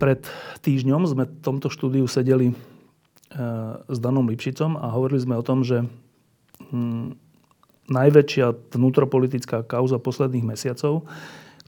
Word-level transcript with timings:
Pred 0.00 0.24
týždňom 0.64 1.04
sme 1.04 1.28
v 1.28 1.32
tomto 1.44 1.68
štúdiu 1.68 2.08
sedeli 2.08 2.50
e, 2.50 2.54
s 3.76 3.98
Danom 4.00 4.24
Lipšicom 4.24 4.80
a 4.80 4.88
hovorili 4.96 5.20
sme 5.20 5.36
o 5.36 5.44
tom, 5.44 5.60
že 5.60 5.84
hm, 6.72 7.20
najväčšia 7.92 8.72
vnútropolitická 8.72 9.60
kauza 9.68 10.00
posledných 10.00 10.56
mesiacov, 10.56 11.04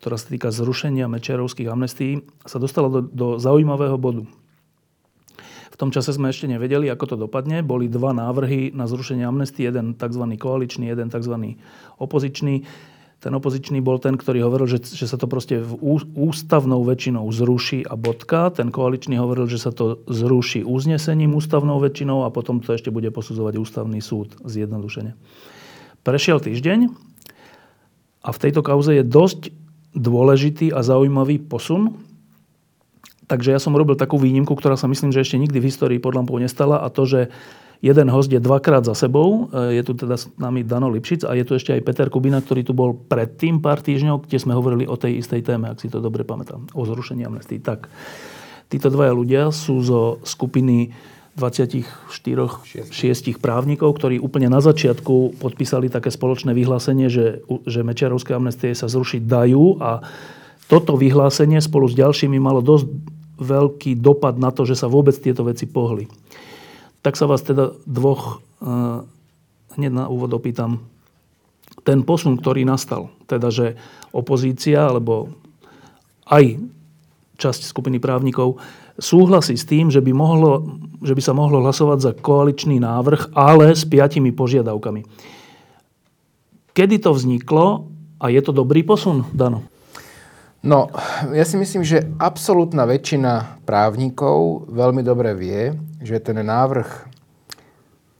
ktorá 0.00 0.16
sa 0.16 0.32
týka 0.32 0.48
zrušenia 0.48 1.12
mečiarovských 1.12 1.68
amnestí, 1.68 2.24
sa 2.48 2.56
dostala 2.56 2.88
do, 2.88 3.00
do 3.04 3.26
zaujímavého 3.37 4.00
bodu. 4.00 4.24
V 5.73 5.76
tom 5.76 5.92
čase 5.92 6.16
sme 6.16 6.32
ešte 6.32 6.48
nevedeli, 6.48 6.88
ako 6.88 7.04
to 7.04 7.16
dopadne. 7.28 7.60
Boli 7.60 7.88
dva 7.90 8.16
návrhy 8.16 8.73
na 8.73 8.88
zrušenie 8.88 9.28
amnestii, 9.28 9.68
jeden 9.68 9.92
tzv. 9.92 10.24
koaličný, 10.40 10.88
jeden 10.88 11.12
tzv. 11.12 11.59
opozičný 12.01 12.64
ten 13.22 13.30
opozičný 13.30 13.78
bol 13.78 14.02
ten, 14.02 14.18
ktorý 14.18 14.42
hovoril, 14.42 14.66
že, 14.66 14.82
že 14.82 15.06
sa 15.06 15.15
to 15.15 15.30
proste 15.30 15.62
v 15.62 15.78
ústavnou 16.18 16.82
väčšinou 16.82 17.23
zruší 17.30 17.87
a 17.87 17.95
bodka. 17.95 18.51
Ten 18.51 18.74
koaličný 18.74 19.14
hovoril, 19.14 19.46
že 19.46 19.62
sa 19.62 19.70
to 19.70 20.02
zruší 20.10 20.66
uznesením 20.66 21.30
ústavnou 21.38 21.79
väčšinou 21.79 22.26
a 22.26 22.34
potom 22.34 22.59
to 22.59 22.74
ešte 22.74 22.90
bude 22.90 23.14
posudzovať 23.14 23.62
ústavný 23.62 24.02
súd 24.02 24.42
zjednodušene. 24.42 25.14
Prešiel 26.02 26.42
týždeň 26.42 26.90
a 28.26 28.29
v 28.34 28.40
tejto 28.42 28.66
kauze 28.66 28.90
je 28.98 29.06
dosť 29.06 29.54
dôležitý 29.95 30.74
a 30.74 30.82
zaujímavý 30.82 31.38
posun. 31.38 32.02
Takže 33.30 33.54
ja 33.54 33.62
som 33.62 33.79
robil 33.79 33.95
takú 33.95 34.18
výnimku, 34.18 34.51
ktorá 34.59 34.74
sa 34.74 34.90
myslím, 34.90 35.14
že 35.14 35.23
ešte 35.23 35.38
nikdy 35.38 35.62
v 35.62 35.70
histórii 35.70 36.02
pod 36.02 36.18
lampou 36.18 36.42
nestala 36.42 36.82
a 36.82 36.90
to, 36.90 37.07
že 37.07 37.30
Jeden 37.83 38.07
host 38.15 38.30
je 38.30 38.38
dvakrát 38.38 38.87
za 38.87 38.95
sebou. 38.95 39.51
E, 39.51 39.75
je 39.75 39.83
tu 39.83 39.99
teda 39.99 40.15
s 40.15 40.30
nami 40.38 40.63
Dano 40.63 40.87
Lipšic 40.87 41.27
a 41.27 41.35
je 41.35 41.43
tu 41.43 41.59
ešte 41.59 41.75
aj 41.75 41.83
Peter 41.83 42.07
Kubina, 42.07 42.38
ktorý 42.38 42.63
tu 42.63 42.71
bol 42.71 42.95
predtým 42.95 43.59
pár 43.59 43.83
týždňov, 43.83 44.30
kde 44.30 44.38
sme 44.38 44.55
hovorili 44.55 44.87
o 44.87 44.95
tej 44.95 45.19
istej 45.19 45.43
téme, 45.43 45.66
ak 45.66 45.83
si 45.83 45.91
to 45.91 45.99
dobre 45.99 46.23
pamätám, 46.23 46.71
o 46.79 46.83
zrušení 46.87 47.27
amnestii. 47.27 47.59
Tak, 47.59 47.91
títo 48.71 48.87
dvaja 48.87 49.10
ľudia 49.10 49.51
sú 49.51 49.83
zo 49.83 50.23
skupiny 50.23 50.95
24 51.35 52.07
6 52.93 53.43
právnikov, 53.43 53.97
ktorí 53.99 54.21
úplne 54.21 54.53
na 54.53 54.60
začiatku 54.60 55.41
podpísali 55.41 55.88
také 55.88 56.13
spoločné 56.13 56.53
vyhlásenie, 56.53 57.09
že, 57.09 57.43
že 57.65 57.83
Mečiarovské 57.83 58.37
amnestie 58.37 58.77
sa 58.77 58.87
zrušiť 58.87 59.27
dajú 59.27 59.80
a 59.80 60.05
toto 60.69 60.95
vyhlásenie 60.95 61.59
spolu 61.59 61.88
s 61.88 61.97
ďalšími 61.97 62.37
malo 62.37 62.60
dosť 62.60 62.87
veľký 63.43 63.99
dopad 63.99 64.37
na 64.38 64.53
to, 64.53 64.69
že 64.69 64.77
sa 64.77 64.87
vôbec 64.93 65.16
tieto 65.16 65.43
veci 65.43 65.65
pohli. 65.65 66.06
Tak 67.03 67.19
sa 67.19 67.26
vás 67.26 67.42
teda 67.42 67.75
dvoch 67.84 68.38
uh, 68.62 69.03
hneď 69.75 69.92
na 69.92 70.04
úvod 70.06 70.31
opýtam. 70.32 70.86
Ten 71.82 72.06
posun, 72.06 72.38
ktorý 72.38 72.62
nastal, 72.62 73.10
teda 73.26 73.50
že 73.50 73.75
opozícia 74.14 74.86
alebo 74.86 75.34
aj 76.30 76.62
časť 77.42 77.66
skupiny 77.66 77.98
právnikov 77.98 78.62
súhlasí 79.00 79.58
s 79.58 79.66
tým, 79.66 79.91
že 79.91 80.04
by, 80.04 80.12
mohlo, 80.14 80.78
že 81.02 81.16
by 81.16 81.22
sa 81.24 81.34
mohlo 81.34 81.64
hlasovať 81.64 81.98
za 81.98 82.12
koaličný 82.14 82.78
návrh, 82.78 83.34
ale 83.34 83.72
s 83.74 83.82
piatimi 83.88 84.30
požiadavkami. 84.30 85.02
Kedy 86.72 86.96
to 87.02 87.10
vzniklo 87.12 87.88
a 88.22 88.30
je 88.30 88.41
to 88.44 88.52
dobrý 88.54 88.86
posun, 88.86 89.26
Dano? 89.34 89.72
No, 90.62 90.86
ja 91.34 91.42
si 91.42 91.58
myslím, 91.58 91.82
že 91.82 92.06
absolútna 92.22 92.86
väčšina 92.86 93.66
právnikov 93.66 94.70
veľmi 94.70 95.02
dobre 95.02 95.34
vie, 95.34 95.74
že 95.98 96.22
ten 96.22 96.38
návrh 96.38 96.86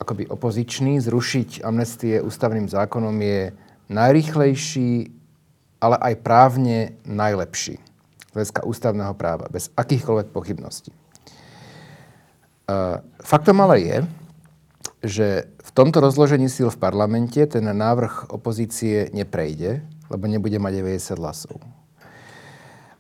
akoby 0.03 0.27
opozičný, 0.27 0.99
zrušiť 0.99 1.63
amnestie 1.63 2.19
ústavným 2.19 2.67
zákonom 2.67 3.15
je 3.23 3.55
najrýchlejší, 3.87 5.15
ale 5.79 5.97
aj 6.03 6.15
právne 6.27 6.99
najlepší 7.07 7.79
z 7.79 8.31
hľadiska 8.35 8.67
ústavného 8.67 9.15
práva, 9.15 9.47
bez 9.47 9.71
akýchkoľvek 9.79 10.35
pochybností. 10.35 10.91
Faktom 13.23 13.63
ale 13.63 13.77
je, 13.79 13.97
že 15.07 15.27
v 15.63 15.71
tomto 15.71 16.03
rozložení 16.03 16.51
síl 16.51 16.75
v 16.75 16.81
parlamente 16.83 17.39
ten 17.47 17.63
návrh 17.63 18.35
opozície 18.35 19.15
neprejde, 19.15 19.87
lebo 20.11 20.27
nebude 20.27 20.59
mať 20.59 20.73
90 20.83 21.23
hlasov. 21.23 21.63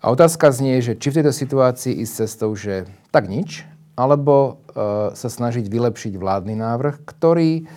A 0.03 0.11
otázka 0.11 0.51
znie, 0.51 0.83
že 0.83 0.99
či 0.99 1.15
v 1.15 1.23
tejto 1.23 1.31
situácii 1.31 2.03
ísť 2.03 2.27
cestou, 2.27 2.51
že 2.59 2.91
tak 3.15 3.31
nič, 3.31 3.63
alebo 3.95 4.35
e, 4.75 5.15
sa 5.15 5.29
snažiť 5.31 5.63
vylepšiť 5.71 6.19
vládny 6.19 6.59
návrh, 6.59 7.07
ktorý 7.07 7.71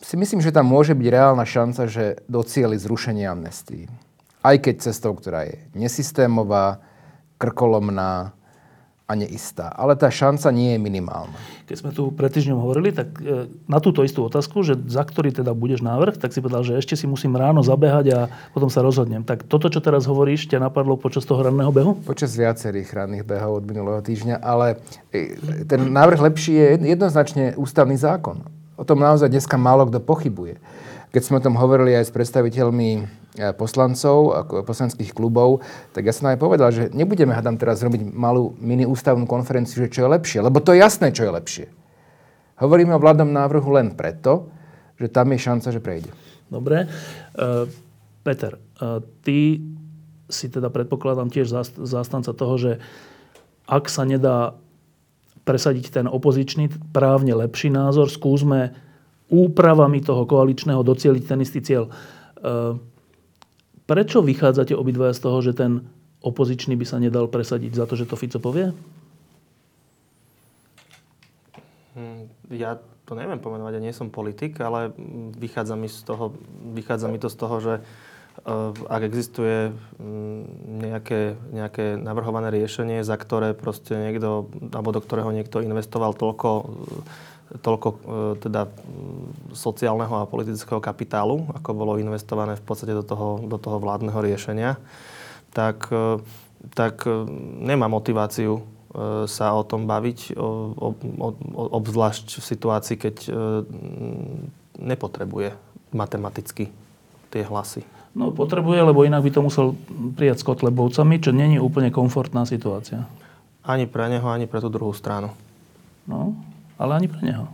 si 0.00 0.14
myslím, 0.16 0.40
že 0.40 0.56
tam 0.56 0.64
môže 0.64 0.96
byť 0.96 1.08
reálna 1.12 1.44
šanca, 1.44 1.84
že 1.84 2.24
docieli 2.32 2.80
zrušenie 2.80 3.28
amnestii. 3.28 3.92
Aj 4.40 4.56
keď 4.56 4.88
cestou, 4.88 5.12
ktorá 5.12 5.48
je 5.48 5.60
nesystémová, 5.76 6.80
krkolomná, 7.36 8.32
a 9.04 9.12
neistá. 9.12 9.68
Ale 9.76 9.92
tá 10.00 10.08
šanca 10.08 10.48
nie 10.48 10.76
je 10.76 10.80
minimálna. 10.80 11.36
Keď 11.68 11.76
sme 11.76 11.90
tu 11.92 12.08
pred 12.08 12.32
týždňom 12.32 12.56
hovorili, 12.56 12.88
tak 12.88 13.12
e, 13.20 13.52
na 13.68 13.76
túto 13.76 14.00
istú 14.00 14.24
otázku, 14.24 14.64
že 14.64 14.80
za 14.88 15.04
ktorý 15.04 15.28
teda 15.28 15.52
budeš 15.52 15.84
návrh, 15.84 16.16
tak 16.16 16.32
si 16.32 16.40
povedal, 16.40 16.64
že 16.64 16.80
ešte 16.80 16.96
si 16.96 17.04
musím 17.04 17.36
ráno 17.36 17.60
zabehať 17.60 18.06
a 18.16 18.20
potom 18.56 18.72
sa 18.72 18.80
rozhodnem. 18.80 19.20
Tak 19.20 19.44
toto, 19.44 19.68
čo 19.68 19.84
teraz 19.84 20.08
hovoríš, 20.08 20.48
ťa 20.48 20.56
napadlo 20.56 20.96
počas 20.96 21.28
toho 21.28 21.44
ranného 21.44 21.68
behu? 21.68 22.00
Počas 22.08 22.32
viacerých 22.32 22.88
ranných 22.96 23.28
behov 23.28 23.60
od 23.60 23.64
minulého 23.68 24.00
týždňa, 24.00 24.40
ale 24.40 24.80
e, 25.12 25.36
ten 25.68 25.84
návrh 25.84 26.24
lepší 26.32 26.56
je 26.56 26.68
jednoznačne 26.96 27.44
ústavný 27.60 28.00
zákon. 28.00 28.40
O 28.80 28.88
tom 28.88 29.04
naozaj 29.04 29.28
dneska 29.28 29.60
málo 29.60 29.84
kto 29.84 30.00
pochybuje. 30.00 30.56
Keď 31.14 31.22
sme 31.22 31.38
o 31.38 31.44
tom 31.46 31.54
hovorili 31.54 31.94
aj 31.94 32.10
s 32.10 32.12
predstaviteľmi 32.12 33.22
E, 33.34 33.50
poslancov, 33.50 34.30
ako 34.30 34.62
poslanských 34.62 35.10
klubov, 35.10 35.58
tak 35.90 36.06
ja 36.06 36.14
som 36.14 36.30
aj 36.30 36.38
povedal, 36.38 36.70
že 36.70 36.94
nebudeme 36.94 37.34
hádam 37.34 37.58
teraz 37.58 37.82
robiť 37.82 38.14
malú 38.14 38.54
mini 38.62 38.86
ústavnú 38.86 39.26
konferenciu, 39.26 39.82
že 39.82 39.90
čo 39.90 40.06
je 40.06 40.14
lepšie, 40.14 40.38
lebo 40.38 40.62
to 40.62 40.70
je 40.70 40.78
jasné, 40.78 41.10
čo 41.10 41.26
je 41.26 41.34
lepšie. 41.34 41.66
Hovoríme 42.62 42.94
o 42.94 43.02
vládnom 43.02 43.34
návrhu 43.34 43.74
len 43.74 43.98
preto, 43.98 44.54
že 45.02 45.10
tam 45.10 45.34
je 45.34 45.42
šanca, 45.42 45.68
že 45.74 45.82
prejde. 45.82 46.14
Dobre. 46.46 46.86
Uh, 47.34 47.66
Peter, 48.22 48.54
uh, 48.54 49.02
ty 49.26 49.58
si 50.30 50.46
teda 50.46 50.70
predpokladám 50.70 51.26
tiež 51.26 51.50
zástanca 51.82 52.30
toho, 52.30 52.54
že 52.54 52.72
ak 53.66 53.90
sa 53.90 54.06
nedá 54.06 54.54
presadiť 55.42 55.90
ten 55.90 56.06
opozičný, 56.06 56.70
právne 56.94 57.34
lepší 57.34 57.74
názor, 57.74 58.06
skúsme 58.06 58.78
úpravami 59.32 60.04
toho 60.04 60.28
koaličného 60.28 60.84
docieliť 60.84 61.24
ten 61.24 61.40
istý 61.40 61.60
cieľ. 61.64 61.88
Uh, 62.40 62.76
Prečo 63.84 64.24
vychádzate 64.24 64.72
obidvaja 64.72 65.12
z 65.12 65.20
toho, 65.20 65.38
že 65.44 65.52
ten 65.52 65.84
opozičný 66.24 66.72
by 66.72 66.86
sa 66.88 66.96
nedal 66.96 67.28
presadiť 67.28 67.76
za 67.76 67.84
to, 67.84 68.00
že 68.00 68.08
to 68.08 68.16
Fico 68.16 68.40
povie? 68.40 68.72
Hm, 71.92 72.32
ja 72.56 72.80
to 73.04 73.12
neviem 73.12 73.36
pomenovať, 73.36 73.72
ja 73.76 73.84
nie 73.84 73.92
som 73.92 74.08
politik, 74.08 74.56
ale 74.64 74.88
vychádza 75.36 75.76
mi, 75.76 75.92
z 75.92 76.00
toho, 76.00 76.32
vychádza 76.72 77.12
mi 77.12 77.20
to 77.20 77.28
z 77.28 77.36
toho, 77.36 77.56
že 77.60 77.74
uh, 77.84 78.72
ak 78.88 79.04
existuje 79.04 79.76
um, 80.00 80.48
nejaké, 80.80 81.36
nejaké 81.52 82.00
navrhované 82.00 82.48
riešenie, 82.48 83.04
za 83.04 83.20
ktoré 83.20 83.52
proste 83.52 83.92
niekto, 84.00 84.48
alebo 84.72 84.96
do 84.96 85.04
ktorého 85.04 85.28
niekto 85.28 85.60
investoval 85.60 86.16
toľko 86.16 86.48
toľko 87.60 87.88
e, 87.88 87.96
teda 88.42 88.66
sociálneho 89.54 90.14
a 90.18 90.30
politického 90.30 90.82
kapitálu, 90.82 91.46
ako 91.54 91.70
bolo 91.74 92.00
investované 92.02 92.58
v 92.58 92.64
podstate 92.64 92.94
do 92.96 93.06
toho, 93.06 93.42
do 93.46 93.58
toho 93.60 93.78
vládneho 93.78 94.18
riešenia, 94.18 94.80
tak, 95.54 95.86
e, 95.94 96.18
tak 96.74 97.06
e, 97.06 97.28
nemá 97.62 97.86
motiváciu 97.86 98.64
sa 99.26 99.50
o 99.58 99.66
tom 99.66 99.90
baviť, 99.90 100.38
o, 100.38 100.70
o, 100.70 100.88
o, 101.18 101.28
obzvlášť 101.82 102.38
v 102.38 102.44
situácii, 102.46 102.94
keď 102.94 103.26
nepotrebuje 104.78 105.50
matematicky 105.90 106.70
tie 107.34 107.42
hlasy. 107.42 107.82
No 108.14 108.30
potrebuje, 108.30 108.86
lebo 108.86 109.02
inak 109.02 109.26
by 109.26 109.30
to 109.34 109.42
musel 109.42 109.66
prijať 110.14 110.38
s 110.38 110.46
Kotlebovcami, 110.46 111.18
čo 111.18 111.34
není 111.34 111.58
úplne 111.58 111.90
komfortná 111.90 112.46
situácia. 112.46 113.10
Ani 113.66 113.90
pre 113.90 114.06
neho, 114.06 114.30
ani 114.30 114.46
pre 114.46 114.62
tú 114.62 114.70
druhú 114.70 114.94
stranu. 114.94 115.34
No, 116.06 116.38
ale 116.78 116.98
ani 116.98 117.08
pre 117.10 117.22
neho. 117.22 117.46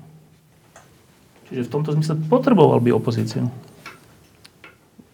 Čiže 1.51 1.67
v 1.67 1.73
tomto 1.73 1.91
zmysle 1.99 2.15
potreboval 2.31 2.79
by 2.79 2.95
opozíciu. 2.95 3.51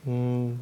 Mm, 0.05 0.61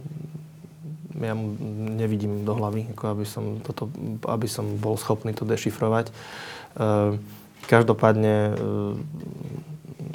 ja 1.19 1.35
mu 1.35 1.55
nevidím 1.95 2.43
do 2.43 2.55
hlavy, 2.55 2.95
ako 2.95 3.05
aby, 3.15 3.27
som 3.27 3.45
toto, 3.63 3.91
aby 4.27 4.49
som 4.51 4.79
bol 4.79 4.99
schopný 4.99 5.35
to 5.35 5.47
dešifrovať. 5.47 6.11
E, 6.11 6.13
každopádne 7.71 8.35
e, 8.35 8.53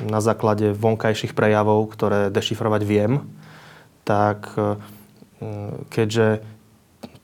na 0.08 0.20
základe 0.20 0.72
vonkajších 0.76 1.36
prejavov, 1.36 1.92
ktoré 1.92 2.32
dešifrovať 2.32 2.82
viem, 2.84 3.24
tak 4.04 4.50
e, 4.56 4.80
keďže 5.92 6.44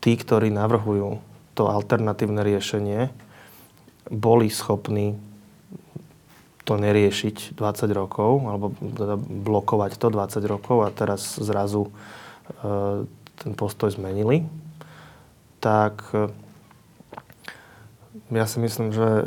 tí, 0.00 0.12
ktorí 0.16 0.48
navrhujú 0.52 1.20
to 1.56 1.72
alternatívne 1.72 2.44
riešenie, 2.44 3.08
boli 4.12 4.52
schopní 4.52 5.18
to 6.66 6.74
neriešiť 6.74 7.54
20 7.54 7.86
rokov, 7.94 8.42
alebo 8.42 8.74
teda 8.74 9.14
blokovať 9.16 10.02
to 10.02 10.10
20 10.10 10.42
rokov 10.50 10.82
a 10.82 10.90
teraz 10.90 11.38
zrazu 11.38 11.86
e, 11.86 11.90
ten 13.38 13.52
postoj 13.54 13.94
zmenili, 13.94 14.42
tak 15.62 16.10
e, 16.10 16.26
ja 18.34 18.50
si 18.50 18.58
myslím, 18.58 18.90
že 18.90 19.06
e, 19.06 19.26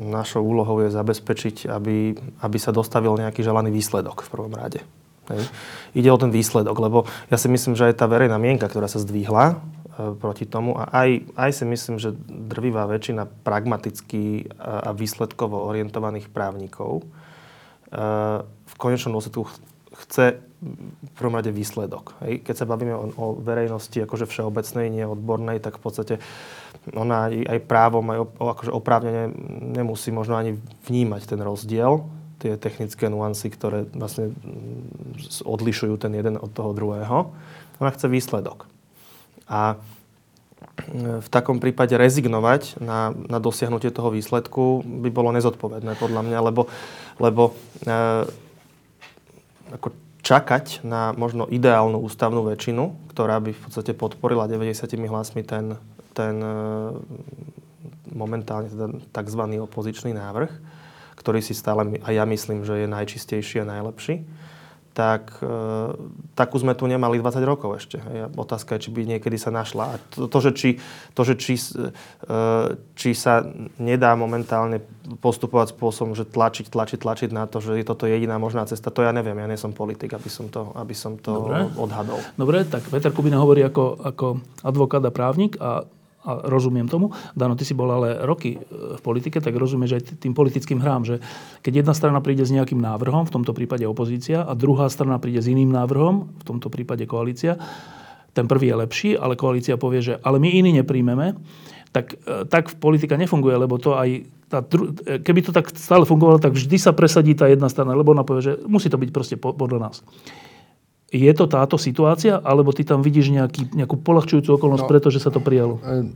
našou 0.00 0.40
úlohou 0.40 0.80
je 0.80 0.96
zabezpečiť, 0.96 1.68
aby, 1.68 2.16
aby 2.40 2.56
sa 2.56 2.72
dostavil 2.72 3.12
nejaký 3.20 3.44
želaný 3.44 3.68
výsledok 3.68 4.24
v 4.24 4.32
prvom 4.32 4.56
rade. 4.56 4.80
Hej. 5.28 5.44
Ide 5.92 6.08
o 6.08 6.16
ten 6.16 6.32
výsledok, 6.32 6.76
lebo 6.80 7.04
ja 7.28 7.36
si 7.36 7.52
myslím, 7.52 7.76
že 7.76 7.92
aj 7.92 8.00
tá 8.00 8.08
verejná 8.08 8.40
mienka, 8.40 8.64
ktorá 8.64 8.88
sa 8.88 8.96
zdvihla, 8.96 9.60
proti 9.96 10.44
tomu 10.44 10.76
a 10.76 10.92
aj, 10.92 11.24
aj 11.40 11.50
si 11.56 11.64
myslím, 11.64 11.96
že 11.96 12.12
drvivá 12.28 12.84
väčšina 12.84 13.24
pragmaticky 13.40 14.52
a 14.60 14.92
výsledkovo 14.92 15.64
orientovaných 15.72 16.28
právnikov 16.28 17.00
e, 17.00 17.04
v 18.44 18.74
konečnom 18.76 19.16
dôsledku 19.16 19.48
chce 20.04 20.44
v 20.60 21.10
prvom 21.16 21.40
rade 21.40 21.48
výsledok. 21.48 22.16
Keď 22.20 22.54
sa 22.56 22.68
bavíme 22.68 22.92
o, 22.92 23.08
o 23.16 23.26
verejnosti 23.40 23.96
akože 23.96 24.28
všeobecnej, 24.28 24.92
nie 24.92 25.04
odbornej, 25.08 25.64
tak 25.64 25.80
v 25.80 25.82
podstate 25.84 26.14
ona 26.92 27.32
aj, 27.32 27.34
aj 27.56 27.58
právom, 27.64 28.04
aj 28.12 28.18
akože 28.36 28.72
oprávnene 28.72 29.32
nemusí 29.76 30.12
možno 30.12 30.36
ani 30.36 30.60
vnímať 30.84 31.22
ten 31.24 31.40
rozdiel, 31.40 32.04
tie 32.36 32.60
technické 32.60 33.08
nuancy, 33.08 33.48
ktoré 33.48 33.88
vlastne 33.96 34.36
odlišujú 35.44 35.96
ten 35.96 36.12
jeden 36.12 36.36
od 36.36 36.52
toho 36.52 36.76
druhého. 36.76 37.32
Ona 37.80 37.90
chce 37.92 38.12
výsledok. 38.12 38.75
A 39.46 39.74
e, 39.74 39.76
v 41.22 41.28
takom 41.30 41.62
prípade 41.62 41.94
rezignovať 41.94 42.82
na, 42.82 43.14
na 43.14 43.38
dosiahnutie 43.38 43.94
toho 43.94 44.10
výsledku 44.10 44.82
by 44.82 45.08
bolo 45.10 45.30
nezodpovedné 45.34 45.96
podľa 45.96 46.22
mňa, 46.26 46.38
lebo, 46.42 46.68
lebo 47.22 47.54
e, 47.86 47.92
ako 49.72 49.88
čakať 50.26 50.82
na 50.82 51.14
možno 51.14 51.46
ideálnu 51.46 52.02
ústavnú 52.02 52.42
väčšinu, 52.50 53.14
ktorá 53.14 53.38
by 53.38 53.54
v 53.54 53.60
podstate 53.62 53.94
podporila 53.94 54.50
90 54.50 54.90
hlasmi 55.06 55.46
ten, 55.46 55.78
ten 56.10 56.34
e, 56.42 56.58
momentálne 58.10 58.66
teda 58.66 58.86
tzv. 59.14 59.42
opozičný 59.62 60.10
návrh, 60.18 60.50
ktorý 61.14 61.38
si 61.38 61.54
stále, 61.54 62.02
a 62.02 62.08
ja 62.10 62.26
myslím, 62.26 62.66
že 62.66 62.82
je 62.82 62.88
najčistejší 62.90 63.62
a 63.62 63.70
najlepší, 63.70 64.26
tak 64.96 65.44
e, 65.44 65.52
takú 66.32 66.56
sme 66.56 66.72
tu 66.72 66.88
nemali 66.88 67.20
20 67.20 67.44
rokov 67.44 67.84
ešte. 67.84 68.00
Hej. 68.00 68.32
Otázka 68.32 68.80
je, 68.80 68.88
či 68.88 68.90
by 68.96 69.04
niekedy 69.04 69.36
sa 69.36 69.52
našla. 69.52 69.84
A 69.92 69.94
to, 70.00 70.24
to 70.24 70.38
že, 70.40 70.50
či, 70.56 70.70
to, 71.12 71.20
že 71.20 71.36
či, 71.36 71.60
e, 71.60 71.92
či 72.96 73.12
sa 73.12 73.44
nedá 73.76 74.16
momentálne 74.16 74.80
postupovať 75.20 75.76
spôsobom, 75.76 76.16
že 76.16 76.24
tlačiť, 76.24 76.72
tlačiť, 76.72 76.96
tlačiť 76.96 77.30
na 77.36 77.44
to, 77.44 77.60
že 77.60 77.76
je 77.76 77.84
toto 77.84 78.08
jediná 78.08 78.40
možná 78.40 78.64
cesta, 78.64 78.88
to 78.88 79.04
ja 79.04 79.12
neviem. 79.12 79.36
Ja 79.36 79.44
nie 79.44 79.60
som 79.60 79.76
politik, 79.76 80.16
aby 80.16 80.32
som 80.32 80.48
to, 80.48 80.72
aby 80.72 80.96
som 80.96 81.20
to 81.20 81.44
Dobre. 81.44 81.68
odhadol. 81.76 82.24
Dobre, 82.40 82.64
tak 82.64 82.88
Peter 82.88 83.12
Kubina 83.12 83.36
hovorí 83.36 83.68
ako, 83.68 84.00
ako 84.00 84.26
advokát 84.64 85.04
a 85.04 85.12
právnik 85.12 85.60
a 85.60 85.84
a 86.26 86.50
rozumiem 86.50 86.90
tomu. 86.90 87.14
Dano, 87.38 87.54
ty 87.54 87.62
si 87.62 87.72
bol 87.72 87.86
ale 87.86 88.26
roky 88.26 88.58
e, 88.58 88.98
v 88.98 89.00
politike, 89.00 89.38
tak 89.38 89.54
rozumieš 89.54 90.02
aj 90.02 90.02
tým 90.18 90.34
politickým 90.34 90.82
hrám, 90.82 91.06
že 91.06 91.22
keď 91.62 91.86
jedna 91.86 91.94
strana 91.94 92.18
príde 92.18 92.42
s 92.42 92.50
nejakým 92.50 92.82
návrhom, 92.82 93.30
v 93.30 93.32
tomto 93.32 93.54
prípade 93.54 93.86
opozícia, 93.86 94.42
a 94.42 94.52
druhá 94.58 94.90
strana 94.90 95.22
príde 95.22 95.38
s 95.38 95.46
iným 95.46 95.70
návrhom, 95.70 96.34
v 96.42 96.44
tomto 96.44 96.66
prípade 96.66 97.06
koalícia, 97.06 97.54
ten 98.34 98.44
prvý 98.50 98.68
je 98.68 98.76
lepší, 98.76 99.10
ale 99.16 99.38
koalícia 99.38 99.80
povie, 99.80 100.02
že 100.02 100.14
ale 100.20 100.36
my 100.36 100.50
iný 100.50 100.82
nepríjmeme, 100.82 101.38
tak, 101.94 102.18
e, 102.26 102.44
tak 102.50 102.76
politika 102.76 103.16
nefunguje, 103.16 103.56
lebo 103.56 103.78
to 103.78 103.94
aj 103.94 104.28
tá, 104.50 104.60
e, 104.60 105.22
keby 105.22 105.40
to 105.46 105.54
tak 105.54 105.72
stále 105.72 106.04
fungovalo, 106.04 106.42
tak 106.42 106.52
vždy 106.52 106.76
sa 106.76 106.92
presadí 106.92 107.32
tá 107.32 107.48
jedna 107.48 107.70
strana, 107.70 107.96
lebo 107.96 108.12
ona 108.12 108.26
povie, 108.26 108.42
že 108.42 108.52
musí 108.66 108.90
to 108.90 108.98
byť 108.98 109.10
proste 109.14 109.36
podľa 109.38 109.78
nás. 109.78 110.04
Je 111.06 111.30
to 111.34 111.46
táto 111.46 111.78
situácia, 111.78 112.42
alebo 112.42 112.74
ty 112.74 112.82
tam 112.82 112.98
vidíš 112.98 113.30
nejaký, 113.30 113.70
nejakú 113.78 113.94
polahčujúcu 114.02 114.58
okolnosť, 114.58 114.84
no, 114.84 114.90
pretože 114.90 115.22
sa 115.22 115.30
to 115.30 115.38
prijalo? 115.38 115.78
E, 115.78 116.10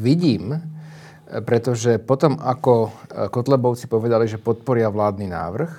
vidím, 0.00 0.56
pretože 1.44 2.00
potom, 2.00 2.40
ako 2.40 2.88
Kotlebovci 3.28 3.92
povedali, 3.92 4.24
že 4.24 4.40
podporia 4.40 4.88
vládny 4.88 5.26
návrh, 5.28 5.72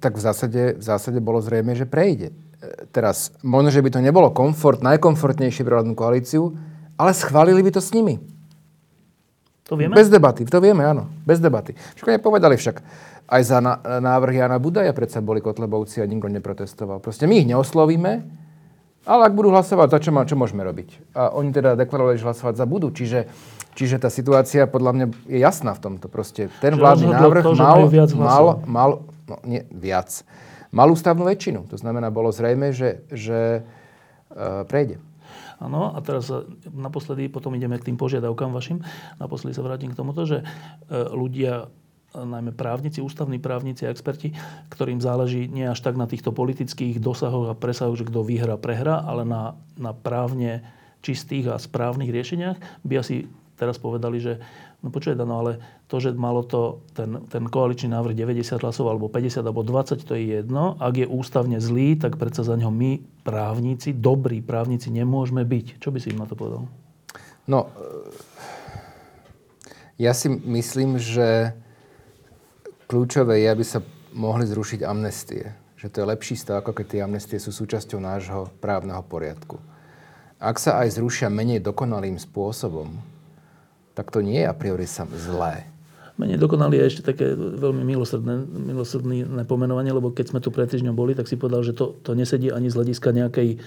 tak 0.00 0.16
v 0.16 0.22
zásade, 0.24 0.62
v 0.76 0.84
zásade 0.84 1.20
bolo 1.20 1.40
zrejme, 1.40 1.72
že 1.76 1.88
prejde. 1.88 2.32
E, 2.32 2.88
teraz, 2.92 3.32
možno, 3.40 3.72
že 3.72 3.84
by 3.84 3.90
to 3.92 4.00
nebolo 4.04 4.32
komfort, 4.32 4.84
najkomfortnejšie 4.84 5.64
pre 5.64 5.76
vládnu 5.80 5.96
koalíciu, 5.96 6.56
ale 6.96 7.12
schválili 7.12 7.60
by 7.64 7.76
to 7.76 7.80
s 7.80 7.92
nimi. 7.92 8.20
To 9.68 9.76
vieme? 9.76 9.92
Bez 9.92 10.08
debaty, 10.08 10.48
to 10.48 10.64
vieme, 10.64 10.80
áno. 10.80 11.12
Bez 11.28 11.44
debaty. 11.44 11.76
Všetko 11.96 12.16
nepovedali 12.16 12.56
však 12.56 12.80
aj 13.28 13.42
za 13.44 13.60
návrh 13.84 14.40
Jana 14.40 14.56
Budaja 14.56 14.96
predsa 14.96 15.20
boli 15.20 15.44
Kotlebovci 15.44 16.00
a 16.00 16.08
nikto 16.08 16.32
neprotestoval. 16.32 17.04
Proste 17.04 17.28
my 17.28 17.44
ich 17.44 17.48
neoslovíme, 17.48 18.12
ale 19.08 19.20
ak 19.24 19.32
budú 19.32 19.48
hlasovať, 19.52 19.88
za 19.88 19.98
čo, 20.04 20.10
má, 20.12 20.24
čo 20.28 20.36
môžeme 20.36 20.60
robiť? 20.64 21.16
A 21.16 21.32
oni 21.32 21.48
teda 21.52 21.76
deklarovali, 21.80 22.20
že 22.20 22.28
hlasovať 22.28 22.60
za 22.60 22.66
budú. 22.68 22.92
Čiže, 22.92 23.24
čiže 23.72 23.96
tá 23.96 24.12
situácia 24.12 24.68
podľa 24.68 24.92
mňa 24.92 25.06
je 25.32 25.38
jasná 25.40 25.72
v 25.72 25.80
tomto. 25.80 26.12
Proste 26.12 26.52
ten 26.60 26.76
že 26.76 26.80
vládny 26.80 27.16
návrh 27.16 27.44
to, 27.44 27.52
mal, 27.56 27.88
mal, 28.16 28.46
mal, 28.68 28.90
no 29.24 29.36
nie, 29.48 29.64
viac. 29.72 30.24
Mal 30.68 30.92
ústavnú 30.92 31.24
väčšinu. 31.24 31.72
To 31.72 31.76
znamená, 31.80 32.12
bolo 32.12 32.28
zrejme, 32.28 32.76
že, 32.76 33.00
že 33.08 33.64
uh, 33.64 34.68
prejde. 34.68 35.00
Áno, 35.56 35.96
a 35.96 35.98
teraz 36.04 36.28
naposledy, 36.68 37.32
potom 37.32 37.56
ideme 37.56 37.80
k 37.80 37.88
tým 37.88 37.96
požiadavkám 37.96 38.52
vašim, 38.52 38.84
naposledy 39.16 39.56
sa 39.56 39.64
vrátim 39.64 39.90
k 39.90 39.98
tomuto, 39.98 40.28
že 40.28 40.44
uh, 40.44 41.08
ľudia 41.16 41.72
najmä 42.14 42.56
právnici, 42.56 43.04
ústavní 43.04 43.36
právnici 43.36 43.84
a 43.84 43.92
experti, 43.92 44.32
ktorým 44.72 45.00
záleží 45.00 45.44
nie 45.44 45.68
až 45.68 45.84
tak 45.84 46.00
na 46.00 46.08
týchto 46.08 46.32
politických 46.32 47.04
dosahoch 47.04 47.52
a 47.52 47.58
presahoch, 47.58 48.00
že 48.00 48.08
kto 48.08 48.24
vyhra, 48.24 48.56
prehra, 48.56 49.04
ale 49.04 49.28
na, 49.28 49.60
na 49.76 49.92
právne 49.92 50.64
čistých 51.04 51.52
a 51.52 51.60
správnych 51.60 52.08
riešeniach, 52.08 52.56
by 52.82 52.94
asi 52.96 53.28
teraz 53.60 53.76
povedali, 53.76 54.22
že 54.22 54.40
no 54.80 54.88
počuje, 54.88 55.18
no 55.18 55.42
ale 55.42 55.58
to, 55.90 55.98
že 55.98 56.14
malo 56.14 56.46
to 56.46 56.80
ten, 56.94 57.26
ten 57.26 57.44
koaličný 57.50 57.90
návrh 57.90 58.14
90 58.14 58.62
hlasov 58.62 58.86
alebo 58.88 59.10
50 59.10 59.42
alebo 59.42 59.66
20, 59.66 60.06
to 60.06 60.14
je 60.14 60.38
jedno. 60.38 60.78
Ak 60.78 60.94
je 60.96 61.06
ústavne 61.06 61.58
zlý, 61.58 61.98
tak 61.98 62.16
predsa 62.16 62.46
za 62.46 62.54
ňo 62.54 62.70
my, 62.70 63.22
právnici, 63.26 63.92
dobrí 63.92 64.40
právnici, 64.40 64.88
nemôžeme 64.94 65.42
byť. 65.42 65.82
Čo 65.82 65.90
by 65.90 65.98
si 65.98 66.14
im 66.14 66.22
na 66.22 66.30
to 66.30 66.38
povedal? 66.38 66.70
No, 67.50 67.72
ja 69.98 70.14
si 70.14 70.30
myslím, 70.30 71.02
že 71.02 71.58
kľúčové 72.88 73.44
je, 73.44 73.48
aby 73.52 73.64
sa 73.64 73.84
mohli 74.16 74.48
zrušiť 74.48 74.80
amnestie. 74.82 75.52
Že 75.78 75.86
to 75.92 75.96
je 76.02 76.10
lepší 76.10 76.34
stav, 76.34 76.64
ako 76.64 76.74
keď 76.74 76.86
tie 76.90 77.00
amnestie 77.04 77.38
sú 77.38 77.54
súčasťou 77.54 78.02
nášho 78.02 78.50
právneho 78.58 79.04
poriadku. 79.06 79.60
Ak 80.40 80.58
sa 80.58 80.82
aj 80.82 80.98
zrušia 80.98 81.30
menej 81.30 81.62
dokonalým 81.62 82.18
spôsobom, 82.18 82.98
tak 83.94 84.10
to 84.10 84.24
nie 84.24 84.42
je 84.42 84.48
a 84.50 84.54
priori 84.54 84.86
zlé. 84.88 85.66
Menej 86.18 86.38
dokonalý 86.42 86.82
je 86.82 86.86
ešte 86.90 87.14
také 87.14 87.30
veľmi 87.38 87.86
milosrdné, 87.86 88.34
milosrdné 88.74 89.42
pomenovanie, 89.46 89.94
lebo 89.94 90.10
keď 90.10 90.34
sme 90.34 90.42
tu 90.42 90.50
pred 90.50 90.66
týždňom 90.66 90.94
boli, 90.94 91.14
tak 91.14 91.30
si 91.30 91.38
povedal, 91.38 91.62
že 91.62 91.78
to, 91.78 91.94
to 92.02 92.18
nesedí 92.18 92.50
ani 92.50 92.66
z 92.70 92.74
hľadiska 92.74 93.14
nejakej 93.14 93.62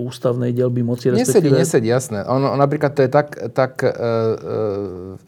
ústavnej 0.00 0.56
delby 0.56 0.80
moci. 0.80 1.12
Nesedí, 1.12 1.52
nesedí, 1.52 1.92
jasné. 1.92 2.24
Ono, 2.24 2.56
napríklad 2.56 2.96
to 2.96 3.04
je 3.04 3.10
tak, 3.12 3.36
tak 3.52 3.84
uh, 3.84 3.92
uh, 3.92 5.20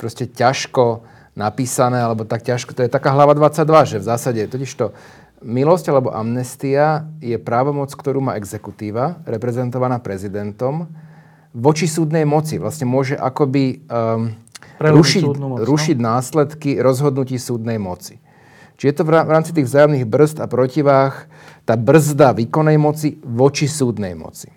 proste 0.00 0.24
ťažko 0.24 1.04
napísané, 1.36 2.00
alebo 2.00 2.24
tak 2.24 2.40
ťažko, 2.40 2.72
to 2.72 2.88
je 2.88 2.90
taká 2.90 3.12
hlava 3.12 3.36
22, 3.36 3.84
že 3.84 3.96
v 4.00 4.08
zásade 4.08 4.40
totiž 4.48 4.72
to 4.72 4.96
milosť 5.44 5.92
alebo 5.92 6.12
amnestia 6.12 7.04
je 7.20 7.36
právomoc, 7.36 7.92
ktorú 7.92 8.24
má 8.24 8.40
exekutíva, 8.40 9.20
reprezentovaná 9.28 10.00
prezidentom, 10.00 10.88
voči 11.52 11.88
súdnej 11.88 12.24
moci. 12.24 12.56
Vlastne 12.60 12.86
môže 12.86 13.16
akoby 13.16 13.84
um, 13.88 14.32
rušiť, 14.80 15.24
moc, 15.24 15.36
no? 15.36 15.46
rušiť 15.60 15.96
následky 15.98 16.70
rozhodnutí 16.78 17.36
súdnej 17.40 17.80
moci. 17.80 18.20
Čiže 18.80 18.88
je 18.88 18.96
to 18.96 19.04
v 19.04 19.12
rámci 19.12 19.52
tých 19.52 19.68
vzájomných 19.68 20.08
brzd 20.08 20.40
a 20.40 20.48
protivách 20.48 21.28
tá 21.68 21.76
brzda 21.76 22.32
výkonnej 22.32 22.80
moci 22.80 23.20
voči 23.20 23.68
súdnej 23.68 24.16
moci. 24.16 24.48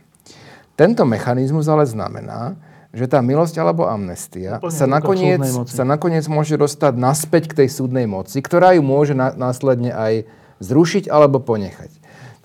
Tento 0.80 1.04
mechanizmus 1.04 1.68
ale 1.68 1.84
znamená, 1.84 2.56
že 2.94 3.10
tá 3.10 3.26
milosť 3.26 3.58
alebo 3.58 3.90
amnestia 3.90 4.62
Úplne 4.62 4.70
sa 4.70 4.86
nakoniec, 4.86 5.42
sa 5.66 5.82
nakoniec 5.82 6.30
môže 6.30 6.54
dostať 6.62 6.94
naspäť 6.94 7.44
k 7.50 7.66
tej 7.66 7.70
súdnej 7.74 8.06
moci, 8.06 8.38
ktorá 8.38 8.78
ju 8.78 8.86
môže 8.86 9.18
na, 9.18 9.34
následne 9.34 9.90
aj 9.90 10.30
zrušiť 10.62 11.10
alebo 11.10 11.42
ponechať. 11.42 11.90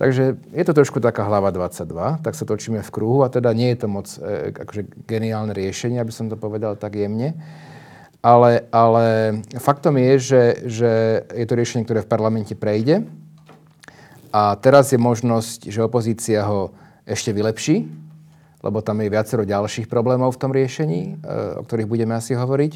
Takže 0.00 0.38
je 0.54 0.64
to 0.64 0.72
trošku 0.72 1.02
taká 1.02 1.26
hlava 1.26 1.50
22, 1.50 2.22
tak 2.22 2.32
sa 2.32 2.44
točíme 2.48 2.80
v 2.80 2.90
kruhu 2.90 3.26
a 3.26 3.28
teda 3.28 3.50
nie 3.52 3.74
je 3.74 3.78
to 3.82 3.88
moc 3.90 4.06
e, 4.14 4.54
akože 4.54 4.82
geniálne 5.04 5.52
riešenie, 5.52 5.98
aby 5.98 6.14
som 6.14 6.30
to 6.30 6.38
povedal 6.38 6.78
tak 6.78 6.96
jemne. 6.96 7.34
Ale, 8.22 8.66
ale 8.70 9.06
faktom 9.58 9.98
je, 9.98 10.12
že, 10.18 10.42
že 10.66 10.92
je 11.34 11.44
to 11.46 11.58
riešenie, 11.58 11.82
ktoré 11.82 12.06
v 12.06 12.10
parlamente 12.10 12.54
prejde. 12.54 13.10
A 14.30 14.54
teraz 14.58 14.94
je 14.94 14.98
možnosť, 15.02 15.66
že 15.66 15.82
opozícia 15.82 16.46
ho 16.46 16.70
ešte 17.02 17.34
vylepší, 17.34 17.90
lebo 18.68 18.84
tam 18.84 19.00
je 19.00 19.08
viacero 19.08 19.48
ďalších 19.48 19.88
problémov 19.88 20.36
v 20.36 20.40
tom 20.44 20.52
riešení, 20.52 21.00
e, 21.24 21.60
o 21.60 21.62
ktorých 21.64 21.88
budeme 21.88 22.14
asi 22.14 22.36
hovoriť, 22.36 22.72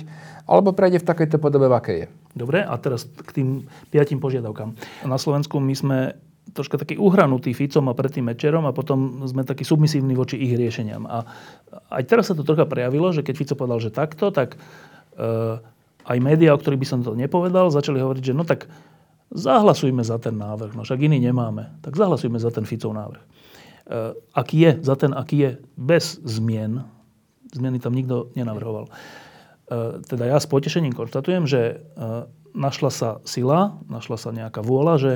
alebo 0.49 0.73
prejde 0.73 1.05
v 1.05 1.09
takejto 1.13 1.37
podobe, 1.37 1.69
v 1.69 1.77
akej 1.77 1.97
je. 2.03 2.07
Dobre, 2.33 2.65
a 2.65 2.75
teraz 2.81 3.05
k 3.05 3.31
tým 3.31 3.49
piatim 3.93 4.17
požiadavkám. 4.19 4.73
Na 5.05 5.21
Slovensku 5.21 5.61
my 5.61 5.75
sme 5.77 5.99
troška 6.51 6.81
taký 6.81 6.99
uhranutý 6.99 7.55
Ficom 7.55 7.87
a 7.87 7.95
predtým 7.95 8.27
Mečerom 8.27 8.67
a 8.67 8.75
potom 8.75 9.23
sme 9.31 9.47
takí 9.47 9.63
submisívni 9.63 10.19
voči 10.19 10.37
ich 10.37 10.59
riešeniam. 10.59 11.07
A 11.07 11.23
aj 11.95 12.03
teraz 12.11 12.29
sa 12.29 12.35
to 12.35 12.43
trocha 12.43 12.67
prejavilo, 12.67 13.15
že 13.15 13.23
keď 13.23 13.35
Fico 13.39 13.55
povedal, 13.55 13.79
že 13.79 13.95
takto, 13.95 14.35
tak 14.35 14.59
e, 15.15 15.29
aj 16.03 16.19
médiá, 16.19 16.53
o 16.53 16.61
ktorých 16.61 16.83
by 16.83 16.89
som 16.89 17.01
to 17.07 17.15
nepovedal, 17.15 17.71
začali 17.71 18.03
hovoriť, 18.03 18.35
že 18.35 18.37
no 18.37 18.43
tak 18.43 18.67
zahlasujme 19.33 20.03
za 20.05 20.19
ten 20.19 20.37
návrh. 20.37 20.77
No 20.77 20.83
však 20.85 21.01
iný 21.01 21.23
nemáme. 21.23 21.73
Tak 21.81 21.97
zahlasujme 21.97 22.37
za 22.37 22.51
ten 22.51 22.67
Ficov 22.69 22.93
návrh. 22.93 23.23
E, 23.93 24.17
aký 24.33 24.57
je, 24.57 24.73
za 24.81 24.97
ten 24.97 25.13
aký 25.13 25.37
je, 25.37 25.51
bez 25.77 26.17
zmien, 26.25 26.89
zmieny 27.53 27.77
tam 27.77 27.93
nikto 27.93 28.33
nenavrhoval. 28.33 28.89
E, 28.89 28.91
teda 30.09 30.33
ja 30.33 30.41
s 30.41 30.49
potešením 30.49 30.97
konštatujem, 30.97 31.45
že 31.45 31.61
e, 31.61 31.75
našla 32.57 32.89
sa 32.89 33.11
sila, 33.29 33.77
našla 33.93 34.17
sa 34.17 34.33
nejaká 34.33 34.65
vôľa, 34.65 34.95
že 34.97 35.13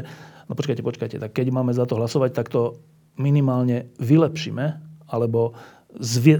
no 0.52 0.52
počkajte, 0.52 0.84
počkajte, 0.84 1.16
tak 1.16 1.32
keď 1.32 1.56
máme 1.56 1.72
za 1.72 1.88
to 1.88 1.96
hlasovať, 1.96 2.36
tak 2.36 2.52
to 2.52 2.76
minimálne 3.16 3.88
vylepšíme, 3.96 4.76
alebo 5.08 5.56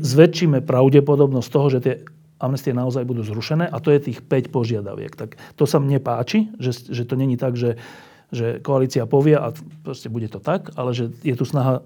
zväčšíme 0.04 0.60
pravdepodobnosť 0.60 1.48
toho, 1.48 1.68
že 1.72 1.80
tie 1.80 1.94
amnestie 2.36 2.76
naozaj 2.76 3.08
budú 3.08 3.24
zrušené 3.24 3.64
a 3.64 3.80
to 3.80 3.88
je 3.88 4.12
tých 4.12 4.20
5 4.20 4.52
požiadaviek. 4.52 5.16
Tak 5.16 5.40
to 5.56 5.64
sa 5.64 5.80
mne 5.80 5.96
páči, 6.04 6.52
že, 6.60 6.76
že 6.92 7.08
to 7.08 7.16
není 7.16 7.40
tak, 7.40 7.56
že, 7.56 7.80
že 8.28 8.60
koalícia 8.60 9.08
povie 9.08 9.40
a 9.40 9.56
proste 9.80 10.12
bude 10.12 10.28
to 10.28 10.36
tak, 10.36 10.76
ale 10.76 10.92
že 10.92 11.08
je 11.24 11.32
tu 11.32 11.48
snaha 11.48 11.80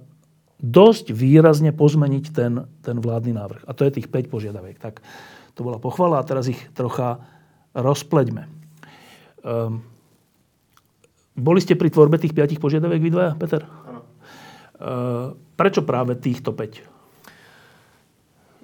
dosť 0.60 1.16
výrazne 1.16 1.72
pozmeniť 1.72 2.24
ten, 2.32 2.68
ten 2.84 2.96
vládny 3.00 3.32
návrh. 3.32 3.62
A 3.64 3.72
to 3.72 3.88
je 3.88 4.00
tých 4.00 4.08
5 4.12 4.32
požiadaviek. 4.32 4.76
Tak 4.76 5.00
to 5.56 5.60
bola 5.64 5.80
pochvala 5.80 6.20
a 6.20 6.26
teraz 6.28 6.48
ich 6.48 6.60
trocha 6.76 7.20
rozpleďme. 7.72 8.48
Um, 9.40 9.80
boli 11.32 11.60
ste 11.64 11.76
pri 11.76 11.88
tvorbe 11.88 12.20
tých 12.20 12.36
5 12.36 12.60
požiadaviek 12.60 13.00
vy 13.00 13.10
dvaja, 13.10 13.32
Peter? 13.40 13.64
Áno. 13.64 14.00
Uh, 14.80 15.26
prečo 15.56 15.84
práve 15.84 16.16
týchto 16.16 16.52
5? 16.52 16.90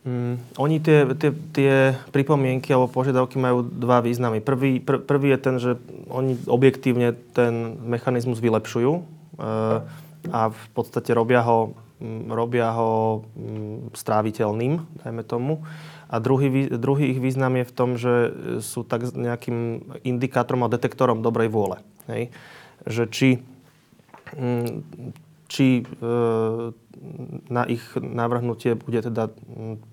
Mm, 0.06 0.38
oni 0.62 0.78
tie, 0.78 1.02
tie, 1.18 1.30
tie 1.50 1.74
pripomienky 2.14 2.70
alebo 2.70 2.86
požiadavky 2.86 3.42
majú 3.42 3.66
dva 3.66 3.98
významy. 3.98 4.38
Prvý, 4.38 4.78
pr, 4.78 5.02
prvý 5.02 5.34
je 5.34 5.38
ten, 5.42 5.56
že 5.58 5.70
oni 6.06 6.38
objektívne 6.46 7.10
ten 7.34 7.74
mechanizmus 7.82 8.38
vylepšujú 8.38 8.92
e, 8.94 9.02
a 10.30 10.50
v 10.50 10.66
podstate 10.74 11.12
robia 11.12 11.42
ho, 11.44 11.76
mm, 12.00 12.30
robia 12.30 12.72
ho 12.74 13.22
mm, 13.34 13.96
stráviteľným, 13.96 15.04
dajme 15.04 15.22
tomu. 15.26 15.62
A 16.06 16.22
druhý, 16.22 16.70
druhý 16.70 17.10
ich 17.14 17.20
význam 17.20 17.58
je 17.58 17.64
v 17.66 17.74
tom, 17.74 17.90
že 17.98 18.14
sú 18.62 18.86
tak 18.86 19.10
nejakým 19.10 19.90
indikátorom 20.06 20.62
a 20.62 20.72
detektorom 20.72 21.18
dobrej 21.18 21.50
vôle. 21.50 21.82
Hej? 22.06 22.30
Že 22.86 23.02
či, 23.10 23.28
mm, 24.38 24.70
či 25.50 25.82
e, 25.82 25.84
na 27.50 27.62
ich 27.66 27.82
navrhnutie 27.98 28.78
bude 28.78 29.02
teda 29.02 29.30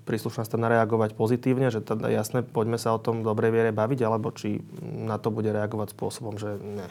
príslušná 0.06 0.46
strana 0.46 0.70
reagovať 0.70 1.18
pozitívne, 1.18 1.68
že 1.70 1.82
teda 1.82 2.10
jasné, 2.10 2.42
poďme 2.42 2.78
sa 2.78 2.94
o 2.94 3.02
tom 3.02 3.22
v 3.22 3.26
dobrej 3.28 3.50
viere 3.50 3.72
baviť, 3.74 4.00
alebo 4.06 4.30
či 4.34 4.62
na 4.82 5.18
to 5.18 5.34
bude 5.34 5.50
reagovať 5.50 5.94
spôsobom, 5.94 6.38
že 6.38 6.58
ne. 6.62 6.88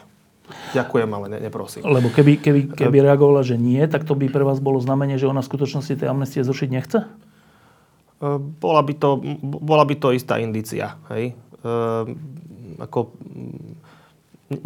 Ďakujem, 0.76 1.10
ale 1.10 1.26
ne, 1.32 1.40
neprosím. 1.40 1.88
Lebo 1.88 2.12
keby, 2.12 2.44
keby, 2.44 2.62
keby 2.76 2.98
reagovala, 3.00 3.48
že 3.48 3.56
nie, 3.56 3.80
tak 3.88 4.04
to 4.04 4.12
by 4.12 4.28
pre 4.28 4.44
vás 4.44 4.60
bolo 4.60 4.82
znamenie, 4.84 5.16
že 5.16 5.30
ona 5.30 5.40
v 5.40 5.50
skutočnosti 5.50 5.96
tej 5.96 6.12
amnestie 6.12 6.44
zrušiť 6.44 6.70
nechce? 6.70 7.00
E, 7.00 7.08
Bola 8.40 8.82
by 8.84 8.94
to, 9.00 9.10
bola 9.44 9.88
by 9.88 9.96
to 9.96 10.12
istá 10.12 10.44
indícia. 10.44 11.00
Hej? 11.16 11.32
E, 11.32 11.74
ako, 12.76 13.00
mm, 13.24 13.72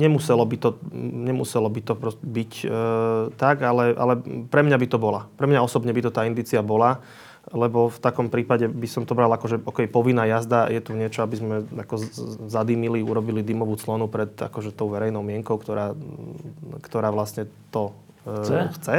nemuselo 0.01 0.43
by 0.49 0.57
to, 0.57 0.69
nemuselo 0.97 1.69
by 1.69 1.81
to 1.85 1.93
byť 2.25 2.53
e, 2.65 2.67
tak, 3.37 3.61
ale, 3.61 3.93
ale 3.93 4.13
pre 4.49 4.65
mňa 4.65 4.77
by 4.81 4.87
to 4.89 4.97
bola. 4.97 5.29
Pre 5.37 5.45
mňa 5.45 5.61
osobne 5.61 5.93
by 5.93 6.01
to 6.09 6.11
tá 6.11 6.25
indícia 6.25 6.65
bola, 6.65 7.05
lebo 7.47 7.87
v 7.87 7.99
takom 8.03 8.27
prípade 8.27 8.67
by 8.67 8.87
som 8.91 9.07
to 9.07 9.15
bral 9.15 9.31
ako, 9.31 9.45
že 9.47 9.57
okay, 9.63 9.87
povinná 9.87 10.27
jazda, 10.27 10.67
je 10.67 10.83
tu 10.83 10.91
niečo, 10.91 11.23
aby 11.23 11.35
sme 11.39 11.55
ako 11.79 11.95
zadýmili, 12.51 12.99
urobili 12.99 13.39
dymovú 13.39 13.79
clonu 13.79 14.11
pred 14.11 14.35
akože 14.35 14.75
tou 14.75 14.91
verejnou 14.91 15.23
mienkou, 15.23 15.55
ktorá, 15.55 15.95
ktorá 16.83 17.07
vlastne 17.15 17.47
to 17.71 17.95
e, 18.27 18.43
Chce? 18.43 18.57
chce. 18.75 18.97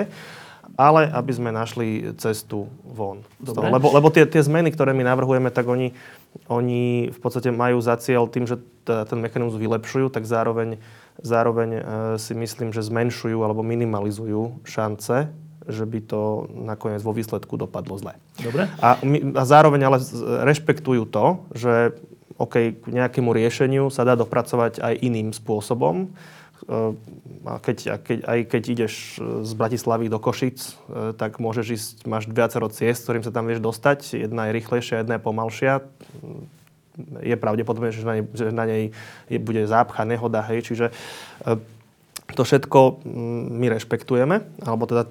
Ale 0.77 1.09
aby 1.09 1.33
sme 1.33 1.49
našli 1.49 2.13
cestu 2.21 2.69
von. 2.85 3.25
Dobre. 3.41 3.73
Lebo, 3.73 3.89
lebo 3.89 4.09
tie, 4.13 4.29
tie 4.29 4.45
zmeny, 4.45 4.69
ktoré 4.69 4.93
my 4.93 5.01
navrhujeme, 5.01 5.49
tak 5.49 5.65
oni, 5.65 5.97
oni 6.45 7.09
v 7.09 7.19
podstate 7.25 7.49
majú 7.49 7.81
za 7.81 7.97
cieľ 7.97 8.29
tým, 8.29 8.45
že 8.45 8.61
t- 8.85 9.05
ten 9.09 9.19
mechanizmus 9.21 9.57
vylepšujú, 9.57 10.13
tak 10.13 10.29
zároveň, 10.29 10.77
zároveň 11.21 11.69
e, 11.73 11.83
si 12.21 12.37
myslím, 12.37 12.73
že 12.73 12.85
zmenšujú 12.85 13.41
alebo 13.41 13.65
minimalizujú 13.65 14.61
šance, 14.65 15.33
že 15.69 15.85
by 15.85 16.01
to 16.09 16.49
nakoniec 16.51 17.05
vo 17.05 17.13
výsledku 17.13 17.61
dopadlo 17.61 18.01
zle. 18.01 18.17
Dobre? 18.41 18.67
A, 18.81 18.97
my, 19.05 19.37
a 19.37 19.45
zároveň 19.45 19.81
ale 19.85 19.99
rešpektujú 20.49 21.05
to, 21.13 21.45
že 21.53 21.93
OK, 22.41 22.81
k 22.81 22.87
nejakému 22.89 23.31
riešeniu 23.35 23.93
sa 23.93 24.03
dá 24.07 24.17
dopracovať 24.17 24.81
aj 24.81 24.95
iným 25.05 25.35
spôsobom. 25.37 26.09
E, 26.67 26.95
A 27.49 27.59
keď, 27.59 27.77
a 27.89 27.97
keď, 27.97 28.19
aj 28.29 28.41
keď 28.51 28.63
ideš 28.69 28.95
e, 29.17 29.43
z 29.47 29.53
Bratislavy 29.57 30.07
do 30.13 30.21
Košic, 30.21 30.59
e, 30.61 30.71
tak 31.17 31.41
môžeš 31.41 31.67
ísť, 31.67 31.95
máš 32.05 32.29
viacero 32.29 32.69
ciest, 32.69 33.09
ktorým 33.09 33.25
sa 33.25 33.33
tam 33.33 33.49
vieš 33.49 33.65
dostať. 33.65 34.23
Jedna 34.23 34.51
je 34.51 34.57
rýchlejšia, 34.59 35.01
jedna 35.01 35.17
je 35.17 35.25
pomalšia. 35.25 35.73
Je 37.23 37.37
pravdepodobné, 37.39 37.95
že 37.95 38.03
na 38.03 38.15
nej, 38.19 38.25
že 38.35 38.51
na 38.51 38.65
nej 38.67 38.83
je, 39.31 39.39
bude 39.39 39.63
zápcha, 39.71 40.03
nehoda, 40.03 40.43
hej. 40.51 40.67
Čiže 40.67 40.91
to 42.35 42.43
všetko 42.45 43.05
mm, 43.05 43.43
my 43.57 43.67
rešpektujeme, 43.73 44.37
alebo 44.65 44.85
teda 44.85 45.05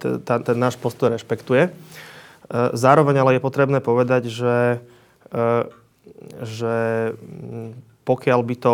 ten 0.43 0.57
náš 0.57 0.77
postoj 0.77 1.13
rešpektuje. 1.13 1.69
E, 1.69 1.71
Zároveň 2.73 3.15
ale 3.21 3.31
je 3.37 3.45
potrebné 3.45 3.79
povedať, 3.81 4.29
že, 4.29 4.81
e, 5.33 5.47
že 6.45 6.75
mm, 7.17 8.03
pokiaľ 8.05 8.41
by 8.43 8.55
to 8.57 8.73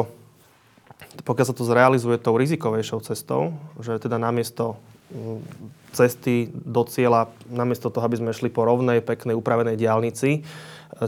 pokiaľ 1.13 1.45
sa 1.45 1.53
to 1.53 1.61
zrealizuje 1.61 2.17
tou 2.17 2.33
rizikovejšou 2.33 3.05
cestou, 3.05 3.53
že 3.77 4.01
teda 4.01 4.17
namiesto 4.17 4.81
mm, 5.13 5.39
cesty 5.93 6.49
do 6.49 6.81
cieľa, 6.89 7.29
namiesto 7.45 7.93
toho, 7.93 8.01
aby 8.01 8.17
sme 8.17 8.33
šli 8.33 8.49
po 8.49 8.65
rovnej, 8.65 9.05
peknej, 9.05 9.37
upravenej 9.37 9.77
diálnici, 9.77 10.41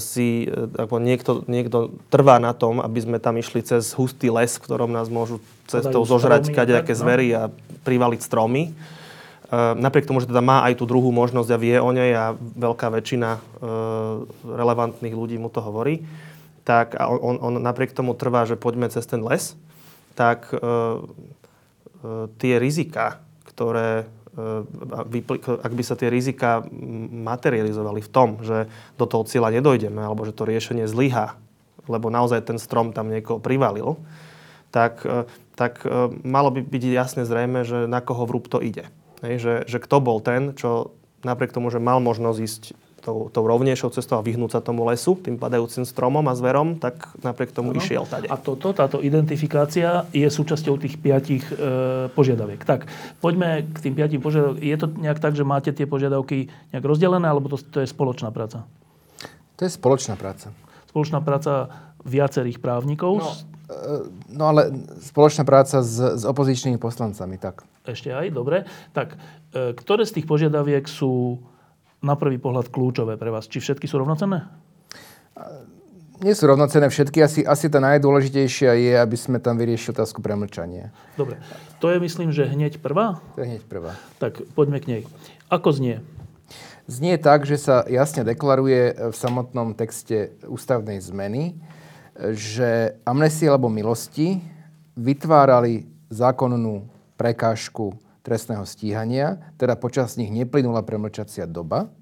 si 0.02 0.50
e, 0.50 0.68
ako 0.82 0.98
niekto, 0.98 1.32
niekto 1.46 1.94
trvá 2.10 2.42
na 2.42 2.58
tom, 2.58 2.82
aby 2.82 3.00
sme 3.02 3.18
tam 3.22 3.38
išli 3.38 3.62
cez 3.62 3.94
hustý 3.94 4.34
les, 4.34 4.58
v 4.58 4.64
ktorom 4.66 4.90
nás 4.90 5.08
môžu 5.08 5.38
cestou 5.70 6.02
Padajú 6.02 6.10
zožrať 6.10 6.44
kadejaké 6.50 6.94
no. 6.98 7.00
zvery 7.06 7.28
a 7.38 7.42
privaliť 7.86 8.22
stromy. 8.26 8.64
E, 8.70 8.74
Napriek 9.78 10.10
tomu, 10.10 10.22
že 10.22 10.30
teda 10.30 10.42
má 10.42 10.66
aj 10.66 10.82
tú 10.82 10.90
druhú 10.90 11.14
možnosť 11.14 11.50
a 11.54 11.62
vie 11.62 11.78
o 11.78 11.90
nej 11.94 12.12
a 12.18 12.34
veľká 12.36 12.90
väčšina 12.90 13.30
e, 13.38 13.40
relevantných 14.46 15.16
ľudí 15.16 15.38
mu 15.38 15.54
to 15.54 15.62
hovorí, 15.62 16.02
tak 16.66 16.98
a 16.98 17.06
on, 17.06 17.38
on 17.38 17.54
napriek 17.62 17.94
tomu 17.94 18.18
trvá, 18.18 18.50
že 18.50 18.58
poďme 18.58 18.90
cez 18.90 19.06
ten 19.06 19.22
les, 19.22 19.54
tak 20.18 20.50
tie 22.42 22.54
rizika, 22.58 23.22
ktoré 23.54 24.10
ak 24.36 25.72
by, 25.72 25.84
sa 25.84 25.96
tie 25.96 26.12
rizika 26.12 26.60
materializovali 27.28 28.04
v 28.04 28.10
tom, 28.12 28.30
že 28.44 28.68
do 29.00 29.08
toho 29.08 29.24
cieľa 29.24 29.56
nedojdeme, 29.56 30.04
alebo 30.04 30.28
že 30.28 30.36
to 30.36 30.44
riešenie 30.44 30.92
zlyhá, 30.92 31.40
lebo 31.88 32.12
naozaj 32.12 32.44
ten 32.44 32.60
strom 32.60 32.92
tam 32.92 33.08
niekoho 33.08 33.40
privalil, 33.40 33.96
tak, 34.76 35.08
e, 35.08 35.24
tak 35.56 35.88
e, 35.88 36.12
malo 36.28 36.52
by 36.52 36.68
byť 36.68 36.84
jasne 36.92 37.24
zrejme, 37.24 37.64
že 37.64 37.88
na 37.88 38.04
koho 38.04 38.28
vrúb 38.28 38.52
to 38.52 38.60
ide. 38.60 38.92
Hej, 39.24 39.36
že, 39.40 39.54
že 39.72 39.78
kto 39.80 40.04
bol 40.04 40.20
ten, 40.20 40.52
čo 40.52 40.92
napriek 41.24 41.56
tomu, 41.56 41.72
že 41.72 41.80
mal 41.80 42.04
možnosť 42.04 42.40
ísť 42.44 42.64
tou, 43.06 43.30
tou 43.30 43.46
rovnejšou 43.46 43.94
cestou 43.94 44.18
a 44.18 44.26
vyhnúť 44.26 44.58
sa 44.58 44.62
tomu 44.66 44.82
lesu, 44.90 45.14
tým 45.22 45.38
padajúcim 45.38 45.86
stromom 45.86 46.26
a 46.26 46.34
zverom, 46.34 46.82
tak 46.82 47.14
napriek 47.22 47.54
tomu 47.54 47.70
Áno. 47.70 47.78
išiel 47.78 48.10
tade. 48.10 48.26
A 48.26 48.36
toto, 48.42 48.74
táto 48.74 48.98
identifikácia 49.06 50.10
je 50.10 50.26
súčasťou 50.26 50.82
tých 50.82 50.98
piatich 50.98 51.46
e, 51.54 52.10
požiadaviek. 52.10 52.66
Tak, 52.66 52.90
poďme 53.22 53.70
k 53.70 53.78
tým 53.78 53.94
piatim 53.94 54.18
požiadavkám. 54.26 54.66
Je 54.66 54.78
to 54.82 54.88
nejak 54.98 55.22
tak, 55.22 55.38
že 55.38 55.46
máte 55.46 55.70
tie 55.70 55.86
požiadavky 55.86 56.50
nejak 56.74 56.86
rozdelené, 56.86 57.30
alebo 57.30 57.54
to, 57.54 57.62
to 57.62 57.86
je 57.86 57.88
spoločná 57.88 58.34
práca? 58.34 58.66
To 59.56 59.62
je 59.62 59.72
spoločná 59.72 60.18
práca. 60.18 60.50
Spoločná 60.90 61.22
práca 61.22 61.70
viacerých 62.02 62.58
právnikov. 62.58 63.22
No, 63.22 63.30
no 64.34 64.44
ale 64.50 64.74
spoločná 65.06 65.46
práca 65.46 65.86
s, 65.86 65.98
s 65.98 66.24
opozičnými 66.26 66.82
poslancami, 66.82 67.38
tak. 67.38 67.62
Ešte 67.86 68.10
aj, 68.10 68.34
dobre. 68.34 68.66
Tak, 68.98 69.14
e, 69.54 69.78
ktoré 69.78 70.10
z 70.10 70.22
tých 70.22 70.26
požiadaviek 70.26 70.90
sú 70.90 71.38
na 72.06 72.14
prvý 72.14 72.38
pohľad 72.38 72.70
kľúčové 72.70 73.18
pre 73.18 73.34
vás? 73.34 73.50
Či 73.50 73.66
všetky 73.66 73.90
sú 73.90 73.98
rovnocenné? 73.98 74.46
Nie 76.24 76.32
sú 76.32 76.48
rovnocenné 76.48 76.88
všetky. 76.88 77.20
Asi, 77.20 77.42
asi 77.44 77.68
tá 77.68 77.84
najdôležitejšia 77.84 78.72
je, 78.78 78.94
aby 78.96 79.18
sme 79.20 79.42
tam 79.42 79.60
vyriešili 79.60 79.98
otázku 79.98 80.24
premlčania. 80.24 80.96
Dobre. 81.20 81.42
To 81.84 81.92
je, 81.92 82.00
myslím, 82.00 82.32
že 82.32 82.48
hneď 82.48 82.80
prvá? 82.80 83.20
To 83.36 83.44
je 83.44 83.58
hneď 83.58 83.64
prvá. 83.68 84.00
Tak 84.22 84.48
poďme 84.56 84.80
k 84.80 84.86
nej. 84.88 85.02
Ako 85.52 85.76
znie? 85.76 86.00
Znie 86.88 87.18
tak, 87.18 87.44
že 87.44 87.58
sa 87.58 87.84
jasne 87.90 88.24
deklaruje 88.24 89.12
v 89.12 89.16
samotnom 89.18 89.74
texte 89.76 90.38
ústavnej 90.46 91.02
zmeny, 91.02 91.58
že 92.32 92.96
amnestie 93.04 93.52
alebo 93.52 93.68
milosti 93.68 94.40
vytvárali 94.96 95.90
zákonnú 96.08 96.88
prekážku 97.20 97.98
trestného 98.26 98.66
stíhania, 98.66 99.54
teda 99.62 99.78
počas 99.78 100.18
nich 100.18 100.34
neplynula 100.34 100.82
premlčacia 100.82 101.46
doba, 101.46 101.94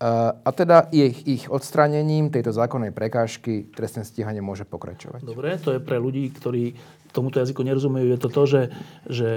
a 0.00 0.48
teda 0.56 0.88
ich, 0.96 1.28
ich 1.28 1.44
odstranením 1.52 2.32
tejto 2.32 2.56
zákonnej 2.56 2.88
prekážky 2.88 3.68
trestné 3.68 4.08
stíhanie 4.08 4.40
môže 4.40 4.64
pokračovať. 4.64 5.20
Dobre, 5.20 5.60
to 5.60 5.76
je 5.76 5.80
pre 5.84 6.00
ľudí, 6.00 6.32
ktorí 6.32 6.72
tomuto 7.12 7.36
jazyku 7.36 7.60
nerozumejú, 7.60 8.08
je 8.08 8.20
to 8.22 8.30
to, 8.32 8.42
že, 8.48 8.62
že 9.12 9.28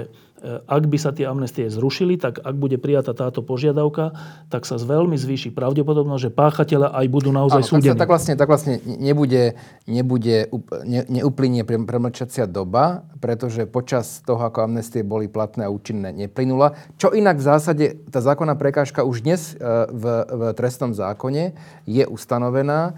ak 0.44 0.84
by 0.84 0.98
sa 1.00 1.10
tie 1.16 1.24
amnestie 1.24 1.72
zrušili, 1.72 2.20
tak 2.20 2.36
ak 2.44 2.54
bude 2.54 2.76
prijatá 2.76 3.16
táto 3.16 3.40
požiadavka, 3.40 4.12
tak 4.52 4.68
sa 4.68 4.76
veľmi 4.76 5.16
zvýši 5.16 5.50
pravdepodobnosť, 5.56 6.22
že 6.28 6.30
páchateľa 6.30 6.92
aj 6.92 7.06
budú 7.08 7.32
naozaj 7.32 7.64
Áno, 7.64 7.68
súdení. 7.68 7.96
Tak, 7.96 8.04
tak, 8.04 8.10
vlastne, 8.12 8.34
tak 8.36 8.48
vlastne 8.48 8.74
nebude, 8.84 9.56
nebude 9.88 10.52
ne, 10.84 11.00
neuplynie 11.08 11.64
premlčacia 11.64 12.44
doba, 12.44 13.08
pretože 13.24 13.64
počas 13.64 14.20
toho, 14.20 14.44
ako 14.44 14.68
amnestie 14.68 15.00
boli 15.00 15.32
platné 15.32 15.64
a 15.64 15.72
účinné, 15.72 16.12
neplynula. 16.12 16.76
Čo 17.00 17.16
inak 17.16 17.40
v 17.40 17.44
zásade, 17.48 17.84
tá 18.12 18.20
zákonná 18.20 18.52
prekážka 18.60 19.00
už 19.00 19.24
dnes 19.24 19.56
e, 19.56 19.64
v, 19.88 20.04
v 20.28 20.40
trestnom 20.52 20.92
zákone 20.92 21.56
je 21.88 22.04
ustanovená 22.04 22.92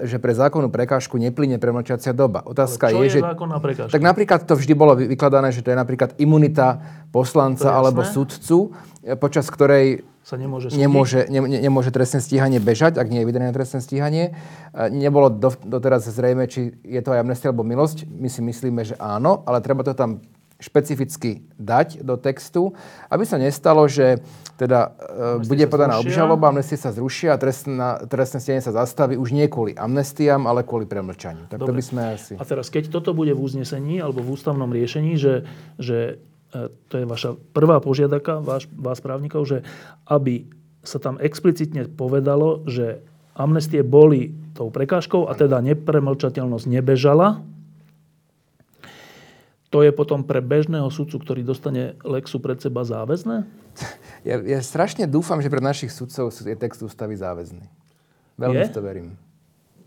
že 0.00 0.16
pre 0.16 0.32
zákonnú 0.32 0.72
prekážku 0.72 1.20
neplyne 1.20 1.60
premlčacia 1.60 2.16
doba. 2.16 2.40
Otázka 2.40 2.88
Ale 2.88 2.92
čo 2.92 2.98
je, 3.04 3.04
je, 3.04 3.12
že... 3.12 3.20
zákonná 3.20 3.56
prekážka? 3.60 3.92
Tak 3.92 4.00
napríklad 4.00 4.40
to 4.48 4.56
vždy 4.56 4.72
bolo 4.72 4.96
vykladané, 4.96 5.52
že 5.52 5.60
to 5.60 5.68
je 5.68 5.76
napríklad 5.76 6.16
imunita 6.16 6.80
poslanca 7.12 7.76
alebo 7.76 8.00
sudcu, 8.00 8.72
e, 9.04 9.12
počas 9.20 9.44
ktorej 9.52 10.08
sa 10.24 10.40
nemôže, 10.40 10.72
nemôže, 10.72 11.24
ne, 11.28 11.40
nemôže 11.40 11.88
trestné 11.88 12.20
stíhanie 12.20 12.60
bežať, 12.60 13.00
ak 13.00 13.08
nie 13.08 13.24
je 13.24 13.28
vydané 13.28 13.48
trestné 13.52 13.84
stíhanie. 13.84 14.32
E, 14.72 14.88
nebolo 14.88 15.28
do, 15.28 15.52
doteraz 15.60 16.08
zrejme, 16.08 16.48
či 16.48 16.72
je 16.84 17.00
to 17.04 17.12
aj 17.12 17.20
amnestia 17.20 17.52
alebo 17.52 17.64
milosť. 17.64 18.08
My 18.08 18.32
si 18.32 18.40
myslíme, 18.40 18.88
že 18.88 18.96
áno, 18.96 19.44
ale 19.44 19.60
treba 19.60 19.84
to 19.84 19.92
tam 19.92 20.24
špecificky 20.58 21.46
dať 21.54 22.02
do 22.02 22.18
textu, 22.18 22.74
aby 23.06 23.22
sa 23.22 23.38
nestalo, 23.38 23.86
že 23.86 24.18
teda 24.58 24.90
e, 25.38 25.46
bude 25.46 25.64
podaná 25.70 26.02
obžaloba, 26.02 26.50
amnestie 26.50 26.74
sa 26.74 26.90
zrušia 26.90 27.34
a 27.34 27.38
trestná, 27.38 28.02
trestné 28.10 28.42
stianie 28.42 28.62
sa 28.62 28.74
zastaví 28.74 29.14
už 29.14 29.30
nie 29.30 29.46
kvôli 29.46 29.78
amnestiám, 29.78 30.50
ale 30.50 30.66
kvôli 30.66 30.90
premlčaniu. 30.90 31.46
Tak 31.46 31.62
Dobre. 31.62 31.70
to 31.70 31.78
by 31.78 31.84
sme 31.86 32.02
asi... 32.18 32.32
A 32.34 32.42
teraz, 32.42 32.74
keď 32.74 32.90
toto 32.90 33.14
bude 33.14 33.38
v 33.38 33.40
uznesení 33.40 34.02
alebo 34.02 34.18
v 34.18 34.34
ústavnom 34.34 34.66
riešení, 34.66 35.14
že, 35.14 35.46
že 35.78 36.18
e, 36.50 36.74
to 36.90 36.94
je 36.98 37.06
vaša 37.06 37.38
prvá 37.54 37.78
požiadaka, 37.78 38.42
váš, 38.42 38.66
vás 38.74 38.98
právnikov, 38.98 39.46
že 39.46 39.62
aby 40.10 40.50
sa 40.82 40.98
tam 40.98 41.22
explicitne 41.22 41.86
povedalo, 41.86 42.66
že 42.66 43.06
amnestie 43.38 43.86
boli 43.86 44.34
tou 44.58 44.74
prekážkou 44.74 45.30
a 45.30 45.38
teda 45.38 45.62
nepremlčateľnosť 45.62 46.66
nebežala, 46.66 47.46
to 49.68 49.84
je 49.84 49.92
potom 49.92 50.24
pre 50.24 50.40
bežného 50.40 50.88
sudcu, 50.88 51.20
ktorý 51.20 51.40
dostane 51.44 52.00
Lexu 52.00 52.40
pred 52.40 52.56
seba 52.56 52.84
záväzné? 52.84 53.44
Ja, 54.26 54.42
ja 54.42 54.58
strašne 54.58 55.06
dúfam, 55.06 55.38
že 55.38 55.46
pre 55.46 55.62
našich 55.62 55.94
sudcov 55.94 56.34
je 56.34 56.56
text 56.58 56.82
ústavy 56.82 57.14
záväzný. 57.14 57.62
Veľmi 58.34 58.66
je? 58.66 58.74
to 58.74 58.82
verím. 58.82 59.14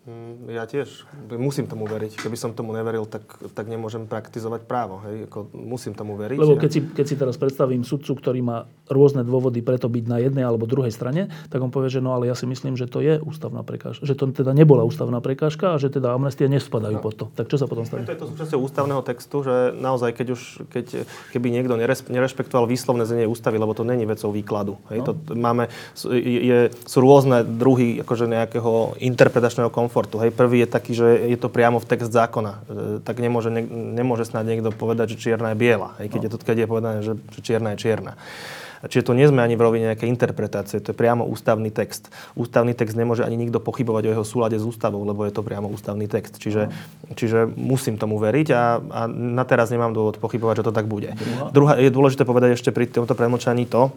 Mm, 0.01 0.49
ja 0.49 0.65
tiež 0.65 1.05
musím 1.37 1.69
tomu 1.69 1.85
veriť. 1.85 2.25
Keby 2.25 2.33
som 2.33 2.57
tomu 2.57 2.73
neveril, 2.73 3.05
tak, 3.05 3.21
tak 3.53 3.69
nemôžem 3.69 4.09
praktizovať 4.09 4.65
právo. 4.65 4.97
Hej? 5.05 5.29
Ako, 5.29 5.53
musím 5.53 5.93
tomu 5.93 6.17
veriť. 6.17 6.41
Lebo 6.41 6.57
keď 6.57 6.71
si, 6.73 6.81
keď 6.81 7.05
si 7.05 7.15
teraz 7.21 7.37
predstavím 7.37 7.85
sudcu, 7.85 8.17
ktorý 8.17 8.41
má 8.41 8.65
rôzne 8.89 9.21
dôvody 9.21 9.61
preto 9.61 9.85
byť 9.93 10.05
na 10.09 10.17
jednej 10.17 10.41
alebo 10.41 10.65
druhej 10.65 10.89
strane, 10.89 11.29
tak 11.53 11.61
on 11.61 11.69
povie, 11.69 11.93
že 11.93 12.01
no 12.01 12.17
ale 12.17 12.25
ja 12.25 12.33
si 12.33 12.49
myslím, 12.49 12.81
že 12.81 12.89
to 12.89 12.97
je 12.97 13.21
ústavná 13.21 13.61
prekážka. 13.61 14.01
Že 14.01 14.13
to 14.17 14.23
teda 14.41 14.57
nebola 14.57 14.81
ústavná 14.81 15.21
prekážka 15.21 15.77
a 15.77 15.77
že 15.77 15.93
teda 15.93 16.17
amnestie 16.17 16.49
nespadajú 16.49 16.97
no. 16.97 17.05
pod 17.05 17.13
to. 17.13 17.25
Tak 17.37 17.53
čo 17.53 17.61
sa 17.61 17.69
potom 17.69 17.85
stane? 17.85 18.09
To 18.09 18.13
je 18.17 18.21
to 18.25 18.27
súčasťou 18.33 18.57
ústavného 18.57 19.05
textu, 19.05 19.45
že 19.45 19.77
naozaj, 19.77 20.17
keď 20.17 20.27
už, 20.33 20.41
keď, 20.65 21.05
keby 21.29 21.53
niekto 21.53 21.77
nerešpektoval 22.09 22.65
výslovné 22.65 23.05
znenie 23.05 23.29
ústavy, 23.29 23.61
lebo 23.61 23.77
to 23.77 23.85
není 23.85 24.09
vecou 24.09 24.33
výkladu. 24.33 24.81
Hej? 24.89 25.05
No. 25.05 25.13
To 25.13 25.37
máme, 25.37 25.69
je, 26.09 26.73
sú 26.89 27.05
rôzne 27.05 27.45
druhy 27.45 28.01
akože 28.01 28.25
nejakého 28.25 28.97
interpretačného 28.97 29.69
konfliktu 29.69 29.90
komfortu. 29.91 30.23
Hej, 30.23 30.31
prvý 30.31 30.63
je 30.63 30.69
taký, 30.71 30.95
že 30.95 31.27
je 31.27 31.35
to 31.35 31.51
priamo 31.51 31.75
v 31.83 31.83
text 31.83 32.15
zákona. 32.15 32.53
E, 32.55 32.59
tak 33.03 33.19
nemôže, 33.19 33.51
ne, 33.51 33.59
nemôže 33.67 34.23
snad 34.23 34.47
niekto 34.47 34.71
povedať, 34.71 35.19
že 35.19 35.27
čierna 35.27 35.51
je 35.51 35.59
biela. 35.59 35.99
Hej, 35.99 36.15
keď, 36.15 36.19
no. 36.23 36.23
je 36.23 36.31
to, 36.31 36.37
keď 36.39 36.57
je 36.63 36.67
povedané, 36.71 36.97
že, 37.03 37.13
že 37.35 37.39
čierna 37.43 37.75
je 37.75 37.77
čierna. 37.83 38.15
Čiže 38.81 39.11
to 39.11 39.13
nie 39.13 39.29
sme 39.29 39.45
ani 39.45 39.53
v 39.53 39.61
rovine 39.61 39.93
nejaké 39.93 40.09
interpretácie, 40.09 40.81
to 40.81 40.89
je 40.89 40.97
priamo 40.97 41.21
ústavný 41.21 41.69
text. 41.69 42.09
Ústavný 42.33 42.73
text 42.73 42.97
nemôže 42.97 43.21
ani 43.21 43.37
nikto 43.37 43.61
pochybovať 43.61 44.09
o 44.09 44.13
jeho 44.17 44.25
súlade 44.25 44.57
s 44.57 44.65
ústavou, 44.65 45.05
lebo 45.05 45.21
je 45.21 45.35
to 45.35 45.45
priamo 45.45 45.69
ústavný 45.69 46.09
text. 46.09 46.41
Čiže, 46.41 46.71
no. 46.71 47.13
čiže 47.13 47.45
musím 47.45 47.99
tomu 47.99 48.17
veriť 48.17 48.47
a, 48.55 48.79
a 48.79 49.01
na 49.11 49.43
teraz 49.43 49.69
nemám 49.69 49.93
dôvod 49.93 50.17
pochybovať, 50.17 50.63
že 50.63 50.67
to 50.71 50.73
tak 50.73 50.89
bude. 50.89 51.13
Druhá, 51.53 51.77
je 51.77 51.93
dôležité 51.93 52.25
povedať 52.25 52.57
ešte 52.57 52.73
pri 52.73 52.89
tomto 52.89 53.13
premlčaní 53.13 53.69
to, 53.69 53.93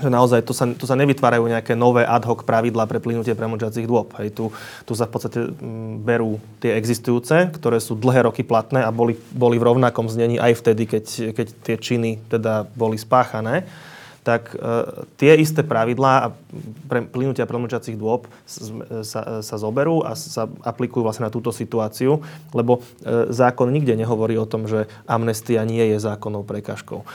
že 0.00 0.08
naozaj 0.08 0.40
tu 0.42 0.56
sa, 0.56 0.64
tu 0.66 0.88
sa 0.88 0.96
nevytvárajú 0.96 1.44
nejaké 1.44 1.76
nové 1.76 2.02
ad 2.02 2.24
hoc 2.24 2.48
pravidlá 2.48 2.88
pre 2.88 2.98
plynutie 2.98 3.36
premlčacích 3.36 3.84
dôb. 3.84 4.16
Hej, 4.16 4.32
tu, 4.32 4.48
tu 4.88 4.92
sa 4.96 5.04
v 5.04 5.12
podstate 5.12 5.38
mm, 5.52 6.02
berú 6.02 6.40
tie 6.58 6.74
existujúce, 6.74 7.52
ktoré 7.54 7.78
sú 7.78 7.94
dlhé 7.94 8.26
roky 8.26 8.42
platné 8.42 8.80
a 8.80 8.90
boli, 8.90 9.14
boli 9.30 9.60
v 9.60 9.68
rovnakom 9.68 10.08
znení 10.08 10.40
aj 10.40 10.58
vtedy, 10.64 10.88
keď, 10.88 11.04
keď 11.36 11.46
tie 11.62 11.76
činy 11.76 12.10
teda 12.32 12.64
boli 12.72 12.96
spáchané 12.96 13.68
tak 14.30 14.54
e, 14.54 14.58
tie 15.18 15.34
isté 15.34 15.66
pravidlá 15.66 16.12
a 16.22 16.28
pre 16.86 17.02
plynutia 17.02 17.50
premlčacích 17.50 17.98
dôb 17.98 18.30
sa, 19.02 19.42
sa 19.42 19.56
zoberú 19.58 20.06
a 20.06 20.14
sa 20.14 20.46
aplikujú 20.62 21.02
vlastne 21.02 21.26
na 21.26 21.34
túto 21.34 21.50
situáciu, 21.50 22.22
lebo 22.54 22.78
e, 23.02 23.26
zákon 23.34 23.66
nikde 23.74 23.98
nehovorí 23.98 24.38
o 24.38 24.46
tom, 24.46 24.70
že 24.70 24.86
amnestia 25.10 25.66
nie 25.66 25.82
je 25.90 25.98
zákonnou 25.98 26.46
prekážkou. 26.46 27.02
E, 27.02 27.06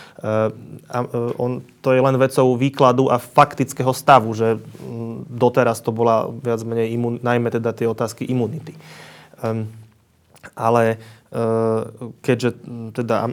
a, 0.91 0.97
e, 1.08 1.19
on, 1.39 1.63
to 1.80 1.95
je 1.95 2.04
len 2.04 2.19
vecou 2.19 2.60
výkladu 2.60 3.08
a 3.08 3.15
faktického 3.15 3.95
stavu, 3.95 4.36
že 4.36 4.60
m, 4.60 5.23
doteraz 5.32 5.80
to 5.80 5.95
bola 5.95 6.28
viac 6.28 6.60
menej 6.67 6.91
imun, 6.99 7.23
najmä 7.23 7.47
teda 7.47 7.71
tie 7.71 7.88
otázky 7.88 8.28
imunity. 8.28 8.75
E, 8.75 9.63
ale 10.51 10.99
keďže 12.23 12.63
teda 12.95 13.28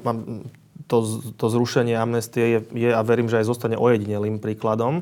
to, 0.92 1.24
to 1.40 1.46
zrušenie 1.48 1.96
amnestie 1.96 2.44
je, 2.44 2.60
je 2.76 2.90
a 2.92 3.00
verím, 3.00 3.32
že 3.32 3.40
aj 3.40 3.48
zostane 3.48 3.80
ojedinelým 3.80 4.36
príkladom, 4.36 5.00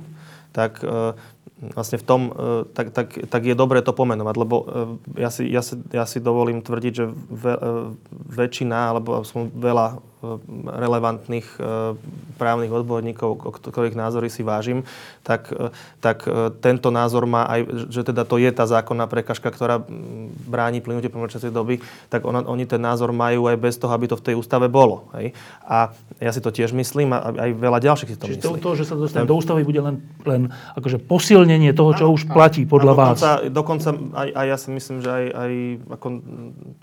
tak 0.55 0.87
e, 0.87 1.19
vlastne 1.75 1.99
v 1.99 2.05
tom, 2.07 2.21
e, 2.31 2.63
tak, 2.71 2.95
tak, 2.95 3.27
tak 3.27 3.43
je 3.43 3.59
dobré 3.59 3.83
to 3.83 3.91
pomenovať, 3.91 4.35
lebo 4.39 4.57
e, 4.63 4.65
ja 5.19 5.35
si, 5.35 5.51
ja 5.51 5.67
si, 5.67 5.75
ja 5.91 6.07
si 6.07 6.23
dovolím 6.23 6.63
tvrdiť, 6.63 6.93
že 6.95 7.11
ve, 7.11 7.55
väčšina, 8.31 8.95
alebo 8.95 9.27
veľa 9.59 9.99
relevantných 10.69 11.49
e, 11.57 11.61
právnych 12.37 12.73
odborníkov, 12.73 13.61
ktorých 13.65 13.97
názory 13.97 14.29
si 14.29 14.45
vážim, 14.45 14.85
tak, 15.25 15.49
e, 15.53 15.73
tak 16.01 16.29
tento 16.61 16.93
názor 16.93 17.25
má 17.25 17.49
aj, 17.49 17.89
že 17.89 18.03
teda 18.05 18.29
to 18.29 18.37
je 18.37 18.51
tá 18.53 18.69
zákonná 18.69 19.09
prekažka, 19.09 19.49
ktorá 19.49 19.81
bráni 20.47 20.85
plynutie 20.85 21.09
pomlčacej 21.09 21.53
doby, 21.53 21.81
tak 22.13 22.29
ona, 22.29 22.45
oni 22.45 22.65
ten 22.69 22.81
názor 22.81 23.13
majú 23.17 23.49
aj 23.49 23.57
bez 23.57 23.75
toho, 23.81 23.93
aby 23.93 24.09
to 24.09 24.17
v 24.17 24.33
tej 24.33 24.35
ústave 24.37 24.69
bolo. 24.69 25.09
Hej? 25.17 25.33
A 25.65 25.93
ja 26.21 26.31
si 26.31 26.45
to 26.45 26.53
tiež 26.53 26.77
myslím 26.77 27.17
a 27.17 27.33
aj 27.33 27.51
veľa 27.57 27.79
ďalších 27.81 28.11
si 28.13 28.17
to 28.21 28.29
Čiže 28.29 28.39
myslí. 28.45 28.61
to, 28.61 28.71
že 28.77 28.85
sa 28.85 28.95
dostane 28.97 29.25
do 29.25 29.37
ústavy, 29.37 29.65
bude 29.65 29.81
len, 29.81 30.05
len 30.29 30.53
akože 30.77 31.01
posilnenie 31.01 31.73
toho, 31.73 31.97
čo 31.97 32.05
už 32.13 32.29
platí 32.29 32.69
podľa 32.69 32.93
dokonca, 32.93 33.29
vás. 33.41 33.49
Dokonca 33.49 33.89
aj, 34.21 34.29
aj 34.37 34.47
ja 34.47 34.57
si 34.61 34.69
myslím, 34.75 34.99
že 35.01 35.11
aj, 35.11 35.25
aj 35.33 35.53
ako 35.97 36.07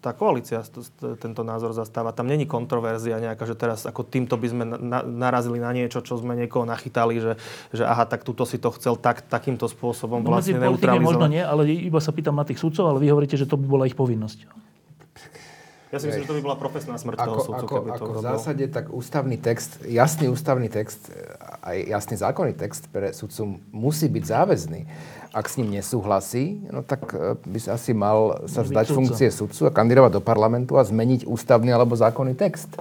tá 0.02 0.12
koalícia 0.18 0.64
tento 1.22 1.42
názor 1.46 1.76
zastáva. 1.78 2.16
Tam 2.16 2.26
není 2.26 2.50
kontroverzia 2.50 3.22
nejaká, 3.28 3.44
že 3.44 3.56
teraz 3.60 3.84
ako 3.84 4.08
týmto 4.08 4.40
by 4.40 4.48
sme 4.48 4.64
na, 4.66 5.04
narazili 5.04 5.60
na 5.60 5.76
niečo, 5.76 6.00
čo 6.00 6.16
sme 6.16 6.40
niekoho 6.40 6.64
nachytali, 6.64 7.20
že, 7.20 7.34
že 7.76 7.84
aha, 7.84 8.08
tak 8.08 8.24
tuto 8.24 8.48
si 8.48 8.56
to 8.56 8.72
chcel 8.80 8.96
tak, 8.96 9.28
takýmto 9.28 9.68
spôsobom 9.68 10.24
no, 10.24 10.32
vlastne 10.32 10.58
neutralizovať. 10.58 11.04
možno 11.04 11.26
nie, 11.28 11.44
ale 11.44 11.68
iba 11.68 12.00
sa 12.00 12.16
pýtam 12.16 12.40
na 12.40 12.48
tých 12.48 12.64
sudcov, 12.64 12.88
ale 12.88 13.04
vy 13.04 13.12
hovoríte, 13.12 13.36
že 13.36 13.46
to 13.46 13.60
by 13.60 13.68
bola 13.68 13.84
ich 13.86 13.96
povinnosť. 13.96 14.68
Ja 15.88 16.04
si 16.04 16.12
myslím, 16.12 16.28
že 16.28 16.32
to 16.36 16.36
by 16.36 16.44
bola 16.44 16.58
profesná 16.60 17.00
smrť 17.00 17.16
toho 17.16 17.40
Ako, 17.40 17.46
súdcu, 17.48 17.64
ako, 17.64 17.76
keby 17.80 17.90
to 17.96 18.04
ako 18.04 18.12
v 18.12 18.24
zásade, 18.28 18.64
tak 18.68 18.86
ústavný 18.92 19.38
text, 19.40 19.80
jasný 19.88 20.28
ústavný 20.28 20.68
text, 20.68 21.08
aj 21.64 21.78
jasný 21.88 22.20
zákonný 22.20 22.60
text 22.60 22.92
pre 22.92 23.16
sudcu 23.16 23.64
musí 23.72 24.12
byť 24.12 24.24
záväzný. 24.28 24.82
Ak 25.38 25.54
s 25.54 25.62
ním 25.62 25.70
nesúhlasí, 25.70 26.66
no 26.74 26.82
tak 26.82 27.14
e, 27.14 27.38
by 27.38 27.60
sa 27.62 27.78
asi 27.78 27.94
mal 27.94 28.50
sa 28.50 28.66
vzdať 28.66 28.90
sudca. 28.90 28.98
funkcie 28.98 29.30
sudcu 29.30 29.62
a 29.70 29.72
kandidovať 29.72 30.18
do 30.18 30.22
parlamentu 30.26 30.82
a 30.82 30.84
zmeniť 30.84 31.30
ústavný 31.30 31.70
alebo 31.70 31.94
zákonný 31.94 32.34
text. 32.34 32.74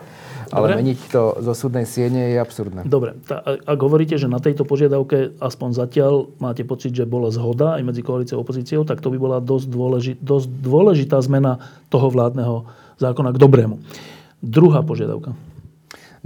Ale 0.49 0.73
Dobre. 0.73 0.77
meniť 0.81 0.99
to 1.13 1.23
zo 1.45 1.53
súdnej 1.53 1.85
siene 1.85 2.33
je 2.33 2.39
absurdné. 2.41 2.89
Dobre, 2.89 3.19
tá, 3.29 3.45
ak 3.45 3.77
hovoríte, 3.77 4.17
že 4.17 4.31
na 4.31 4.41
tejto 4.41 4.65
požiadavke 4.65 5.37
aspoň 5.37 5.69
zatiaľ 5.77 6.33
máte 6.41 6.65
pocit, 6.65 6.97
že 6.97 7.05
bola 7.05 7.29
zhoda 7.29 7.77
aj 7.77 7.83
medzi 7.85 8.01
koalíciou 8.01 8.41
a 8.41 8.45
opozíciou, 8.47 8.89
tak 8.89 9.05
to 9.05 9.13
by 9.13 9.19
bola 9.21 9.39
dosť, 9.43 9.67
dôleži, 9.69 10.13
dosť 10.17 10.49
dôležitá 10.49 11.21
zmena 11.21 11.61
toho 11.93 12.09
vládneho 12.09 12.65
zákona 12.97 13.37
k 13.37 13.43
dobrému. 13.43 13.77
Druhá 14.41 14.81
požiadavka. 14.81 15.37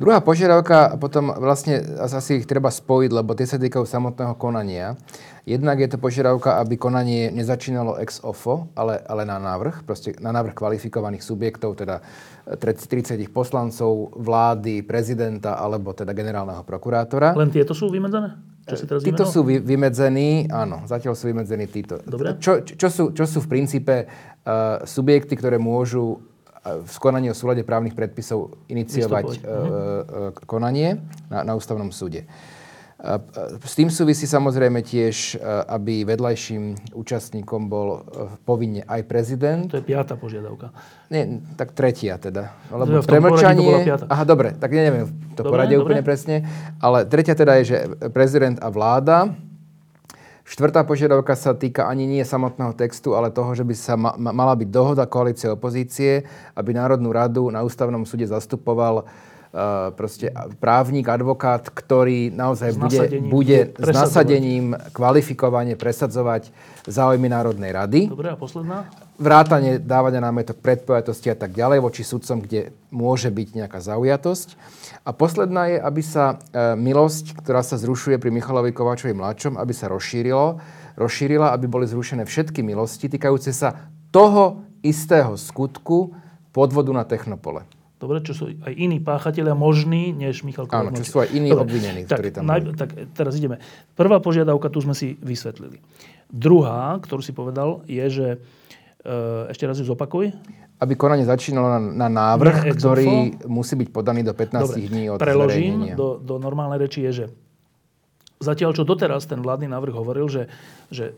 Druhá 0.00 0.24
požiadavka, 0.24 0.96
potom 0.96 1.28
vlastne 1.28 1.84
asi 2.00 2.40
ich 2.40 2.48
treba 2.48 2.72
spojiť, 2.72 3.10
lebo 3.12 3.36
tie 3.36 3.44
sa 3.44 3.60
týkajú 3.60 3.84
samotného 3.84 4.32
konania. 4.40 4.96
Jednak 5.44 5.76
je 5.76 5.92
to 5.92 6.00
požiadavka, 6.00 6.56
aby 6.56 6.80
konanie 6.80 7.28
nezačínalo 7.28 8.00
ex 8.00 8.24
ofo, 8.24 8.72
ale, 8.72 8.96
ale 9.04 9.28
na 9.28 9.36
návrh, 9.36 9.84
proste 9.84 10.16
na 10.16 10.32
návrh 10.32 10.56
kvalifikovaných 10.56 11.20
subjektov, 11.20 11.76
teda 11.76 12.00
30 12.48 13.28
poslancov, 13.28 14.16
vlády, 14.16 14.88
prezidenta 14.88 15.60
alebo 15.60 15.92
teda 15.92 16.16
generálneho 16.16 16.64
prokurátora. 16.64 17.36
Len 17.36 17.52
tieto 17.52 17.76
sú 17.76 17.92
vymedzené? 17.92 18.40
Teraz 18.64 19.04
Títo 19.04 19.28
sú 19.28 19.44
vy, 19.44 19.60
vymedzení, 19.60 20.48
áno, 20.48 20.86
zatiaľ 20.88 21.12
sú 21.12 21.28
vymedzení 21.28 21.66
títo. 21.68 22.00
Dobre. 22.06 22.40
Čo, 22.40 22.64
čo, 22.64 22.88
sú, 22.88 23.04
čo 23.12 23.24
sú 23.28 23.44
v 23.44 23.48
princípe 23.50 24.06
uh, 24.06 24.80
subjekty, 24.86 25.34
ktoré 25.36 25.60
môžu 25.60 26.29
v 26.64 26.96
konaní 27.00 27.32
o 27.32 27.36
súlade 27.36 27.64
právnych 27.64 27.96
predpisov 27.96 28.60
iniciovať 28.68 29.24
Vystupovať. 29.24 29.48
uh, 29.48 30.32
uh, 30.32 30.46
konanie 30.48 31.00
na, 31.32 31.44
na 31.44 31.52
ústavnom 31.56 31.88
súde. 31.88 32.28
Uh, 32.28 32.50
S 33.64 33.80
tým 33.80 33.88
súvisí 33.88 34.28
samozrejme 34.28 34.84
tiež, 34.84 35.40
aby 35.72 36.04
vedľajším 36.04 36.92
účastníkom 36.92 37.72
bol 37.72 38.04
povinne 38.44 38.84
aj 38.84 39.00
prezident. 39.08 39.64
To 39.72 39.80
je 39.80 39.84
piata 39.88 40.20
požiadavka. 40.20 40.68
Nie, 41.08 41.40
tak 41.56 41.72
tretia 41.72 42.20
teda. 42.20 42.52
Lebo 42.68 43.00
bola 43.00 43.80
piata. 43.80 44.04
Aha, 44.04 44.24
dobre, 44.28 44.52
tak 44.52 44.68
neviem 44.76 45.08
to 45.32 45.40
Dobre, 45.40 45.48
poradie 45.48 45.80
dobre. 45.80 45.96
úplne 45.96 46.02
presne. 46.04 46.44
Ale 46.76 47.08
tretia 47.08 47.32
teda 47.32 47.56
je, 47.60 47.72
že 47.72 47.76
prezident 48.12 48.60
a 48.60 48.68
vláda. 48.68 49.32
Štvrtá 50.50 50.82
požiadavka 50.82 51.38
sa 51.38 51.54
týka 51.54 51.86
ani 51.86 52.10
nie 52.10 52.26
samotného 52.26 52.74
textu, 52.74 53.14
ale 53.14 53.30
toho, 53.30 53.54
že 53.54 53.62
by 53.62 53.74
sa 53.78 53.94
ma, 53.94 54.18
ma, 54.18 54.34
mala 54.34 54.58
byť 54.58 54.66
dohoda 54.66 55.06
koalície 55.06 55.46
opozície, 55.46 56.26
aby 56.58 56.74
Národnú 56.74 57.14
radu 57.14 57.46
na 57.54 57.62
ústavnom 57.62 58.02
súde 58.02 58.26
zastupoval 58.26 59.06
uh, 59.52 59.90
proste 59.94 60.30
právnik, 60.58 61.06
advokát, 61.10 61.66
ktorý 61.68 62.30
naozaj 62.30 62.70
S 62.74 62.78
bude, 62.78 63.00
bude 63.26 63.58
s 63.74 63.88
nasadením 63.90 64.74
kvalifikovane 64.94 65.74
presadzovať 65.74 66.50
záujmy 66.86 67.28
Národnej 67.28 67.70
rady 67.74 68.00
Dobre, 68.08 68.32
a 68.32 68.36
posledná? 68.38 68.88
vrátanie 69.20 69.76
dávania 69.76 70.24
námetok 70.24 70.64
predpojatosti 70.64 71.28
a 71.28 71.36
tak 71.36 71.52
ďalej 71.52 71.84
voči 71.84 72.02
sudcom, 72.02 72.40
kde 72.40 72.72
môže 72.88 73.28
byť 73.28 73.48
nejaká 73.52 73.78
zaujatosť. 73.84 74.56
A 75.04 75.12
posledná 75.12 75.68
je, 75.68 75.78
aby 75.80 76.02
sa 76.04 76.40
e, 76.50 76.74
milosť, 76.80 77.36
ktorá 77.44 77.60
sa 77.60 77.76
zrušuje 77.76 78.16
pri 78.16 78.32
Michalovi 78.32 78.72
Kováčovi 78.72 79.12
mladšom, 79.12 79.60
aby 79.60 79.72
sa 79.76 79.92
rozšírilo, 79.92 80.60
rozšírila, 80.96 81.52
aby 81.52 81.68
boli 81.68 81.84
zrušené 81.84 82.24
všetky 82.24 82.64
milosti 82.64 83.12
týkajúce 83.12 83.52
sa 83.52 83.92
toho 84.08 84.64
istého 84.80 85.36
skutku 85.36 86.16
podvodu 86.50 86.90
na 86.96 87.04
Technopole. 87.04 87.68
Dobre, 88.00 88.24
čo 88.24 88.32
sú 88.32 88.44
aj 88.48 88.72
iní 88.72 88.96
páchatelia 88.96 89.52
možní, 89.52 90.16
než 90.16 90.40
Michal 90.40 90.64
Kováč. 90.64 90.88
Áno, 90.88 90.96
čo 90.96 91.04
sú 91.04 91.16
aj 91.20 91.28
iní 91.36 91.52
Dobre, 91.52 91.68
obvinení, 91.68 92.08
tak, 92.08 92.24
ktorí 92.24 92.28
tam 92.32 92.48
naj, 92.48 92.72
tak 92.72 92.96
teraz 93.12 93.36
ideme. 93.36 93.60
Prvá 93.92 94.24
požiadavka, 94.24 94.72
tu 94.72 94.80
sme 94.80 94.96
si 94.96 95.20
vysvetlili. 95.20 95.84
Druhá, 96.32 96.96
ktorú 96.96 97.20
si 97.20 97.36
povedal, 97.36 97.84
je, 97.84 98.04
že 98.08 98.28
e, 99.04 99.52
ešte 99.52 99.68
raz 99.68 99.76
ju 99.76 99.84
zopakuj. 99.84 100.32
Aby 100.80 100.96
konanie 100.96 101.28
začínalo 101.28 101.76
na, 101.76 102.08
na 102.08 102.08
návrh, 102.08 102.72
ex 102.72 102.80
ktorý 102.80 103.36
musí 103.44 103.76
byť 103.76 103.88
podaný 103.92 104.24
do 104.24 104.32
15 104.32 104.64
Dobre, 104.64 104.80
dní 104.80 105.04
od 105.12 105.20
preložím 105.20 105.92
do, 105.92 106.16
do 106.16 106.40
normálnej 106.40 106.80
reči 106.80 107.04
je, 107.04 107.12
že 107.12 107.24
zatiaľ, 108.40 108.72
čo 108.72 108.88
doteraz 108.88 109.28
ten 109.28 109.44
vládny 109.44 109.68
návrh 109.68 109.92
hovoril, 109.92 110.24
že, 110.32 110.48
že 110.88 111.12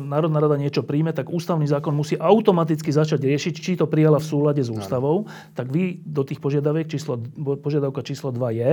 Národná 0.00 0.40
rada 0.40 0.56
niečo 0.56 0.80
príjme, 0.80 1.12
tak 1.12 1.28
ústavný 1.28 1.68
zákon 1.68 1.92
musí 1.92 2.16
automaticky 2.16 2.88
začať 2.88 3.28
riešiť, 3.28 3.54
či 3.60 3.76
to 3.76 3.84
prijala 3.84 4.16
v 4.16 4.24
súlade 4.24 4.64
s 4.64 4.72
ústavou, 4.72 5.28
tak 5.52 5.68
vy 5.68 6.00
do 6.00 6.24
tých 6.24 6.40
požiadaviek 6.40 6.88
číslo, 6.88 7.20
požiadavka 7.60 8.00
číslo 8.00 8.32
2 8.32 8.56
je, 8.56 8.70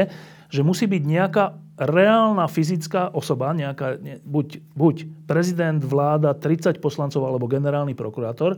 že 0.48 0.62
musí 0.64 0.88
byť 0.88 1.04
nejaká 1.04 1.60
reálna 1.76 2.48
fyzická 2.48 3.12
osoba, 3.12 3.52
nejaká, 3.52 4.00
ne, 4.00 4.24
buď, 4.24 4.64
buď 4.72 4.96
prezident, 5.28 5.84
vláda, 5.84 6.32
30 6.40 6.80
poslancov 6.80 7.20
alebo 7.28 7.52
generálny 7.52 8.00
prokurátor, 8.00 8.56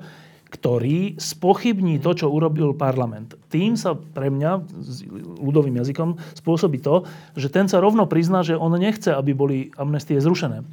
ktorý 0.49 1.15
spochybní 1.21 2.01
to, 2.01 2.17
čo 2.17 2.33
urobil 2.33 2.73
parlament. 2.73 3.37
Tým 3.53 3.77
sa 3.77 3.93
pre 3.93 4.33
mňa, 4.33 4.65
s 4.81 5.05
ľudovým 5.39 5.77
jazykom, 5.77 6.17
spôsobí 6.33 6.81
to, 6.81 7.05
že 7.37 7.53
ten 7.53 7.69
sa 7.69 7.77
rovno 7.77 8.09
prizná, 8.09 8.41
že 8.41 8.57
on 8.57 8.73
nechce, 8.73 9.13
aby 9.13 9.31
boli 9.37 9.57
amnestie 9.77 10.17
zrušené. 10.17 10.65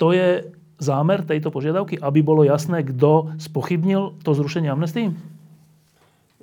To 0.00 0.16
je 0.16 0.48
zámer 0.80 1.26
tejto 1.26 1.52
požiadavky, 1.52 2.00
aby 2.00 2.24
bolo 2.24 2.46
jasné, 2.46 2.86
kto 2.86 3.36
spochybnil 3.36 4.16
to 4.24 4.30
zrušenie 4.32 4.70
amnestii? 4.72 5.12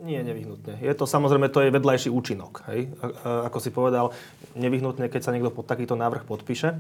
Nie, 0.06 0.22
nevyhnutne. 0.22 0.78
Je 0.84 0.94
to 0.94 1.10
samozrejme, 1.10 1.50
to 1.50 1.66
je 1.66 1.74
vedľajší 1.74 2.10
účinok. 2.14 2.68
Hej? 2.70 2.94
A, 3.02 3.06
a, 3.06 3.10
ako 3.50 3.58
si 3.58 3.74
povedal, 3.74 4.14
nevyhnutne, 4.54 5.10
keď 5.10 5.22
sa 5.24 5.34
niekto 5.34 5.50
pod 5.50 5.66
takýto 5.66 5.98
návrh 5.98 6.28
podpíše, 6.30 6.78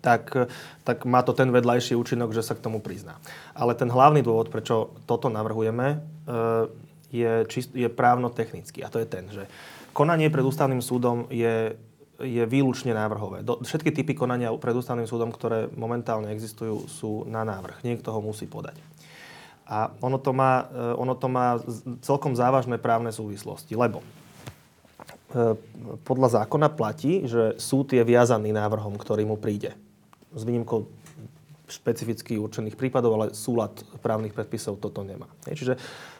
tak, 0.00 0.50
tak 0.84 1.04
má 1.04 1.22
to 1.22 1.34
ten 1.34 1.50
vedľajší 1.50 1.94
účinok, 1.94 2.34
že 2.34 2.46
sa 2.46 2.54
k 2.54 2.64
tomu 2.64 2.78
prizná. 2.78 3.18
Ale 3.52 3.74
ten 3.74 3.90
hlavný 3.90 4.22
dôvod, 4.22 4.48
prečo 4.48 4.94
toto 5.06 5.28
navrhujeme, 5.28 5.86
e, 5.94 5.96
je, 7.12 7.32
čist, 7.48 7.72
je 7.72 7.88
právno-technický. 7.88 8.84
A 8.84 8.92
to 8.92 9.00
je 9.00 9.08
ten, 9.08 9.24
že 9.32 9.48
konanie 9.96 10.28
pred 10.28 10.44
ústavným 10.44 10.84
súdom 10.84 11.26
je, 11.32 11.74
je 12.20 12.44
výlučne 12.44 12.92
návrhové. 12.92 13.42
Do, 13.42 13.58
všetky 13.64 13.90
typy 13.90 14.12
konania 14.14 14.52
pred 14.54 14.76
ústavným 14.76 15.08
súdom, 15.08 15.32
ktoré 15.32 15.72
momentálne 15.74 16.30
existujú, 16.30 16.86
sú 16.86 17.24
na 17.26 17.42
návrh. 17.42 17.82
Niekto 17.82 18.12
ho 18.12 18.20
musí 18.20 18.44
podať. 18.46 18.76
A 19.68 19.92
ono 20.00 20.16
to 20.16 20.32
má, 20.32 20.68
e, 20.72 20.96
ono 20.96 21.12
to 21.12 21.28
má 21.28 21.60
celkom 22.00 22.32
závažné 22.32 22.80
právne 22.80 23.12
súvislosti, 23.12 23.76
lebo 23.76 24.00
e, 24.00 24.06
podľa 26.08 26.44
zákona 26.44 26.72
platí, 26.72 27.28
že 27.28 27.56
súd 27.60 27.92
je 27.92 28.00
viazaný 28.00 28.52
návrhom, 28.52 28.96
ktorý 28.96 29.28
mu 29.28 29.36
príde. 29.36 29.76
S 30.34 30.42
výnimkou 30.44 30.88
špecificky 31.68 32.40
určených 32.40 32.74
prípadov, 32.80 33.20
ale 33.20 33.26
súlad 33.36 33.84
právnych 34.00 34.32
predpisov 34.32 34.80
toto 34.80 35.04
nemá. 35.04 35.28
Hej, 35.44 35.54
Čiže 35.62 35.74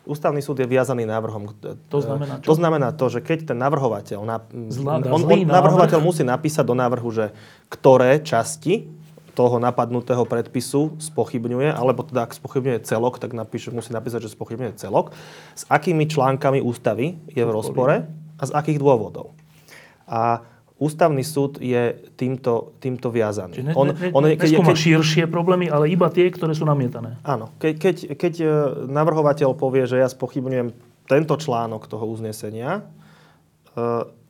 ústavný 0.04 0.44
súd 0.44 0.60
je 0.60 0.68
viazaný 0.68 1.08
návrhom. 1.08 1.56
To 1.88 1.98
znamená 2.04 2.44
čo? 2.44 2.52
To 2.52 2.54
znamená 2.54 2.88
to, 2.92 3.08
že 3.08 3.24
keď 3.24 3.52
ten 3.52 3.58
navrhovateľ... 3.58 4.18
Na, 4.28 4.44
on, 4.44 5.02
on, 5.08 5.22
návrh. 5.24 5.48
navrhovateľ 5.48 5.98
musí 6.04 6.22
napísať 6.22 6.64
do 6.68 6.76
návrhu, 6.76 7.08
že 7.08 7.32
ktoré 7.72 8.20
časti 8.20 8.92
toho 9.32 9.62
napadnutého 9.62 10.26
predpisu 10.26 10.98
spochybňuje, 10.98 11.70
alebo 11.70 12.02
teda 12.02 12.26
ak 12.26 12.34
spochybňuje 12.34 12.82
celok, 12.82 13.22
tak 13.22 13.32
napíše, 13.38 13.70
musí 13.70 13.94
napísať, 13.94 14.26
že 14.26 14.34
spochybňuje 14.34 14.74
celok. 14.76 15.14
S 15.54 15.62
akými 15.70 16.10
článkami 16.10 16.58
ústavy 16.58 17.16
je 17.30 17.42
v 17.46 17.50
rozpore 17.54 18.10
a 18.34 18.42
z 18.42 18.50
akých 18.50 18.82
dôvodov. 18.82 19.38
A 20.10 20.42
ústavný 20.78 21.26
súd 21.26 21.58
je 21.58 21.98
týmto, 22.14 22.74
týmto 22.78 23.10
viazaný. 23.10 23.54
Čiže 23.58 23.66
ne, 23.66 23.74
on, 23.74 23.86
ne, 23.90 24.10
on, 24.14 24.22
ne, 24.22 24.38
keď, 24.38 24.62
keď, 24.62 24.78
širšie 24.78 25.24
problémy, 25.26 25.66
ale 25.66 25.90
iba 25.90 26.06
tie, 26.06 26.30
ktoré 26.30 26.54
sú 26.54 26.62
namietané. 26.62 27.18
áno, 27.26 27.50
keď, 27.58 27.74
keď, 27.82 27.96
keď 28.14 28.34
e, 28.38 28.46
navrhovateľ 28.86 29.58
povie, 29.58 29.90
že 29.90 29.98
ja 29.98 30.06
spochybňujem 30.06 30.70
tento 31.10 31.34
článok 31.34 31.90
toho 31.90 32.06
uznesenia, 32.06 32.86
e, 33.74 33.82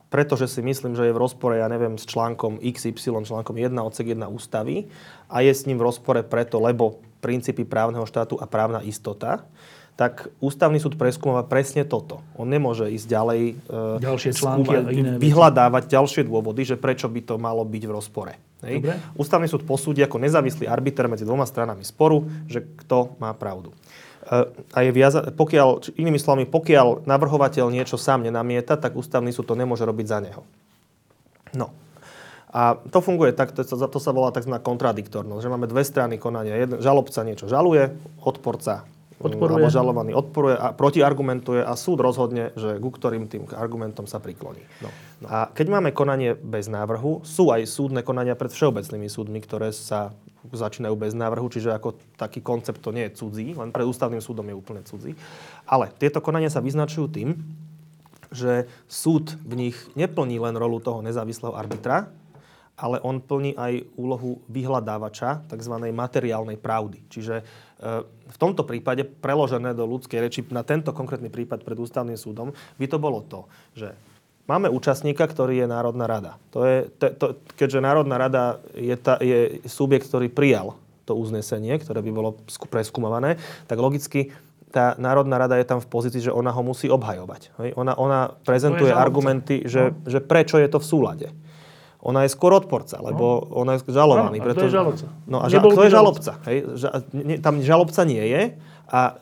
pretože 0.09 0.49
si 0.49 0.65
myslím, 0.65 0.97
že 0.97 1.05
je 1.05 1.13
v 1.13 1.21
rozpore, 1.21 1.61
ja 1.61 1.69
neviem, 1.69 1.93
s 2.01 2.09
článkom 2.09 2.57
XY, 2.57 3.29
článkom 3.29 3.53
1, 3.53 3.69
odsek 3.77 4.09
1 4.17 4.25
ústavy 4.25 4.89
a 5.29 5.45
je 5.45 5.53
s 5.53 5.69
ním 5.69 5.77
v 5.77 5.85
rozpore 5.85 6.25
preto, 6.25 6.57
lebo 6.57 6.97
princípy 7.21 7.61
právneho 7.61 8.09
štátu 8.09 8.41
a 8.41 8.49
právna 8.49 8.81
istota, 8.81 9.45
tak 9.95 10.31
ústavný 10.39 10.79
súd 10.79 10.95
preskúmava 10.95 11.43
presne 11.43 11.83
toto. 11.83 12.23
On 12.39 12.47
nemôže 12.47 12.87
ísť 12.87 13.05
ďalej 13.07 13.41
e, 13.41 13.53
Ďalšie 13.99 14.31
články 14.31 14.71
a 14.71 14.81
iné 14.91 15.15
veci. 15.15 15.23
vyhľadávať 15.27 15.83
ďalšie 15.91 16.21
dôvody, 16.23 16.63
že 16.63 16.79
prečo 16.79 17.11
by 17.11 17.19
to 17.25 17.35
malo 17.35 17.67
byť 17.67 17.83
v 17.83 17.91
rozpore. 17.91 18.33
Hej? 18.63 18.79
Dobre. 18.79 18.95
Ústavný 19.19 19.47
súd 19.51 19.67
posúdi 19.67 19.99
ako 19.99 20.23
nezávislý 20.23 20.71
arbiter 20.71 21.11
medzi 21.11 21.27
dvoma 21.27 21.43
stranami 21.43 21.83
sporu, 21.83 22.23
že 22.47 22.63
kto 22.63 23.19
má 23.19 23.35
pravdu. 23.35 23.75
E, 24.23 24.47
A 24.71 24.77
je 24.87 24.91
viaza, 24.95 25.35
pokiaľ, 25.35 25.99
inými 25.99 26.15
slovami, 26.15 26.47
pokiaľ 26.47 27.03
navrhovateľ 27.03 27.67
niečo 27.67 27.99
sám 27.99 28.23
nenamieta, 28.23 28.79
tak 28.79 28.95
ústavný 28.95 29.35
súd 29.35 29.51
to 29.51 29.55
nemôže 29.59 29.83
robiť 29.83 30.05
za 30.07 30.19
neho. 30.23 30.41
No. 31.55 31.75
A 32.49 32.81
to 32.89 32.97
funguje 32.97 33.29
tak, 33.29 33.53
to, 33.53 33.61
to 33.61 33.99
sa 34.01 34.09
volá 34.09 34.33
tzv. 34.33 34.49
kontradiktornosť, 34.57 35.41
že 35.45 35.53
máme 35.53 35.69
dve 35.69 35.85
strany 35.85 36.17
konania. 36.17 36.57
Jeden, 36.57 36.81
žalobca 36.81 37.21
niečo 37.21 37.45
žaluje, 37.45 37.93
odporca 38.25 38.89
Odporuje. 39.19 39.67
alebo 39.67 39.67
žalovaný 39.67 40.11
odporuje 40.15 40.55
a 40.55 40.71
protiargumentuje 40.71 41.59
a 41.59 41.75
súd 41.75 41.99
rozhodne, 41.99 42.55
že 42.55 42.79
ku 42.79 42.87
ktorým 42.87 43.27
tým 43.27 43.51
argumentom 43.51 44.07
sa 44.07 44.23
prikloní. 44.23 44.63
No. 44.79 44.89
No. 45.19 45.27
A 45.27 45.37
keď 45.51 45.67
máme 45.75 45.91
konanie 45.91 46.39
bez 46.39 46.71
návrhu, 46.71 47.27
sú 47.27 47.51
aj 47.51 47.67
súdne 47.67 47.99
konania 47.99 48.39
pred 48.39 48.47
všeobecnými 48.47 49.11
súdmi, 49.11 49.43
ktoré 49.43 49.75
sa 49.75 50.15
začínajú 50.47 50.95
bez 50.95 51.11
návrhu, 51.11 51.51
čiže 51.51 51.75
ako 51.75 51.99
taký 52.15 52.39
koncept 52.39 52.79
to 52.79 52.95
nie 52.95 53.11
je 53.11 53.19
cudzí, 53.19 53.51
len 53.51 53.75
pred 53.75 53.83
ústavným 53.83 54.23
súdom 54.23 54.47
je 54.47 54.55
úplne 54.55 54.81
cudzí. 54.87 55.19
Ale 55.67 55.91
tieto 55.99 56.23
konania 56.23 56.47
sa 56.47 56.63
vyznačujú 56.63 57.11
tým, 57.11 57.35
že 58.31 58.69
súd 58.87 59.35
v 59.43 59.67
nich 59.67 59.77
neplní 59.99 60.39
len 60.39 60.55
rolu 60.55 60.79
toho 60.79 61.03
nezávislého 61.03 61.51
arbitra, 61.51 62.07
ale 62.79 63.03
on 63.03 63.19
plní 63.19 63.59
aj 63.59 63.83
úlohu 63.99 64.39
vyhľadávača 64.47 65.51
tzv. 65.51 65.75
materiálnej 65.91 66.55
pravdy. 66.55 67.03
Čiže 67.11 67.43
v 68.29 68.37
tomto 68.37 68.67
prípade, 68.67 69.07
preložené 69.07 69.71
do 69.71 69.87
ľudskej 69.87 70.19
reči 70.19 70.39
na 70.51 70.67
tento 70.67 70.91
konkrétny 70.91 71.31
prípad 71.31 71.63
pred 71.63 71.79
ústavným 71.79 72.19
súdom, 72.19 72.51
by 72.75 72.85
to 72.91 72.97
bolo 72.99 73.23
to, 73.23 73.47
že 73.71 73.95
máme 74.51 74.67
účastníka, 74.67 75.23
ktorý 75.23 75.63
je 75.63 75.67
Národná 75.71 76.05
rada. 76.09 76.35
To 76.51 76.67
je, 76.67 76.91
to, 76.99 77.05
to, 77.15 77.25
keďže 77.55 77.79
Národná 77.79 78.19
rada 78.19 78.43
je, 78.75 78.95
ta, 78.99 79.15
je 79.23 79.63
subjekt, 79.63 80.11
ktorý 80.11 80.27
prijal 80.27 80.75
to 81.07 81.15
uznesenie, 81.15 81.79
ktoré 81.79 82.03
by 82.03 82.11
bolo 82.11 82.35
preskúmované, 82.67 83.39
tak 83.65 83.79
logicky 83.79 84.35
tá 84.69 84.93
Národná 85.01 85.41
rada 85.41 85.57
je 85.57 85.65
tam 85.65 85.81
v 85.81 85.89
pozícii, 85.89 86.29
že 86.29 86.35
ona 86.35 86.53
ho 86.53 86.61
musí 86.61 86.85
obhajovať. 86.93 87.41
Hej? 87.57 87.69
Ona, 87.73 87.97
ona 87.97 88.37
prezentuje 88.45 88.93
argumenty, 88.93 89.65
že, 89.65 89.89
no. 89.89 90.05
že 90.05 90.21
prečo 90.21 90.61
je 90.61 90.69
to 90.69 90.77
v 90.77 90.85
súlade. 90.85 91.27
Ona 91.99 92.23
je 92.23 92.31
skôr 92.31 92.55
odporca, 92.55 92.95
lebo 93.03 93.43
no. 93.43 93.59
ona 93.59 93.75
je 93.75 93.83
žalovaný. 93.91 94.39
No, 94.39 94.45
preto, 94.47 94.63
to 94.63 94.67
je 94.71 94.75
žalobca. 94.75 95.05
No 95.27 95.37
a 95.43 95.45
ža- 95.51 95.63
to 95.67 95.83
je 95.83 95.91
žalobca. 95.91 96.31
Hej? 96.47 96.57
Ža- 96.79 96.93
ne, 97.11 97.35
tam 97.43 97.59
žalobca 97.59 98.01
nie 98.07 98.23
je 98.23 98.41
a 98.87 99.19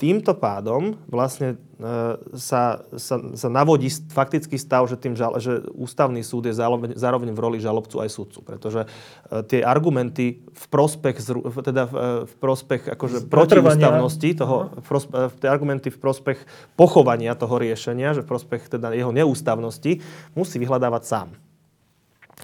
týmto 0.00 0.32
pádom 0.32 0.96
vlastne 1.12 1.60
e, 1.76 2.16
sa, 2.32 2.80
sa, 2.96 3.20
sa 3.36 3.48
navodí 3.52 3.92
faktický 3.92 4.56
stav, 4.56 4.88
že, 4.88 4.96
tým 4.96 5.12
žal, 5.12 5.36
že 5.36 5.60
ústavný 5.76 6.24
súd 6.24 6.48
je 6.48 6.56
zároveň, 6.56 6.96
zároveň 6.96 7.36
v 7.36 7.40
roli 7.44 7.58
žalobcu 7.60 8.00
aj 8.00 8.08
súdcu. 8.08 8.40
Pretože 8.40 8.88
e, 8.88 9.44
tie 9.44 9.60
argumenty 9.60 10.40
v 10.40 10.66
prospech, 10.72 11.20
teda 11.52 11.84
v, 11.84 11.92
e, 11.92 12.08
v 12.24 12.34
prospech 12.40 12.96
akože 12.96 13.28
protiústavnosti, 13.28 14.32
toho, 14.40 14.72
v 14.80 14.86
prospe, 14.88 15.12
tie 15.36 15.52
argumenty 15.52 15.92
v 15.92 16.00
prospech 16.00 16.38
pochovania 16.80 17.36
toho 17.36 17.60
riešenia, 17.60 18.16
že 18.16 18.24
v 18.24 18.28
prospech 18.32 18.72
teda 18.72 18.96
jeho 18.96 19.12
neústavnosti, 19.12 20.00
musí 20.32 20.56
vyhľadávať 20.56 21.04
sám. 21.04 21.49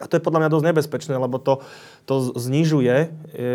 A 0.01 0.05
to 0.05 0.17
je 0.17 0.23
podľa 0.25 0.47
mňa 0.47 0.51
dosť 0.53 0.67
nebezpečné, 0.73 1.15
lebo 1.17 1.41
to, 1.41 1.65
to 2.05 2.37
znižuje 2.37 2.97
e, 2.97 3.09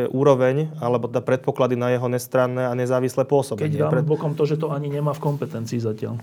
úroveň 0.10 0.74
alebo 0.82 1.06
teda 1.06 1.22
predpoklady 1.22 1.78
na 1.78 1.94
jeho 1.94 2.08
nestranné 2.10 2.66
a 2.66 2.74
nezávislé 2.74 3.26
pôsobenie. 3.30 3.78
Keď 3.78 3.82
dám 3.88 3.94
Pred... 3.94 4.06
bokom 4.08 4.34
to, 4.34 4.50
že 4.50 4.58
to 4.58 4.74
ani 4.74 4.90
nemá 4.90 5.14
v 5.14 5.22
kompetencii 5.22 5.78
zatiaľ. 5.78 6.18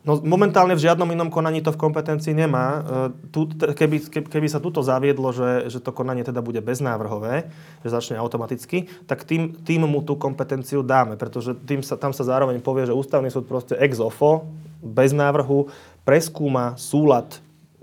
No, 0.00 0.16
momentálne 0.16 0.72
v 0.72 0.80
žiadnom 0.80 1.12
inom 1.12 1.28
konaní 1.28 1.60
to 1.60 1.76
v 1.76 1.82
kompetencii 1.84 2.32
nemá. 2.32 2.66
E, 2.66 2.80
tu, 3.28 3.44
keby, 3.52 4.08
keby 4.32 4.48
sa 4.48 4.56
tuto 4.56 4.80
zaviedlo, 4.80 5.28
že, 5.28 5.68
že 5.68 5.78
to 5.84 5.92
konanie 5.92 6.24
teda 6.24 6.40
bude 6.40 6.64
beznávrhové, 6.64 7.52
že 7.84 7.88
začne 7.92 8.16
automaticky, 8.16 8.88
tak 9.04 9.28
tým, 9.28 9.60
tým 9.60 9.84
mu 9.84 10.00
tú 10.00 10.16
kompetenciu 10.16 10.80
dáme, 10.80 11.20
pretože 11.20 11.52
tým 11.68 11.84
sa, 11.84 12.00
tam 12.00 12.16
sa 12.16 12.24
zároveň 12.24 12.64
povie, 12.64 12.88
že 12.88 12.96
ústavný 12.96 13.28
súd 13.28 13.44
proste 13.44 13.76
ex 13.76 14.00
ofo, 14.00 14.48
bez 14.80 15.12
návrhu, 15.12 15.68
preskúma 16.08 16.80
súlad 16.80 17.36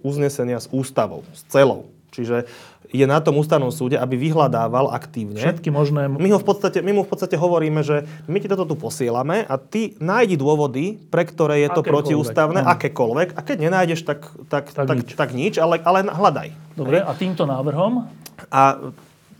uznesenia 0.05 0.61
s 0.61 0.67
ústavou, 0.69 1.23
s 1.33 1.45
celou. 1.49 1.89
Čiže 2.11 2.47
je 2.87 3.03
na 3.03 3.19
tom 3.19 3.35
ústavnom 3.35 3.67
súde, 3.67 3.99
aby 3.99 4.15
vyhľadával 4.15 4.95
aktívne. 4.95 5.43
Všetky 5.43 5.67
možné... 5.67 6.07
My, 6.07 6.31
ho 6.31 6.39
v 6.39 6.47
podstate, 6.47 6.79
my 6.79 6.95
mu 6.95 7.01
v 7.03 7.09
podstate 7.11 7.35
hovoríme, 7.35 7.83
že 7.83 8.07
my 8.31 8.39
ti 8.39 8.47
toto 8.47 8.63
tu 8.63 8.79
posielame 8.79 9.43
a 9.43 9.59
ty 9.59 9.99
nájdi 9.99 10.39
dôvody, 10.39 10.95
pre 11.11 11.27
ktoré 11.27 11.67
je 11.67 11.69
to 11.75 11.83
akékoľvek, 11.83 11.91
protiústavné, 11.91 12.59
no. 12.63 12.71
akékoľvek. 12.71 13.27
A 13.35 13.39
keď 13.43 13.57
nenájdeš, 13.59 14.07
tak, 14.07 14.23
tak, 14.47 14.71
tak, 14.71 14.87
tak, 14.87 14.97
nič. 15.03 15.09
tak 15.19 15.29
nič, 15.35 15.53
ale, 15.59 15.83
ale 15.83 16.07
hľadaj. 16.07 16.47
Dobre, 16.79 17.03
a 17.03 17.11
týmto 17.11 17.43
návrhom? 17.43 18.07
A 18.47 18.61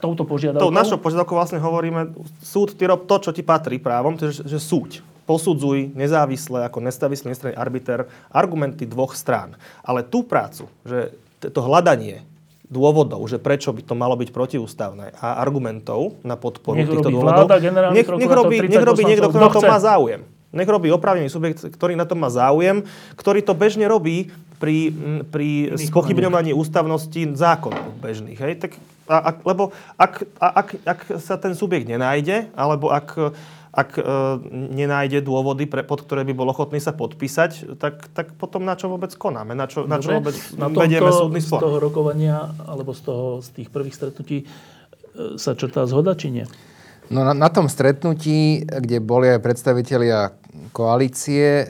touto 0.04 0.28
požiadavkou? 0.28 0.68
Tou 0.68 0.74
našou 0.76 1.00
požiadavkou 1.00 1.36
vlastne 1.40 1.64
hovoríme, 1.64 2.20
súd, 2.44 2.76
ty 2.76 2.84
rob 2.84 3.08
to, 3.08 3.16
čo 3.24 3.32
ti 3.32 3.48
patrí 3.48 3.80
právom, 3.80 4.20
že, 4.20 4.44
že 4.44 4.60
súď 4.60 5.08
posudzuj 5.28 5.92
nezávisle 5.92 6.64
ako 6.64 6.80
nezávislý 6.80 7.36
nestranný 7.36 7.56
arbiter 7.60 8.08
argumenty 8.32 8.88
dvoch 8.88 9.12
strán. 9.12 9.60
Ale 9.84 10.08
tú 10.08 10.24
prácu, 10.24 10.72
že 10.88 11.12
to 11.44 11.60
hľadanie 11.60 12.24
dôvodov, 12.68 13.24
že 13.28 13.40
prečo 13.40 13.72
by 13.72 13.84
to 13.84 13.96
malo 13.96 14.16
byť 14.20 14.30
protiústavné 14.32 15.16
a 15.20 15.40
argumentov 15.40 16.20
na 16.24 16.36
podporu 16.36 16.80
nech 16.80 16.88
týchto 16.92 17.12
dôvodov, 17.12 17.48
vláda, 17.48 17.64
nech, 17.94 18.08
nech, 18.08 18.32
robí, 18.32 18.58
nech 18.60 18.84
robí 18.84 19.04
niekto, 19.08 19.32
kto 19.32 19.40
na 19.40 19.52
to 19.52 19.62
má 19.64 19.80
záujem. 19.80 20.22
Nech 20.52 20.68
robí 20.68 20.88
oprávnený 20.92 21.28
subjekt, 21.28 21.64
ktorý 21.64 22.00
na 22.00 22.08
to 22.08 22.16
má 22.16 22.32
záujem, 22.32 22.84
ktorý 23.20 23.44
to 23.44 23.52
bežne 23.52 23.84
robí 23.88 24.32
pri, 24.60 24.92
pri 25.28 25.76
spochybňovaní 25.76 26.56
ústavnosti 26.56 27.36
zákonov 27.36 28.00
bežných. 28.00 28.40
Hej? 28.40 28.54
Tak, 28.64 28.72
a, 29.08 29.16
a, 29.16 29.30
lebo 29.44 29.72
ak, 29.96 30.28
a, 30.40 30.48
ak, 30.64 30.68
ak 30.84 31.00
sa 31.20 31.36
ten 31.40 31.56
subjekt 31.56 31.88
nenájde, 31.88 32.52
alebo 32.56 32.92
ak 32.92 33.36
ak 33.78 33.90
e, 33.94 34.02
nenájde 34.74 35.22
dôvody, 35.22 35.70
pre, 35.70 35.86
pod 35.86 36.02
ktoré 36.02 36.26
by 36.26 36.34
bol 36.34 36.50
ochotný 36.50 36.82
sa 36.82 36.98
podpísať, 36.98 37.78
tak, 37.78 38.10
tak 38.10 38.34
potom 38.34 38.66
na 38.66 38.74
čo 38.74 38.90
vôbec 38.90 39.14
konáme? 39.14 39.54
Na 39.54 39.70
čo, 39.70 39.86
na 39.86 40.02
čo 40.02 40.18
vôbec 40.18 40.34
na 40.58 40.66
vedieme 40.74 41.14
súdny 41.14 41.46
spor? 41.46 41.62
Z 41.62 41.66
toho 41.70 41.78
rokovania, 41.78 42.58
alebo 42.66 42.98
z, 42.98 43.06
toho, 43.06 43.26
z 43.46 43.54
tých 43.54 43.70
prvých 43.70 43.94
stretnutí 43.94 44.38
e, 44.42 44.46
sa 45.38 45.54
črtá 45.54 45.86
zhoda, 45.86 46.18
či 46.18 46.34
nie? 46.34 46.46
No 47.14 47.22
na, 47.22 47.38
na 47.38 47.54
tom 47.54 47.70
stretnutí, 47.70 48.66
kde 48.66 48.98
boli 48.98 49.30
aj 49.30 49.46
predstavitelia 49.46 50.34
koalície, 50.74 51.46
e, 51.46 51.66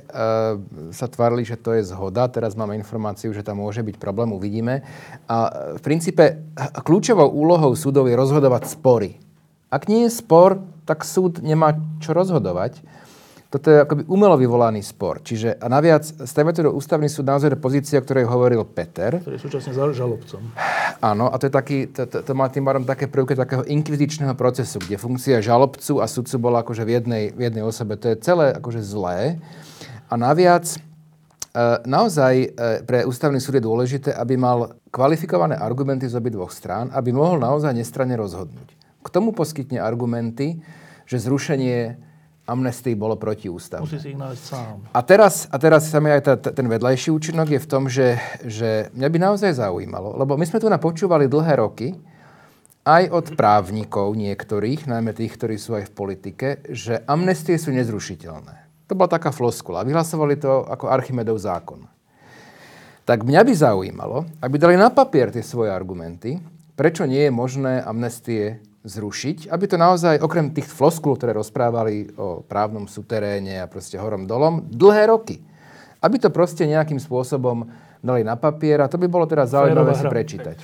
sa 0.95 1.07
tvárili, 1.11 1.43
že 1.43 1.59
to 1.59 1.75
je 1.75 1.91
zhoda. 1.91 2.31
Teraz 2.31 2.55
máme 2.55 2.79
informáciu, 2.79 3.35
že 3.35 3.43
tam 3.43 3.59
môže 3.59 3.83
byť 3.83 3.99
problém, 3.99 4.31
uvidíme. 4.31 4.87
A 5.27 5.51
v 5.75 5.81
princípe 5.83 6.39
kľúčovou 6.87 7.27
úlohou 7.35 7.75
súdov 7.75 8.07
je 8.07 8.15
rozhodovať 8.15 8.63
spory. 8.71 9.19
Ak 9.67 9.91
nie 9.91 10.07
je 10.07 10.15
spor, 10.15 10.63
tak 10.87 11.03
súd 11.03 11.43
nemá 11.43 11.75
čo 11.99 12.15
rozhodovať. 12.15 12.79
Toto 13.47 13.71
je 13.71 13.79
akoby 13.79 14.03
umelo 14.11 14.35
vyvolaný 14.35 14.83
spor. 14.83 15.23
Čiže 15.23 15.55
a 15.55 15.71
naviac 15.71 16.03
stavia 16.03 16.51
to 16.51 16.67
do 16.67 16.75
ústavný 16.75 17.07
súd 17.07 17.31
naozaj 17.31 17.55
do 17.55 17.59
pozície, 17.59 17.95
o 17.95 18.03
ktorej 18.03 18.27
hovoril 18.27 18.67
Peter. 18.67 19.23
Ktorý 19.23 19.39
je 19.39 19.43
súčasne 19.47 19.71
žalobcom. 19.71 20.51
Áno, 20.99 21.31
a 21.31 21.35
to, 21.39 21.47
je 21.47 21.53
taký, 21.55 21.87
to, 21.87 22.11
to, 22.11 22.27
to 22.27 22.31
má 22.35 22.51
tým 22.51 22.67
pádom 22.67 22.83
také 22.83 23.07
prvky 23.07 23.39
takého 23.39 23.63
inkvizičného 23.63 24.35
procesu, 24.35 24.83
kde 24.83 24.99
funkcia 24.99 25.39
žalobcu 25.39 26.03
a 26.03 26.11
sudcu 26.11 26.35
bola 26.43 26.59
akože 26.59 26.83
v 26.83 26.91
jednej, 26.99 27.23
v 27.31 27.41
jednej 27.47 27.63
osobe. 27.63 27.95
To 27.95 28.11
je 28.11 28.19
celé 28.19 28.51
akože 28.51 28.83
zlé. 28.83 29.39
A 30.11 30.13
naviac 30.19 30.67
e, 30.67 30.77
naozaj 31.87 32.33
e, 32.35 32.47
pre 32.83 33.07
ústavný 33.07 33.39
súd 33.39 33.57
je 33.57 33.63
dôležité, 33.63 34.11
aby 34.11 34.35
mal 34.35 34.75
kvalifikované 34.91 35.55
argumenty 35.55 36.03
z 36.03 36.19
obidvoch 36.19 36.51
strán, 36.51 36.91
aby 36.91 37.15
mohol 37.15 37.39
naozaj 37.39 37.71
nestranne 37.71 38.19
rozhodnúť. 38.19 38.76
K 39.07 39.09
tomu 39.15 39.31
poskytne 39.31 39.79
argumenty, 39.79 40.59
že 41.07 41.23
zrušenie 41.23 41.95
amnestii 42.47 42.95
bolo 42.95 43.15
protiústavné. 43.15 43.87
Musí 43.87 43.99
si 44.03 44.11
ich 44.15 44.19
nájsť 44.19 44.43
sám. 44.43 44.75
A 44.91 44.99
teraz, 45.03 45.47
a 45.47 45.55
teraz 45.55 45.87
sa 45.87 45.99
mi 46.03 46.11
aj 46.11 46.21
tá, 46.23 46.33
ten 46.35 46.67
vedľajší 46.67 47.11
účinok 47.11 47.47
je 47.55 47.59
v 47.63 47.67
tom, 47.67 47.87
že, 47.87 48.19
že 48.43 48.91
mňa 48.95 49.07
by 49.07 49.17
naozaj 49.19 49.51
zaujímalo, 49.59 50.15
lebo 50.15 50.35
my 50.39 50.43
sme 50.47 50.59
tu 50.59 50.67
napočúvali 50.67 51.27
dlhé 51.27 51.59
roky, 51.59 51.95
aj 52.87 53.03
od 53.11 53.25
právnikov 53.35 54.15
niektorých, 54.15 54.87
najmä 54.87 55.11
tých, 55.11 55.35
ktorí 55.35 55.59
sú 55.59 55.75
aj 55.75 55.91
v 55.91 55.95
politike, 55.95 56.47
že 56.71 57.03
amnestie 57.03 57.59
sú 57.59 57.75
nezrušiteľné. 57.75 58.87
To 58.87 58.95
bola 58.95 59.11
taká 59.11 59.35
floskula. 59.35 59.83
Vyhlasovali 59.83 60.39
to 60.39 60.63
ako 60.63 60.87
Archimedov 60.87 61.35
zákon. 61.35 61.83
Tak 63.03 63.27
mňa 63.27 63.43
by 63.43 63.53
zaujímalo, 63.55 64.17
aby 64.39 64.55
dali 64.55 64.79
na 64.79 64.87
papier 64.87 65.35
tie 65.35 65.43
svoje 65.43 65.67
argumenty, 65.67 66.39
prečo 66.79 67.03
nie 67.03 67.27
je 67.27 67.31
možné 67.31 67.83
amnestie 67.83 68.63
zrušiť, 68.85 69.49
aby 69.49 69.65
to 69.65 69.77
naozaj, 69.79 70.21
okrem 70.21 70.53
tých 70.53 70.69
floskul, 70.69 71.17
ktoré 71.17 71.33
rozprávali 71.33 72.13
o 72.15 72.45
právnom 72.45 72.85
suteréne 72.85 73.63
a 73.63 73.69
proste 73.69 73.97
horom 73.97 74.29
dolom, 74.29 74.65
dlhé 74.69 75.09
roky. 75.09 75.41
Aby 75.97 76.21
to 76.21 76.29
proste 76.29 76.63
nejakým 76.69 77.01
spôsobom 77.01 77.67
dali 78.05 78.21
na 78.21 78.37
papier 78.37 78.79
a 78.81 78.91
to 78.91 79.01
by 79.01 79.09
bolo 79.09 79.25
teda 79.25 79.49
zaujímavé 79.49 79.97
si 79.97 80.05
prečítať. 80.05 80.57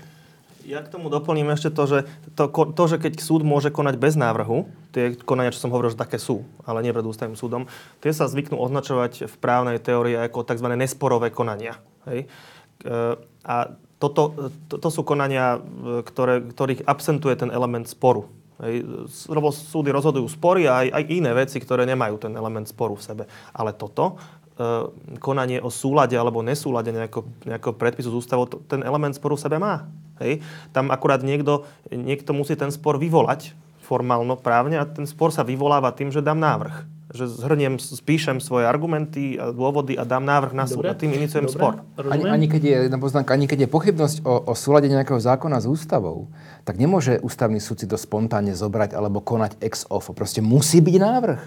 Ja 0.63 0.79
k 0.79 0.87
tomu 0.87 1.11
doplním 1.11 1.51
ešte 1.51 1.75
to, 1.75 1.83
že 1.83 1.99
to, 2.39 2.47
to, 2.47 2.83
že 2.87 2.95
keď 2.95 3.19
súd 3.19 3.43
môže 3.43 3.67
konať 3.67 3.99
bez 3.99 4.15
návrhu, 4.15 4.71
tie 4.95 5.11
konania, 5.19 5.51
čo 5.51 5.67
som 5.67 5.75
hovoril, 5.75 5.91
že 5.91 5.99
také 5.99 6.15
sú, 6.15 6.47
ale 6.63 6.79
nie 6.79 6.95
pred 6.95 7.03
ústavným 7.03 7.35
súdom, 7.35 7.67
tie 7.99 8.15
sa 8.15 8.31
zvyknú 8.31 8.55
označovať 8.55 9.27
v 9.27 9.35
právnej 9.43 9.83
teórii 9.83 10.15
ako 10.15 10.47
tzv. 10.47 10.67
nesporové 10.79 11.35
konania. 11.35 11.75
Hej? 12.07 12.31
E, 12.79 12.97
a 13.43 13.55
toto, 14.03 14.51
to, 14.67 14.75
to 14.75 14.89
sú 14.91 15.07
konania, 15.07 15.63
e, 15.63 16.03
ktoré, 16.03 16.43
ktorých 16.43 16.83
absentuje 16.83 17.39
ten 17.39 17.47
element 17.47 17.87
sporu. 17.87 18.27
Hej. 18.59 18.83
Lebo 19.31 19.55
súdy 19.55 19.95
rozhodujú 19.95 20.27
spory 20.27 20.67
a 20.67 20.83
aj, 20.83 20.87
aj 20.91 21.03
iné 21.07 21.31
veci, 21.31 21.63
ktoré 21.63 21.87
nemajú 21.87 22.19
ten 22.19 22.35
element 22.35 22.67
sporu 22.67 22.99
v 22.99 23.05
sebe. 23.07 23.23
Ale 23.55 23.71
toto, 23.71 24.19
e, 24.59 25.15
konanie 25.23 25.63
o 25.63 25.71
súlade 25.71 26.19
alebo 26.19 26.43
nesúlade 26.43 26.91
nejakého, 26.91 27.23
nejakého 27.47 27.73
predpisu 27.79 28.11
z 28.11 28.19
ústavou, 28.19 28.43
ten 28.67 28.83
element 28.83 29.15
sporu 29.15 29.39
v 29.39 29.43
sebe 29.47 29.55
má. 29.55 29.87
Hej. 30.19 30.43
Tam 30.75 30.91
akurát 30.91 31.23
niekto, 31.23 31.63
niekto 31.87 32.35
musí 32.35 32.59
ten 32.59 32.69
spor 32.75 32.99
vyvolať 32.99 33.55
formálno 33.83 34.39
právne 34.39 34.79
a 34.79 34.87
ten 34.87 35.03
spor 35.03 35.31
sa 35.31 35.43
vyvoláva 35.47 35.91
tým, 35.95 36.11
že 36.11 36.23
dám 36.23 36.39
návrh. 36.39 36.92
Že 37.13 37.29
zhrniem, 37.29 37.77
spíšem 37.77 38.41
svoje 38.41 38.65
argumenty 38.65 39.37
a 39.37 39.53
dôvody 39.53 39.93
a 39.93 40.01
dám 40.01 40.25
návrh 40.25 40.57
na 40.57 40.65
súd 40.65 40.89
a 40.89 40.97
tým 40.97 41.13
iniciujem 41.13 41.45
Dobre. 41.45 41.57
spor. 41.57 41.73
Ani, 42.09 42.25
ani, 42.25 42.47
keď 42.49 42.61
je, 42.65 42.75
jedna 42.89 42.97
poznámka, 42.97 43.37
ani 43.37 43.45
keď 43.45 43.65
je 43.65 43.69
pochybnosť 43.69 44.17
o, 44.25 44.49
o 44.49 44.53
súlade 44.57 44.89
nejakého 44.89 45.21
zákona 45.21 45.61
s 45.61 45.69
ústavou, 45.69 46.33
tak 46.65 46.81
nemôže 46.81 47.21
ústavný 47.21 47.61
súd 47.61 47.85
si 47.85 47.87
to 47.87 48.01
spontánne 48.01 48.57
zobrať 48.57 48.97
alebo 48.97 49.21
konať 49.21 49.61
ex 49.61 49.85
ofo. 49.93 50.17
Proste 50.17 50.41
musí 50.41 50.81
byť 50.81 50.95
návrh. 50.97 51.41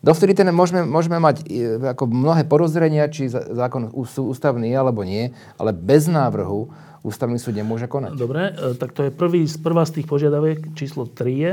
Dovtedy 0.00 0.32
ten 0.32 0.48
môžeme, 0.48 0.88
môžeme 0.88 1.20
mať 1.20 1.44
e, 1.44 1.76
ako 1.92 2.08
mnohé 2.08 2.48
porozrenia, 2.48 3.12
či 3.12 3.28
zákon 3.28 3.92
sú 4.08 4.32
ústavný 4.32 4.72
je 4.72 4.76
alebo 4.80 5.04
nie, 5.04 5.28
ale 5.60 5.76
bez 5.76 6.08
návrhu 6.08 6.72
ústavný 7.04 7.36
súd 7.36 7.60
nemôže 7.60 7.84
konať. 7.84 8.16
Dobre, 8.16 8.48
e, 8.48 8.80
tak 8.80 8.96
to 8.96 9.04
je 9.04 9.10
prvý, 9.12 9.44
prvá 9.60 9.84
z 9.84 10.00
tých 10.00 10.06
požiadaviek, 10.08 10.72
číslo 10.72 11.04
3 11.04 11.20
je, 11.28 11.52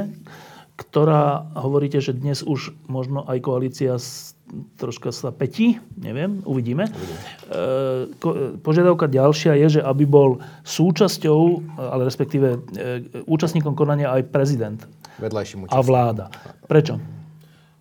ktorá 0.77 1.49
hovoríte, 1.57 1.97
že 1.97 2.13
dnes 2.13 2.45
už 2.45 2.77
možno 2.85 3.25
aj 3.25 3.41
koalícia 3.41 3.97
troška 4.77 5.11
sa 5.11 5.33
petí, 5.33 5.81
neviem, 5.97 6.39
uvidíme. 6.47 6.87
E, 6.87 6.91
e, 8.13 8.55
požiadavka 8.61 9.09
ďalšia 9.11 9.57
je, 9.65 9.79
že 9.79 9.81
aby 9.83 10.07
bol 10.07 10.39
súčasťou, 10.63 11.41
ale 11.75 12.07
respektíve 12.07 12.47
e, 12.55 12.57
účastníkom 13.27 13.75
konania 13.75 14.13
aj 14.13 14.29
prezident 14.31 14.79
a 15.67 15.79
vláda. 15.81 16.31
Prečo? 16.69 17.01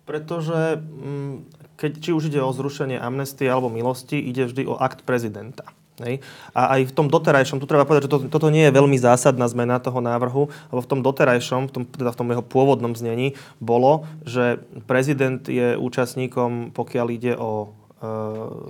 Pretože 0.03 0.81
mm, 0.81 1.35
keď, 1.77 1.91
či 2.01 2.09
už 2.11 2.33
ide 2.33 2.41
o 2.41 2.51
zrušenie 2.51 2.97
amnestie 2.97 3.47
alebo 3.47 3.69
milosti, 3.69 4.17
ide 4.17 4.49
vždy 4.49 4.65
o 4.67 4.75
akt 4.75 5.05
prezidenta. 5.05 5.69
Hej. 5.97 6.21
A 6.53 6.77
aj 6.77 6.89
v 6.89 6.93
tom 6.93 7.09
doterajšom, 7.09 7.57
tu 7.57 7.65
treba 7.65 7.81
povedať, 7.81 8.05
že 8.05 8.11
to, 8.13 8.17
toto 8.29 8.53
nie 8.53 8.69
je 8.69 8.73
veľmi 8.77 9.01
zásadná 9.01 9.49
zmena 9.49 9.81
toho 9.81 9.97
návrhu, 9.97 10.45
lebo 10.69 10.81
v 10.81 10.89
tom 10.89 11.01
doterajšom, 11.01 11.69
v 11.69 11.71
tom, 11.73 11.83
teda 11.89 12.13
v 12.13 12.19
tom 12.21 12.29
jeho 12.29 12.45
pôvodnom 12.45 12.93
znení, 12.93 13.33
bolo, 13.57 14.05
že 14.21 14.61
prezident 14.85 15.41
je 15.49 15.73
účastníkom, 15.73 16.69
pokiaľ 16.77 17.07
ide 17.09 17.33
o, 17.33 17.73
e, 17.97 18.07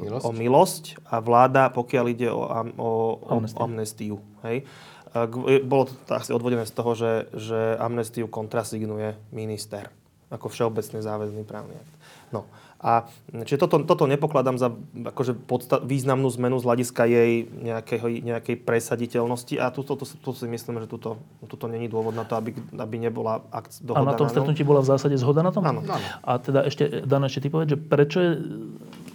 Milosť? 0.08 0.24
o 0.24 0.30
milosť 0.32 0.84
a 1.12 1.20
vláda, 1.20 1.68
pokiaľ 1.68 2.06
ide 2.08 2.32
o, 2.32 2.40
o, 2.80 2.90
o 3.20 3.34
Amnestiu. 3.36 3.60
amnestiu. 3.60 4.16
Hej. 4.48 4.64
A 5.12 5.28
g- 5.28 5.64
Bolo 5.68 5.92
to 5.92 6.14
asi 6.16 6.32
odvodené 6.32 6.64
z 6.64 6.74
toho, 6.76 6.96
že, 6.96 7.28
že 7.36 7.60
amnestiu 7.76 8.32
kontrasignuje 8.32 9.20
minister 9.36 9.92
ako 10.28 10.52
všeobecne 10.52 11.00
záväzný 11.00 11.44
právny 11.48 11.76
akt. 11.76 11.94
No. 12.36 12.44
A 12.78 13.10
čiže 13.42 13.58
toto, 13.58 13.82
toto 13.82 14.06
nepokladám 14.06 14.56
za 14.56 14.70
akože 14.96 15.34
podsta- 15.34 15.82
významnú 15.82 16.30
zmenu 16.30 16.56
z 16.56 16.66
hľadiska 16.66 17.04
jej 17.04 17.32
nejakého, 17.50 18.06
nejakej 18.22 18.56
presaditeľnosti 18.62 19.58
a 19.58 19.74
tu, 19.74 19.82
tu, 19.82 19.94
tu, 19.96 20.06
tu 20.06 20.30
si 20.32 20.46
myslím, 20.46 20.80
že 20.80 20.88
tuto, 20.88 21.18
tuto 21.44 21.66
není 21.66 21.86
dôvod 21.86 22.14
na 22.14 22.22
to, 22.22 22.38
aby, 22.38 22.54
aby 22.54 22.96
nebola 23.00 23.42
akc- 23.50 23.82
A 23.82 23.86
dohoda 23.88 24.06
na 24.06 24.14
tom 24.14 24.26
ňom. 24.26 24.34
stretnutí 24.34 24.62
bola 24.62 24.86
v 24.86 24.90
zásade 24.90 25.18
zhoda 25.18 25.42
na 25.42 25.50
tom? 25.50 25.66
Áno. 25.66 25.82
A 26.22 26.38
teda 26.38 26.64
ešte, 26.64 27.02
Dan, 27.02 27.26
ešte 27.26 27.42
ty 27.42 27.50
povedz, 27.50 27.74
že 27.74 27.80
prečo 27.80 28.20
je, 28.20 28.32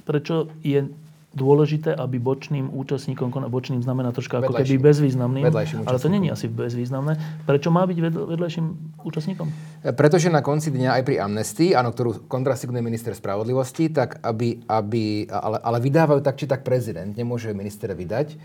prečo 0.02 0.34
je 0.60 0.90
dôležité, 1.32 1.96
aby 1.96 2.20
bočným 2.20 2.68
účastníkom, 2.72 3.32
bočným 3.48 3.80
znamená 3.80 4.12
troška 4.12 4.38
ako 4.38 4.52
keby 4.52 4.76
Vedľajším. 4.76 4.84
bezvýznamným, 4.84 5.44
Vedľajším 5.48 5.78
ale 5.88 5.98
to 5.98 6.08
není 6.12 6.28
asi 6.28 6.46
bezvýznamné. 6.46 7.12
Prečo 7.48 7.72
má 7.72 7.88
byť 7.88 7.98
ved- 7.98 8.26
vedľajším 8.36 8.66
účastníkom? 9.00 9.48
Pretože 9.96 10.28
na 10.28 10.44
konci 10.44 10.68
dňa 10.68 11.00
aj 11.00 11.02
pri 11.08 11.16
amnestii, 11.24 11.72
áno, 11.72 11.90
ktorú 11.90 12.28
kontrasignuje 12.28 12.84
minister 12.84 13.16
spravodlivosti, 13.16 13.88
tak 13.88 14.20
aby, 14.20 14.62
aby 14.68 15.26
ale, 15.32 15.56
ale 15.58 15.78
vydávajú 15.80 16.20
tak 16.20 16.36
či 16.36 16.44
tak 16.44 16.62
prezident, 16.62 17.10
nemôže 17.16 17.48
minister 17.56 17.90
vydať. 17.96 18.28
E, 18.32 18.36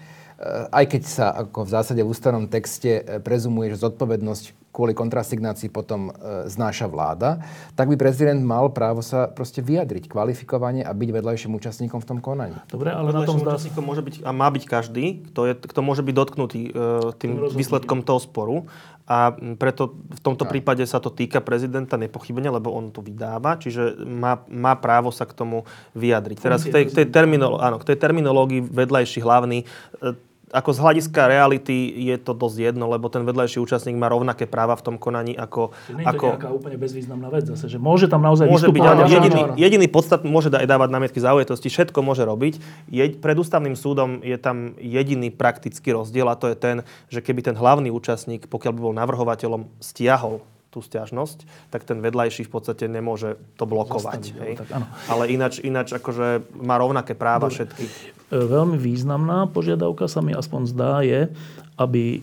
Aj 0.71 0.85
keď 0.87 1.01
sa 1.03 1.27
ako 1.35 1.67
v 1.67 1.69
zásade 1.69 2.01
v 2.01 2.07
ústavnom 2.07 2.47
texte 2.47 3.03
e, 3.03 3.19
prezumuje, 3.19 3.75
že 3.75 3.83
zodpovednosť 3.83 4.66
kvôli 4.77 4.93
kontrasignácii 4.93 5.73
potom 5.73 6.13
e, 6.13 6.45
znáša 6.45 6.85
vláda, 6.85 7.41
tak 7.73 7.89
by 7.89 7.97
prezident 7.97 8.37
mal 8.37 8.69
právo 8.69 9.01
sa 9.01 9.25
proste 9.25 9.65
vyjadriť 9.65 10.05
kvalifikovane 10.05 10.85
a 10.85 10.93
byť 10.93 11.09
vedľajším 11.09 11.57
účastníkom 11.57 11.97
v 11.97 12.05
tom 12.05 12.21
konaní. 12.21 12.53
Dobre, 12.69 12.93
ale 12.93 13.09
na 13.09 13.25
tom 13.25 13.41
zdá 13.41 13.57
účastníkom 13.57 13.81
môže 13.81 14.05
byť, 14.05 14.15
a 14.21 14.29
má 14.29 14.53
byť 14.53 14.63
každý, 14.69 15.25
kto, 15.33 15.41
je, 15.49 15.53
kto 15.57 15.79
môže 15.81 16.05
byť 16.05 16.13
dotknutý 16.13 16.61
e, 16.69 16.71
tým 17.17 17.31
rozhodnutím. 17.41 17.57
výsledkom 17.57 17.99
toho 18.05 18.21
sporu. 18.21 18.69
A 19.07 19.31
preto 19.55 19.95
v 19.95 20.19
tomto 20.19 20.43
prípade 20.43 20.83
sa 20.83 20.99
to 20.99 21.07
týka 21.07 21.39
prezidenta 21.39 21.95
nepochybne, 21.95 22.51
lebo 22.51 22.75
on 22.75 22.91
to 22.91 22.99
vydáva, 22.99 23.55
čiže 23.55 24.03
má, 24.03 24.43
má 24.51 24.75
právo 24.75 25.15
sa 25.15 25.23
k 25.23 25.31
tomu 25.31 25.63
vyjadriť. 25.95 26.37
Teraz 26.43 26.67
k 26.67 26.75
tej, 26.75 26.83
k 26.91 26.93
tej, 27.01 27.05
terminolo, 27.07 27.55
áno, 27.55 27.79
k 27.79 27.87
tej 27.87 27.97
terminológii 28.03 28.67
vedľajší 28.67 29.23
hlavný, 29.23 29.63
e, 29.63 30.26
ako 30.47 30.69
z 30.71 30.79
hľadiska 30.79 31.27
reality 31.27 32.07
je 32.07 32.15
to 32.15 32.31
dosť 32.31 32.71
jedno, 32.71 32.87
lebo 32.87 33.11
ten 33.11 33.27
vedľajší 33.27 33.59
účastník 33.59 33.99
má 33.99 34.07
rovnaké 34.07 34.47
práva 34.47 34.79
v 34.79 34.83
tom 34.83 34.95
konaní 34.95 35.35
ako... 35.35 35.75
Nie 35.91 36.03
je 36.03 36.05
to 36.07 36.11
ako 36.15 36.25
nejaká 36.31 36.49
úplne 36.55 36.77
bezvýznamná 36.79 37.27
vec 37.27 37.43
zase, 37.51 37.67
že 37.67 37.75
môže 37.75 38.07
tam 38.07 38.23
naozaj 38.23 38.47
Môže 38.47 38.71
byť, 38.71 38.83
ale- 38.87 39.11
jediný, 39.11 39.41
jediný 39.59 39.87
podstat 39.91 40.23
môže 40.23 40.47
da- 40.47 40.63
dávať 40.63 40.89
námietky 40.91 41.19
zaujetosti, 41.19 41.67
všetko 41.67 41.99
môže 41.99 42.23
robiť. 42.23 42.63
Je, 42.87 43.03
pred 43.19 43.35
ústavným 43.35 43.75
súdom 43.75 44.23
je 44.23 44.39
tam 44.39 44.71
jediný 44.79 45.35
praktický 45.35 45.91
rozdiel 45.91 46.31
a 46.31 46.39
to 46.39 46.47
je 46.47 46.55
ten, 46.55 46.75
že 47.11 47.19
keby 47.19 47.43
ten 47.43 47.55
hlavný 47.59 47.91
účastník, 47.91 48.47
pokiaľ 48.47 48.71
by 48.71 48.79
bol 48.79 48.95
navrhovateľom, 48.95 49.67
stiahol 49.83 50.39
tú 50.77 50.85
stiažnosť, 50.85 51.49
tak 51.73 51.89
ten 51.89 51.97
vedľajší 51.97 52.45
v 52.45 52.51
podstate 52.53 52.85
nemôže 52.85 53.41
to 53.57 53.65
blokovať. 53.65 54.21
Zastaviť, 54.29 54.45
hej. 54.45 54.53
tak, 54.61 54.69
áno. 54.77 54.85
Ale 55.09 55.33
ináč, 55.33 55.57
ináč 55.65 55.97
akože 55.97 56.45
má 56.61 56.77
rovnaké 56.77 57.17
práva 57.17 57.49
všetky. 57.49 57.89
E, 57.89 58.37
Veľmi 58.37 58.77
významná 58.77 59.49
požiadavka 59.49 60.05
sa 60.05 60.21
mi 60.21 60.37
aspoň 60.37 60.61
zdá 60.69 61.01
je, 61.01 61.33
aby 61.81 62.03
e, 62.13 62.19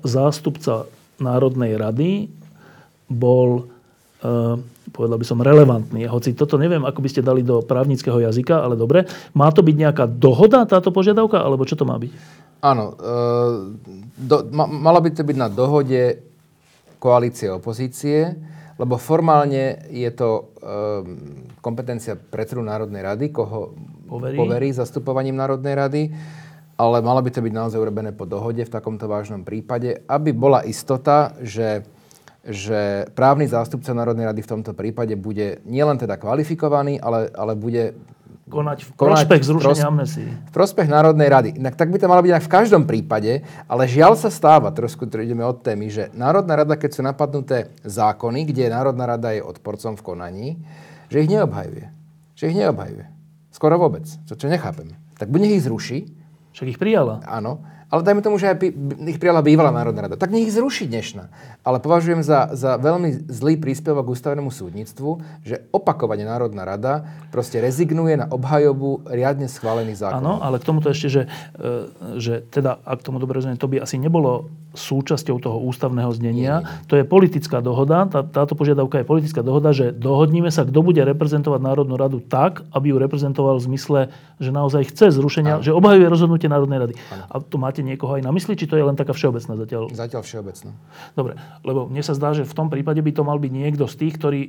zástupca 0.00 0.88
Národnej 1.20 1.76
rady 1.76 2.32
bol, 3.12 3.68
e, 4.24 4.56
povedal 4.88 5.20
by 5.20 5.26
som, 5.28 5.44
relevantný. 5.44 6.08
Hoci 6.08 6.32
toto 6.32 6.56
neviem, 6.56 6.80
ako 6.88 7.04
by 7.04 7.08
ste 7.12 7.20
dali 7.20 7.44
do 7.44 7.60
právnického 7.60 8.16
jazyka, 8.16 8.64
ale 8.64 8.80
dobre. 8.80 9.04
Má 9.36 9.52
to 9.52 9.60
byť 9.60 9.76
nejaká 9.76 10.04
dohoda, 10.08 10.64
táto 10.64 10.88
požiadavka, 10.88 11.44
alebo 11.44 11.68
čo 11.68 11.76
to 11.76 11.84
má 11.84 12.00
byť? 12.00 12.40
Áno, 12.62 12.94
e, 12.94 13.14
do, 14.22 14.36
ma, 14.54 14.70
mala 14.70 15.02
by 15.02 15.10
to 15.10 15.26
byť 15.26 15.36
na 15.36 15.50
dohode 15.50 16.31
koalície 17.02 17.50
opozície, 17.50 18.38
lebo 18.78 18.94
formálne 18.94 19.90
je 19.90 20.06
to 20.14 20.28
e, 20.30 20.42
kompetencia 21.58 22.14
predsedu 22.14 22.62
Národnej 22.62 23.02
rady, 23.02 23.34
koho 23.34 23.74
Poverí. 24.06 24.38
poverí 24.38 24.68
zastupovaním 24.70 25.34
Národnej 25.34 25.74
rady, 25.74 26.02
ale 26.78 27.02
malo 27.02 27.18
by 27.18 27.30
to 27.34 27.42
byť 27.42 27.52
naozaj 27.52 27.82
urobené 27.82 28.14
po 28.14 28.22
dohode 28.22 28.62
v 28.62 28.70
takomto 28.70 29.10
vážnom 29.10 29.42
prípade, 29.42 30.06
aby 30.06 30.30
bola 30.30 30.62
istota, 30.62 31.34
že 31.42 31.82
že 32.42 33.06
právny 33.14 33.46
zástupca 33.46 33.94
Národnej 33.94 34.26
rady 34.26 34.42
v 34.42 34.50
tomto 34.58 34.74
prípade 34.74 35.14
bude 35.14 35.62
nielen 35.62 35.94
teda 35.94 36.18
kvalifikovaný, 36.18 36.98
ale, 36.98 37.30
ale 37.30 37.54
bude 37.54 37.94
Konať 38.42 38.78
v 38.82 38.90
Konať 38.98 39.22
prospech 39.30 39.42
zrušenia 39.46 39.86
amnestii. 39.86 40.26
v 40.26 40.50
prospech 40.50 40.90
Národnej 40.90 41.28
rady. 41.30 41.50
Inak 41.62 41.78
tak 41.78 41.94
by 41.94 41.98
to 41.98 42.10
malo 42.10 42.26
byť 42.26 42.32
aj 42.34 42.42
v 42.42 42.50
každom 42.50 42.82
prípade, 42.84 43.46
ale 43.70 43.86
žiaľ 43.86 44.18
sa 44.18 44.34
stáva, 44.34 44.74
trošku 44.74 45.06
to 45.06 45.22
ideme 45.22 45.46
od 45.46 45.62
témy, 45.62 45.86
že 45.86 46.10
Národná 46.10 46.58
rada, 46.58 46.74
keď 46.74 46.90
sú 46.90 47.00
napadnuté 47.00 47.70
zákony, 47.86 48.42
kde 48.50 48.74
Národná 48.74 49.06
rada 49.06 49.30
je 49.30 49.40
odporcom 49.40 49.94
v 49.94 50.02
konaní, 50.02 50.48
že 51.06 51.22
ich 51.22 51.30
neobhajuje. 51.30 51.86
Že 52.34 52.44
ich 52.50 52.58
neobhajuje. 52.58 53.04
Skoro 53.52 53.78
vôbec. 53.78 54.10
Čo, 54.26 54.34
čo 54.34 54.50
nechápem. 54.50 54.90
Tak 55.16 55.30
buď 55.30 55.38
nech 55.38 55.54
ich 55.60 55.66
zruší, 55.68 55.98
Však 56.50 56.66
ich 56.66 56.78
prijala. 56.82 57.22
áno, 57.24 57.62
ale 57.92 58.00
dajme 58.00 58.24
tomu, 58.24 58.40
že 58.40 58.48
aj 58.48 58.72
ich 59.04 59.20
prijala 59.20 59.44
bývalá 59.44 59.68
Národná 59.68 60.08
rada. 60.08 60.16
Tak 60.16 60.32
nech 60.32 60.48
ich 60.48 60.56
zruší 60.56 60.88
dnešná. 60.88 61.28
Ale 61.60 61.76
považujem 61.76 62.24
za, 62.24 62.48
za 62.56 62.80
veľmi 62.80 63.28
zlý 63.28 63.60
príspevok 63.60 64.08
k 64.08 64.12
ústavnému 64.16 64.48
súdnictvu, 64.48 65.20
že 65.44 65.68
opakovane 65.76 66.24
Národná 66.24 66.64
rada 66.64 67.04
proste 67.28 67.60
rezignuje 67.60 68.16
na 68.16 68.32
obhajobu 68.32 69.04
riadne 69.04 69.44
schválených 69.44 70.08
zákonov. 70.08 70.40
Áno, 70.40 70.40
ale 70.40 70.56
k 70.56 70.64
tomuto 70.64 70.88
ešte, 70.88 71.08
že, 71.12 71.22
e, 71.60 72.16
že 72.16 72.40
teda, 72.48 72.80
ak 72.80 73.04
tomu 73.04 73.20
dobre 73.20 73.36
rozumiem, 73.36 73.60
to 73.60 73.68
by 73.68 73.84
asi 73.84 74.00
nebolo 74.00 74.48
súčasťou 74.72 75.36
toho 75.36 75.60
ústavného 75.68 76.08
znenia. 76.16 76.64
To 76.88 76.96
je 76.96 77.04
politická 77.04 77.60
dohoda. 77.60 78.08
Tá, 78.08 78.24
táto 78.24 78.56
požiadavka 78.56 79.04
je 79.04 79.06
politická 79.06 79.44
dohoda, 79.44 79.76
že 79.76 79.92
dohodníme 79.92 80.48
sa, 80.48 80.64
kto 80.64 80.80
bude 80.80 81.04
reprezentovať 81.04 81.60
Národnú 81.60 82.00
radu 82.00 82.24
tak, 82.24 82.64
aby 82.72 82.88
ju 82.88 82.96
reprezentoval 82.96 83.60
v 83.60 83.68
zmysle, 83.68 84.00
že 84.40 84.48
naozaj 84.48 84.88
chce 84.88 85.12
zrušenia, 85.12 85.60
že 85.60 85.76
obhajuje 85.76 86.08
rozhodnutie 86.08 86.48
Národnej 86.48 86.88
rady. 86.88 86.94
A 87.28 87.44
to 87.44 87.60
máte 87.60 87.81
niekoho 87.82 88.16
aj 88.16 88.22
na 88.24 88.32
mysli, 88.32 88.56
či 88.56 88.70
to 88.70 88.78
je 88.78 88.86
len 88.86 88.96
taká 88.96 89.12
všeobecná 89.12 89.54
zatiaľ? 89.58 89.90
Zatiaľ 89.92 90.22
všeobecno. 90.24 90.70
Dobre, 91.18 91.36
lebo 91.66 91.90
mne 91.90 92.02
sa 92.02 92.14
zdá, 92.16 92.32
že 92.32 92.48
v 92.48 92.54
tom 92.56 92.72
prípade 92.72 93.02
by 93.02 93.12
to 93.12 93.22
mal 93.26 93.36
byť 93.36 93.52
niekto 93.52 93.84
z 93.90 93.94
tých, 93.98 94.14
ktorí 94.16 94.40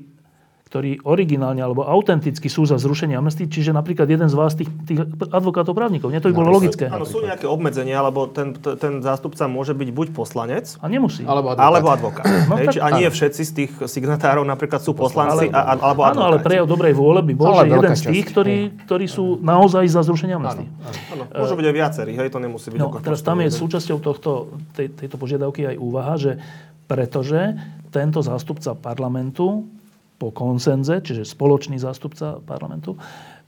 ktorí 0.74 1.06
originálne 1.06 1.62
alebo 1.62 1.86
autenticky 1.86 2.50
sú 2.50 2.66
za 2.66 2.82
zrušenie 2.82 3.14
amnestii, 3.14 3.46
čiže 3.46 3.70
napríklad 3.78 4.10
jeden 4.10 4.26
z 4.26 4.34
vás, 4.34 4.58
tých, 4.58 4.74
tých 4.90 5.06
advokátov 5.30 5.78
právnikov. 5.78 6.10
Nie, 6.10 6.18
to 6.18 6.34
by 6.34 6.42
bolo 6.42 6.50
logické. 6.50 6.90
Áno, 6.90 7.06
sú 7.06 7.22
nejaké 7.22 7.46
obmedzenia, 7.46 8.02
lebo 8.02 8.26
ten, 8.26 8.58
ten 8.58 8.98
zástupca 9.06 9.46
môže 9.46 9.78
byť 9.78 9.90
buď 9.94 10.08
poslanec, 10.18 10.74
A 10.82 10.90
nemusí. 10.90 11.30
Alebo 11.30 11.54
advokát. 11.54 11.70
alebo 11.70 11.88
advokát. 11.94 12.26
No 12.50 12.58
Hej, 12.58 12.74
tak 12.74 12.82
a 12.82 12.88
nie 12.98 13.06
všetci 13.06 13.42
z 13.46 13.52
tých 13.54 13.72
signatárov 13.86 14.42
napríklad 14.42 14.82
sú 14.82 14.98
poslanci, 14.98 15.46
Ale- 15.54 15.78
alebo 15.78 16.10
Áno, 16.10 16.26
ale 16.26 16.42
advokáti. 16.42 16.46
prejav 16.50 16.66
dobrej 16.66 16.94
vôle 16.98 17.22
by 17.22 17.34
bol, 17.38 17.54
Ale 17.54 17.70
že 17.70 17.78
jeden 17.78 17.94
z 17.94 18.04
tých, 18.10 18.26
ktorí, 18.34 18.58
ktorí 18.90 19.06
sú 19.06 19.38
naozaj 19.46 19.86
za 19.86 20.02
zrušenie 20.02 20.34
amnestii. 20.42 20.68
Áno, 21.14 21.24
môžu 21.30 21.54
byť 21.54 21.66
aj 21.70 21.76
viacerí, 21.78 22.12
hej, 22.18 22.34
to 22.34 22.42
nemusí 22.42 22.74
byť 22.74 22.82
No, 22.82 22.90
teraz 22.98 23.22
tam 23.22 23.46
je 23.46 23.54
súčasťou 23.54 24.02
tohto, 24.02 24.50
tej, 24.74 24.90
tejto 24.90 25.22
požiadavky 25.22 25.70
aj 25.70 25.76
úvaha, 25.78 26.18
že 26.18 26.42
pretože 26.90 27.62
tento 27.94 28.26
zástupca 28.26 28.74
parlamentu 28.74 29.70
po 30.18 30.32
konsenze, 30.32 31.02
čiže 31.04 31.28
spoločný 31.28 31.82
zástupca 31.82 32.40
parlamentu, 32.44 32.96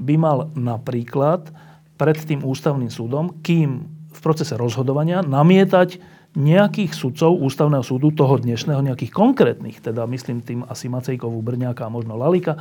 by 0.01 0.15
mal 0.19 0.37
napríklad 0.53 1.49
pred 1.95 2.17
tým 2.19 2.43
ústavným 2.43 2.91
súdom, 2.91 3.39
kým 3.39 3.87
v 4.11 4.19
procese 4.19 4.55
rozhodovania 4.59 5.23
namietať 5.23 5.99
nejakých 6.35 6.91
sudcov 6.91 7.39
ústavného 7.39 7.83
súdu 7.83 8.11
toho 8.11 8.35
dnešného, 8.35 8.83
nejakých 8.83 9.11
konkrétnych, 9.15 9.79
teda 9.79 10.03
myslím 10.11 10.43
tým 10.43 10.67
asi 10.67 10.91
Macejkovú, 10.91 11.39
Brňáka 11.39 11.87
a 11.87 11.93
možno 11.93 12.19
Lalika, 12.19 12.59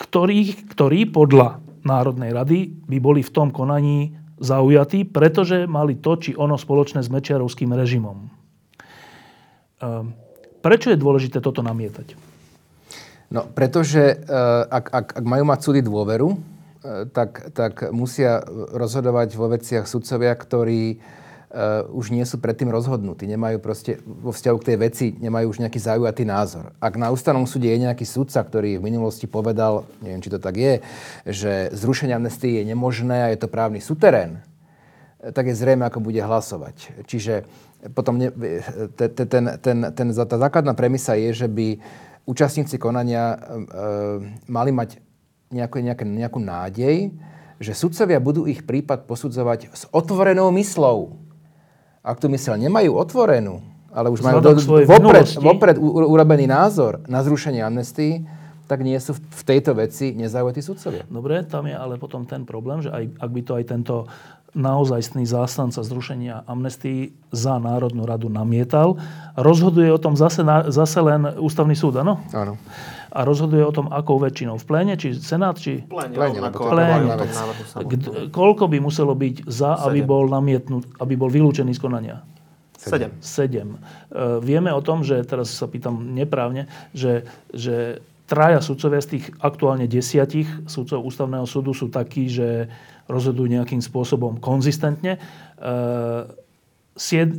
ktorí, 0.00 0.64
ktorí 0.72 1.12
podľa 1.12 1.60
Národnej 1.84 2.32
rady 2.32 2.72
by 2.88 2.98
boli 3.00 3.20
v 3.20 3.32
tom 3.32 3.52
konaní 3.52 4.16
zaujatí, 4.40 5.04
pretože 5.12 5.68
mali 5.68 6.00
to, 6.00 6.16
či 6.16 6.32
ono 6.32 6.56
spoločné 6.56 7.04
s 7.04 7.12
Mečiarovským 7.12 7.76
režimom. 7.76 8.32
Ehm, 9.80 10.16
prečo 10.64 10.88
je 10.88 10.96
dôležité 10.96 11.44
toto 11.44 11.60
namietať? 11.60 12.29
No, 13.30 13.46
pretože 13.46 14.02
eh, 14.02 14.18
ak, 14.66 14.86
ak, 14.90 15.06
ak 15.22 15.24
majú 15.24 15.44
mať 15.46 15.60
súdy 15.62 15.80
dôveru, 15.86 16.34
eh, 16.34 17.06
tak, 17.14 17.54
tak 17.54 17.94
musia 17.94 18.42
rozhodovať 18.74 19.38
vo 19.38 19.46
veciach 19.46 19.86
sudcovia, 19.86 20.34
ktorí 20.34 20.98
uh, 21.50 21.86
už 21.94 22.10
nie 22.10 22.26
sú 22.26 22.38
predtým 22.42 22.70
rozhodnutí. 22.70 23.26
Nemajú 23.30 23.62
proste 23.62 24.02
vo 24.02 24.34
vzťahu 24.34 24.56
k 24.58 24.66
tej 24.72 24.76
veci, 24.82 25.06
nemajú 25.18 25.46
už 25.50 25.60
nejaký 25.62 25.78
zaujatý 25.78 26.26
názor. 26.26 26.74
Ak 26.82 26.98
na 26.98 27.10
ústavnom 27.10 27.46
súde 27.46 27.70
je 27.70 27.82
nejaký 27.86 28.06
sudca, 28.06 28.42
ktorý 28.42 28.78
v 28.78 28.86
minulosti 28.86 29.30
povedal, 29.30 29.86
neviem, 30.02 30.22
či 30.22 30.30
to 30.30 30.38
tak 30.42 30.58
je, 30.58 30.82
že 31.26 31.52
zrušenie 31.74 32.14
amnestie 32.14 32.62
je 32.62 32.64
nemožné 32.66 33.30
a 33.30 33.30
je 33.34 33.38
to 33.38 33.50
právny 33.50 33.82
suterén, 33.82 34.42
tak 35.20 35.52
je 35.52 35.58
zrejme, 35.58 35.84
ako 35.84 36.00
bude 36.00 36.22
hlasovať. 36.22 37.04
Čiže 37.04 37.44
potom 37.92 38.16
ne, 38.16 38.32
ten, 38.96 39.10
ten, 39.12 39.44
ten, 39.60 39.76
ten, 39.92 40.08
tá 40.12 40.36
základná 40.36 40.72
premisa 40.72 41.12
je, 41.16 41.44
že 41.44 41.48
by 41.48 41.80
účastníci 42.24 42.76
konania 42.76 43.34
e, 43.34 43.38
mali 44.48 44.70
mať 44.72 45.00
nejakú, 45.50 45.82
nejakú, 45.82 46.04
nejakú 46.06 46.38
nádej, 46.40 46.96
že 47.60 47.72
sudcovia 47.76 48.16
budú 48.22 48.48
ich 48.48 48.64
prípad 48.64 49.04
posudzovať 49.04 49.68
s 49.74 49.84
otvorenou 49.92 50.48
myslou. 50.56 51.20
Ak 52.00 52.16
tú 52.16 52.32
myseľ 52.32 52.56
nemajú 52.56 52.96
otvorenú, 52.96 53.60
ale 53.92 54.08
už 54.08 54.24
majú 54.24 54.40
do, 54.40 54.56
vopred, 54.88 55.26
vopred 55.36 55.76
urobený 55.76 56.48
názor 56.48 57.04
na 57.10 57.20
zrušenie 57.20 57.60
amnestii, 57.60 58.24
tak 58.70 58.86
nie 58.86 58.94
sú 59.02 59.18
v 59.18 59.42
tejto 59.42 59.74
veci 59.74 60.14
nezaujatí 60.14 60.62
sudcovia. 60.62 61.02
Dobre, 61.10 61.42
tam 61.42 61.66
je 61.66 61.74
ale 61.74 61.98
potom 61.98 62.22
ten 62.22 62.46
problém, 62.46 62.86
že 62.86 62.94
aj, 62.94 63.18
ak 63.18 63.30
by 63.34 63.40
to 63.42 63.52
aj 63.58 63.64
tento 63.66 63.96
naozajstný 64.54 65.26
zástanca 65.26 65.82
zrušenia 65.82 66.46
amnestii 66.46 67.10
za 67.34 67.58
Národnú 67.58 68.06
radu 68.06 68.30
namietal, 68.30 68.98
rozhoduje 69.34 69.90
o 69.90 69.98
tom 69.98 70.14
zase, 70.14 70.46
zase 70.70 70.98
len 71.02 71.34
ústavný 71.42 71.74
súd, 71.74 71.98
áno? 71.98 72.22
Áno 72.30 72.54
a 73.10 73.26
rozhoduje 73.26 73.66
o 73.66 73.74
tom, 73.74 73.90
akou 73.90 74.22
väčšinou. 74.22 74.62
V 74.62 74.66
pléne, 74.70 74.94
či 74.94 75.18
Senát, 75.18 75.58
či... 75.58 75.82
Pléne, 75.82 76.14
pléne, 76.14 76.38
pléne. 76.54 77.10
Koľko 78.30 78.70
by 78.70 78.78
muselo 78.78 79.18
byť 79.18 79.50
za, 79.50 79.82
aby 79.82 80.06
bol 80.06 80.30
namietnut, 80.30 80.86
aby 81.02 81.18
bol 81.18 81.26
vylúčený 81.26 81.74
z 81.74 81.80
konania? 81.82 82.22
Sedem. 82.80 83.10
Sedem. 83.20 83.68
Uh, 84.08 84.40
vieme 84.40 84.72
o 84.72 84.80
tom, 84.80 85.04
že, 85.04 85.20
teraz 85.26 85.52
sa 85.52 85.68
pýtam 85.68 86.16
neprávne, 86.16 86.64
že, 86.96 87.28
že 87.52 88.00
traja 88.30 88.62
sudcovia 88.62 89.02
z 89.02 89.18
tých 89.18 89.24
aktuálne 89.42 89.90
desiatich 89.90 90.46
sudcov 90.70 91.02
ústavného 91.02 91.44
súdu 91.50 91.74
sú 91.74 91.90
takí, 91.90 92.30
že 92.30 92.70
rozhodujú 93.10 93.50
nejakým 93.50 93.82
spôsobom 93.82 94.38
konzistentne. 94.38 95.18
Uh, 95.58 96.30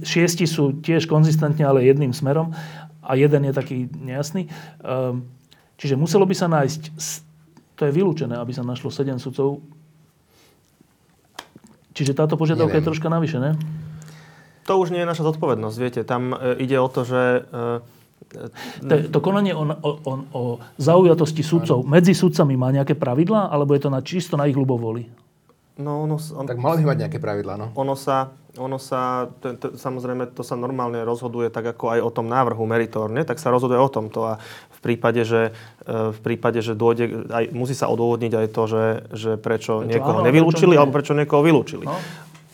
šiesti 0.03 0.43
sú 0.43 0.83
tiež 0.83 1.07
konzistentne, 1.07 1.63
ale 1.63 1.87
jedným 1.87 2.11
smerom 2.11 2.51
a 2.99 3.15
jeden 3.15 3.47
je 3.47 3.53
taký 3.55 3.77
nejasný. 3.95 4.51
Uh, 4.83 5.23
Čiže 5.81 5.97
muselo 5.97 6.29
by 6.29 6.35
sa 6.37 6.45
nájsť, 6.45 6.81
to 7.73 7.89
je 7.89 7.91
vylúčené, 7.91 8.37
aby 8.37 8.53
sa 8.53 8.61
našlo 8.61 8.93
7 8.93 9.17
sudcov. 9.17 9.65
Čiže 11.97 12.13
táto 12.13 12.37
požiadavka 12.37 12.77
Neviem. 12.77 12.85
je 12.85 12.89
troška 12.93 13.09
navyše, 13.09 13.41
ne? 13.41 13.57
To 14.69 14.77
už 14.77 14.93
nie 14.93 15.01
je 15.01 15.09
naša 15.09 15.25
zodpovednosť, 15.25 15.77
viete. 15.81 16.01
Tam 16.05 16.37
e, 16.37 16.61
ide 16.61 16.77
o 16.77 16.85
to, 16.85 17.01
že... 17.01 17.49
To, 18.85 18.95
to 19.11 19.19
konanie 19.19 19.51
o, 19.51 19.63
o, 19.67 19.91
o, 20.07 20.13
o 20.31 20.41
zaujatosti 20.79 21.43
sudcov 21.43 21.83
medzi 21.83 22.15
sudcami 22.15 22.55
má 22.55 22.71
nejaké 22.71 22.95
pravidlá, 22.95 23.51
alebo 23.51 23.75
je 23.75 23.81
to 23.83 23.89
na, 23.91 23.99
čisto 23.99 24.39
na 24.39 24.47
ich 24.47 24.55
ľubovoli? 24.55 25.09
No, 25.81 26.05
ono, 26.05 26.15
on, 26.19 26.45
tak 26.45 26.61
mali 26.61 26.83
by 26.83 26.93
mať 26.93 26.99
nejaké 27.07 27.19
pravidlá, 27.19 27.57
no. 27.57 27.67
Ono 27.73 27.95
sa, 27.97 28.35
ono 28.59 28.77
sa 28.77 29.31
to, 29.39 29.57
to, 29.57 29.67
samozrejme, 29.79 30.29
to 30.35 30.45
sa 30.45 30.59
normálne 30.59 31.01
rozhoduje 31.01 31.49
tak 31.49 31.73
ako 31.73 31.97
aj 31.97 31.99
o 32.03 32.11
tom 32.11 32.29
návrhu 32.29 32.61
meritorne, 32.67 33.25
tak 33.25 33.41
sa 33.41 33.49
rozhoduje 33.49 33.79
o 33.79 33.89
tomto 33.89 34.19
a 34.27 34.33
v 34.75 34.79
prípade, 34.83 35.23
že, 35.23 35.55
e, 35.87 36.11
v 36.11 36.19
prípade, 36.19 36.59
že 36.59 36.77
dôjde, 36.77 37.31
aj, 37.31 37.45
musí 37.55 37.73
sa 37.73 37.87
odôvodniť 37.87 38.33
aj 38.35 38.47
to, 38.51 38.63
že, 38.67 38.85
že 39.15 39.31
prečo, 39.39 39.81
prečo 39.81 39.89
niekoho 39.89 40.19
áno, 40.21 40.27
nevylúčili, 40.27 40.75
prečo 40.75 40.81
alebo 40.83 40.95
prečo 40.95 41.13
niekoho 41.17 41.41
vylúčili. 41.41 41.85
No? 41.87 41.97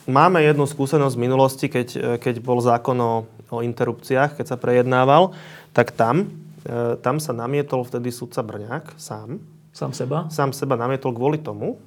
Máme 0.07 0.39
jednu 0.39 0.63
skúsenosť 0.63 1.19
z 1.19 1.19
minulosti, 1.19 1.65
keď, 1.67 1.87
e, 1.97 2.07
keď 2.21 2.39
bol 2.39 2.63
zákon 2.63 2.95
o, 3.01 3.13
o 3.51 3.59
interrupciách, 3.59 4.39
keď 4.39 4.45
sa 4.45 4.57
prejednával, 4.61 5.35
tak 5.77 5.93
tam, 5.93 6.25
e, 6.65 6.97
tam 6.97 7.21
sa 7.21 7.37
namietol 7.37 7.85
vtedy 7.85 8.09
sudca 8.09 8.41
Brňák 8.41 8.97
sám. 8.97 9.37
Sám 9.69 9.93
seba? 9.93 10.25
Sám 10.33 10.49
seba 10.57 10.73
namietol 10.73 11.13
kvôli 11.13 11.37
tomu, 11.37 11.77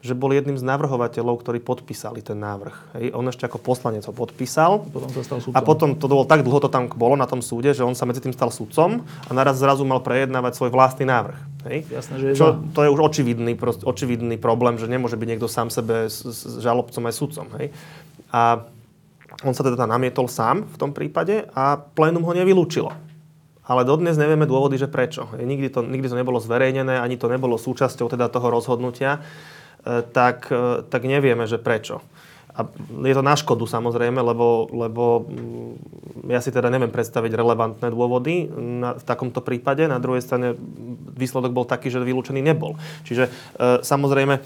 že 0.00 0.14
bol 0.14 0.30
jedným 0.30 0.54
z 0.54 0.62
navrhovateľov, 0.62 1.42
ktorí 1.42 1.58
podpísali 1.58 2.22
ten 2.22 2.38
návrh. 2.38 2.94
Hej. 2.94 3.04
On 3.10 3.26
ešte 3.26 3.50
ako 3.50 3.58
poslanec 3.58 4.06
ho 4.06 4.14
podpísal. 4.14 4.86
Potom 4.94 5.10
sa 5.10 5.26
stal 5.26 5.42
A 5.50 5.60
potom 5.66 5.98
to 5.98 6.06
bolo 6.06 6.22
tak 6.22 6.46
dlho 6.46 6.62
to 6.62 6.70
tam 6.70 6.86
bolo 6.94 7.18
na 7.18 7.26
tom 7.26 7.42
súde, 7.42 7.74
že 7.74 7.82
on 7.82 7.98
sa 7.98 8.06
medzi 8.06 8.22
tým 8.22 8.30
stal 8.30 8.54
sudcom 8.54 9.02
a 9.02 9.30
naraz 9.34 9.58
zrazu 9.58 9.82
mal 9.82 9.98
prejednávať 9.98 10.54
svoj 10.54 10.70
vlastný 10.70 11.10
návrh. 11.10 11.38
Hej. 11.66 11.78
Jasné, 11.90 12.14
že 12.22 12.26
je 12.30 12.34
Čo, 12.38 12.46
to 12.70 12.86
je 12.86 12.88
už 12.94 13.00
očividný, 13.02 13.58
prost, 13.58 13.82
očividný 13.82 14.38
problém, 14.38 14.78
že 14.78 14.86
nemôže 14.86 15.18
byť 15.18 15.26
niekto 15.26 15.50
sám 15.50 15.74
sebe 15.74 16.06
s, 16.06 16.22
s 16.22 16.62
žalobcom 16.62 17.02
aj 17.02 17.14
sudcom. 17.18 17.46
Hej. 17.58 17.74
A 18.30 18.62
on 19.42 19.52
sa 19.58 19.66
teda 19.66 19.90
namietol 19.90 20.30
sám 20.30 20.70
v 20.70 20.76
tom 20.78 20.94
prípade 20.94 21.50
a 21.50 21.76
plénum 21.76 22.22
ho 22.24 22.32
nevylúčilo. 22.32 23.09
Ale 23.66 23.84
dodnes 23.84 24.16
nevieme 24.16 24.48
dôvody, 24.48 24.80
že 24.80 24.90
prečo. 24.90 25.28
Nikdy 25.36 25.68
to, 25.70 25.80
nikdy 25.84 26.08
to 26.08 26.16
nebolo 26.18 26.40
zverejnené, 26.42 26.98
ani 26.98 27.20
to 27.20 27.30
nebolo 27.30 27.60
súčasťou 27.60 28.10
teda 28.10 28.32
toho 28.32 28.48
rozhodnutia. 28.50 29.20
E, 29.84 30.00
tak, 30.02 30.48
e, 30.48 30.84
tak 30.88 31.02
nevieme, 31.04 31.44
že 31.44 31.60
prečo. 31.60 32.00
A 32.50 32.66
je 33.06 33.14
to 33.14 33.22
na 33.22 33.38
škodu 33.38 33.62
samozrejme, 33.64 34.18
lebo, 34.18 34.66
lebo 34.74 35.24
mm, 35.24 35.72
ja 36.28 36.42
si 36.42 36.50
teda 36.50 36.66
neviem 36.66 36.90
predstaviť 36.90 37.32
relevantné 37.32 37.88
dôvody 37.88 38.50
na, 38.52 38.98
v 38.98 39.04
takomto 39.06 39.38
prípade. 39.40 39.86
Na 39.86 40.02
druhej 40.02 40.20
strane 40.20 40.58
výsledok 41.14 41.54
bol 41.54 41.64
taký, 41.64 41.88
že 41.88 42.02
vylúčený 42.02 42.42
nebol. 42.42 42.74
Čiže 43.06 43.24
e, 43.24 43.30
samozrejme 43.86 44.34
e, 44.36 44.40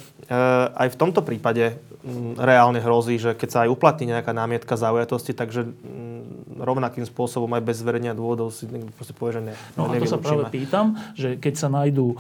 aj 0.71 0.89
v 0.93 0.99
tomto 1.01 1.25
prípade 1.25 1.81
m, 2.05 2.37
mm, 2.37 2.45
reálne 2.45 2.79
hrozí, 2.85 3.17
že 3.17 3.33
keď 3.33 3.49
sa 3.49 3.59
aj 3.65 3.73
uplatní 3.73 4.13
nejaká 4.13 4.37
námietka 4.37 4.77
zaujatosti, 4.77 5.33
takže 5.33 5.65
m, 5.65 5.73
mm, 5.73 6.14
rovnakým 6.47 7.09
spôsobom 7.09 7.49
aj 7.57 7.63
bez 7.65 7.81
zverenia 7.81 8.13
dôvodov 8.13 8.53
si 8.53 8.69
proste 8.95 9.17
povie, 9.17 9.41
že 9.41 9.43
ne. 9.53 9.55
No 9.75 9.89
a 9.89 9.97
to 9.97 10.07
sa 10.09 10.21
práve 10.21 10.45
pýtam, 10.53 10.97
že 11.17 11.41
keď 11.41 11.55
sa 11.57 11.69
nájdú, 11.73 12.17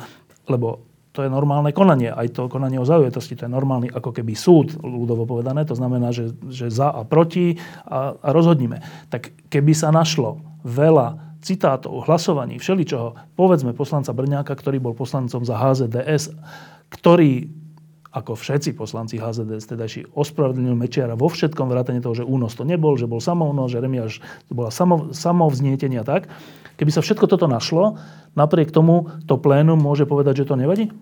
lebo 0.48 0.84
to 1.14 1.22
je 1.22 1.30
normálne 1.30 1.70
konanie. 1.70 2.10
Aj 2.10 2.26
to 2.26 2.50
konanie 2.50 2.82
o 2.82 2.88
zaujatosti, 2.88 3.38
to 3.38 3.46
je 3.46 3.52
normálny 3.54 3.86
ako 3.86 4.10
keby 4.10 4.34
súd, 4.34 4.74
ľudovo 4.82 5.30
povedané. 5.30 5.62
To 5.70 5.78
znamená, 5.78 6.10
že, 6.10 6.34
že 6.50 6.74
za 6.74 6.90
a 6.90 7.06
proti 7.06 7.62
a, 7.86 8.18
a 8.18 8.28
rozhodníme. 8.34 8.82
Tak 9.14 9.30
keby 9.46 9.72
sa 9.78 9.94
našlo 9.94 10.42
veľa 10.66 11.38
citátov, 11.38 12.08
hlasovaní, 12.10 12.58
všeličoho, 12.58 13.36
povedzme 13.38 13.76
poslanca 13.76 14.10
Brňáka, 14.10 14.58
ktorý 14.58 14.82
bol 14.82 14.96
poslancom 14.96 15.46
za 15.46 15.54
HZDS, 15.54 16.34
ktorý 16.90 17.46
ako 18.14 18.38
všetci 18.38 18.78
poslanci 18.78 19.18
HZDS, 19.18 19.74
teda 19.74 19.90
ospravedlnil 20.14 20.78
Mečiara 20.78 21.18
vo 21.18 21.26
všetkom 21.26 21.66
vrátane 21.66 21.98
toho, 21.98 22.22
že 22.22 22.24
únos 22.24 22.54
to 22.54 22.62
nebol, 22.62 22.94
že 22.94 23.10
bol 23.10 23.18
samounos, 23.18 23.74
že 23.74 23.82
Remiáš 23.82 24.22
to 24.46 24.52
bola 24.54 24.70
samo, 24.70 25.10
samovznietenie 25.10 25.98
a 25.98 26.06
tak. 26.06 26.30
Keby 26.78 26.90
sa 26.94 27.02
všetko 27.02 27.26
toto 27.26 27.50
našlo, 27.50 27.98
napriek 28.38 28.70
tomu 28.70 29.10
to 29.26 29.34
plénum 29.34 29.78
môže 29.78 30.06
povedať, 30.06 30.46
že 30.46 30.48
to 30.50 30.54
nevadí? 30.54 30.94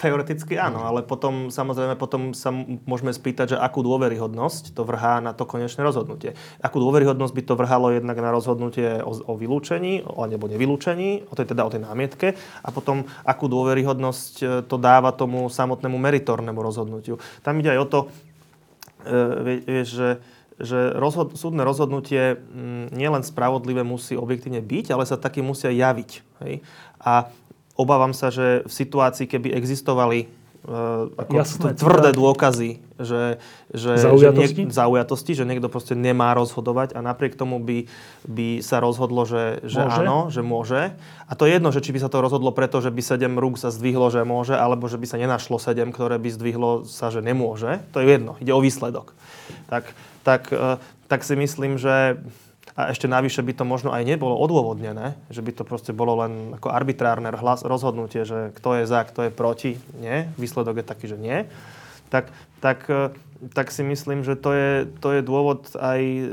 Teoreticky 0.00 0.56
áno, 0.56 0.88
ale 0.88 1.04
potom 1.04 1.52
samozrejme 1.52 1.92
potom 2.00 2.32
sa 2.32 2.48
môžeme 2.88 3.12
spýtať, 3.12 3.52
že 3.52 3.56
akú 3.60 3.84
dôveryhodnosť 3.84 4.72
to 4.72 4.88
vrhá 4.88 5.20
na 5.20 5.36
to 5.36 5.44
konečné 5.44 5.84
rozhodnutie. 5.84 6.32
Akú 6.64 6.80
dôveryhodnosť 6.80 7.36
by 7.36 7.42
to 7.44 7.52
vrhalo 7.52 7.92
jednak 7.92 8.16
na 8.16 8.32
rozhodnutie 8.32 9.04
o, 9.04 9.12
o 9.12 9.36
vylúčení 9.36 10.00
alebo 10.08 10.48
nevylúčení, 10.48 11.28
o 11.28 11.36
tej, 11.36 11.52
teda 11.52 11.68
o 11.68 11.72
tej 11.72 11.84
námietke 11.84 12.32
a 12.64 12.68
potom 12.72 13.04
akú 13.28 13.44
dôveryhodnosť 13.52 14.34
e, 14.40 14.44
to 14.64 14.80
dáva 14.80 15.12
tomu 15.12 15.52
samotnému 15.52 16.00
meritornému 16.00 16.64
rozhodnutiu. 16.64 17.20
Tam 17.44 17.60
ide 17.60 17.76
aj 17.76 17.80
o 17.84 17.86
to, 17.92 17.98
e, 19.04 19.60
vieš, 19.68 19.88
že 20.00 20.10
že 20.60 20.92
rozhod- 20.92 21.40
súdne 21.40 21.64
rozhodnutie 21.64 22.36
m, 22.36 22.92
nielen 22.92 23.24
spravodlivé 23.24 23.80
musí 23.80 24.12
objektívne 24.12 24.60
byť, 24.60 24.92
ale 24.92 25.08
sa 25.08 25.16
taky 25.16 25.40
musia 25.40 25.72
javiť. 25.72 26.10
Hej? 26.44 26.60
A 27.00 27.32
obávam 27.80 28.12
sa, 28.12 28.28
že 28.28 28.60
v 28.68 28.72
situácii, 28.72 29.24
keby 29.24 29.56
existovali 29.56 30.28
uh, 30.68 31.08
ako 31.16 31.32
Jasné, 31.32 31.72
tvrdé 31.72 32.10
dôkazy, 32.12 32.70
že, 33.00 33.40
že, 33.72 33.96
zaujatosti? 33.96 34.60
Že 34.60 34.68
niek- 34.68 34.74
zaujatosti, 34.76 35.32
že 35.32 35.44
niekto 35.48 35.72
proste 35.72 35.96
nemá 35.96 36.36
rozhodovať 36.36 36.92
a 36.92 37.00
napriek 37.00 37.36
tomu 37.36 37.56
by, 37.56 37.88
by 38.28 38.60
sa 38.60 38.84
rozhodlo, 38.84 39.24
že, 39.24 39.64
že 39.64 39.80
môže? 39.80 40.00
áno, 40.04 40.18
že 40.28 40.42
môže. 40.44 40.80
A 41.24 41.32
to 41.32 41.48
je 41.48 41.56
jedno, 41.56 41.72
že 41.72 41.80
či 41.80 41.96
by 41.96 42.00
sa 42.04 42.12
to 42.12 42.20
rozhodlo 42.20 42.52
preto, 42.52 42.84
že 42.84 42.92
by 42.92 43.00
7 43.00 43.32
rúk 43.40 43.56
sa 43.56 43.72
zdvihlo, 43.72 44.12
že 44.12 44.20
môže, 44.26 44.52
alebo 44.52 44.84
že 44.90 45.00
by 45.00 45.06
sa 45.08 45.16
nenašlo 45.16 45.56
7, 45.56 45.88
ktoré 45.96 46.20
by 46.20 46.28
zdvihlo 46.28 46.84
sa, 46.84 47.08
že 47.08 47.24
nemôže. 47.24 47.80
To 47.96 48.04
je 48.04 48.20
jedno, 48.20 48.36
ide 48.42 48.52
o 48.52 48.60
výsledok. 48.60 49.16
Tak, 49.72 49.88
tak, 50.26 50.52
uh, 50.52 50.76
tak 51.08 51.24
si 51.24 51.34
myslím, 51.38 51.80
že 51.80 52.20
a 52.78 52.94
ešte 52.94 53.10
navyše 53.10 53.42
by 53.42 53.52
to 53.56 53.64
možno 53.66 53.90
aj 53.90 54.06
nebolo 54.06 54.38
odôvodnené, 54.38 55.18
že 55.28 55.42
by 55.42 55.52
to 55.54 55.62
proste 55.66 55.90
bolo 55.90 56.22
len 56.22 56.54
ako 56.56 56.70
arbitrárne 56.70 57.30
rozhodnutie, 57.66 58.22
že 58.22 58.54
kto 58.56 58.82
je 58.82 58.84
za, 58.86 59.02
kto 59.06 59.28
je 59.28 59.30
proti. 59.34 59.70
Nie, 59.98 60.30
výsledok 60.38 60.82
je 60.82 60.86
taký, 60.86 61.06
že 61.10 61.18
nie. 61.18 61.50
Tak, 62.10 62.30
tak, 62.62 62.86
e, 62.86 63.14
tak 63.54 63.74
si 63.74 63.82
myslím, 63.82 64.22
že 64.22 64.38
to 64.38 64.50
je, 64.54 64.70
to 64.98 65.08
je 65.18 65.20
dôvod 65.22 65.70
aj 65.78 66.00
e, 66.02 66.26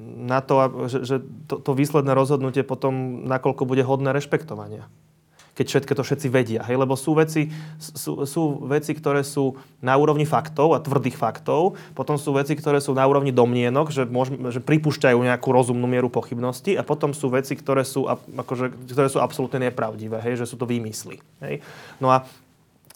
na 0.00 0.44
to, 0.44 0.84
že, 0.92 0.98
že 1.04 1.16
to, 1.48 1.60
to 1.60 1.72
výsledné 1.72 2.12
rozhodnutie 2.12 2.60
potom 2.60 3.24
nakoľko 3.24 3.64
bude 3.64 3.80
hodné 3.80 4.12
rešpektovania 4.12 4.84
keď 5.56 5.66
všetko 5.66 5.92
to 5.96 6.02
všetci 6.04 6.28
vedia. 6.28 6.60
Hej? 6.68 6.76
Lebo 6.76 6.92
sú 7.00 7.16
veci, 7.16 7.48
sú, 7.80 8.28
sú 8.28 8.60
veci, 8.68 8.92
ktoré 8.92 9.24
sú 9.24 9.56
na 9.80 9.96
úrovni 9.96 10.28
faktov 10.28 10.76
a 10.76 10.84
tvrdých 10.84 11.16
faktov, 11.16 11.80
potom 11.96 12.20
sú 12.20 12.36
veci, 12.36 12.52
ktoré 12.52 12.76
sú 12.84 12.92
na 12.92 13.08
úrovni 13.08 13.32
domnienok, 13.32 13.88
že, 13.88 14.04
môž, 14.04 14.36
že 14.52 14.60
pripúšťajú 14.60 15.16
nejakú 15.16 15.48
rozumnú 15.48 15.88
mieru 15.88 16.12
pochybnosti 16.12 16.76
a 16.76 16.84
potom 16.84 17.16
sú 17.16 17.32
veci, 17.32 17.56
ktoré 17.56 17.88
sú, 17.88 18.04
akože, 18.04 18.92
ktoré 18.92 19.08
sú 19.08 19.18
absolútne 19.24 19.72
nepravdivé, 19.72 20.20
hej? 20.20 20.44
že 20.44 20.46
sú 20.46 20.60
to 20.60 20.68
výmysly. 20.68 21.24
Hej? 21.40 21.64
No 22.04 22.12
a 22.12 22.28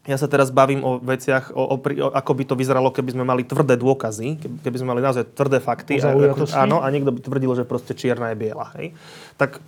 ja 0.09 0.17
sa 0.17 0.29
teraz 0.29 0.49
bavím 0.49 0.81
o 0.81 0.97
veciach, 0.97 1.53
o, 1.53 1.65
o, 1.65 1.77
o, 1.77 2.09
ako 2.13 2.33
by 2.33 2.45
to 2.49 2.55
vyzeralo, 2.57 2.89
keby 2.89 3.13
sme 3.13 3.25
mali 3.25 3.45
tvrdé 3.45 3.77
dôkazy, 3.77 4.41
keby, 4.41 4.57
keby 4.65 4.77
sme 4.81 4.89
mali 4.97 5.01
naozaj 5.05 5.29
tvrdé 5.37 5.61
fakty. 5.61 6.01
A, 6.01 6.13
ako, 6.13 6.45
áno, 6.57 6.81
a 6.81 6.89
niekto 6.89 7.13
by 7.13 7.21
tvrdil, 7.21 7.53
že 7.53 7.69
proste 7.69 7.93
čierna 7.93 8.33
je 8.33 8.37
biela. 8.41 8.73
Hej? 8.81 8.97
Tak 9.37 9.61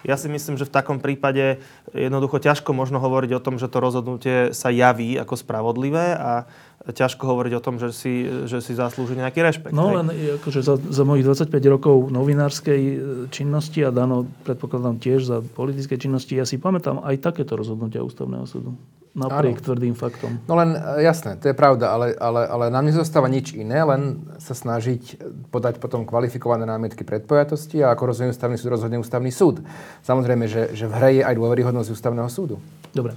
ja 0.00 0.16
si 0.16 0.32
myslím, 0.32 0.56
že 0.56 0.64
v 0.64 0.74
takom 0.74 0.98
prípade 0.98 1.60
jednoducho 1.92 2.40
ťažko 2.40 2.72
možno 2.72 3.02
hovoriť 3.02 3.30
o 3.36 3.44
tom, 3.44 3.60
že 3.60 3.68
to 3.68 3.78
rozhodnutie 3.84 4.36
sa 4.56 4.72
javí 4.72 5.16
ako 5.20 5.36
spravodlivé 5.36 6.16
a 6.16 6.48
ťažko 6.80 7.28
hovoriť 7.28 7.52
o 7.60 7.64
tom, 7.64 7.76
že 7.76 7.92
si, 7.92 8.24
že 8.48 8.64
si 8.64 8.72
zaslúži 8.72 9.12
nejaký 9.12 9.44
rešpekt. 9.44 9.76
No 9.76 9.92
len 9.92 10.08
akože 10.40 10.64
za, 10.64 10.80
za 10.80 11.04
mojich 11.04 11.28
25 11.28 11.52
rokov 11.68 12.08
novinárskej 12.08 12.80
e, 12.80 12.96
činnosti 13.28 13.84
a 13.84 13.92
Dano 13.92 14.24
predpokladám 14.48 14.96
tiež 14.96 15.28
za 15.28 15.36
politické 15.44 16.00
činnosti, 16.00 16.40
ja 16.40 16.48
si 16.48 16.56
pamätám 16.56 17.04
aj 17.04 17.20
takéto 17.20 17.52
rozhodnutia 17.60 18.00
ústavného 18.00 18.48
súdu. 18.48 18.72
Napriek 19.10 19.58
ano. 19.60 19.64
tvrdým 19.66 19.94
faktom. 19.98 20.40
No 20.48 20.56
len 20.56 20.72
e, 20.72 21.04
jasné, 21.04 21.36
to 21.36 21.52
je 21.52 21.56
pravda, 21.58 21.92
ale, 21.92 22.16
ale, 22.16 22.48
ale 22.48 22.64
nám 22.72 22.88
nezostáva 22.88 23.28
nič 23.28 23.52
iné, 23.52 23.84
len 23.84 24.24
sa 24.40 24.56
snažiť 24.56 25.20
podať 25.52 25.84
potom 25.84 26.08
kvalifikované 26.08 26.64
námietky 26.64 27.04
predpojatosti 27.04 27.84
a 27.84 27.92
ako 27.92 28.08
rozhodne 28.08 28.32
ústavný 28.32 28.56
súd, 28.56 28.72
rozhodne 28.72 28.96
ústavný 28.96 29.28
súd. 29.28 29.60
Samozrejme, 30.00 30.48
že, 30.48 30.72
že 30.72 30.88
v 30.88 30.96
hre 30.96 31.10
je 31.20 31.22
aj 31.28 31.36
dôveryhodnosť 31.36 31.92
ústavného 31.92 32.30
súdu. 32.32 32.56
Dobre. 32.96 33.12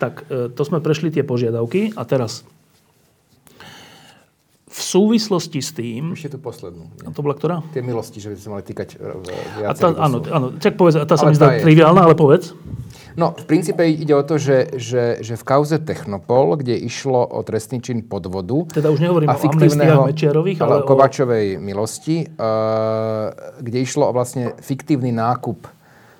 Tak 0.00 0.24
e, 0.32 0.48
to 0.48 0.62
sme 0.64 0.80
prešli 0.80 1.12
tie 1.12 1.28
požiadavky 1.28 1.92
a 1.92 2.02
teraz 2.08 2.46
v 4.66 4.80
súvislosti 4.82 5.62
s 5.62 5.70
tým... 5.70 6.18
Ešte 6.18 6.34
tú 6.34 6.40
poslednú. 6.42 6.90
A 7.06 7.14
to 7.14 7.22
bola 7.22 7.38
ktorá? 7.38 7.62
Tie 7.70 7.86
milosti, 7.86 8.18
že 8.18 8.34
by 8.34 8.36
sme 8.36 8.50
mali 8.58 8.64
týkať 8.66 8.88
e, 8.94 9.14
viacerých 9.62 9.98
Áno, 10.02 10.16
áno, 10.26 10.46
tak 10.58 10.74
povedz, 10.74 10.98
tá 11.06 11.14
sa 11.14 11.30
mi 11.30 11.38
zdá 11.38 11.62
triviálna, 11.62 12.02
ale 12.02 12.18
povedz. 12.18 12.50
No, 13.16 13.32
v 13.32 13.48
princípe 13.48 13.80
ide 13.88 14.12
o 14.12 14.20
to, 14.20 14.36
že, 14.36 14.76
že, 14.76 15.24
že 15.24 15.40
v 15.40 15.44
kauze 15.46 15.80
Technopol, 15.80 16.60
kde 16.60 16.76
išlo 16.76 17.24
o 17.24 17.40
trestný 17.46 17.80
čin 17.80 18.04
podvodu... 18.04 18.68
Teda 18.68 18.92
už 18.92 19.00
nehovorím 19.00 19.32
o 19.32 19.38
amnestiách 19.38 20.04
Mečiarových, 20.12 20.58
ale, 20.60 20.68
ale 20.68 20.82
o 20.84 20.88
Kovačovej 20.90 21.46
milosti, 21.56 22.28
uh, 22.28 23.32
kde 23.64 23.78
išlo 23.80 24.10
o 24.10 24.12
vlastne 24.12 24.52
fiktívny 24.60 25.16
nákup 25.16 25.64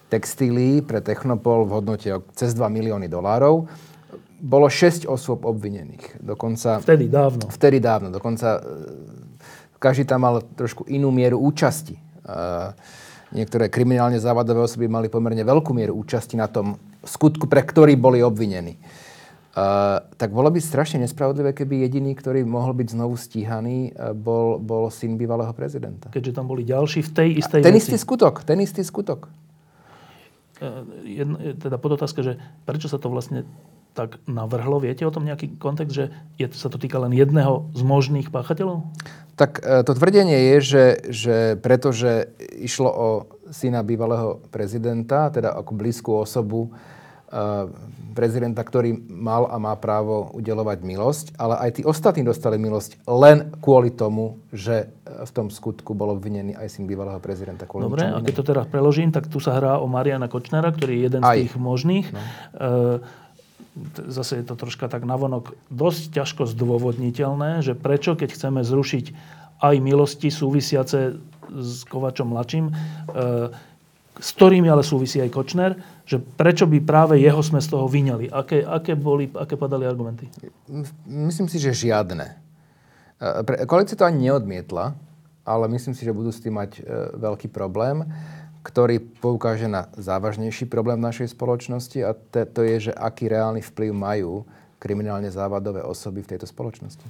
textílií 0.08 0.80
pre 0.80 1.04
Technopol 1.04 1.68
v 1.68 1.82
hodnote 1.82 2.08
cez 2.32 2.56
2 2.56 2.64
milióny 2.64 3.12
dolárov. 3.12 3.68
Bolo 4.36 4.68
6 4.68 5.08
osôb 5.08 5.48
obvinených. 5.48 6.20
Dokonca, 6.20 6.84
vtedy 6.84 7.08
dávno. 7.08 7.48
Vtedy 7.48 7.78
dávno. 7.80 8.08
Dokonca 8.12 8.60
uh, 8.60 8.62
každý 9.80 10.04
tam 10.04 10.28
mal 10.28 10.44
trošku 10.44 10.84
inú 10.92 11.08
mieru 11.08 11.40
účasti. 11.40 11.96
Uh, 12.26 12.76
niektoré 13.32 13.72
kriminálne 13.72 14.20
závadové 14.20 14.60
osoby 14.68 14.92
mali 14.92 15.08
pomerne 15.08 15.40
veľkú 15.40 15.72
mieru 15.72 15.96
účasti 15.96 16.36
na 16.36 16.52
tom 16.52 16.76
skutku, 17.00 17.48
pre 17.48 17.64
ktorý 17.64 17.96
boli 17.96 18.20
obvinení. 18.20 18.76
Uh, 19.56 20.04
tak 20.20 20.36
bolo 20.36 20.52
by 20.52 20.60
strašne 20.60 21.00
nespravodlivé, 21.00 21.56
keby 21.56 21.88
jediný, 21.88 22.12
ktorý 22.12 22.44
mohol 22.44 22.76
byť 22.76 22.92
znovu 22.92 23.16
stíhaný, 23.16 23.96
bol, 24.12 24.60
bol 24.60 24.92
syn 24.92 25.16
bývalého 25.16 25.56
prezidenta. 25.56 26.12
Keďže 26.12 26.36
tam 26.36 26.44
boli 26.44 26.60
ďalší 26.60 27.00
v 27.00 27.10
tej 27.16 27.28
istej 27.40 27.60
Ten 27.64 27.72
veci. 27.72 27.88
istý 27.88 27.96
skutok, 27.96 28.44
ten 28.44 28.60
istý 28.60 28.84
skutok. 28.84 29.32
Uh, 30.60 30.84
jedno, 31.08 31.40
teda 31.56 31.80
podotázka, 31.80 32.20
že 32.20 32.32
prečo 32.68 32.92
sa 32.92 33.00
to 33.00 33.08
vlastne 33.08 33.48
tak 33.96 34.20
navrhlo? 34.28 34.76
Viete 34.76 35.08
o 35.08 35.10
tom 35.10 35.24
nejaký 35.24 35.56
kontext, 35.56 35.92
že 35.96 36.04
je, 36.36 36.46
sa 36.52 36.68
to 36.68 36.76
týka 36.76 37.00
len 37.00 37.16
jedného 37.16 37.72
z 37.72 37.80
možných 37.80 38.28
páchateľov? 38.28 38.84
Tak 39.40 39.64
e, 39.64 39.80
to 39.88 39.96
tvrdenie 39.96 40.52
je, 40.52 40.56
že, 40.60 40.84
že 41.08 41.36
pretože 41.56 42.28
išlo 42.60 42.88
o 42.92 43.08
syna 43.48 43.80
bývalého 43.80 44.44
prezidenta, 44.52 45.32
teda 45.32 45.56
ako 45.56 45.72
blízku 45.72 46.10
osobu 46.12 46.68
e, 46.68 46.70
prezidenta, 48.12 48.64
ktorý 48.64 48.96
mal 49.08 49.48
a 49.48 49.56
má 49.60 49.76
právo 49.76 50.32
udelovať 50.32 50.78
milosť, 50.84 51.26
ale 51.36 51.68
aj 51.68 51.70
tí 51.80 51.82
ostatní 51.84 52.24
dostali 52.24 52.56
milosť 52.56 53.04
len 53.04 53.52
kvôli 53.60 53.92
tomu, 53.92 54.40
že 54.52 54.88
v 55.04 55.30
tom 55.36 55.52
skutku 55.52 55.92
bol 55.92 56.16
obvinený 56.16 56.56
aj 56.56 56.72
syn 56.72 56.88
bývalého 56.88 57.20
prezidenta. 57.20 57.68
Dobre, 57.68 58.08
a 58.08 58.20
keď 58.24 58.34
to 58.40 58.44
teraz 58.44 58.64
preložím, 58.68 59.12
tak 59.12 59.28
tu 59.28 59.36
sa 59.36 59.56
hrá 59.56 59.80
o 59.80 59.88
Mariana 59.88 60.32
Kočnera, 60.32 60.72
ktorý 60.72 60.96
je 60.96 61.02
jeden 61.12 61.20
aj. 61.20 61.36
z 61.36 61.40
tých 61.44 61.54
možných. 61.60 62.06
No. 62.08 62.20
E, 62.56 63.24
zase 64.08 64.40
je 64.40 64.44
to 64.44 64.56
troška 64.56 64.88
tak 64.88 65.04
navonok 65.04 65.52
dosť 65.68 66.16
ťažko 66.16 66.48
zdôvodniteľné, 66.48 67.60
že 67.60 67.76
prečo, 67.76 68.16
keď 68.16 68.32
chceme 68.32 68.60
zrušiť 68.64 69.12
aj 69.60 69.74
milosti 69.80 70.28
súvisiace 70.32 71.16
s 71.52 71.84
Kovačom 71.88 72.32
mladším, 72.32 72.66
e, 72.68 72.72
s 74.16 74.28
ktorými 74.32 74.68
ale 74.72 74.80
súvisí 74.80 75.20
aj 75.20 75.30
Kočner, 75.32 75.72
že 76.08 76.16
prečo 76.16 76.64
by 76.64 76.80
práve 76.80 77.20
jeho 77.20 77.40
sme 77.44 77.60
z 77.60 77.68
toho 77.68 77.84
vyňali? 77.84 78.32
Aké, 78.32 78.64
aké, 78.64 78.96
boli, 78.96 79.28
aké 79.28 79.60
padali 79.60 79.84
argumenty? 79.84 80.28
Myslím 81.04 81.48
si, 81.52 81.60
že 81.60 81.76
žiadne. 81.76 82.26
E, 83.20 83.64
koalícia 83.68 83.96
to 83.96 84.08
ani 84.08 84.32
neodmietla, 84.32 84.96
ale 85.44 85.64
myslím 85.72 85.92
si, 85.92 86.02
že 86.02 86.16
budú 86.16 86.32
s 86.32 86.40
tým 86.40 86.56
mať 86.56 86.80
e, 86.80 86.82
veľký 87.20 87.52
problém 87.52 88.08
ktorý 88.66 88.98
poukáže 88.98 89.70
na 89.70 89.86
závažnejší 89.94 90.66
problém 90.66 90.98
v 90.98 91.06
našej 91.06 91.38
spoločnosti 91.38 92.02
a 92.02 92.10
to 92.50 92.66
je, 92.66 92.90
že 92.90 92.92
aký 92.92 93.30
reálny 93.30 93.62
vplyv 93.62 93.94
majú 93.94 94.42
kriminálne 94.82 95.30
závadové 95.30 95.86
osoby 95.86 96.26
v 96.26 96.34
tejto 96.34 96.50
spoločnosti. 96.50 97.06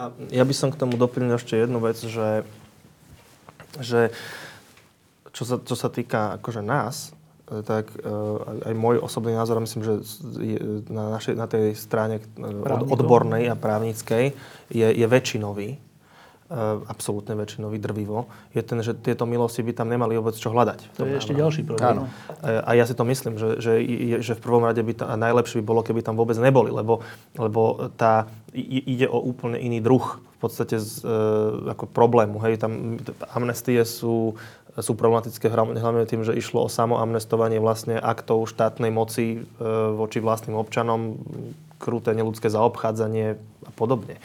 A 0.00 0.08
ja 0.32 0.40
by 0.40 0.54
som 0.56 0.72
k 0.72 0.80
tomu 0.80 0.96
doplnil 0.96 1.36
ešte 1.36 1.60
jednu 1.60 1.76
vec, 1.84 2.00
že, 2.00 2.48
že 3.84 4.16
čo, 5.36 5.44
sa, 5.44 5.60
čo 5.60 5.76
sa 5.76 5.92
týka 5.92 6.40
akože 6.40 6.64
nás, 6.64 7.12
tak 7.68 7.92
uh, 8.00 8.64
aj 8.64 8.72
môj 8.72 8.96
osobný 9.04 9.36
názor, 9.36 9.60
myslím, 9.60 9.84
že 9.84 9.94
je 10.40 10.56
na, 10.88 11.20
našej, 11.20 11.36
na 11.36 11.44
tej 11.44 11.76
strane 11.76 12.24
od, 12.40 12.88
odbornej 12.88 13.52
a 13.52 13.60
právnickej 13.60 14.32
je, 14.72 14.88
je 14.88 15.04
väčšinový 15.04 15.76
E, 15.76 15.91
absolútne 16.84 17.32
väčšinový 17.32 17.80
drvivo, 17.80 18.28
je 18.52 18.60
ten, 18.60 18.78
že 18.84 18.92
tieto 18.92 19.24
milosti 19.24 19.64
by 19.64 19.72
tam 19.72 19.88
nemali 19.88 20.20
vôbec 20.20 20.36
čo 20.36 20.52
hľadať. 20.52 21.00
To 21.00 21.08
je 21.08 21.16
ešte 21.16 21.32
ďalší 21.32 21.64
problém. 21.64 21.88
Áno. 21.88 22.02
E, 22.44 22.60
a 22.60 22.70
ja 22.76 22.84
si 22.84 22.92
to 22.92 23.08
myslím, 23.08 23.40
že, 23.40 23.56
že, 23.56 23.80
že 24.20 24.32
v 24.36 24.42
prvom 24.44 24.62
rade 24.68 24.84
by 24.84 24.92
to, 24.92 25.04
a 25.08 25.16
najlepšie 25.16 25.64
by 25.64 25.64
bolo, 25.64 25.80
keby 25.80 26.04
tam 26.04 26.20
vôbec 26.20 26.36
neboli, 26.36 26.68
lebo, 26.68 27.00
lebo 27.40 27.88
tá, 27.96 28.28
ide 28.52 29.08
o 29.08 29.16
úplne 29.16 29.56
iný 29.56 29.80
druh 29.80 30.20
v 30.20 30.38
podstate 30.38 30.76
z, 30.76 31.00
e, 31.00 31.16
ako 31.72 31.88
problému. 31.88 32.36
Hej, 32.44 32.60
tam 32.60 33.00
amnestie 33.32 33.80
sú, 33.88 34.36
sú 34.76 34.92
problematické 34.92 35.48
hlavne 35.52 36.04
tým, 36.04 36.20
že 36.20 36.36
išlo 36.36 36.66
o 36.66 36.68
samoamnestovanie 36.68 37.64
vlastne 37.64 37.96
aktov 37.96 38.44
štátnej 38.44 38.92
moci 38.92 39.40
e, 39.40 39.64
voči 39.96 40.20
vlastným 40.20 40.60
občanom, 40.60 41.16
kruté 41.80 42.12
neludské 42.12 42.52
zaobchádzanie 42.52 43.40
a 43.40 43.70
podobne. 43.74 44.20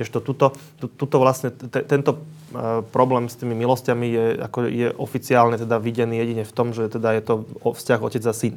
Kdežto 0.00 0.24
tuto, 0.24 0.56
tuto 0.80 1.20
vlastne, 1.20 1.52
t- 1.52 1.84
tento 1.84 2.16
uh, 2.16 2.80
problém 2.88 3.28
s 3.28 3.36
tými 3.36 3.52
milosťami 3.52 4.06
je, 4.08 4.24
ako 4.40 4.58
je 4.64 4.88
oficiálne 4.96 5.60
teda 5.60 5.76
videný 5.76 6.24
jedine 6.24 6.48
v 6.48 6.56
tom, 6.56 6.72
že 6.72 6.88
teda 6.88 7.20
je 7.20 7.22
to 7.28 7.34
vzťah 7.60 8.00
otec 8.00 8.24
a 8.24 8.32
syn. 8.32 8.56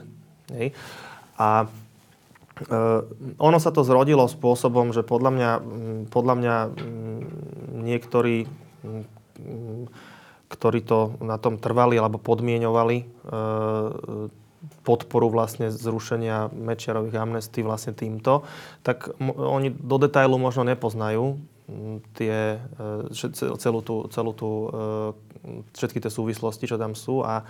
Hej? 0.55 0.71
A 1.35 1.67
uh, 1.67 3.03
ono 3.43 3.59
sa 3.59 3.75
to 3.75 3.83
zrodilo 3.83 4.23
spôsobom, 4.31 4.95
že 4.95 5.03
podľa 5.03 5.31
mňa, 5.35 5.51
podľa 6.07 6.35
mňa 6.39 6.55
niektorí, 7.91 8.47
ktorí 10.47 10.79
to 10.87 11.19
na 11.19 11.35
tom 11.35 11.59
trvali 11.59 11.99
alebo 11.99 12.23
podmienovali, 12.23 13.03
uh, 13.03 14.31
podporu 14.83 15.31
vlastne 15.31 15.71
zrušenia 15.71 16.51
Mečiarových 16.51 17.15
amnestí 17.15 17.63
vlastne 17.63 17.95
týmto, 17.95 18.43
tak 18.83 19.15
oni 19.23 19.71
do 19.71 19.97
detailu 19.97 20.35
možno 20.35 20.67
nepoznajú 20.67 21.39
tie, 22.19 22.59
e, 22.59 23.57
celú 23.57 23.79
tú, 23.79 24.11
celú 24.11 24.31
tú, 24.35 24.51
e, 24.51 24.69
všetky 25.71 26.03
tie 26.03 26.11
súvislosti, 26.11 26.67
čo 26.67 26.75
tam 26.75 26.93
sú 26.93 27.23
a 27.23 27.47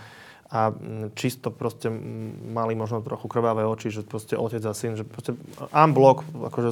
a 0.53 0.69
čisto 1.17 1.49
proste 1.49 1.89
mali 2.53 2.77
možno 2.77 3.01
trochu 3.01 3.25
krvavé 3.25 3.65
oči, 3.65 3.89
že 3.89 4.05
proste 4.05 4.37
otec 4.37 4.61
a 4.61 4.77
syn, 4.77 4.93
že 4.93 5.01
proste 5.01 5.33
unblock, 5.73 6.21
akože 6.29 6.69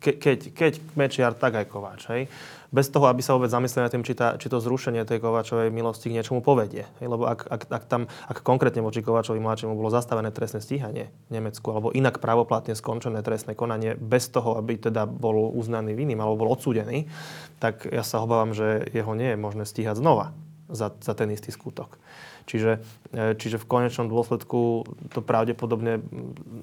ke, 0.00 0.16
keď, 0.16 0.38
keď 0.56 0.72
Mečiar, 0.96 1.36
tak 1.36 1.60
aj 1.60 1.68
Kováč, 1.68 2.08
hej. 2.08 2.32
Bez 2.72 2.88
toho, 2.88 3.04
aby 3.12 3.20
sa 3.20 3.36
vôbec 3.36 3.52
zamysleli 3.52 3.84
nad 3.84 3.92
tým, 3.92 4.00
či, 4.00 4.16
tá, 4.16 4.40
či 4.40 4.48
to 4.48 4.56
zrušenie 4.56 5.04
tej 5.04 5.20
Kováčovej 5.20 5.68
milosti 5.68 6.08
k 6.08 6.16
niečomu 6.16 6.40
povedie. 6.40 6.88
Hej. 7.04 7.12
Lebo 7.12 7.28
ak, 7.28 7.44
ak, 7.44 7.62
ak, 7.68 7.84
tam, 7.84 8.08
ak 8.08 8.40
konkrétne 8.40 8.80
voči 8.80 9.04
Kováčovi 9.04 9.44
mladšiemu 9.44 9.76
bolo 9.76 9.92
zastavené 9.92 10.32
trestné 10.32 10.64
stíhanie 10.64 11.12
v 11.28 11.36
Nemecku, 11.36 11.68
alebo 11.68 11.92
inak 11.92 12.16
právoplatne 12.16 12.72
skončené 12.72 13.20
trestné 13.20 13.52
konanie, 13.52 13.92
bez 13.92 14.32
toho, 14.32 14.56
aby 14.56 14.80
teda 14.80 15.04
bol 15.04 15.52
uznaný 15.52 15.92
vinným 15.92 16.16
alebo 16.24 16.48
bol 16.48 16.56
odsúdený, 16.56 17.12
tak 17.60 17.84
ja 17.92 18.00
sa 18.00 18.24
obávam, 18.24 18.56
že 18.56 18.88
jeho 18.88 19.12
nie 19.12 19.36
je 19.36 19.38
možné 19.38 19.68
stíhať 19.68 20.00
znova 20.00 20.32
za, 20.72 20.96
za 20.96 21.12
ten 21.12 21.28
istý 21.28 21.52
skutok. 21.52 22.00
Čiže, 22.46 22.82
e, 23.14 23.38
čiže 23.38 23.60
v 23.62 23.68
konečnom 23.68 24.10
dôsledku 24.10 24.86
to 25.14 25.20
pravdepodobne 25.22 26.02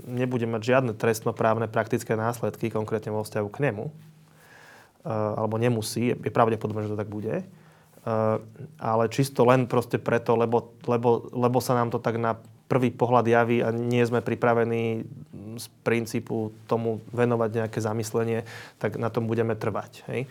nebude 0.08 0.46
mať 0.46 0.62
žiadne 0.62 0.92
trestnoprávne 0.96 1.72
praktické 1.72 2.20
následky, 2.20 2.72
konkrétne 2.72 3.16
vo 3.16 3.24
vzťahu 3.24 3.48
k 3.48 3.62
nemu. 3.70 3.86
E, 3.88 3.94
alebo 5.12 5.56
nemusí, 5.56 6.12
je 6.12 6.32
pravdepodobné, 6.32 6.88
že 6.88 6.94
to 6.94 7.02
tak 7.02 7.12
bude. 7.12 7.36
E, 7.42 7.46
ale 8.80 9.04
čisto 9.12 9.48
len 9.48 9.66
proste 9.66 9.98
preto, 10.00 10.36
lebo, 10.36 10.76
lebo, 10.84 11.32
lebo 11.32 11.58
sa 11.64 11.76
nám 11.80 11.92
to 11.92 12.00
tak 12.00 12.20
na 12.20 12.36
prvý 12.70 12.94
pohľad 12.94 13.26
javí 13.26 13.66
a 13.66 13.74
nie 13.74 14.06
sme 14.06 14.22
pripravení 14.22 15.02
z 15.58 15.66
princípu 15.82 16.54
tomu 16.70 17.02
venovať 17.10 17.66
nejaké 17.66 17.80
zamyslenie, 17.82 18.46
tak 18.78 19.02
na 19.02 19.10
tom 19.10 19.26
budeme 19.26 19.58
trvať. 19.58 20.06
Hej. 20.06 20.22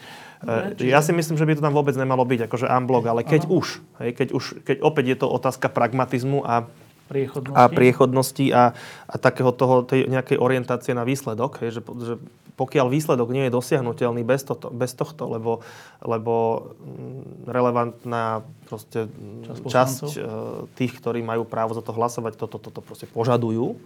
Ne, 0.47 0.79
čiže... 0.79 0.87
Ja 0.87 1.03
si 1.03 1.11
myslím, 1.11 1.35
že 1.35 1.45
by 1.45 1.59
to 1.59 1.67
tam 1.67 1.75
vôbec 1.75 1.99
nemalo 1.99 2.23
byť 2.23 2.47
akože 2.47 2.71
unblock, 2.71 3.11
ale 3.11 3.27
keď 3.27 3.51
Aha. 3.51 3.53
už, 3.53 3.67
hej, 4.01 4.11
keď 4.15 4.29
už, 4.33 4.45
keď 4.63 4.77
opäť 4.87 5.05
je 5.11 5.17
to 5.19 5.27
otázka 5.27 5.67
pragmatizmu 5.67 6.47
a 6.47 6.71
priechodnosti. 7.09 7.57
A, 7.57 7.73
priechodnosti 7.73 8.47
a, 8.53 8.65
a 9.09 9.15
takého 9.17 9.51
toho, 9.57 9.83
tej 9.83 10.07
nejakej 10.13 10.37
orientácie 10.37 10.93
na 10.93 11.09
výsledok, 11.09 11.65
hej, 11.65 11.81
že, 11.81 11.83
že 12.05 12.15
pokiaľ 12.59 12.91
výsledok 12.91 13.31
nie 13.31 13.47
je 13.47 13.55
dosiahnutelný 13.55 14.27
bez, 14.27 14.43
toto, 14.43 14.69
bez 14.75 14.91
tohto, 14.93 15.31
lebo, 15.31 15.63
lebo 16.03 16.35
mm, 16.83 17.47
relevantná 17.47 18.43
proste 18.67 19.07
časť, 19.47 19.63
časť 19.63 20.07
uh, 20.19 20.67
tých, 20.75 20.99
ktorí 20.99 21.23
majú 21.23 21.47
právo 21.47 21.73
za 21.73 21.87
to 21.87 21.95
hlasovať, 21.95 22.35
toto, 22.35 22.59
toto 22.59 22.83
proste 22.83 23.07
požadujú, 23.07 23.79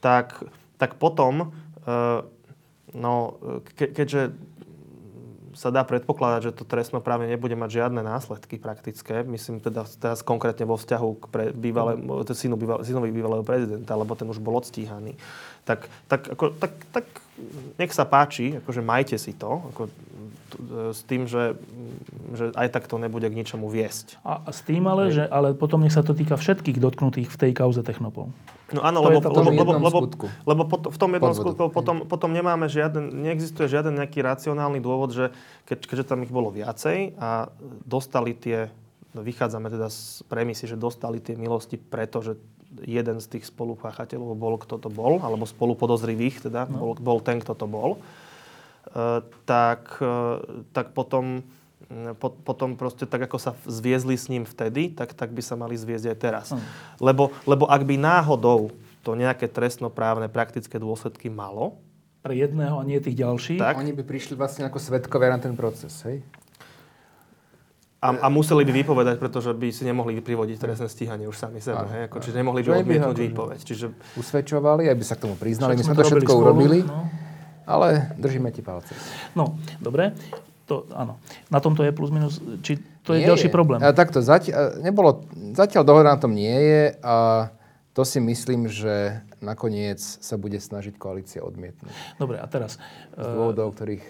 tak, 0.00 0.40
tak 0.80 0.96
potom, 0.96 1.52
uh, 1.84 2.24
no, 2.96 3.36
ke, 3.76 3.92
keďže 3.92 4.32
sa 5.54 5.74
dá 5.74 5.82
predpokladať, 5.82 6.50
že 6.50 6.56
to 6.56 6.64
trestnoprávne 6.66 7.26
nebude 7.26 7.54
mať 7.58 7.82
žiadne 7.82 8.02
následky 8.02 8.58
praktické. 8.58 9.26
Myslím 9.26 9.58
teda 9.58 9.86
teraz 9.98 10.22
konkrétne 10.22 10.66
vo 10.66 10.78
vzťahu 10.78 11.08
k 11.18 11.24
pre 11.30 11.44
bývalé, 11.50 11.98
synu 12.30 12.54
bývalé, 12.54 12.80
synovi 12.86 13.10
bývalého 13.10 13.42
prezidenta, 13.42 13.98
lebo 13.98 14.14
ten 14.14 14.30
už 14.30 14.38
bol 14.38 14.58
odstíhaný. 14.58 15.18
Tak, 15.66 15.90
tak, 16.06 16.30
ako, 16.34 16.54
tak, 16.58 16.72
tak 16.94 17.06
nech 17.76 17.92
sa 17.92 18.04
páči, 18.04 18.60
akože 18.60 18.80
majte 18.84 19.16
si 19.16 19.32
to, 19.34 19.62
ako, 19.72 19.88
s 20.90 21.00
tým, 21.06 21.30
že, 21.30 21.56
že 22.34 22.50
aj 22.54 22.68
tak 22.74 22.84
to 22.90 22.98
nebude 22.98 23.26
k 23.26 23.34
ničomu 23.34 23.70
viesť. 23.70 24.18
A 24.26 24.50
s 24.50 24.60
tým 24.66 24.86
ale, 24.86 25.14
že 25.14 25.24
ale 25.26 25.54
potom 25.54 25.80
nech 25.82 25.94
sa 25.94 26.02
to 26.02 26.12
týka 26.12 26.34
všetkých 26.34 26.78
dotknutých 26.82 27.28
v 27.30 27.36
tej 27.38 27.52
kauze 27.54 27.80
Technopol. 27.86 28.30
No 28.70 28.86
áno, 28.86 29.02
lebo, 29.02 29.18
lebo, 29.18 29.50
lebo, 29.50 29.72
lebo, 29.82 29.98
lebo 30.46 30.62
v 30.70 30.98
tom 30.98 31.10
jednom 31.10 31.34
skutku 31.34 31.74
potom, 31.74 32.06
potom 32.06 32.30
nemáme 32.30 32.70
žiaden, 32.70 33.10
neexistuje 33.10 33.66
žiaden 33.66 33.98
nejaký 33.98 34.22
racionálny 34.22 34.78
dôvod, 34.78 35.10
že 35.10 35.34
keď, 35.66 35.78
keďže 35.90 36.08
tam 36.14 36.22
ich 36.22 36.30
bolo 36.30 36.54
viacej 36.54 37.18
a 37.18 37.50
dostali 37.82 38.30
tie, 38.30 38.70
vychádzame 39.10 39.74
teda 39.74 39.90
z 39.90 40.22
premisy, 40.30 40.70
že 40.70 40.78
dostali 40.78 41.18
tie 41.18 41.34
milosti 41.34 41.82
preto, 41.82 42.22
že 42.22 42.38
jeden 42.86 43.18
z 43.18 43.26
tých 43.26 43.50
spolupáchateľov 43.50 44.38
bol, 44.38 44.54
kto 44.58 44.78
to 44.78 44.88
bol, 44.88 45.18
alebo 45.20 45.44
spolupodozrivých 45.46 46.46
teda, 46.46 46.70
no. 46.70 46.78
bol, 46.78 46.92
bol 46.98 47.18
ten, 47.18 47.42
kto 47.42 47.52
to 47.58 47.66
bol, 47.66 47.98
uh, 47.98 49.20
tak, 49.44 49.98
uh, 49.98 50.40
tak 50.70 50.94
potom 50.94 51.42
po, 52.22 52.30
potom 52.30 52.78
proste 52.78 53.02
tak, 53.02 53.26
ako 53.26 53.38
sa 53.42 53.52
zviezli 53.66 54.14
s 54.14 54.30
ním 54.30 54.46
vtedy, 54.46 54.94
tak, 54.94 55.10
tak 55.10 55.34
by 55.34 55.42
sa 55.42 55.58
mali 55.58 55.74
zviezť 55.74 56.06
aj 56.06 56.18
teraz. 56.22 56.46
Mm. 56.54 56.62
Lebo, 57.02 57.34
lebo 57.42 57.66
ak 57.66 57.82
by 57.82 57.98
náhodou 57.98 58.70
to 59.02 59.18
nejaké 59.18 59.50
trestnoprávne 59.50 60.30
praktické 60.30 60.78
dôsledky 60.78 61.26
malo, 61.26 61.82
pre 62.20 62.36
jedného 62.36 62.76
a 62.76 62.84
nie 62.84 63.00
tých 63.00 63.16
ďalších. 63.16 63.56
Tak. 63.56 63.80
Oni 63.80 63.96
by 63.96 64.04
prišli 64.04 64.36
vlastne 64.36 64.68
ako 64.68 64.76
svetkovia 64.76 65.32
na 65.32 65.40
ten 65.40 65.56
proces, 65.56 66.04
hej? 66.04 66.20
A, 68.00 68.16
a 68.16 68.26
museli 68.32 68.64
by 68.64 68.72
vypovedať, 68.80 69.20
pretože 69.20 69.52
by 69.52 69.68
si 69.68 69.84
nemohli 69.84 70.16
privodiť 70.24 70.56
trestné 70.56 70.88
stíhanie 70.88 71.28
už 71.28 71.36
sami 71.36 71.60
sebe. 71.60 71.84
Hej? 71.84 72.08
Ako, 72.08 72.24
čiže 72.24 72.40
nemohli 72.40 72.64
by 72.64 72.80
odmietnúť 72.80 73.18
výpoveď. 73.28 73.60
Čiže... 73.60 73.92
Usvedčovali, 74.16 74.88
aby 74.88 75.04
sa 75.04 75.20
k 75.20 75.28
tomu 75.28 75.36
priznali. 75.36 75.76
My 75.76 75.84
sme 75.84 76.00
to 76.00 76.08
všetko 76.08 76.32
spolu, 76.32 76.42
urobili, 76.48 76.78
no. 76.80 77.12
ale 77.68 78.16
držíme 78.16 78.48
ti 78.56 78.64
palce. 78.64 78.96
No, 79.36 79.60
dobre 79.84 80.16
to, 80.70 80.86
áno. 80.94 81.18
Na 81.50 81.58
tomto 81.58 81.82
je 81.82 81.90
plus 81.90 82.14
minus, 82.14 82.38
či 82.62 82.78
to 83.02 83.18
je 83.18 83.26
nie 83.26 83.28
ďalší 83.28 83.50
je. 83.50 83.54
problém. 83.54 83.82
A 83.82 83.90
takto, 83.90 84.22
zatiaľ, 84.22 84.78
nebolo, 84.78 85.26
zatiaľ 85.50 85.82
dohoda 85.82 86.14
na 86.14 86.20
tom 86.22 86.30
nie 86.30 86.54
je 86.54 86.94
a 87.02 87.50
to 87.90 88.06
si 88.06 88.22
myslím, 88.22 88.70
že 88.70 89.18
nakoniec 89.42 89.98
sa 89.98 90.38
bude 90.38 90.62
snažiť 90.62 90.94
koalícia 90.94 91.42
odmietnúť. 91.42 91.90
Dobre, 92.22 92.38
a 92.38 92.46
teraz... 92.46 92.78
Z 93.18 93.26
dôvodov, 93.34 93.72
o 93.72 93.74
ktorých 93.74 94.04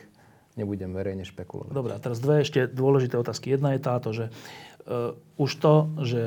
nebudem 0.61 0.93
verejne 0.93 1.25
špekulovať. 1.25 1.73
Dobre, 1.73 1.97
a 1.97 2.03
teraz 2.03 2.21
dve 2.21 2.45
ešte 2.45 2.69
dôležité 2.69 3.17
otázky. 3.17 3.57
Jedna 3.57 3.73
je 3.73 3.81
táto, 3.81 4.13
že 4.13 4.29
uh, 4.29 5.17
už 5.41 5.51
to, 5.57 5.75
že 6.05 6.23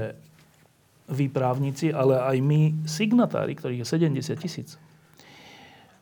vy 1.08 1.30
právnici, 1.30 1.94
ale 1.94 2.18
aj 2.18 2.38
my 2.42 2.60
signatári, 2.90 3.54
ktorých 3.54 3.86
je 3.86 3.88
70 3.88 4.40
tisíc, 4.42 4.80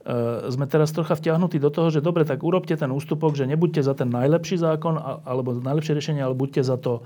E, 0.02 0.50
sme 0.50 0.66
teraz 0.66 0.90
trocha 0.90 1.14
vťahnutí 1.14 1.62
do 1.62 1.70
toho, 1.70 1.94
že 1.94 2.02
dobre, 2.02 2.26
tak 2.26 2.42
urobte 2.42 2.74
ten 2.74 2.90
ústupok, 2.90 3.38
že 3.38 3.46
nebuďte 3.46 3.86
za 3.86 3.94
ten 3.94 4.10
najlepší 4.10 4.58
zákon 4.58 4.98
alebo 4.98 5.54
najlepšie 5.54 5.94
riešenie, 5.94 6.22
ale 6.26 6.34
buďte 6.34 6.66
za 6.66 6.78
to 6.82 7.06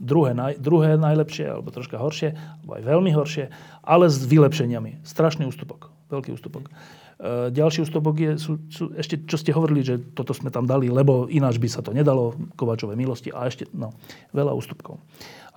druhé, 0.00 0.32
naj, 0.32 0.56
druhé 0.58 0.96
najlepšie 0.96 1.46
alebo 1.52 1.68
troška 1.68 2.00
horšie, 2.00 2.32
alebo 2.34 2.72
aj 2.80 2.82
veľmi 2.82 3.10
horšie, 3.12 3.44
ale 3.84 4.08
s 4.08 4.24
vylepšeniami. 4.24 5.04
Strašný 5.04 5.44
ústupok. 5.44 5.92
Veľký 6.08 6.32
ústupok. 6.34 6.72
E, 7.20 7.52
ďalší 7.52 7.84
ústupok 7.84 8.14
je, 8.16 8.30
sú, 8.40 8.56
sú, 8.72 8.96
ešte, 8.96 9.20
čo 9.28 9.36
ste 9.36 9.52
hovorili, 9.52 9.84
že 9.84 10.00
toto 10.16 10.32
sme 10.32 10.48
tam 10.48 10.64
dali, 10.64 10.88
lebo 10.88 11.28
ináč 11.28 11.60
by 11.60 11.68
sa 11.68 11.84
to 11.84 11.92
nedalo, 11.92 12.34
Kovačové 12.56 12.96
milosti 12.96 13.28
a 13.30 13.44
ešte, 13.46 13.68
no, 13.76 13.92
veľa 14.32 14.56
ústupkov. 14.56 14.96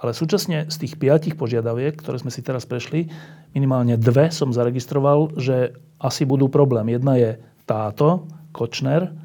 Ale 0.03 0.11
súčasne 0.11 0.67
z 0.67 0.75
tých 0.83 0.99
piatich 0.99 1.39
požiadaviek, 1.39 1.95
ktoré 1.95 2.19
sme 2.19 2.27
si 2.27 2.43
teraz 2.43 2.67
prešli, 2.67 3.07
minimálne 3.55 3.95
dve 3.95 4.35
som 4.35 4.51
zaregistroval, 4.51 5.39
že 5.39 5.79
asi 6.03 6.27
budú 6.27 6.51
problém. 6.51 6.91
Jedna 6.91 7.15
je 7.15 7.39
táto, 7.63 8.27
Kočner. 8.51 9.15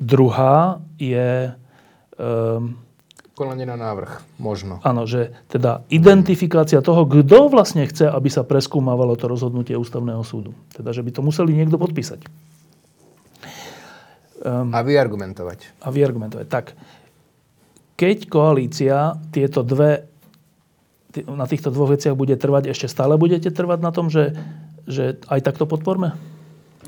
Druhá 0.00 0.80
je... 0.96 1.52
Um, 2.18 2.74
Konanie 3.38 3.70
na 3.70 3.78
návrh, 3.78 4.42
možno. 4.42 4.82
Áno, 4.82 5.06
že 5.06 5.30
teda 5.46 5.86
identifikácia 5.94 6.82
toho, 6.82 7.06
kto 7.06 7.46
vlastne 7.46 7.86
chce, 7.86 8.10
aby 8.10 8.26
sa 8.26 8.42
preskúmavalo 8.42 9.14
to 9.14 9.30
rozhodnutie 9.30 9.78
ústavného 9.78 10.26
súdu. 10.26 10.58
Teda, 10.74 10.90
že 10.90 11.06
by 11.06 11.14
to 11.14 11.22
museli 11.22 11.54
niekto 11.54 11.78
podpísať. 11.78 12.26
Um, 14.42 14.74
a 14.74 14.82
vyargumentovať. 14.82 15.86
A 15.86 15.94
vyargumentovať. 15.94 16.46
Tak, 16.50 16.74
keď 17.94 18.26
koalícia 18.26 19.14
tieto 19.30 19.62
dve, 19.62 20.10
na 21.22 21.46
týchto 21.46 21.70
dvoch 21.70 21.94
veciach 21.94 22.18
bude 22.18 22.34
trvať, 22.34 22.74
ešte 22.74 22.90
stále 22.90 23.14
budete 23.14 23.54
trvať 23.54 23.78
na 23.78 23.94
tom, 23.94 24.10
že, 24.10 24.34
že 24.90 25.22
aj 25.30 25.46
takto 25.46 25.70
podporme? 25.70 26.18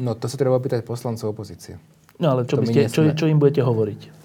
No 0.03 0.19
to 0.19 0.27
sa 0.27 0.35
treba 0.35 0.59
opýtať 0.59 0.83
poslancov 0.83 1.31
opozície. 1.31 1.79
No 2.19 2.35
ale 2.35 2.43
čo, 2.43 2.59
by 2.59 2.67
ste, 2.67 2.91
čo, 2.91 3.07
čo 3.15 3.31
im 3.31 3.39
budete 3.39 3.63
hovoriť? 3.63 4.20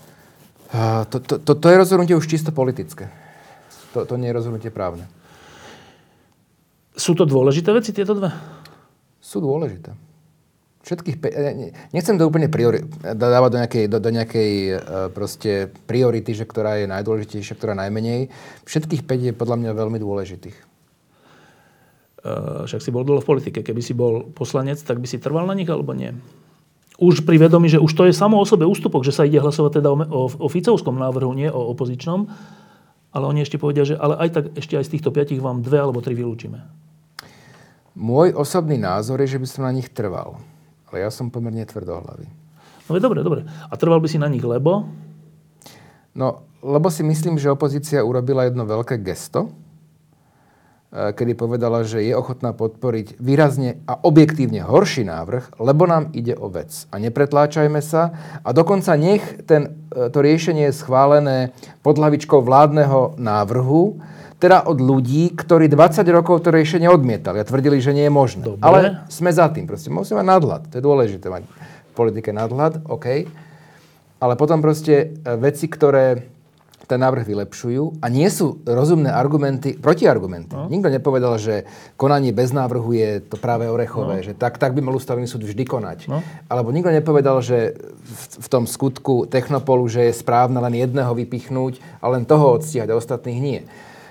To, 0.73 1.17
to, 1.21 1.35
to, 1.37 1.51
to 1.53 1.67
je 1.69 1.77
rozhodnutie 1.77 2.15
už 2.17 2.25
čisto 2.25 2.49
politické. 2.49 3.11
To, 3.93 4.03
to 4.03 4.15
nie 4.17 4.27
je 4.31 4.37
rozhodnutie 4.37 4.71
právne. 4.73 5.05
Sú 6.95 7.11
to 7.13 7.27
dôležité 7.27 7.75
veci, 7.75 7.91
tieto 7.91 8.15
dve? 8.15 8.31
Sú 9.19 9.43
dôležité. 9.43 9.91
Všetkých, 10.85 11.17
pe- 11.17 11.33
nechcem 11.91 12.13
to 12.15 12.29
úplne 12.29 12.45
priori- 12.45 12.85
dávať 13.01 13.49
do 13.51 13.57
nejakej, 13.57 13.85
do, 13.89 13.97
do 13.97 14.09
nejakej 14.13 14.51
uh, 14.69 14.77
proste 15.09 15.73
priority, 15.89 16.37
že 16.37 16.45
ktorá 16.45 16.77
je 16.77 16.85
najdôležitejšia, 16.85 17.57
ktorá 17.57 17.73
najmenej. 17.73 18.29
Všetkých 18.69 19.01
5 19.01 19.27
je 19.27 19.33
podľa 19.33 19.57
mňa 19.65 19.71
veľmi 19.73 19.97
dôležitých. 19.97 20.57
Uh, 22.21 22.69
však 22.69 22.85
si 22.85 22.93
bol 22.93 23.01
dlho 23.01 23.21
v 23.21 23.29
politike. 23.33 23.65
Keby 23.65 23.81
si 23.81 23.97
bol 23.97 24.29
poslanec, 24.29 24.77
tak 24.77 25.01
by 25.01 25.07
si 25.09 25.17
trval 25.17 25.49
na 25.49 25.57
nich 25.57 25.67
alebo 25.67 25.97
nie? 25.97 26.13
Už 26.95 27.27
pri 27.27 27.35
vedomí, 27.35 27.67
že 27.67 27.81
už 27.81 27.91
to 27.91 28.07
je 28.07 28.15
samo 28.15 28.39
o 28.39 28.45
sebe 28.47 28.63
ústupok, 28.63 29.03
že 29.03 29.11
sa 29.11 29.27
ide 29.27 29.43
hlasovať 29.43 29.83
teda 29.83 29.89
o, 29.91 30.31
o, 30.31 30.47
Ficovskom 30.47 30.95
návrhu, 30.95 31.35
nie 31.35 31.51
o 31.51 31.75
opozičnom. 31.75 32.27
ale 33.11 33.23
oni 33.27 33.43
ešte 33.43 33.59
povedia, 33.59 33.83
že 33.83 33.95
ale 33.99 34.15
aj 34.15 34.29
tak 34.31 34.45
ešte 34.55 34.79
aj 34.79 34.85
z 34.87 34.93
týchto 34.95 35.11
piatich 35.11 35.43
vám 35.43 35.59
dve 35.59 35.79
alebo 35.79 35.99
tri 35.99 36.15
vylúčime. 36.15 36.63
Môj 37.95 38.35
osobný 38.35 38.75
názor 38.75 39.23
je, 39.23 39.35
že 39.35 39.39
by 39.39 39.47
som 39.47 39.61
na 39.63 39.71
nich 39.71 39.87
trval. 39.87 40.39
Ale 40.91 41.03
ja 41.03 41.11
som 41.11 41.31
pomerne 41.31 41.63
tvrdohlavý. 41.63 42.27
No 42.87 42.91
je 42.95 43.01
dobre, 43.03 43.23
dobre. 43.23 43.47
A 43.47 43.73
trval 43.79 44.03
by 44.03 44.07
si 44.11 44.19
na 44.19 44.27
nich, 44.27 44.43
lebo? 44.43 44.87
No, 46.15 46.43
lebo 46.63 46.87
si 46.91 47.03
myslím, 47.03 47.39
že 47.39 47.51
opozícia 47.51 48.03
urobila 48.03 48.47
jedno 48.47 48.63
veľké 48.63 48.99
gesto, 49.03 49.51
kedy 50.95 51.35
povedala, 51.35 51.83
že 51.83 51.99
je 51.99 52.15
ochotná 52.15 52.55
podporiť 52.55 53.19
výrazne 53.19 53.83
a 53.83 53.99
objektívne 53.99 54.63
horší 54.63 55.03
návrh, 55.03 55.59
lebo 55.59 55.83
nám 55.83 56.15
ide 56.15 56.39
o 56.39 56.47
vec. 56.47 56.87
A 56.87 56.95
nepretláčajme 57.03 57.83
sa. 57.83 58.15
A 58.47 58.55
dokonca 58.55 58.95
nech 58.95 59.43
ten, 59.43 59.75
e, 59.91 60.07
to 60.07 60.23
riešenie 60.23 60.71
je 60.71 60.79
schválené 60.79 61.51
pod 61.83 61.99
hlavičkou 61.99 62.39
vládneho 62.39 63.19
návrhu, 63.19 63.99
teda 64.39 64.67
od 64.67 64.79
ľudí, 64.79 65.31
ktorí 65.35 65.67
20 65.71 66.07
rokov 66.11 66.43
to 66.43 66.51
riešenie 66.51 66.87
odmietali 66.87 67.39
a 67.39 67.47
tvrdili, 67.47 67.79
že 67.79 67.95
nie 67.95 68.07
je 68.07 68.13
možné. 68.13 68.43
Dobre. 68.43 68.63
Ale 68.63 68.79
sme 69.07 69.31
za 69.31 69.47
tým. 69.51 69.67
Proste 69.67 69.91
musíme 69.91 70.23
mať 70.23 70.27
nadhľad. 70.27 70.61
To 70.71 70.75
je 70.79 70.83
dôležité 70.83 71.27
mať 71.31 71.43
v 71.47 71.93
politike 71.95 72.35
nadhľad, 72.35 72.87
OK. 72.87 73.27
Ale 74.19 74.33
potom 74.39 74.63
proste 74.63 74.95
e, 74.95 75.35
veci, 75.35 75.67
ktoré 75.67 76.34
ten 76.85 77.01
návrh 77.01 77.25
vylepšujú 77.25 78.01
a 78.01 78.05
nie 78.07 78.29
sú 78.29 78.61
rozumné 78.63 79.09
argumenty, 79.09 79.77
protiargumenty. 79.77 80.53
No. 80.53 80.69
Nikto 80.69 80.89
nepovedal, 80.93 81.35
že 81.41 81.65
konanie 81.97 82.31
bez 82.31 82.53
návrhu 82.53 82.93
je 82.93 83.21
to 83.25 83.35
práve 83.41 83.65
orechové, 83.65 84.21
no. 84.21 84.25
že 84.25 84.33
tak, 84.37 84.61
tak 84.61 84.77
by 84.77 84.85
mal 84.85 84.97
ústavný 84.97 85.25
súd 85.25 85.45
vždy 85.45 85.65
konať. 85.65 85.99
No. 86.07 86.21
Alebo 86.47 86.69
nikto 86.69 86.93
nepovedal, 86.93 87.41
že 87.41 87.77
v, 87.77 88.23
v 88.41 88.47
tom 88.47 88.69
skutku 88.69 89.25
Technopolu, 89.25 89.89
že 89.89 90.09
je 90.09 90.13
správne 90.13 90.61
len 90.61 90.77
jedného 90.77 91.11
vypichnúť 91.13 91.81
a 91.99 92.09
len 92.13 92.23
toho 92.23 92.61
odstíhať 92.61 92.93
a 92.93 92.97
ostatných 92.97 93.39
nie. 93.41 93.59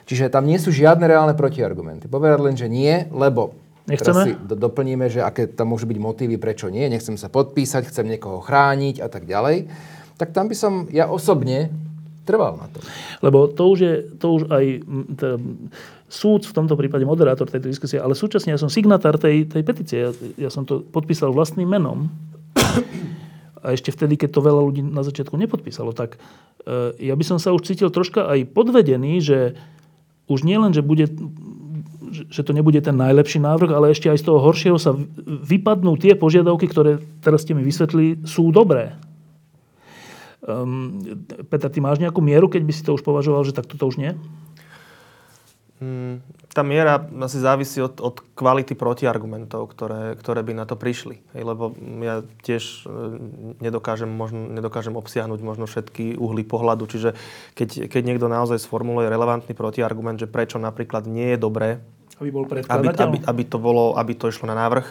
Čiže 0.04 0.28
tam 0.28 0.44
nie 0.44 0.60
sú 0.60 0.68
žiadne 0.68 1.08
reálne 1.08 1.32
protiargumenty. 1.32 2.12
Povedať 2.12 2.40
len, 2.44 2.54
že 2.58 2.68
nie, 2.68 3.08
lebo 3.08 3.56
Nechceme? 3.84 4.16
Teraz 4.16 4.24
si 4.24 4.32
do, 4.32 4.56
doplníme, 4.56 5.12
že 5.12 5.20
aké 5.20 5.44
tam 5.44 5.76
môžu 5.76 5.84
byť 5.84 5.98
motívy, 6.00 6.40
prečo 6.40 6.72
nie, 6.72 6.88
nechcem 6.88 7.20
sa 7.20 7.28
podpísať, 7.28 7.92
chcem 7.92 8.08
niekoho 8.08 8.40
chrániť 8.40 9.04
a 9.04 9.12
tak 9.12 9.28
ďalej. 9.28 9.68
Tak 10.16 10.32
tam 10.32 10.48
by 10.48 10.56
som 10.56 10.72
ja 10.88 11.04
osobne 11.04 11.68
trval 12.24 12.58
na 12.58 12.66
to. 12.72 12.80
Lebo 13.20 13.46
to 13.46 13.62
už 13.70 13.78
je, 13.78 13.94
to 14.16 14.26
už 14.40 14.42
aj 14.48 14.64
teda, 15.14 15.36
súd, 16.08 16.48
v 16.48 16.56
tomto 16.56 16.74
prípade 16.74 17.04
moderátor 17.04 17.46
tejto 17.46 17.68
diskusie, 17.68 18.00
ale 18.00 18.16
súčasne 18.16 18.56
ja 18.56 18.60
som 18.60 18.72
signatár 18.72 19.20
tej, 19.20 19.46
tej 19.46 19.62
petície. 19.62 19.98
Ja, 20.00 20.10
ja 20.36 20.50
som 20.50 20.64
to 20.64 20.80
podpísal 20.80 21.30
vlastným 21.30 21.68
menom. 21.68 22.08
A 23.64 23.72
ešte 23.72 23.88
vtedy, 23.96 24.20
keď 24.20 24.36
to 24.36 24.44
veľa 24.44 24.60
ľudí 24.60 24.84
na 24.84 25.00
začiatku 25.00 25.40
nepodpísalo, 25.40 25.96
tak 25.96 26.20
e, 26.68 27.00
ja 27.00 27.16
by 27.16 27.24
som 27.24 27.40
sa 27.40 27.56
už 27.56 27.64
cítil 27.64 27.88
troška 27.88 28.28
aj 28.28 28.52
podvedený, 28.52 29.24
že 29.24 29.56
už 30.28 30.44
nie 30.44 30.60
len, 30.60 30.76
že 30.76 30.84
bude 30.84 31.08
že 32.14 32.46
to 32.46 32.54
nebude 32.54 32.78
ten 32.78 32.94
najlepší 32.94 33.42
návrh, 33.42 33.74
ale 33.74 33.90
ešte 33.90 34.06
aj 34.06 34.22
z 34.22 34.26
toho 34.30 34.38
horšieho 34.38 34.78
sa 34.78 34.94
vypadnú 35.26 35.98
tie 35.98 36.14
požiadavky, 36.14 36.70
ktoré 36.70 37.02
teraz 37.18 37.42
ste 37.42 37.58
mi 37.58 37.66
vysvetli, 37.66 38.22
sú 38.22 38.54
dobré. 38.54 38.94
Um, 40.44 41.00
Peter, 41.48 41.72
ty 41.72 41.80
máš 41.80 42.04
nejakú 42.04 42.20
mieru, 42.20 42.52
keď 42.52 42.62
by 42.68 42.72
si 42.76 42.84
to 42.84 42.92
už 42.92 43.00
považoval, 43.00 43.48
že 43.48 43.56
takto 43.56 43.80
to 43.80 43.88
už 43.88 43.96
nie? 43.96 44.12
Mm, 45.80 46.22
tá 46.54 46.62
miera 46.62 47.02
asi 47.18 47.42
závisí 47.42 47.82
od, 47.82 47.98
od 47.98 48.22
kvality 48.38 48.78
protiargumentov, 48.78 49.74
ktoré, 49.74 50.14
ktoré 50.14 50.46
by 50.46 50.52
na 50.54 50.64
to 50.70 50.78
prišli. 50.78 51.18
Hej, 51.34 51.42
lebo 51.42 51.74
ja 51.98 52.22
tiež 52.46 52.86
e, 52.86 52.92
nedokážem, 53.58 54.06
možno, 54.06 54.46
nedokážem 54.54 54.94
obsiahnuť 54.94 55.40
možno 55.42 55.66
všetky 55.66 56.14
uhly 56.14 56.46
pohľadu. 56.46 56.86
Čiže 56.86 57.18
keď, 57.58 57.90
keď 57.90 58.02
niekto 58.06 58.30
naozaj 58.30 58.62
sformuluje 58.62 59.10
relevantný 59.10 59.52
protiargument, 59.52 60.22
že 60.22 60.30
prečo 60.30 60.62
napríklad 60.62 61.10
nie 61.10 61.34
je 61.34 61.38
dobré, 61.42 61.68
aby 62.22 62.30
bol 62.30 62.46
aby, 62.46 62.94
aby, 62.94 63.18
aby, 63.26 63.42
to 63.42 63.58
bolo, 63.58 63.98
aby 63.98 64.14
to 64.14 64.30
išlo 64.30 64.46
na 64.46 64.54
návrh, 64.54 64.86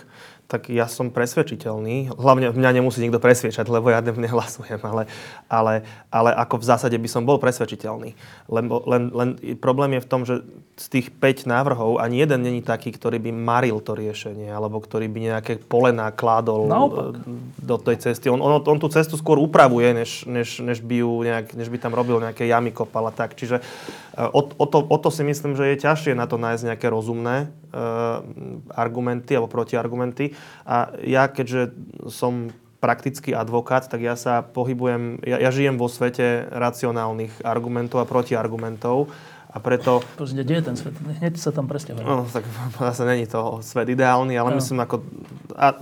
tak 0.47 0.69
ja 0.69 0.85
som 0.85 1.09
presvedčiteľný. 1.09 2.13
Hlavne 2.13 2.53
mňa 2.53 2.71
nemusí 2.77 3.01
nikto 3.01 3.17
presviečať, 3.17 3.65
lebo 3.71 3.89
ja 3.89 4.03
nehlasujem, 4.03 4.81
ale, 4.85 5.09
ale, 5.49 5.87
ale 6.13 6.29
ako 6.35 6.61
v 6.61 6.67
zásade 6.67 6.97
by 6.99 7.09
som 7.09 7.23
bol 7.25 7.41
presvedčiteľný. 7.41 8.13
Len, 8.51 8.65
len, 8.69 9.03
len 9.09 9.29
problém 9.57 9.97
je 9.97 10.05
v 10.05 10.09
tom, 10.09 10.21
že 10.27 10.45
z 10.73 10.85
tých 10.89 11.07
5 11.13 11.45
návrhov 11.45 12.01
ani 12.01 12.25
jeden 12.25 12.41
není 12.41 12.61
taký, 12.65 12.89
ktorý 12.89 13.21
by 13.21 13.29
maril 13.29 13.77
to 13.77 13.93
riešenie, 13.93 14.49
alebo 14.49 14.81
ktorý 14.81 15.05
by 15.05 15.19
nejaké 15.37 15.53
polená 15.61 16.09
kládol 16.09 16.65
Naopak. 16.65 17.13
do 17.61 17.75
tej 17.77 18.01
cesty. 18.01 18.25
On, 18.25 18.41
on, 18.41 18.57
on 18.57 18.79
tú 18.81 18.89
cestu 18.89 19.13
skôr 19.13 19.37
upravuje, 19.37 19.93
než, 19.93 20.25
než, 20.25 20.65
než, 20.65 20.81
by 20.81 21.05
ju 21.05 21.11
nejak, 21.21 21.53
než 21.53 21.69
by 21.69 21.77
tam 21.77 21.93
robil 21.93 22.17
nejaké 22.17 22.49
jamy 22.49 22.73
kopal 22.73 23.05
a 23.05 23.13
tak. 23.13 23.37
Čiže 23.37 23.61
e, 23.61 24.23
o, 24.33 24.41
o, 24.49 24.65
to, 24.65 24.81
o 24.81 24.97
to 24.97 25.13
si 25.13 25.21
myslím, 25.21 25.53
že 25.53 25.77
je 25.77 25.83
ťažšie 25.85 26.17
na 26.17 26.25
to 26.25 26.41
nájsť 26.41 26.73
nejaké 26.73 26.87
rozumné 26.89 27.53
uh, 27.73 28.25
argumenty 28.73 29.37
alebo 29.37 29.53
protiargumenty. 29.53 30.32
A 30.67 30.91
ja, 31.01 31.29
keďže 31.29 31.73
som 32.09 32.51
praktický 32.83 33.31
advokát, 33.31 33.87
tak 33.87 34.03
ja 34.03 34.19
sa 34.19 34.43
pohybujem, 34.43 35.23
ja, 35.23 35.39
ja 35.39 35.55
žijem 35.55 35.79
vo 35.79 35.87
svete 35.87 36.51
racionálnych 36.51 37.47
argumentov 37.47 38.03
a 38.03 38.09
protiargumentov 38.09 39.07
a 39.53 39.61
preto... 39.61 40.01
Prosím, 40.17 40.41
kde 40.41 40.59
je 40.59 40.63
ten 40.65 40.75
svet? 40.75 40.97
Hneď 40.97 41.37
sa 41.37 41.53
tam 41.53 41.69
presťahujem. 41.69 42.03
No, 42.03 42.25
tak 42.25 42.41
zase 42.91 43.05
není 43.05 43.29
to 43.29 43.61
svet 43.61 43.85
ideálny, 43.85 44.33
ale 44.33 44.49
no. 44.51 44.57
myslím, 44.57 44.81
ako 44.81 45.05
a, 45.53 45.77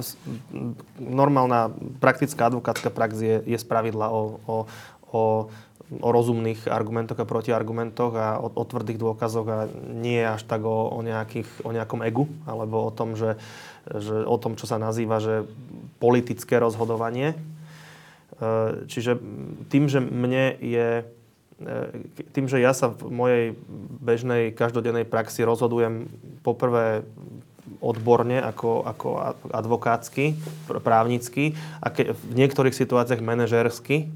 normálna 0.99 1.71
praktická 2.03 2.51
advokátska 2.51 2.91
prax 2.91 3.11
je, 3.23 3.35
je 3.47 3.57
spravidla 3.57 4.11
o, 4.11 4.21
o, 4.43 4.55
o, 5.15 5.23
o 6.03 6.09
rozumných 6.11 6.67
argumentoch 6.67 7.15
a 7.17 7.25
protiargumentoch 7.25 8.13
a 8.13 8.27
o, 8.43 8.51
o 8.51 8.63
tvrdých 8.67 8.99
dôkazoch 8.99 9.47
a 9.47 9.71
nie 9.87 10.19
až 10.19 10.43
tak 10.43 10.67
o, 10.67 10.91
o, 10.91 10.99
nejakých, 10.99 11.63
o 11.63 11.71
nejakom 11.71 12.03
egu, 12.03 12.27
alebo 12.43 12.83
o 12.83 12.91
tom, 12.91 13.15
že, 13.15 13.39
že 13.87 14.25
o 14.25 14.37
tom, 14.37 14.53
čo 14.59 14.69
sa 14.69 14.77
nazýva, 14.77 15.17
že 15.17 15.47
politické 15.97 16.61
rozhodovanie. 16.61 17.33
E, 17.33 17.37
čiže 18.85 19.17
tým, 19.69 19.89
že 19.89 19.99
mne 20.01 20.57
je 20.61 21.05
E, 21.61 21.75
tým, 22.33 22.49
že 22.49 22.57
ja 22.57 22.73
sa 22.73 22.89
v 22.89 23.09
mojej 23.13 23.45
bežnej 24.01 24.49
každodennej 24.57 25.05
praxi 25.05 25.45
rozhodujem 25.45 26.09
poprvé 26.41 27.05
odborne, 27.81 28.41
ako, 28.41 28.81
ako 28.85 29.07
advokátsky, 29.53 30.37
právnicky 30.81 31.53
a 31.81 31.93
ke, 31.93 32.13
v 32.13 32.33
niektorých 32.33 32.73
situáciách 32.73 33.21
manažersky, 33.21 34.05
e, 34.05 34.07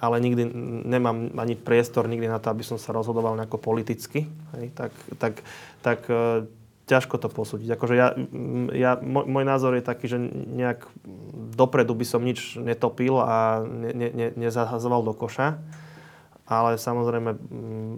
ale 0.00 0.16
nikdy 0.18 0.48
nemám 0.90 1.38
ani 1.38 1.54
priestor 1.54 2.10
nikdy 2.10 2.26
na 2.26 2.42
to, 2.42 2.50
aby 2.50 2.66
som 2.66 2.80
sa 2.80 2.90
rozhodoval 2.90 3.38
nejako 3.38 3.62
politicky, 3.62 4.26
hej, 4.58 4.66
tak, 4.74 4.92
tak, 5.22 5.34
tak 5.86 6.00
ťažko 6.90 7.22
to 7.22 7.30
posúdiť. 7.30 7.78
Akože 7.78 7.94
ja, 7.94 8.18
ja, 8.74 8.98
môj, 8.98 9.24
môj 9.30 9.44
názor 9.46 9.78
je 9.78 9.86
taký, 9.86 10.10
že 10.10 10.18
nejak 10.50 10.90
dopredu 11.54 11.94
by 11.94 12.02
som 12.02 12.26
nič 12.26 12.58
netopil 12.58 13.22
a 13.22 13.62
ne, 13.62 13.94
ne, 13.94 14.08
ne, 14.10 14.26
nezahazoval 14.34 15.06
do 15.06 15.14
koša. 15.14 15.62
Ale 16.50 16.74
samozrejme 16.82 17.30
mm, 17.38 17.94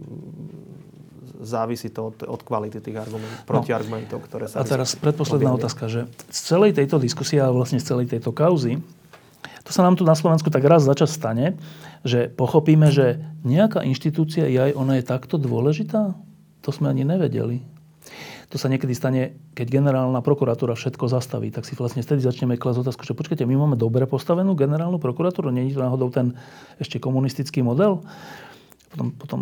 závisí 1.41 1.89
to 1.89 2.13
od, 2.13 2.21
od 2.29 2.41
kvality 2.45 2.85
tých 2.85 3.01
argument, 3.01 3.33
no. 3.33 3.49
protiargumentov, 3.49 4.21
ktoré 4.29 4.45
sa... 4.45 4.61
A 4.61 4.69
teraz 4.69 4.93
predposledná 4.93 5.49
objavia. 5.49 5.65
otázka, 5.65 5.85
že 5.89 6.01
z 6.29 6.41
celej 6.53 6.77
tejto 6.77 7.01
diskusie 7.01 7.41
a 7.41 7.49
vlastne 7.49 7.81
z 7.81 7.89
celej 7.89 8.13
tejto 8.13 8.29
kauzy, 8.37 8.77
to 9.65 9.71
sa 9.73 9.81
nám 9.87 9.97
tu 9.97 10.05
na 10.05 10.13
Slovensku 10.13 10.53
tak 10.53 10.69
raz 10.69 10.85
za 10.85 10.93
čas 10.93 11.17
stane, 11.17 11.57
že 12.05 12.29
pochopíme, 12.29 12.93
že 12.93 13.25
nejaká 13.47 13.81
inštitúcia 13.87 14.45
aj 14.45 14.77
ona 14.77 15.01
je 15.01 15.05
takto 15.07 15.41
dôležitá? 15.41 16.13
To 16.63 16.71
sme 16.71 16.93
ani 16.93 17.09
nevedeli 17.09 17.63
to 18.53 18.61
sa 18.61 18.69
niekedy 18.69 18.93
stane, 18.93 19.33
keď 19.57 19.81
generálna 19.81 20.21
prokuratúra 20.21 20.77
všetko 20.77 21.09
zastaví, 21.09 21.49
tak 21.49 21.65
si 21.65 21.73
vlastne 21.73 22.05
vtedy 22.05 22.21
začneme 22.21 22.61
klasť 22.61 22.85
otázku, 22.85 23.09
že 23.09 23.17
počkajte, 23.17 23.49
my 23.49 23.57
máme 23.57 23.81
dobre 23.81 24.05
postavenú 24.05 24.53
generálnu 24.53 25.01
prokuratúru, 25.01 25.49
nie 25.49 25.73
je 25.73 25.81
to 25.81 25.89
náhodou 25.89 26.13
ten 26.13 26.37
ešte 26.77 27.01
komunistický 27.01 27.65
model? 27.65 28.05
Potom, 28.93 29.09
potom 29.17 29.41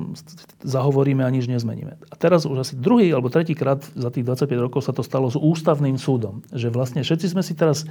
zahovoríme 0.62 1.26
a 1.26 1.34
nič 1.34 1.50
nezmeníme. 1.50 1.98
A 1.98 2.14
teraz 2.14 2.46
už 2.46 2.62
asi 2.62 2.78
druhý 2.78 3.10
alebo 3.10 3.34
tretí 3.34 3.58
krát 3.58 3.82
za 3.82 4.14
tých 4.14 4.22
25 4.22 4.46
rokov 4.70 4.86
sa 4.86 4.94
to 4.94 5.02
stalo 5.02 5.26
s 5.26 5.34
ústavným 5.34 5.98
súdom. 5.98 6.46
Že 6.54 6.70
vlastne 6.70 7.02
všetci 7.02 7.34
sme 7.34 7.42
si 7.42 7.58
teraz 7.58 7.90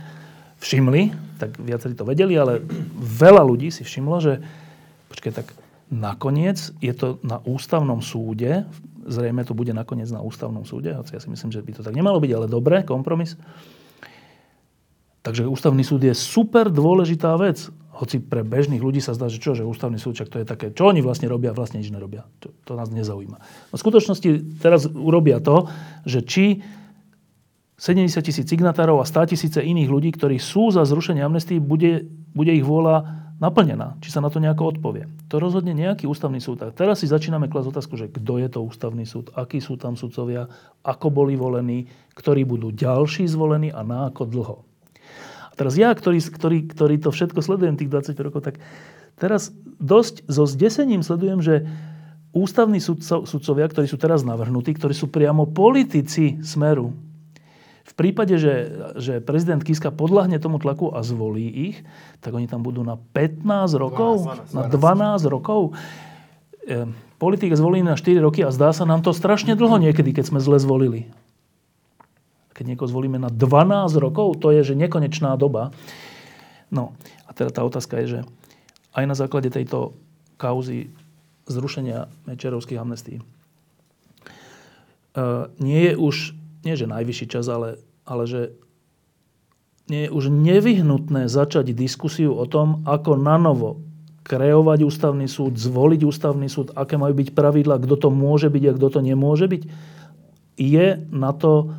všimli, 0.64 1.12
tak 1.36 1.60
viacerí 1.60 2.00
to 2.00 2.08
vedeli, 2.08 2.40
ale 2.40 2.64
veľa 2.96 3.44
ľudí 3.44 3.76
si 3.76 3.84
všimlo, 3.84 4.24
že 4.24 4.40
počkaj, 5.12 5.36
tak 5.36 5.52
nakoniec 5.92 6.72
je 6.80 6.96
to 6.96 7.20
na 7.28 7.44
ústavnom 7.44 8.00
súde, 8.00 8.64
Zrejme 9.10 9.42
to 9.42 9.58
bude 9.58 9.74
nakoniec 9.74 10.06
na 10.14 10.22
ústavnom 10.22 10.62
súde, 10.64 10.94
hoci 10.94 11.18
ja 11.18 11.22
si 11.22 11.34
myslím, 11.34 11.50
že 11.50 11.66
by 11.66 11.72
to 11.74 11.82
tak 11.82 11.98
nemalo 11.98 12.22
byť, 12.22 12.32
ale 12.38 12.46
dobre, 12.46 12.86
kompromis. 12.86 13.34
Takže 15.26 15.50
ústavný 15.50 15.82
súd 15.84 16.06
je 16.06 16.14
super 16.16 16.70
dôležitá 16.70 17.34
vec. 17.36 17.68
Hoci 17.92 18.24
pre 18.24 18.48
bežných 18.48 18.80
ľudí 18.80 19.04
sa 19.04 19.12
zdá, 19.12 19.28
že 19.28 19.44
čo, 19.44 19.52
že 19.52 19.68
ústavný 19.68 20.00
súd, 20.00 20.16
čak 20.16 20.32
to 20.32 20.40
je 20.40 20.48
také, 20.48 20.72
čo 20.72 20.88
oni 20.88 21.04
vlastne 21.04 21.28
robia, 21.28 21.52
vlastne 21.52 21.84
nič 21.84 21.92
nerobia. 21.92 22.24
To, 22.40 22.56
to 22.64 22.72
nás 22.80 22.88
nezaujíma. 22.88 23.38
No 23.42 23.76
v 23.76 23.84
skutočnosti 23.84 24.62
teraz 24.64 24.88
urobia 24.88 25.44
to, 25.44 25.68
že 26.08 26.24
či 26.24 26.46
70 27.80 28.24
tisíc 28.24 28.48
signatárov 28.48 29.00
a 29.00 29.08
100 29.08 29.32
tisíce 29.36 29.60
iných 29.60 29.88
ľudí, 29.92 30.12
ktorí 30.16 30.40
sú 30.40 30.72
za 30.72 30.84
zrušenie 30.84 31.24
amnestii, 31.24 31.64
bude, 31.64 32.08
bude 32.36 32.52
ich 32.52 32.64
vôľa 32.64 33.08
naplnená, 33.40 33.96
či 34.04 34.12
sa 34.12 34.20
na 34.20 34.28
to 34.28 34.44
nejako 34.44 34.76
odpovie. 34.76 35.08
To 35.32 35.40
rozhodne 35.40 35.72
nejaký 35.72 36.06
ústavný 36.06 36.44
súd. 36.44 36.62
A 36.64 36.76
teraz 36.76 37.02
si 37.02 37.08
začíname 37.08 37.48
klasť 37.48 37.72
otázku, 37.72 37.96
že 37.96 38.12
kto 38.12 38.38
je 38.38 38.48
to 38.52 38.60
ústavný 38.60 39.08
súd, 39.08 39.32
akí 39.34 39.64
sú 39.64 39.80
tam 39.80 39.96
sudcovia, 39.96 40.52
ako 40.84 41.08
boli 41.08 41.40
volení, 41.40 41.88
ktorí 42.20 42.44
budú 42.44 42.76
ďalší 42.76 43.26
zvolení 43.32 43.72
a 43.72 43.82
na 43.82 44.12
ako 44.12 44.24
dlho. 44.28 44.58
A 45.50 45.54
teraz 45.56 45.80
ja, 45.80 45.90
ktorý, 45.96 46.20
ktorý, 46.20 46.58
ktorý 46.68 46.96
to 47.00 47.10
všetko 47.16 47.40
sledujem 47.40 47.80
tých 47.80 47.92
20 47.92 48.20
rokov, 48.20 48.44
tak 48.44 48.60
teraz 49.16 49.56
dosť 49.80 50.28
so 50.28 50.44
zdesením 50.44 51.02
sledujem, 51.02 51.40
že 51.40 51.64
ústavní 52.36 52.84
sudcovia, 52.84 53.66
ktorí 53.72 53.88
sú 53.90 53.98
teraz 53.98 54.22
navrhnutí, 54.22 54.76
ktorí 54.76 54.94
sú 54.94 55.10
priamo 55.10 55.50
politici 55.50 56.44
Smeru, 56.46 56.94
v 57.90 57.94
prípade, 57.98 58.38
že, 58.38 58.70
že 59.02 59.18
prezident 59.18 59.66
Kiska 59.66 59.90
podľahne 59.90 60.38
tomu 60.38 60.62
tlaku 60.62 60.94
a 60.94 61.02
zvolí 61.02 61.50
ich, 61.50 61.82
tak 62.22 62.38
oni 62.38 62.46
tam 62.46 62.62
budú 62.62 62.86
na 62.86 63.02
15 63.18 63.42
rokov, 63.82 64.30
12, 64.54 64.54
12, 64.54 64.54
na 64.54 64.64
12 65.26 65.34
rokov. 65.34 65.74
E, 66.70 66.86
politik 67.18 67.58
zvolí 67.58 67.82
na 67.82 67.98
4 67.98 68.22
roky 68.22 68.46
a 68.46 68.54
zdá 68.54 68.70
sa 68.78 68.86
nám 68.86 69.02
to 69.02 69.10
strašne 69.10 69.58
dlho 69.58 69.82
niekedy, 69.82 70.14
keď 70.14 70.30
sme 70.30 70.38
zle 70.38 70.62
zvolili. 70.62 71.10
Keď 72.54 72.70
niekoho 72.70 72.86
zvolíme 72.86 73.18
na 73.18 73.34
12 73.34 73.98
rokov, 73.98 74.38
to 74.38 74.54
je 74.54 74.62
že 74.62 74.78
nekonečná 74.78 75.34
doba. 75.34 75.74
No 76.70 76.94
a 77.26 77.34
teda 77.34 77.50
tá 77.50 77.66
otázka 77.66 77.98
je, 78.06 78.06
že 78.06 78.20
aj 78.94 79.06
na 79.10 79.18
základe 79.18 79.50
tejto 79.50 79.98
kauzy 80.38 80.94
zrušenia 81.50 82.06
Mečerovských 82.30 82.78
amnestí 82.78 83.18
e, 83.18 83.24
nie 85.58 85.90
je 85.90 85.94
už 85.98 86.38
nie 86.64 86.76
že 86.76 86.88
najvyšší 86.88 87.26
čas, 87.32 87.48
ale, 87.48 87.80
ale 88.04 88.24
že 88.28 88.42
nie 89.90 90.06
je 90.06 90.14
už 90.14 90.30
nevyhnutné 90.30 91.26
začať 91.26 91.74
diskusiu 91.74 92.38
o 92.38 92.46
tom, 92.46 92.86
ako 92.86 93.18
na 93.18 93.42
novo 93.42 93.82
kreovať 94.22 94.86
ústavný 94.86 95.26
súd, 95.26 95.58
zvoliť 95.58 96.06
ústavný 96.06 96.46
súd, 96.46 96.70
aké 96.78 97.02
majú 97.02 97.18
byť 97.18 97.34
pravidla, 97.34 97.82
kto 97.82 97.96
to 97.98 98.10
môže 98.14 98.54
byť 98.54 98.64
a 98.70 98.76
kto 98.78 98.88
to 98.94 99.00
nemôže 99.02 99.50
byť. 99.50 99.64
Je 100.60 100.88
na 101.10 101.32
to 101.34 101.74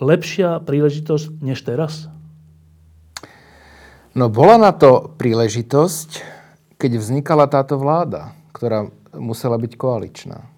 lepšia 0.00 0.64
príležitosť 0.64 1.44
než 1.44 1.60
teraz? 1.60 2.08
No 4.16 4.32
bola 4.32 4.56
na 4.56 4.72
to 4.72 5.12
príležitosť, 5.20 6.24
keď 6.80 6.90
vznikala 6.96 7.44
táto 7.44 7.76
vláda, 7.76 8.32
ktorá 8.56 8.88
musela 9.12 9.60
byť 9.60 9.72
koaličná 9.76 10.51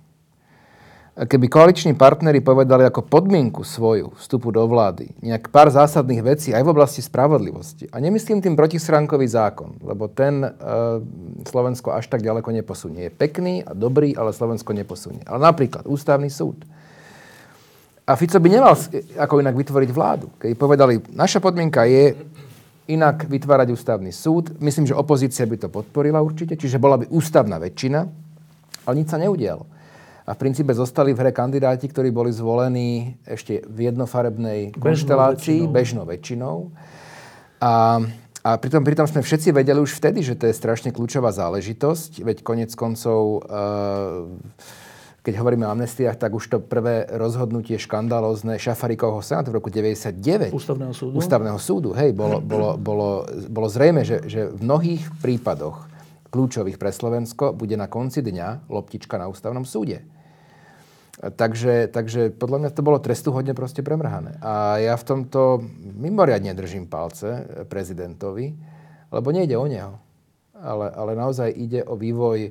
keby 1.14 1.46
koaliční 1.48 1.94
partnery 1.94 2.42
povedali 2.42 2.82
ako 2.82 3.06
podmienku 3.06 3.62
svoju 3.62 4.10
vstupu 4.18 4.50
do 4.50 4.66
vlády 4.66 5.14
nejak 5.22 5.46
pár 5.54 5.70
zásadných 5.70 6.26
vecí 6.26 6.50
aj 6.50 6.66
v 6.66 6.72
oblasti 6.74 6.98
spravodlivosti. 7.06 7.86
A 7.94 8.02
nemyslím 8.02 8.42
tým 8.42 8.58
protistránkový 8.58 9.30
zákon, 9.30 9.78
lebo 9.78 10.10
ten 10.10 10.42
e, 10.42 10.50
Slovensko 11.46 11.94
až 11.94 12.10
tak 12.10 12.18
ďaleko 12.18 12.50
neposunie. 12.50 13.06
Je 13.06 13.12
pekný 13.14 13.62
a 13.62 13.78
dobrý, 13.78 14.10
ale 14.18 14.34
Slovensko 14.34 14.74
neposunie. 14.74 15.22
Ale 15.22 15.38
napríklad 15.38 15.86
ústavný 15.86 16.26
súd. 16.26 16.58
A 18.04 18.18
Fico 18.18 18.42
by 18.42 18.48
nemal 18.50 18.74
ako 19.16 19.34
inak 19.38 19.54
vytvoriť 19.54 19.90
vládu. 19.94 20.28
Keď 20.42 20.50
povedali, 20.58 20.98
naša 21.14 21.38
podmienka 21.38 21.86
je 21.86 22.18
inak 22.90 23.30
vytvárať 23.30 23.70
ústavný 23.70 24.10
súd. 24.10 24.50
Myslím, 24.60 24.90
že 24.90 24.98
opozícia 24.98 25.46
by 25.46 25.56
to 25.56 25.68
podporila 25.70 26.20
určite, 26.20 26.58
čiže 26.58 26.82
bola 26.82 27.00
by 27.00 27.08
ústavná 27.08 27.56
väčšina, 27.56 28.00
ale 28.84 28.94
nič 28.98 29.08
sa 29.08 29.16
neudialo. 29.16 29.64
A 30.24 30.32
v 30.32 30.40
princípe 30.40 30.72
zostali 30.72 31.12
v 31.12 31.20
hre 31.20 31.32
kandidáti, 31.36 31.84
ktorí 31.84 32.08
boli 32.08 32.32
zvolení 32.32 33.20
ešte 33.28 33.60
v 33.68 33.92
jednofarebnej 33.92 34.72
konštelácii, 34.72 35.68
bežnou 35.68 36.08
väčšinou. 36.08 36.72
A, 37.60 38.00
a 38.40 38.50
pritom, 38.56 38.80
pritom 38.80 39.04
sme 39.04 39.20
všetci 39.20 39.52
vedeli 39.52 39.84
už 39.84 40.00
vtedy, 40.00 40.24
že 40.24 40.32
to 40.32 40.48
je 40.48 40.56
strašne 40.56 40.96
kľúčová 40.96 41.28
záležitosť, 41.28 42.24
veď 42.24 42.36
konec 42.40 42.72
koncov, 42.72 43.44
e, 43.44 43.60
keď 45.28 45.34
hovoríme 45.44 45.68
o 45.68 45.72
amnestiách, 45.76 46.16
tak 46.16 46.32
už 46.32 46.44
to 46.48 46.58
prvé 46.60 47.04
rozhodnutie 47.04 47.76
škandalózne 47.76 48.56
Šafarikovho 48.56 49.20
senátu 49.20 49.52
v 49.52 49.60
roku 49.60 49.68
99 49.68 50.56
Ústavného 50.56 50.92
súdu, 50.96 51.14
Ústavného 51.20 51.60
súdu 51.60 51.90
hej, 51.92 52.16
bolo, 52.16 52.40
bolo, 52.52 52.80
bolo, 52.80 53.28
bolo 53.52 53.68
zrejme, 53.68 54.08
že, 54.08 54.24
že 54.24 54.48
v 54.56 54.60
mnohých 54.64 55.04
prípadoch 55.20 55.93
kľúčových 56.34 56.82
pre 56.82 56.90
Slovensko 56.90 57.54
bude 57.54 57.78
na 57.78 57.86
konci 57.86 58.18
dňa 58.18 58.66
loptička 58.66 59.14
na 59.14 59.30
ústavnom 59.30 59.62
súde. 59.62 60.02
Takže, 61.14 61.94
takže 61.94 62.34
podľa 62.34 62.58
mňa 62.66 62.70
to 62.74 62.82
bolo 62.82 62.98
trestuhodne 62.98 63.54
proste 63.54 63.86
premrhané. 63.86 64.34
A 64.42 64.82
ja 64.82 64.98
v 64.98 65.06
tomto 65.06 65.62
mimoriadne 65.78 66.50
držím 66.58 66.90
palce 66.90 67.46
prezidentovi, 67.70 68.50
lebo 69.14 69.30
nejde 69.30 69.54
o 69.54 69.66
neho. 69.70 69.94
Ale, 70.58 70.90
ale 70.90 71.14
naozaj 71.14 71.54
ide 71.54 71.86
o 71.86 71.94
vývoj, 71.94 72.50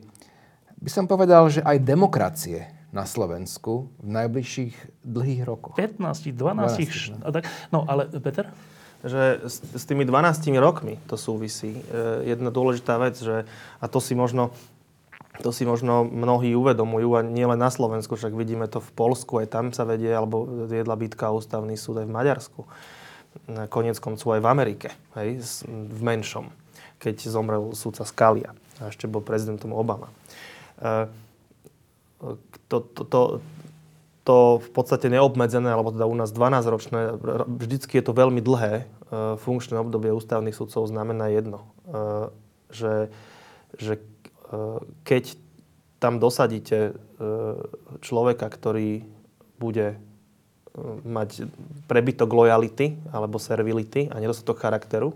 by 0.79 0.89
som 0.91 1.11
povedal, 1.11 1.51
že 1.51 1.59
aj 1.59 1.83
demokracie 1.83 2.71
na 2.95 3.03
Slovensku 3.03 3.91
v 3.99 4.09
najbližších 4.15 4.75
dlhých 5.03 5.41
rokoch. 5.43 5.75
15, 5.75 6.31
12, 6.31 7.19
12 7.19 7.19
no. 7.19 7.27
no 7.73 7.79
ale 7.89 8.07
Peter? 8.21 8.47
Že 9.03 9.43
s, 9.43 9.59
s 9.59 9.83
tými 9.83 10.07
12 10.07 10.47
rokmi 10.63 10.95
to 11.11 11.19
súvisí. 11.19 11.75
E, 11.75 12.33
jedna 12.33 12.49
dôležitá 12.49 12.95
vec, 12.95 13.19
že, 13.19 13.43
a 13.79 13.85
to 13.91 13.99
si 13.99 14.15
možno 14.15 14.55
to 15.41 15.49
si 15.49 15.65
možno 15.65 16.05
mnohí 16.05 16.53
uvedomujú 16.53 17.17
a 17.17 17.25
nielen 17.25 17.57
na 17.57 17.73
Slovensku, 17.73 18.13
však 18.13 18.37
vidíme 18.37 18.69
to 18.69 18.77
v 18.77 18.91
Polsku, 18.93 19.41
aj 19.41 19.49
tam 19.49 19.73
sa 19.73 19.81
vedie, 19.81 20.13
alebo 20.13 20.45
viedla 20.69 20.93
bitka 20.93 21.33
ústavný 21.33 21.73
súd 21.73 22.05
aj 22.05 22.07
v 22.07 22.13
Maďarsku. 22.13 22.61
Konec 23.73 23.97
koncov 23.97 24.37
aj 24.37 24.41
v 24.45 24.51
Amerike, 24.53 24.89
hej, 25.17 25.41
v 25.65 26.01
menšom, 26.05 26.53
keď 27.01 27.33
zomrel 27.33 27.73
súdca 27.73 28.05
Scalia 28.05 28.53
a 28.77 28.93
ešte 28.93 29.09
bol 29.09 29.25
prezidentom 29.25 29.73
Obama. 29.73 30.13
E, 30.77 31.09
to, 32.69 32.77
to, 32.93 33.01
to, 33.01 33.19
to 34.23 34.63
v 34.63 34.69
podstate 34.71 35.11
neobmedzené, 35.11 35.67
alebo 35.67 35.91
teda 35.91 36.07
u 36.07 36.15
nás 36.15 36.31
12-ročné, 36.31 37.19
vždycky 37.59 37.99
je 37.99 38.05
to 38.07 38.15
veľmi 38.15 38.39
dlhé, 38.39 38.73
e, 38.79 38.85
funkčné 39.35 39.75
obdobie 39.75 40.15
ústavných 40.15 40.55
sudcov 40.55 40.87
znamená 40.87 41.27
jedno, 41.27 41.67
e, 41.91 42.31
že, 42.71 43.11
že 43.75 43.99
e, 43.99 44.03
keď 45.03 45.35
tam 45.99 46.19
dosadíte 46.19 46.99
človeka, 48.03 48.51
ktorý 48.51 49.07
bude 49.55 49.95
mať 51.07 51.47
prebytok 51.87 52.27
lojality 52.27 52.99
alebo 53.07 53.39
servility 53.39 54.11
a 54.11 54.19
nedostatok 54.19 54.59
charakteru, 54.59 55.15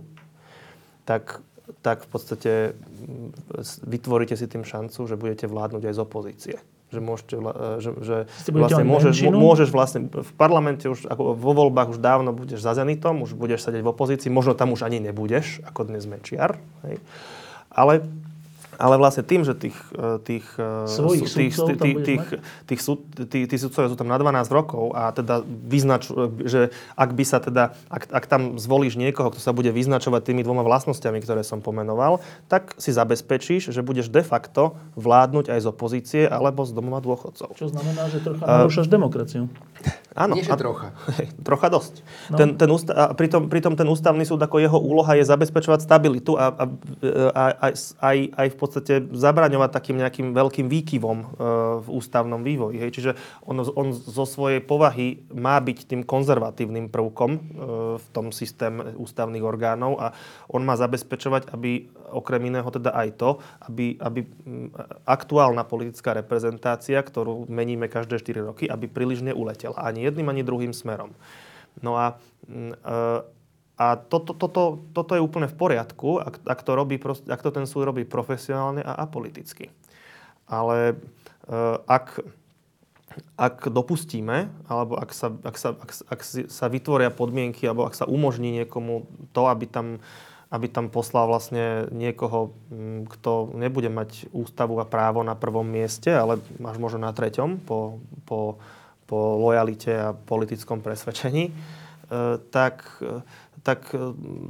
tak, 1.04 1.44
tak 1.84 2.08
v 2.08 2.08
podstate 2.08 2.52
vytvoríte 3.84 4.40
si 4.40 4.48
tým 4.48 4.64
šancu, 4.64 5.12
že 5.12 5.20
budete 5.20 5.44
vládnuť 5.52 5.92
aj 5.92 5.96
z 6.00 6.00
opozície 6.00 6.56
že, 6.88 7.00
môžete, 7.04 7.36
e, 7.36 7.84
že, 7.84 7.90
že 8.00 8.16
vlastne 8.56 8.88
môžeš, 8.88 9.16
môžeš 9.28 9.70
vlastne 9.76 10.08
v 10.08 10.32
parlamente 10.40 10.88
už, 10.88 11.08
ako 11.12 11.36
vo 11.36 11.52
voľbách 11.52 11.96
už 11.96 12.00
dávno 12.00 12.32
budeš 12.32 12.64
za 12.64 12.76
Zenitom, 12.76 13.28
už 13.28 13.36
budeš 13.36 13.68
sedieť 13.68 13.84
v 13.84 13.92
opozícii, 13.92 14.32
možno 14.32 14.56
tam 14.56 14.72
už 14.72 14.88
ani 14.88 15.04
nebudeš, 15.04 15.60
ako 15.68 15.92
dnes 15.92 16.08
Mečiar. 16.08 16.56
Hej. 16.88 17.04
Ale 17.68 18.08
ale 18.78 18.96
vlastne 19.02 19.26
tým, 19.26 19.42
že 19.42 19.58
tých, 19.58 19.78
e, 19.98 20.22
tých, 20.22 20.46
e, 20.56 20.86
Svojich 20.86 21.26
tých, 21.26 21.54
tých, 21.54 21.78
tých, 21.78 21.98
tých, 22.06 22.24
tých, 22.70 22.82
súd, 22.82 23.04
tí, 23.28 23.50
tí 23.50 23.56
sudcovia 23.58 23.90
sú 23.92 23.98
tam 23.98 24.08
na 24.08 24.18
12 24.22 24.48
rokov 24.54 24.94
a 24.94 25.10
teda 25.12 25.42
vyznač, 25.46 26.10
že 26.46 26.70
ak 26.94 27.10
by 27.18 27.24
sa 27.26 27.42
teda, 27.42 27.76
ak, 27.90 28.14
ak 28.14 28.26
tam 28.30 28.56
zvolíš 28.62 28.96
niekoho, 28.96 29.34
kto 29.34 29.42
sa 29.42 29.52
bude 29.52 29.74
vyznačovať 29.74 30.30
tými 30.30 30.46
dvoma 30.46 30.62
vlastnosťami, 30.62 31.20
ktoré 31.20 31.42
som 31.42 31.60
pomenoval, 31.60 32.22
tak 32.48 32.78
si 32.78 32.94
zabezpečíš, 32.94 33.74
že 33.74 33.82
budeš 33.82 34.14
de 34.14 34.22
facto 34.22 34.78
vládnuť 34.96 35.52
aj 35.52 35.60
z 35.60 35.68
opozície 35.68 36.24
alebo 36.30 36.64
z 36.64 36.72
domova 36.78 37.02
dôchodcov. 37.02 37.58
Čo 37.58 37.74
znamená, 37.74 38.08
že 38.14 38.22
trocha 38.22 38.46
narúšaš 38.46 38.88
uh, 38.88 38.94
demokraciu. 38.94 39.44
Áno. 40.18 40.34
Nie, 40.34 40.42
že 40.42 40.58
trocha. 40.58 40.98
Hej, 41.14 41.30
trocha 41.48 41.70
dosť. 41.70 42.02
No. 42.34 42.38
Ten, 42.42 42.50
ten 42.58 42.70
ústa- 42.74 42.96
a 42.98 43.04
pritom, 43.14 43.46
pritom 43.54 43.78
ten 43.78 43.86
ústavný 43.86 44.26
súd, 44.26 44.42
ako 44.42 44.58
jeho 44.58 44.80
úloha 44.82 45.14
je 45.14 45.22
zabezpečovať 45.30 45.86
stabilitu 45.86 46.34
a, 46.34 46.50
a, 46.50 46.66
a, 47.38 47.44
a 47.54 47.68
aj, 48.02 48.18
aj 48.34 48.48
v 48.50 48.58
podstate 48.58 48.94
zabraňovať 49.14 49.70
takým 49.70 50.02
nejakým 50.02 50.34
veľkým 50.34 50.66
výkyvom 50.66 51.18
e, 51.22 51.26
v 51.86 51.88
ústavnom 51.94 52.42
vývoji. 52.42 52.82
Hej. 52.82 52.92
Čiže 52.98 53.12
on, 53.46 53.62
on 53.62 53.94
zo 53.94 54.26
svojej 54.26 54.58
povahy 54.58 55.22
má 55.38 55.62
byť 55.62 55.86
tým 55.86 56.02
konzervatívnym 56.02 56.90
prvkom 56.90 57.32
e, 57.38 57.40
v 58.02 58.08
tom 58.10 58.34
systéme 58.34 58.98
ústavných 58.98 59.46
orgánov 59.46 60.02
a 60.02 60.18
on 60.50 60.66
má 60.66 60.74
zabezpečovať, 60.74 61.54
aby 61.54 61.94
okrem 62.10 62.48
iného 62.48 62.68
teda 62.72 62.96
aj 62.96 63.10
to, 63.20 63.30
aby, 63.68 64.00
aby 64.00 64.24
aktuálna 65.04 65.68
politická 65.68 66.16
reprezentácia, 66.16 67.00
ktorú 67.04 67.48
meníme 67.52 67.92
každé 67.92 68.24
4 68.24 68.50
roky, 68.54 68.66
aby 68.68 68.88
príliš 68.88 69.22
neuletela 69.22 69.78
ani 69.80 70.08
jedným, 70.08 70.32
ani 70.32 70.48
druhým 70.48 70.72
smerom. 70.72 71.12
No 71.84 72.00
a, 72.00 72.18
e, 72.50 72.74
a 73.78 73.88
toto, 73.96 74.34
to, 74.34 74.48
to, 74.50 74.64
toto 74.96 75.12
je 75.14 75.22
úplne 75.22 75.46
v 75.46 75.56
poriadku, 75.56 76.18
ak, 76.18 76.42
ak, 76.48 76.60
to 76.66 76.72
robí, 76.74 76.98
ak 77.30 77.42
to 77.44 77.52
ten 77.54 77.70
súd 77.70 77.86
robí 77.86 78.08
profesionálne 78.08 78.82
a 78.82 78.98
apoliticky. 78.98 79.70
Ale 80.50 80.98
e, 81.46 81.58
ak, 81.86 82.24
ak 83.38 83.70
dopustíme, 83.70 84.50
alebo 84.66 84.98
ak 84.98 85.14
sa, 85.14 85.34
ak, 85.46 85.56
sa, 85.58 85.70
ak, 85.78 85.92
ak 86.10 86.22
sa 86.26 86.66
vytvoria 86.70 87.14
podmienky, 87.14 87.70
alebo 87.70 87.86
ak 87.86 87.94
sa 87.94 88.10
umožní 88.10 88.64
niekomu 88.64 89.06
to, 89.34 89.46
aby 89.46 89.70
tam 89.70 90.02
aby 90.48 90.72
tam 90.72 90.88
poslal 90.88 91.28
vlastne 91.28 91.92
niekoho, 91.92 92.56
mm, 92.72 93.12
kto 93.12 93.52
nebude 93.56 93.92
mať 93.92 94.32
ústavu 94.32 94.80
a 94.80 94.88
právo 94.88 95.20
na 95.20 95.36
prvom 95.36 95.68
mieste, 95.68 96.08
ale 96.08 96.40
máš 96.56 96.80
možno 96.80 97.04
na 97.04 97.12
treťom 97.12 97.60
po, 97.68 98.00
po, 98.24 98.56
po 99.04 99.20
lojalite 99.40 99.92
a 99.92 100.16
politickom 100.16 100.80
presvedčení, 100.80 101.52
e, 101.52 101.54
tak, 102.48 102.88
tak, 103.68 103.92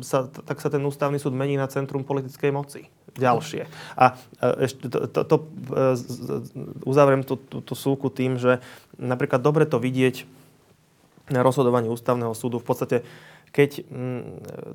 sa, 0.05 0.29
tak 0.29 0.57
sa 0.61 0.69
ten 0.69 0.85
ústavný 0.85 1.17
súd 1.17 1.33
mení 1.33 1.57
na 1.57 1.65
centrum 1.65 2.05
politickej 2.05 2.51
moci. 2.53 2.81
Ďalšie. 3.17 3.65
A 3.97 4.13
ešte 4.61 4.93
to, 4.93 5.09
to, 5.09 5.21
to, 5.25 5.35
uzavriem 6.85 7.25
tú, 7.25 7.41
tú, 7.41 7.65
tú 7.65 7.73
súku 7.73 8.13
tým, 8.13 8.37
že 8.37 8.61
napríklad 9.01 9.41
dobre 9.41 9.65
to 9.65 9.81
vidieť 9.81 10.29
na 11.33 11.43
rozhodovaní 11.43 11.91
ústavného 11.91 12.31
súdu 12.37 12.61
v 12.61 12.67
podstate 12.69 12.97
keď 13.51 13.87
mm, 13.87 14.23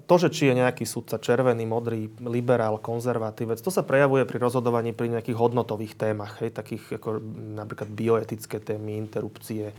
to, 0.08 0.14
že 0.16 0.28
či 0.32 0.42
je 0.50 0.58
nejaký 0.58 0.84
sudca 0.88 1.20
červený, 1.20 1.68
modrý, 1.68 2.08
liberál, 2.24 2.80
konzervatívec, 2.80 3.60
to 3.60 3.70
sa 3.70 3.84
prejavuje 3.84 4.24
pri 4.24 4.38
rozhodovaní 4.40 4.96
pri 4.96 5.12
nejakých 5.12 5.36
hodnotových 5.38 5.94
témach, 5.94 6.40
hej, 6.40 6.50
takých 6.56 6.98
ako 6.98 7.20
napríklad 7.56 7.88
bioetické 7.92 8.58
témy, 8.58 8.96
interrupcie, 8.98 9.70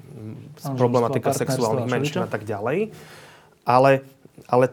problematika 0.78 1.34
sexuálnych 1.34 1.89
menšín 1.89 2.24
a 2.24 2.30
tak 2.30 2.46
ďalej. 2.46 2.94
Ale, 3.64 4.04
ale 4.46 4.66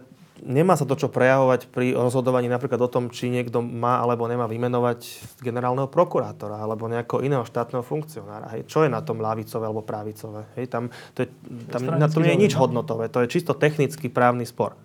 nemá 0.45 0.75
sa 0.77 0.89
to 0.89 0.97
čo 0.97 1.13
prejavovať 1.13 1.69
pri 1.69 1.93
rozhodovaní 1.93 2.49
napríklad 2.49 2.81
o 2.81 2.93
tom, 2.93 3.13
či 3.13 3.29
niekto 3.29 3.61
má 3.61 4.01
alebo 4.01 4.25
nemá 4.25 4.49
vymenovať 4.49 5.01
generálneho 5.45 5.89
prokurátora 5.89 6.61
alebo 6.61 6.89
nejakého 6.89 7.21
iného 7.25 7.45
štátneho 7.45 7.85
funkcionára. 7.85 8.53
Hej. 8.57 8.69
Čo 8.69 8.85
je 8.85 8.91
na 8.91 9.05
tom 9.05 9.21
ľavicové 9.21 9.65
alebo 9.69 9.85
pravicové? 9.85 10.49
Hej. 10.57 10.73
Tam, 10.73 10.89
to 11.17 11.25
je, 11.25 11.29
tam 11.69 11.83
na 11.97 12.09
tom 12.09 12.25
nie 12.25 12.35
je 12.37 12.43
nič 12.49 12.55
no. 12.57 12.67
hodnotové. 12.67 13.13
To 13.13 13.23
je 13.25 13.33
čisto 13.33 13.53
technický 13.57 14.09
právny 14.09 14.49
spor. 14.49 14.77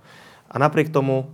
A 0.52 0.56
napriek 0.60 0.92
tomu 0.92 1.24
e, 1.24 1.26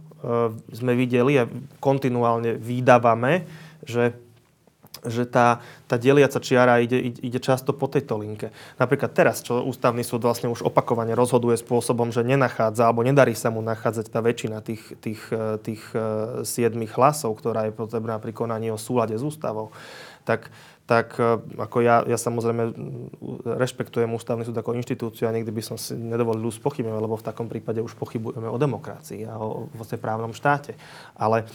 sme 0.71 0.93
videli 0.93 1.41
a 1.41 1.49
kontinuálne 1.81 2.55
vydávame, 2.57 3.45
že 3.85 4.15
že 5.01 5.25
tá, 5.25 5.65
tá 5.89 5.97
deliaca 5.97 6.37
čiara 6.37 6.77
ide, 6.77 7.17
ide 7.17 7.39
často 7.41 7.73
po 7.73 7.89
tejto 7.89 8.21
linke. 8.21 8.53
Napríklad 8.77 9.09
teraz, 9.17 9.41
čo 9.41 9.65
ústavný 9.65 10.05
súd 10.05 10.21
vlastne 10.21 10.49
už 10.53 10.61
opakovane 10.61 11.17
rozhoduje 11.17 11.57
spôsobom, 11.57 12.13
že 12.13 12.21
nenachádza, 12.21 12.85
alebo 12.85 13.01
nedarí 13.01 13.33
sa 13.33 13.49
mu 13.49 13.65
nachádzať 13.65 14.13
tá 14.13 14.21
väčšina 14.21 14.61
tých, 14.61 14.83
tých, 15.01 15.21
eh, 15.33 15.57
tých 15.57 15.81
uh, 15.97 16.45
siedmých 16.45 16.93
hlasov, 16.97 17.33
ktorá 17.41 17.65
je 17.69 17.73
potrebná 17.73 18.21
pri 18.21 18.33
konaní 18.33 18.69
o 18.69 18.77
súlade 18.77 19.17
s 19.17 19.25
ústavou, 19.25 19.73
tak, 20.21 20.53
tak 20.85 21.17
uh, 21.17 21.41
ako 21.57 21.81
ja, 21.81 22.05
ja 22.05 22.17
samozrejme 22.21 22.63
rešpektujem 23.57 24.09
ústavný 24.13 24.45
súd 24.45 24.57
ako 24.61 24.77
inštitúciu 24.77 25.25
a 25.25 25.33
nikdy 25.33 25.49
by 25.49 25.63
som 25.65 25.81
si 25.81 25.97
nedovolil 25.97 26.53
spochybňovať, 26.53 27.01
lebo 27.01 27.17
v 27.17 27.25
takom 27.25 27.49
prípade 27.49 27.81
už 27.81 27.97
pochybujeme 27.97 28.45
o 28.45 28.57
demokracii 28.61 29.25
a 29.25 29.33
o 29.41 29.65
vlastne 29.73 29.97
právnom 29.97 30.29
štáte. 30.29 30.77
Ale 31.17 31.49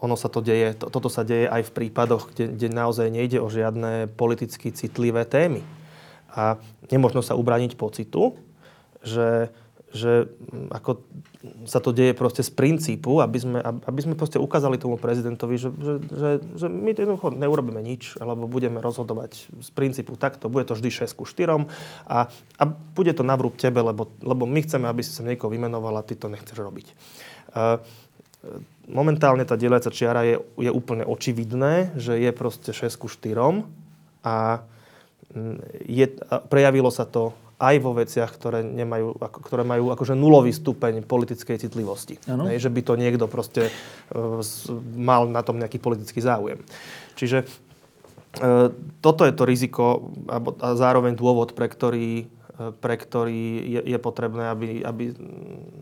ono 0.00 0.16
sa 0.16 0.32
to 0.32 0.40
deje, 0.40 0.72
to, 0.80 0.88
toto 0.88 1.12
sa 1.12 1.22
deje 1.22 1.44
aj 1.46 1.68
v 1.68 1.74
prípadoch, 1.76 2.32
kde, 2.32 2.56
kde 2.56 2.68
naozaj 2.72 3.12
nejde 3.12 3.38
o 3.38 3.52
žiadne 3.52 4.08
politicky 4.16 4.72
citlivé 4.72 5.28
témy. 5.28 5.60
A 6.32 6.56
nemôžno 6.88 7.20
sa 7.20 7.36
ubraniť 7.36 7.76
pocitu, 7.76 8.40
že, 9.04 9.52
že 9.92 10.30
ako 10.72 11.04
sa 11.68 11.80
to 11.84 11.92
deje 11.92 12.16
proste 12.16 12.40
z 12.40 12.52
princípu, 12.52 13.20
aby 13.20 13.38
sme, 13.40 13.58
aby 13.60 14.00
sme 14.00 14.14
proste 14.16 14.40
ukázali 14.40 14.80
tomu 14.80 14.96
prezidentovi, 14.96 15.56
že, 15.56 15.68
že, 15.72 15.94
že, 16.08 16.30
že 16.56 16.66
my 16.68 16.92
jednoducho 16.96 17.32
neurobíme 17.36 17.80
nič, 17.80 18.16
alebo 18.20 18.48
budeme 18.48 18.80
rozhodovať 18.80 19.52
z 19.60 19.70
princípu 19.72 20.16
takto, 20.16 20.52
bude 20.52 20.64
to 20.64 20.76
vždy 20.76 21.04
6 21.04 21.12
ku 21.18 21.24
4 21.28 21.64
a, 22.08 22.28
a 22.30 22.62
bude 22.96 23.12
to 23.12 23.24
navrúb 23.24 23.56
tebe, 23.56 23.84
lebo, 23.84 24.08
lebo 24.24 24.44
my 24.48 24.60
chceme, 24.64 24.88
aby 24.88 25.04
si 25.04 25.12
sa 25.12 25.26
niekoho 25.26 25.52
vymenoval 25.52 25.96
a 26.00 26.06
ty 26.06 26.16
to 26.16 26.28
nechceš 26.28 26.56
robiť. 26.56 26.86
Uh, 27.50 27.82
momentálne 28.88 29.44
tá 29.44 29.54
deliaca 29.54 29.92
čiara 29.92 30.24
je, 30.26 30.36
je 30.58 30.70
úplne 30.72 31.04
očividné, 31.04 31.94
že 31.96 32.16
je 32.16 32.30
proste 32.32 32.72
6 32.72 32.96
ku 32.96 33.06
4 33.06 33.36
a 34.24 34.64
mm, 35.34 35.56
je, 35.86 36.06
prejavilo 36.48 36.88
sa 36.88 37.04
to 37.04 37.36
aj 37.60 37.76
vo 37.84 37.92
veciach, 37.92 38.32
ktoré, 38.40 38.64
nemajú, 38.64 39.20
ako, 39.20 39.38
ktoré 39.44 39.62
majú 39.68 39.92
akože 39.92 40.16
nulový 40.16 40.48
stupeň 40.48 41.04
politickej 41.04 41.60
citlivosti. 41.60 42.16
Ne, 42.24 42.56
že 42.56 42.72
by 42.72 42.80
to 42.80 42.96
niekto 42.96 43.28
proste 43.28 43.68
uh, 43.68 44.40
mal 44.96 45.28
na 45.28 45.44
tom 45.44 45.60
nejaký 45.60 45.76
politický 45.76 46.24
záujem. 46.24 46.64
Čiže 47.20 47.44
uh, 47.44 48.72
toto 49.04 49.28
je 49.28 49.36
to 49.36 49.44
riziko 49.44 50.08
a, 50.24 50.40
a 50.40 50.68
zároveň 50.72 51.12
dôvod, 51.12 51.52
pre 51.52 51.68
ktorý 51.68 52.32
pre 52.60 52.94
ktorý 53.00 53.40
je, 53.64 53.80
je 53.88 53.98
potrebné, 54.02 54.52
aby, 54.52 54.84
aby 54.84 55.16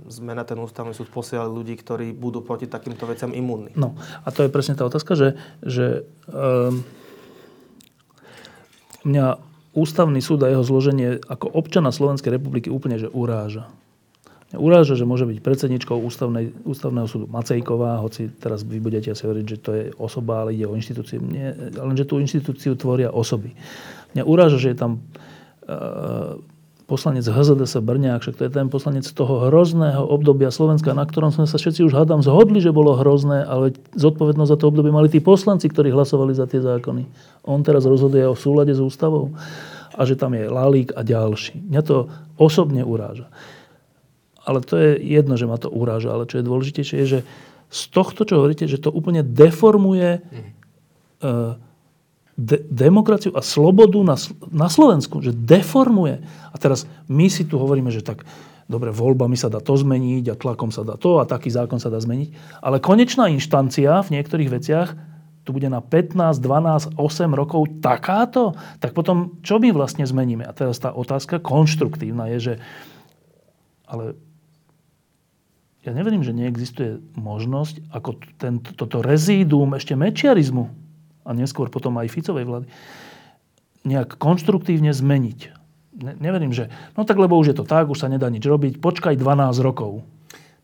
sme 0.06 0.30
na 0.38 0.46
ten 0.46 0.54
ústavný 0.62 0.94
súd 0.94 1.10
posielali 1.10 1.50
ľudí, 1.50 1.74
ktorí 1.74 2.14
budú 2.14 2.46
proti 2.46 2.70
takýmto 2.70 3.02
veciam 3.10 3.34
imúnni. 3.34 3.74
No 3.74 3.98
a 4.22 4.30
to 4.30 4.46
je 4.46 4.54
presne 4.54 4.78
tá 4.78 4.86
otázka, 4.86 5.18
že, 5.18 5.28
že 5.66 6.06
um, 6.30 6.86
mňa 9.02 9.42
ústavný 9.74 10.22
súd 10.22 10.46
a 10.46 10.54
jeho 10.54 10.62
zloženie 10.62 11.18
ako 11.26 11.50
občana 11.50 11.90
Slovenskej 11.90 12.38
republiky 12.38 12.70
úplne 12.70 12.98
že 12.98 13.10
uráža. 13.10 13.66
Mňa 14.48 14.58
uráža, 14.64 14.94
že 14.96 15.04
môže 15.04 15.28
byť 15.28 15.44
predsedničkou 15.44 15.98
ústavnej, 15.98 16.56
ústavného 16.64 17.04
súdu 17.04 17.26
Macejková, 17.28 18.00
hoci 18.00 18.32
teraz 18.32 18.64
vy 18.64 18.80
budete 18.80 19.12
asi 19.12 19.28
hovoriť, 19.28 19.44
že 19.44 19.58
to 19.60 19.70
je 19.76 19.84
osoba, 20.00 20.46
ale 20.46 20.56
ide 20.56 20.64
o 20.64 20.72
inštitúciu. 20.72 21.20
Nie, 21.20 21.52
ale 21.76 21.92
že 21.92 22.08
tú 22.08 22.16
inštitúciu 22.16 22.72
tvoria 22.78 23.12
osoby. 23.12 23.52
Mňa 24.16 24.24
uráža, 24.24 24.56
že 24.56 24.72
je 24.72 24.78
tam 24.78 25.04
uh, 25.68 26.40
poslanec 26.88 27.28
HZDS 27.28 27.84
Brňák, 27.84 28.24
však 28.24 28.36
to 28.40 28.42
je 28.48 28.52
ten 28.56 28.72
poslanec 28.72 29.04
toho 29.04 29.52
hrozného 29.52 30.08
obdobia 30.08 30.48
Slovenska, 30.48 30.96
na 30.96 31.04
ktorom 31.04 31.28
sme 31.28 31.44
sa 31.44 31.60
všetci 31.60 31.84
už 31.84 31.92
hádam 31.92 32.24
zhodli, 32.24 32.64
že 32.64 32.72
bolo 32.72 32.96
hrozné, 32.96 33.44
ale 33.44 33.76
zodpovednosť 33.92 34.50
za 34.50 34.56
to 34.56 34.72
obdobie 34.72 34.88
mali 34.88 35.12
tí 35.12 35.20
poslanci, 35.20 35.68
ktorí 35.68 35.92
hlasovali 35.92 36.32
za 36.32 36.48
tie 36.48 36.64
zákony. 36.64 37.04
On 37.44 37.60
teraz 37.60 37.84
rozhoduje 37.84 38.24
o 38.24 38.32
súlade 38.32 38.72
s 38.72 38.80
ústavou 38.80 39.36
a 39.92 40.00
že 40.08 40.16
tam 40.16 40.32
je 40.32 40.48
Lalík 40.48 40.96
a 40.96 41.04
ďalší. 41.04 41.60
Mňa 41.68 41.82
to 41.84 42.08
osobne 42.40 42.80
uráža. 42.80 43.28
Ale 44.48 44.64
to 44.64 44.80
je 44.80 44.96
jedno, 45.04 45.36
že 45.36 45.44
ma 45.44 45.60
to 45.60 45.68
uráža, 45.68 46.08
ale 46.08 46.24
čo 46.24 46.40
je 46.40 46.48
dôležitejšie 46.48 46.96
je, 47.04 47.06
že 47.06 47.20
z 47.68 47.82
tohto, 47.92 48.24
čo 48.24 48.40
hovoríte, 48.40 48.64
že 48.64 48.80
to 48.80 48.88
úplne 48.88 49.20
deformuje 49.20 50.24
uh, 50.24 51.60
de- 52.38 52.62
demokraciu 52.70 53.34
a 53.34 53.42
slobodu 53.42 53.98
na, 54.06 54.14
na 54.54 54.70
Slovensku, 54.70 55.18
že 55.18 55.34
deformuje. 55.34 56.22
A 56.54 56.56
teraz 56.56 56.86
my 57.10 57.26
si 57.26 57.42
tu 57.42 57.58
hovoríme, 57.58 57.90
že 57.90 58.06
tak 58.06 58.22
dobre, 58.70 58.94
voľbami 58.94 59.34
sa 59.34 59.50
dá 59.50 59.58
to 59.58 59.74
zmeniť 59.74 60.30
a 60.30 60.38
tlakom 60.38 60.70
sa 60.70 60.86
dá 60.86 60.94
to 60.94 61.18
a 61.18 61.26
taký 61.26 61.50
zákon 61.50 61.82
sa 61.82 61.90
dá 61.90 61.98
zmeniť. 61.98 62.62
Ale 62.62 62.78
konečná 62.78 63.26
inštancia 63.26 63.98
v 64.06 64.12
niektorých 64.14 64.52
veciach 64.54 64.88
tu 65.42 65.56
bude 65.56 65.66
na 65.72 65.80
15, 65.80 66.38
12, 66.38 67.00
8 67.00 67.00
rokov 67.32 67.80
takáto, 67.80 68.52
tak 68.84 68.92
potom 68.92 69.40
čo 69.40 69.56
my 69.56 69.72
vlastne 69.72 70.04
zmeníme? 70.04 70.44
A 70.44 70.52
teraz 70.52 70.76
tá 70.76 70.92
otázka 70.92 71.40
konštruktívna 71.40 72.28
je, 72.36 72.38
že 72.38 72.54
ale 73.88 74.12
ja 75.80 75.96
neverím, 75.96 76.20
že 76.20 76.36
neexistuje 76.36 77.00
možnosť, 77.16 77.88
ako 77.88 78.20
tento, 78.36 78.76
toto 78.76 79.00
rezídum 79.00 79.72
ešte 79.72 79.96
mečiarizmu, 79.96 80.68
a 81.28 81.30
neskôr 81.36 81.68
potom 81.68 81.92
aj 82.00 82.08
Ficovej 82.08 82.48
vlády, 82.48 82.66
nejak 83.84 84.16
konštruktívne 84.16 84.96
zmeniť. 84.96 85.40
Ne, 85.98 86.16
neverím, 86.16 86.56
že 86.56 86.72
no 86.96 87.04
tak 87.04 87.20
lebo 87.20 87.36
už 87.36 87.52
je 87.52 87.56
to 87.60 87.68
tak, 87.68 87.92
už 87.92 88.00
sa 88.00 88.08
nedá 88.08 88.32
nič 88.32 88.42
robiť, 88.48 88.80
počkaj 88.80 89.20
12 89.20 89.60
rokov. 89.60 90.08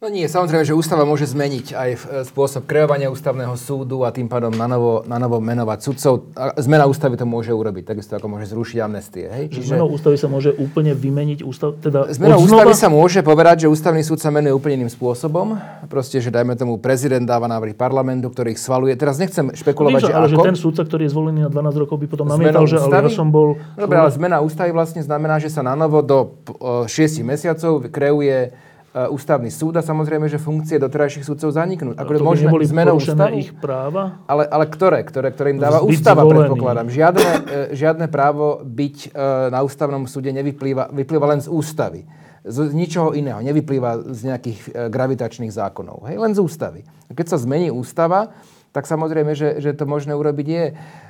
No 0.05 0.13
nie, 0.13 0.29
samozrejme, 0.29 0.69
že 0.69 0.77
ústava 0.77 1.09
môže 1.09 1.25
zmeniť 1.25 1.73
aj 1.73 1.91
e, 1.97 1.99
spôsob 2.29 2.69
kreovania 2.69 3.09
ústavného 3.09 3.57
súdu 3.57 4.05
a 4.05 4.13
tým 4.13 4.29
pádom 4.29 4.53
na 4.53 4.69
novo, 4.69 5.01
na 5.09 5.17
novo 5.17 5.41
menovať 5.41 5.81
sudcov. 5.81 6.29
Zmena 6.61 6.85
ústavy 6.85 7.17
to 7.17 7.25
môže 7.25 7.49
urobiť, 7.49 7.89
takisto 7.89 8.13
ako 8.13 8.37
môže 8.37 8.53
zrušiť 8.53 8.85
amnestie. 8.85 9.25
Hej? 9.33 9.57
Čiže... 9.57 9.81
Zmenou 9.81 9.89
ústavy 9.89 10.21
sa 10.21 10.29
môže 10.29 10.53
úplne 10.61 10.93
vymeniť 10.93 11.41
ústav... 11.41 11.81
Teda 11.81 12.05
Zmenou 12.13 12.37
odznova... 12.37 12.69
ústavy 12.69 12.75
sa 12.77 12.89
môže 12.93 13.25
povedať, 13.25 13.65
že 13.65 13.73
ústavný 13.73 14.05
súd 14.05 14.21
sa 14.21 14.29
menuje 14.29 14.53
úplne 14.53 14.85
iným 14.85 14.93
spôsobom. 14.93 15.57
Proste, 15.89 16.21
že 16.21 16.29
dajme 16.29 16.53
tomu 16.53 16.77
prezident 16.77 17.25
dáva 17.25 17.49
návrhy 17.49 17.73
parlamentu, 17.73 18.29
ktorý 18.29 18.53
ich 18.53 18.61
svaluje. 18.61 18.93
Teraz 19.01 19.17
nechcem 19.17 19.57
špekulovať, 19.57 20.05
no, 20.05 20.05
že 20.05 20.13
ale 20.13 20.29
ako... 20.29 20.37
že 20.37 20.49
ten 20.53 20.57
súdca, 20.61 20.83
ktorý 20.85 21.09
je 21.09 21.17
zvolený 21.17 21.49
na 21.49 21.49
12 21.49 21.81
rokov, 21.81 21.97
by 22.05 22.07
potom 22.13 22.29
namietal, 22.29 22.69
že 22.69 22.77
ale 22.77 23.09
ja 23.09 23.09
som 23.09 23.33
bol... 23.33 23.57
Dobre, 23.73 23.97
ale 23.97 24.13
zmena 24.13 24.45
ústavy 24.45 24.69
vlastne 24.69 25.01
znamená, 25.01 25.41
že 25.41 25.49
sa 25.49 25.65
na 25.65 25.73
novo 25.73 26.05
do 26.05 26.37
6 26.93 26.93
mesiacov 27.25 27.89
kreuje 27.89 28.53
E, 28.53 28.64
ústavný 28.95 29.51
súd 29.51 29.75
a 29.75 29.83
samozrejme, 29.83 30.31
že 30.31 30.39
funkcie 30.39 30.79
doterajších 30.79 31.27
súdcov 31.27 31.51
zaniknú. 31.51 31.99
Ako 31.99 32.15
to 32.15 32.23
možné 32.23 32.47
neboli 32.47 32.63
zmenou 32.63 33.03
ústavu? 33.03 33.35
ich 33.35 33.51
práva? 33.51 34.23
Ale, 34.31 34.47
ale 34.47 34.71
ktoré? 34.71 35.03
Ktoré, 35.03 35.35
ktoré 35.35 35.51
im 35.51 35.59
dáva 35.59 35.83
ústava, 35.83 36.23
zvolený. 36.23 36.47
predpokladám. 36.47 36.87
Žiadne, 36.95 37.27
e, 37.27 37.59
žiadne 37.75 38.07
právo 38.07 38.63
byť 38.63 38.97
e, 39.03 39.09
na 39.51 39.67
ústavnom 39.67 40.07
súde 40.07 40.31
nevyplýva 40.31 40.95
vyplýva 40.95 41.27
len 41.35 41.43
z 41.43 41.51
ústavy. 41.51 42.07
Z 42.47 42.71
ničoho 42.71 43.19
iného. 43.19 43.43
Nevyplýva 43.43 44.15
z 44.15 44.21
nejakých 44.31 44.61
gravitačných 44.93 45.51
zákonov. 45.51 46.07
Hej? 46.07 46.21
Len 46.21 46.33
z 46.37 46.41
ústavy. 46.45 46.81
Keď 47.11 47.27
sa 47.35 47.41
zmení 47.41 47.73
ústava, 47.75 48.31
tak 48.75 48.91
samozrejme, 48.91 49.39
že, 49.39 49.63
že 49.63 49.71
to 49.71 49.87
možné 49.87 50.19
urobiť 50.19 50.47
je. 50.51 50.65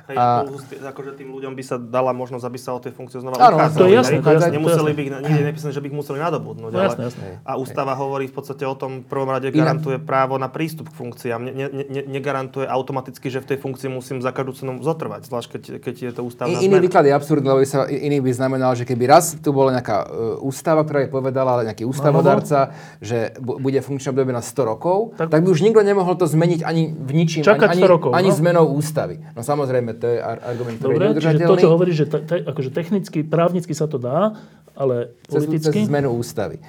Hej, 0.05 0.17
a... 0.21 0.45
akože 0.93 1.17
tým 1.17 1.33
ľuďom 1.33 1.57
by 1.57 1.63
sa 1.65 1.81
dala 1.81 2.13
možnosť, 2.13 2.45
aby 2.45 2.59
sa 2.61 2.77
o 2.77 2.79
tej 2.79 2.93
funkcie 2.93 3.17
znova 3.17 3.41
Áno, 3.41 3.57
to 3.73 3.89
je 3.89 3.97
jasné, 3.97 4.21
to 4.21 4.37
jasné, 4.37 4.53
Nemuseli 4.53 4.93
by, 4.93 5.03
nie 5.25 5.37
je 5.41 5.45
napísané, 5.49 5.71
že 5.73 5.81
by 5.81 5.89
ich 5.89 5.97
museli 5.97 6.21
nadobudnúť. 6.21 6.69
No, 6.69 6.77
ale, 6.77 6.93
jasné, 6.93 7.03
jasné. 7.09 7.25
A 7.41 7.57
ústava 7.57 7.97
hovorí 7.97 8.29
v 8.29 8.37
podstate 8.37 8.69
o 8.69 8.77
tom, 8.77 9.01
v 9.01 9.09
prvom 9.09 9.33
rade 9.33 9.49
garantuje 9.49 9.97
právo 9.97 10.37
na 10.37 10.45
prístup 10.45 10.93
k 10.93 10.95
funkciám. 11.01 11.41
Ne, 11.41 11.51
ne, 11.57 11.67
ne, 11.73 12.01
negarantuje 12.05 12.69
automaticky, 12.69 13.33
že 13.33 13.41
v 13.41 13.49
tej 13.49 13.57
funkcii 13.57 13.89
musím 13.89 14.21
za 14.21 14.29
každú 14.29 14.53
cenu 14.53 14.77
zotrvať, 14.85 15.25
zvlášť 15.25 15.47
keď, 15.57 15.63
keď 15.81 15.95
je 15.97 16.11
to 16.13 16.21
ústavná 16.21 16.53
I, 16.53 16.69
Iný 16.69 16.85
výklad 16.85 17.09
je 17.09 17.17
absurdný, 17.17 17.49
lebo 17.49 17.65
by 17.65 17.69
sa, 17.69 17.89
iný 17.89 18.21
by 18.21 18.29
znamenal, 18.29 18.77
že 18.77 18.85
keby 18.85 19.09
raz 19.09 19.33
tu 19.41 19.49
bola 19.49 19.73
nejaká 19.73 20.05
uh, 20.05 20.37
ústava, 20.45 20.85
ktorá 20.85 21.01
je 21.01 21.09
povedala, 21.09 21.57
ale 21.57 21.73
nejaký 21.73 21.81
ústavodarca, 21.81 22.69
no, 22.69 22.77
no, 22.77 23.01
že 23.01 23.33
bu- 23.41 23.57
bude 23.57 23.81
funkčné 23.81 24.13
obdobie 24.13 24.37
na 24.37 24.45
100 24.45 24.53
rokov, 24.69 25.17
tak, 25.17 25.33
tak 25.33 25.41
by 25.41 25.49
už 25.49 25.65
nikto 25.65 25.81
nemohol 25.81 26.13
to 26.13 26.29
zmeniť 26.29 26.61
ani 26.61 26.93
v 26.93 27.11
ničím, 27.17 27.41
Čakať 27.55 27.69
ani, 27.71 27.81
100 27.81 27.93
rokov, 27.95 28.09
ani 28.11 28.29
no? 28.31 28.35
zmenou 28.35 28.65
ústavy. 28.75 29.15
No 29.31 29.41
samozrejme, 29.41 29.95
to 29.95 30.05
je 30.11 30.17
argument, 30.21 30.75
ktorý 30.77 30.93
Dobre, 30.95 31.05
je 31.15 31.47
to, 31.47 31.55
čo 31.57 31.69
hovorí, 31.71 31.91
že 31.95 32.05
te, 32.05 32.19
te, 32.21 32.35
akože 32.43 32.69
technicky, 32.75 33.23
právnicky 33.23 33.71
sa 33.71 33.87
to 33.87 33.95
dá, 33.95 34.35
ale 34.75 35.15
politicky... 35.31 35.81
Cez, 35.81 35.87
cez 35.87 35.89
zmenu 35.89 36.11
ústavy. 36.13 36.59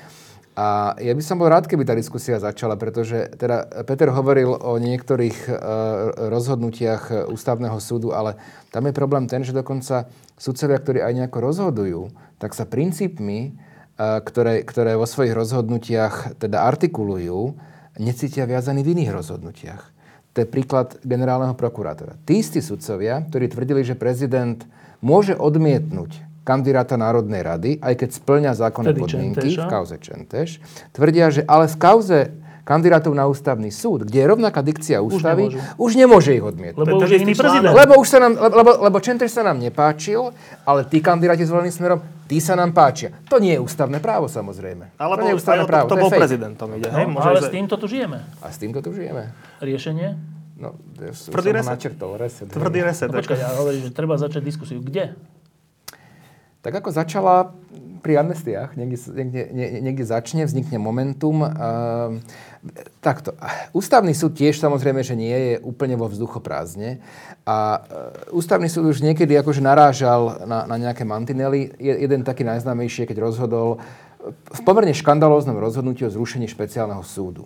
A 0.56 0.96
ja 0.96 1.12
by 1.12 1.20
som 1.20 1.36
bol 1.36 1.52
rád, 1.52 1.68
keby 1.68 1.84
tá 1.84 1.92
diskusia 1.92 2.40
začala, 2.40 2.80
pretože 2.80 3.28
teda 3.36 3.84
Peter 3.84 4.08
hovoril 4.08 4.56
o 4.56 4.80
niektorých 4.80 5.52
uh, 5.52 5.56
rozhodnutiach 6.32 7.28
ústavného 7.28 7.76
súdu, 7.76 8.16
ale 8.16 8.40
tam 8.72 8.88
je 8.88 8.96
problém 8.96 9.28
ten, 9.28 9.44
že 9.44 9.52
dokonca 9.52 10.08
sudcovia, 10.40 10.80
ktorí 10.80 11.04
aj 11.04 11.12
nejako 11.12 11.38
rozhodujú, 11.44 12.08
tak 12.40 12.56
sa 12.56 12.64
princípmi, 12.64 13.52
uh, 13.52 14.24
ktoré, 14.24 14.64
ktoré 14.64 14.96
vo 14.96 15.04
svojich 15.04 15.36
rozhodnutiach 15.36 16.40
teda 16.40 16.64
artikulujú, 16.64 17.52
necítia 18.00 18.48
viazaní 18.48 18.80
v 18.80 18.96
iných 18.96 19.12
rozhodnutiach. 19.12 19.95
To 20.36 20.44
je 20.44 20.48
príklad 20.52 21.00
generálneho 21.00 21.56
prokurátora. 21.56 22.20
Tí 22.28 22.44
istí 22.44 22.60
sudcovia, 22.60 23.24
ktorí 23.24 23.48
tvrdili, 23.48 23.80
že 23.80 23.96
prezident 23.96 24.60
môže 25.00 25.32
odmietnúť 25.32 26.20
kandidáta 26.44 27.00
Národnej 27.00 27.40
rady, 27.40 27.70
aj 27.80 27.94
keď 27.96 28.08
splňa 28.20 28.52
zákonné 28.54 28.92
Tedy 28.92 29.00
podmienky 29.00 29.48
Čenteša. 29.50 29.64
v 29.64 29.72
kauze 29.72 29.96
Čenteš, 29.96 30.48
tvrdia, 30.92 31.32
že 31.32 31.42
ale 31.48 31.66
v 31.66 31.76
kauze 31.80 32.18
kandidátov 32.68 33.14
na 33.14 33.24
ústavný 33.30 33.70
súd, 33.72 34.04
kde 34.04 34.18
je 34.22 34.26
rovnaká 34.26 34.60
dikcia 34.60 34.98
ústavy, 34.98 35.54
nemôžu. 35.54 35.80
už, 35.80 35.90
nemôže 35.96 36.30
ich 36.34 36.44
odmietnúť. 36.44 36.82
Lebo 36.82 36.98
už 37.00 37.10
je 37.14 37.18
iný 37.22 37.34
prezident. 37.38 37.72
Lebo, 37.72 37.92
už 37.96 38.08
sa 38.10 38.18
nám, 38.18 38.32
lebo, 38.36 38.70
lebo 38.82 38.98
Čenteš 38.98 39.38
sa 39.38 39.42
nám 39.46 39.56
nepáčil, 39.62 40.34
ale 40.66 40.82
tí 40.84 40.98
kandidáti 40.98 41.46
zvolení 41.46 41.70
smerom, 41.70 42.02
tí 42.26 42.38
sa 42.38 42.52
nám 42.52 42.70
páčia. 42.70 43.14
To 43.26 43.38
nie 43.38 43.54
je 43.54 43.60
ústavné 43.60 43.96
právo, 43.96 44.26
samozrejme. 44.26 44.94
Alebo 44.94 45.14
to 45.14 45.22
nie 45.22 45.32
je 45.32 45.38
ústavné 45.38 45.58
aj 45.58 45.64
o 45.64 45.66
to, 45.66 45.70
právo, 45.70 45.86
kto 45.86 45.88
to 45.88 45.96
je 45.96 46.02
bol 46.02 46.10
fake. 46.10 46.22
prezidentom 46.22 46.68
ide. 46.74 46.88
hej? 46.88 47.04
No, 47.04 47.12
Môže, 47.12 47.28
ale 47.28 47.38
že- 47.38 47.46
s 47.46 47.52
týmto 47.52 47.74
tu 47.76 47.86
žijeme. 47.86 48.18
A 48.38 48.46
s 48.46 48.56
týmto 48.56 48.78
tu 48.80 48.90
žijeme. 48.90 49.22
Riešenie? 49.58 50.08
No, 50.56 50.68
ja 50.96 51.12
som 51.12 51.30
Tvrdý 51.30 51.50
reset. 51.52 51.70
načrtol, 51.70 52.10
reset. 52.16 52.46
Tvrdý 52.48 52.80
reset. 52.80 53.06
No, 53.06 53.14
počkaj, 53.14 53.36
ja 53.36 53.50
hovorím, 53.54 53.82
že 53.82 53.90
treba 53.90 54.16
začať 54.16 54.40
diskusiu. 54.40 54.80
Kde? 54.80 55.12
Tak 56.60 56.72
ako 56.74 56.90
začala 56.90 57.52
pri 58.06 58.22
amnestiách, 58.22 58.78
niekde, 58.78 58.98
niekde, 59.18 59.42
nie- 59.50 59.82
niekde 59.82 60.06
začne, 60.06 60.46
vznikne 60.46 60.78
momentum. 60.78 61.42
Uh, 61.42 62.22
takto. 63.02 63.34
Ústavný 63.74 64.14
súd 64.14 64.38
tiež 64.38 64.62
samozrejme, 64.62 65.02
že 65.02 65.18
nie 65.18 65.34
je 65.34 65.54
úplne 65.66 65.98
vo 65.98 66.06
vzduchoprázdne. 66.06 67.02
A 67.42 67.82
uh, 67.82 68.30
ústavný 68.30 68.70
súd 68.70 68.94
už 68.94 69.02
niekedy 69.02 69.34
akože 69.34 69.58
narážal 69.58 70.46
na, 70.46 70.70
na 70.70 70.78
nejaké 70.78 71.02
mantinely. 71.02 71.74
Je, 71.82 72.06
jeden 72.06 72.22
taký 72.22 72.46
najznámejší, 72.46 73.10
keď 73.10 73.26
rozhodol 73.26 73.82
v 74.30 74.60
pomerne 74.62 74.94
škandalóznom 74.94 75.58
rozhodnutí 75.58 76.06
o 76.06 76.14
zrušení 76.14 76.46
špeciálneho 76.46 77.02
súdu. 77.02 77.42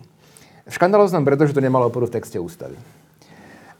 V 0.69 0.73
škandalóznom, 0.77 1.25
pretože 1.25 1.57
to 1.57 1.61
nemalo 1.65 1.89
oporu 1.89 2.05
v 2.05 2.21
texte 2.21 2.37
ústavy. 2.37 2.77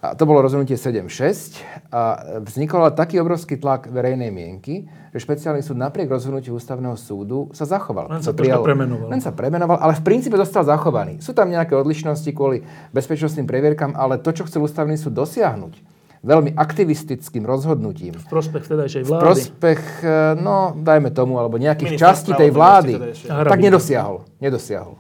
A 0.02 0.18
to 0.18 0.26
bolo 0.26 0.42
rozhodnutie 0.42 0.82
7.6 0.82 1.62
a 1.94 2.02
vznikol 2.42 2.90
taký 2.98 3.22
obrovský 3.22 3.62
tlak 3.62 3.86
verejnej 3.86 4.34
mienky, 4.34 4.90
že 5.14 5.22
špeciálny 5.22 5.62
súd 5.62 5.78
napriek 5.78 6.10
rozhodnutiu 6.10 6.58
ústavného 6.58 6.98
súdu 6.98 7.54
sa 7.54 7.70
zachoval. 7.70 8.10
Len 8.10 8.26
sa 8.26 8.34
troška 8.34 8.66
premenoval. 8.66 9.08
Len 9.14 9.22
sa 9.22 9.30
premenoval, 9.30 9.78
ale 9.78 9.94
v 9.94 10.02
princípe 10.02 10.34
zostal 10.42 10.66
zachovaný. 10.66 11.22
Sú 11.22 11.38
tam 11.38 11.54
nejaké 11.54 11.78
odlišnosti 11.78 12.34
kvôli 12.34 12.66
bezpečnostným 12.98 13.46
previerkam, 13.46 13.94
ale 13.94 14.18
to, 14.18 14.34
čo 14.34 14.50
chcel 14.50 14.66
ústavný 14.66 14.98
súd 14.98 15.14
dosiahnuť, 15.14 15.78
veľmi 16.26 16.58
aktivistickým 16.58 17.46
rozhodnutím, 17.46 18.18
V 18.18 18.26
prospech 18.26 18.66
vtedajšej 18.66 19.02
v 19.06 19.10
vlády. 19.10 19.22
prospech, 19.22 19.82
e, 20.02 20.18
no 20.42 20.74
dajme 20.82 21.14
tomu, 21.14 21.38
alebo 21.38 21.62
nejakých 21.62 22.02
častí 22.02 22.34
tej 22.34 22.50
vlády, 22.50 22.98
tak 23.30 23.58
nedosiahol. 23.62 24.26
Nedosiahol. 24.42 24.98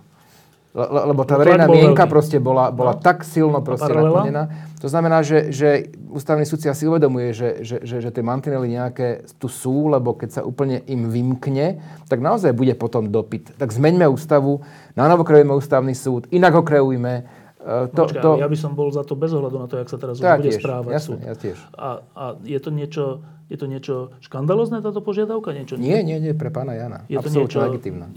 Le, 0.72 0.88
le- 0.88 1.06
lebo 1.06 1.22
tá 1.22 1.36
verejná 1.36 1.68
mienka 1.68 2.04
veľký. 2.04 2.10
proste 2.10 2.38
bola, 2.40 2.72
bola 2.72 2.96
No. 2.96 3.04
tak 3.04 3.24
silno 3.24 3.60
proste 3.60 3.88
naklonená. 3.88 4.48
To 4.80 4.88
znamená, 4.88 5.20
že, 5.20 5.52
že 5.52 5.70
ústavný 6.08 6.42
súd 6.42 6.58
si 6.58 6.68
asi 6.68 6.88
uvedomuje, 6.88 7.32
že, 7.32 7.50
že, 7.60 7.78
že, 7.82 8.00
že 8.00 8.10
tie 8.10 8.22
mantinely 8.22 8.72
nejaké 8.72 9.28
tu 9.36 9.46
sú, 9.46 9.88
lebo 9.88 10.16
keď 10.16 10.30
sa 10.32 10.42
úplne 10.42 10.80
im 10.86 11.06
vymkne, 11.06 11.78
tak 12.08 12.18
naozaj 12.18 12.52
bude 12.52 12.72
potom 12.74 13.06
dopyt. 13.06 13.52
Tak 13.56 13.68
zmeňme 13.70 14.08
ústavu, 14.08 14.64
nanovo 14.94 15.22
kreujeme 15.22 15.52
ústavný 15.52 15.92
súd, 15.92 16.26
inak 16.30 16.56
ho 16.56 16.64
kreujme. 16.64 17.28
E, 17.60 17.92
To, 17.92 18.08
Počkaj, 18.08 18.24
to, 18.24 18.30
ja 18.40 18.48
by 18.48 18.58
som 18.58 18.72
bol 18.72 18.88
za 18.90 19.04
to 19.04 19.14
bez 19.14 19.30
ohľadu 19.30 19.58
na 19.58 19.68
to, 19.68 19.76
jak 19.76 19.86
sa 19.86 20.00
teraz 20.00 20.18
ja 20.18 20.34
bude 20.34 20.50
tiež, 20.50 20.58
správať 20.58 20.92
jasné, 20.96 21.04
súd. 21.04 21.20
ja 21.22 21.34
tiež. 21.36 21.58
A, 21.76 21.88
a 22.16 22.24
je 22.42 22.58
to 22.58 22.70
niečo, 22.72 23.04
je 23.52 23.58
to 23.60 23.68
niečo 23.68 23.96
škandalozné 24.20 24.80
táto 24.80 25.04
požiadavka? 25.04 25.52
Niečo, 25.52 25.76
Nie, 25.76 26.00
nie, 26.00 26.16
nie, 26.16 26.32
pre 26.32 26.48
pána 26.48 26.74
Jana. 26.74 27.04
je 27.06 27.20
niečo, 27.20 27.60
legitimná. 27.60 28.08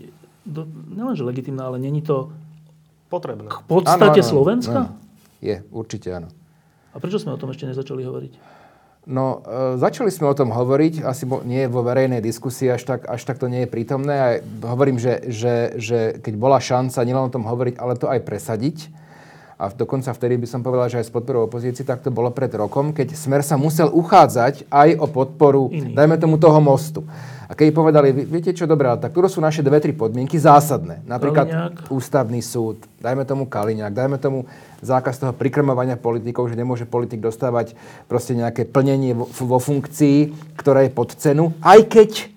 Nielenže 0.87 1.25
legitimná, 1.25 1.67
ale 1.67 1.77
není 1.77 2.01
to 2.01 2.29
Potrebné. 3.15 3.47
v 3.47 3.67
podstate 3.71 4.21
Slovenska? 4.27 4.91
áno. 4.91 4.99
Je, 5.39 5.63
určite 5.71 6.11
áno. 6.11 6.29
A 6.91 6.99
prečo 6.99 7.23
sme 7.23 7.35
o 7.35 7.39
tom 7.39 7.55
ešte 7.55 7.71
nezačali 7.71 8.03
hovoriť? 8.03 8.33
No, 9.05 9.45
e, 9.45 9.77
začali 9.77 10.09
sme 10.09 10.33
o 10.33 10.39
tom 10.39 10.49
hovoriť, 10.49 11.05
asi 11.05 11.29
bo, 11.29 11.45
nie 11.45 11.69
vo 11.69 11.85
verejnej 11.85 12.25
diskusii, 12.25 12.73
až 12.73 12.89
tak, 12.89 13.05
až 13.05 13.21
tak 13.29 13.37
to 13.37 13.53
nie 13.53 13.69
je 13.69 13.69
prítomné. 13.69 14.15
A 14.17 14.29
hovorím, 14.65 14.97
že, 14.97 15.29
že, 15.29 15.77
že 15.77 15.99
keď 16.25 16.35
bola 16.41 16.57
šanca 16.57 17.05
nielen 17.05 17.29
o 17.29 17.35
tom 17.35 17.45
hovoriť, 17.45 17.77
ale 17.77 18.01
to 18.01 18.09
aj 18.09 18.25
presadiť, 18.25 18.89
a 19.55 19.71
dokonca 19.71 20.11
vtedy 20.11 20.35
by 20.35 20.47
som 20.51 20.61
povedal, 20.67 20.91
že 20.91 20.99
aj 20.99 21.07
s 21.07 21.15
podporou 21.15 21.47
opozície, 21.47 21.87
tak 21.87 22.03
to 22.03 22.11
bolo 22.11 22.35
pred 22.35 22.51
rokom, 22.55 22.91
keď 22.91 23.15
Smer 23.15 23.47
sa 23.47 23.55
musel 23.55 23.87
uchádzať 23.87 24.67
aj 24.67 24.89
o 24.99 25.07
podporu, 25.07 25.71
Iný. 25.71 25.95
dajme 25.95 26.19
tomu, 26.19 26.37
toho 26.43 26.59
mostu. 26.59 27.07
A 27.45 27.53
keď 27.53 27.77
povedali, 27.77 28.11
"Vy- 28.11 28.27
viete 28.27 28.51
čo, 28.57 28.65
dobré, 28.65 28.89
ale 28.89 28.99
tak 28.99 29.13
tu 29.13 29.21
sú 29.29 29.39
naše 29.39 29.61
dve, 29.61 29.77
tri 29.79 29.93
podmienky 29.93 30.41
zásadné. 30.41 31.05
Napríklad 31.05 31.47
Kaliňák. 31.47 31.93
ústavný 31.93 32.41
súd, 32.41 32.83
dajme 33.05 33.23
tomu 33.29 33.45
Kaliňák, 33.47 33.93
dajme 33.93 34.17
tomu 34.17 34.49
zákaz 34.81 35.21
toho 35.21 35.33
prikrmovania 35.37 36.01
politikov, 36.01 36.49
že 36.49 36.57
nemôže 36.57 36.89
politik 36.89 37.21
dostávať 37.21 37.77
proste 38.09 38.33
nejaké 38.33 38.65
plnenie 38.65 39.13
vo, 39.15 39.29
vo 39.29 39.59
funkcii, 39.61 40.33
ktorá 40.57 40.83
je 40.89 40.91
pod 40.91 41.15
cenu, 41.15 41.53
aj 41.61 41.81
keď 41.85 42.34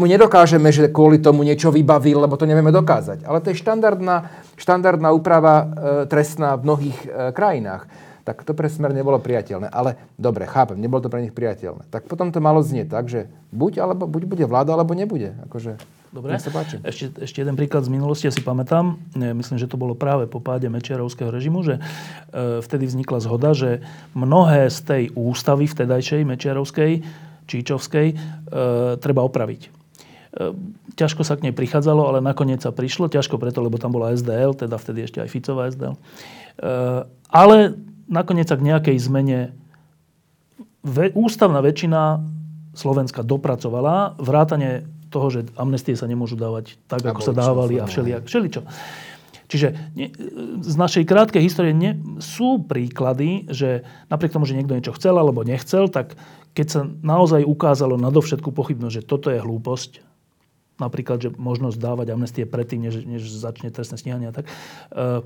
mu 0.00 0.08
nedokážeme, 0.08 0.72
že 0.72 0.88
kvôli 0.88 1.20
tomu 1.20 1.44
niečo 1.44 1.68
vybavil, 1.68 2.24
lebo 2.24 2.40
to 2.40 2.48
nevieme 2.48 2.72
dokázať. 2.72 3.28
Ale 3.28 3.44
to 3.44 3.52
je 3.52 3.60
štandardná, 3.60 4.32
štandardná 4.56 5.12
úprava 5.12 5.54
e, 5.60 5.66
trestná 6.08 6.56
v 6.56 6.64
mnohých 6.64 6.98
e, 7.04 7.08
krajinách. 7.36 7.84
Tak 8.24 8.40
to 8.48 8.56
pre 8.56 8.72
Smer 8.72 8.96
nebolo 8.96 9.20
priateľné. 9.20 9.68
Ale 9.68 10.00
dobre, 10.16 10.48
chápem, 10.48 10.80
nebolo 10.80 11.04
to 11.04 11.12
pre 11.12 11.20
nich 11.20 11.36
priateľné. 11.36 11.84
Tak 11.92 12.08
potom 12.08 12.32
to 12.32 12.40
malo 12.40 12.64
znieť 12.64 12.88
tak, 12.88 13.12
že 13.12 13.28
buď, 13.52 13.84
alebo, 13.84 14.08
buď 14.08 14.22
bude 14.24 14.44
vláda, 14.48 14.72
alebo 14.72 14.96
nebude. 14.96 15.36
Akože, 15.44 15.76
Dobre. 16.08 16.38
sa 16.40 16.48
páči. 16.48 16.80
Ešte, 16.80 17.20
ešte 17.20 17.44
jeden 17.44 17.52
príklad 17.52 17.84
z 17.84 17.92
minulosti, 17.92 18.24
ja 18.24 18.32
si 18.32 18.40
pamätám, 18.40 18.96
ne, 19.12 19.36
myslím, 19.36 19.60
že 19.60 19.68
to 19.68 19.76
bolo 19.76 19.92
práve 19.92 20.24
po 20.24 20.40
páde 20.40 20.70
Mečiarovského 20.72 21.28
režimu, 21.28 21.66
že 21.66 21.76
e, 21.76 22.64
vtedy 22.64 22.88
vznikla 22.88 23.18
zhoda, 23.20 23.50
že 23.52 23.84
mnohé 24.16 24.72
z 24.72 24.78
tej 24.86 25.02
ústavy 25.12 25.68
vtedajšej 25.68 26.22
Mečiarovskej, 26.24 27.04
Číčovskej, 27.46 28.06
e, 28.12 28.16
treba 28.98 29.20
opraviť. 29.24 29.62
E, 29.64 29.68
ťažko 30.94 31.22
sa 31.22 31.38
k 31.38 31.50
nej 31.50 31.54
prichádzalo, 31.54 32.08
ale 32.08 32.18
nakoniec 32.24 32.62
sa 32.62 32.70
prišlo. 32.74 33.12
Ťažko 33.12 33.36
preto, 33.36 33.60
lebo 33.60 33.78
tam 33.78 33.94
bola 33.94 34.14
SDL, 34.14 34.56
teda 34.56 34.78
vtedy 34.78 35.06
ešte 35.06 35.18
aj 35.20 35.28
Ficová 35.28 35.68
SDL. 35.70 35.94
E, 35.94 36.00
ale 37.28 37.56
nakoniec 38.08 38.48
sa 38.48 38.56
k 38.58 38.66
nejakej 38.66 38.96
zmene 39.00 39.56
ústavná 41.16 41.64
väčšina 41.64 42.20
Slovenska 42.74 43.24
dopracovala, 43.24 44.18
vrátane 44.20 44.84
toho, 45.08 45.30
že 45.30 45.40
amnestie 45.54 45.94
sa 45.94 46.10
nemôžu 46.10 46.34
dávať 46.34 46.74
tak, 46.90 47.06
ako 47.06 47.22
sa 47.22 47.30
dávali 47.30 47.78
a 47.78 47.86
všelijak, 47.86 48.26
všeličo. 48.26 48.66
Čiže 49.48 49.76
ne, 49.92 50.08
z 50.64 50.74
našej 50.76 51.04
krátkej 51.04 51.42
histórie 51.44 51.76
ne, 51.76 52.00
sú 52.20 52.64
príklady, 52.64 53.44
že 53.52 53.84
napriek 54.08 54.32
tomu, 54.32 54.48
že 54.48 54.56
niekto 54.56 54.76
niečo 54.76 54.96
chcel 54.96 55.16
alebo 55.20 55.44
nechcel, 55.44 55.92
tak 55.92 56.16
keď 56.54 56.66
sa 56.70 56.80
naozaj 56.86 57.44
ukázalo 57.44 58.00
nadovšetku 58.00 58.54
pochybnosť, 58.54 58.94
že 59.02 59.06
toto 59.06 59.28
je 59.28 59.42
hlúposť, 59.42 60.00
napríklad, 60.78 61.18
že 61.20 61.30
možnosť 61.34 61.76
dávať 61.78 62.06
amnestie 62.14 62.44
predtým, 62.46 62.82
než, 62.82 63.04
než 63.06 63.26
začne 63.26 63.70
trestné 63.70 63.98
stíhanie 63.98 64.30
a 64.30 64.34
tak, 64.34 64.46
e, 64.90 65.22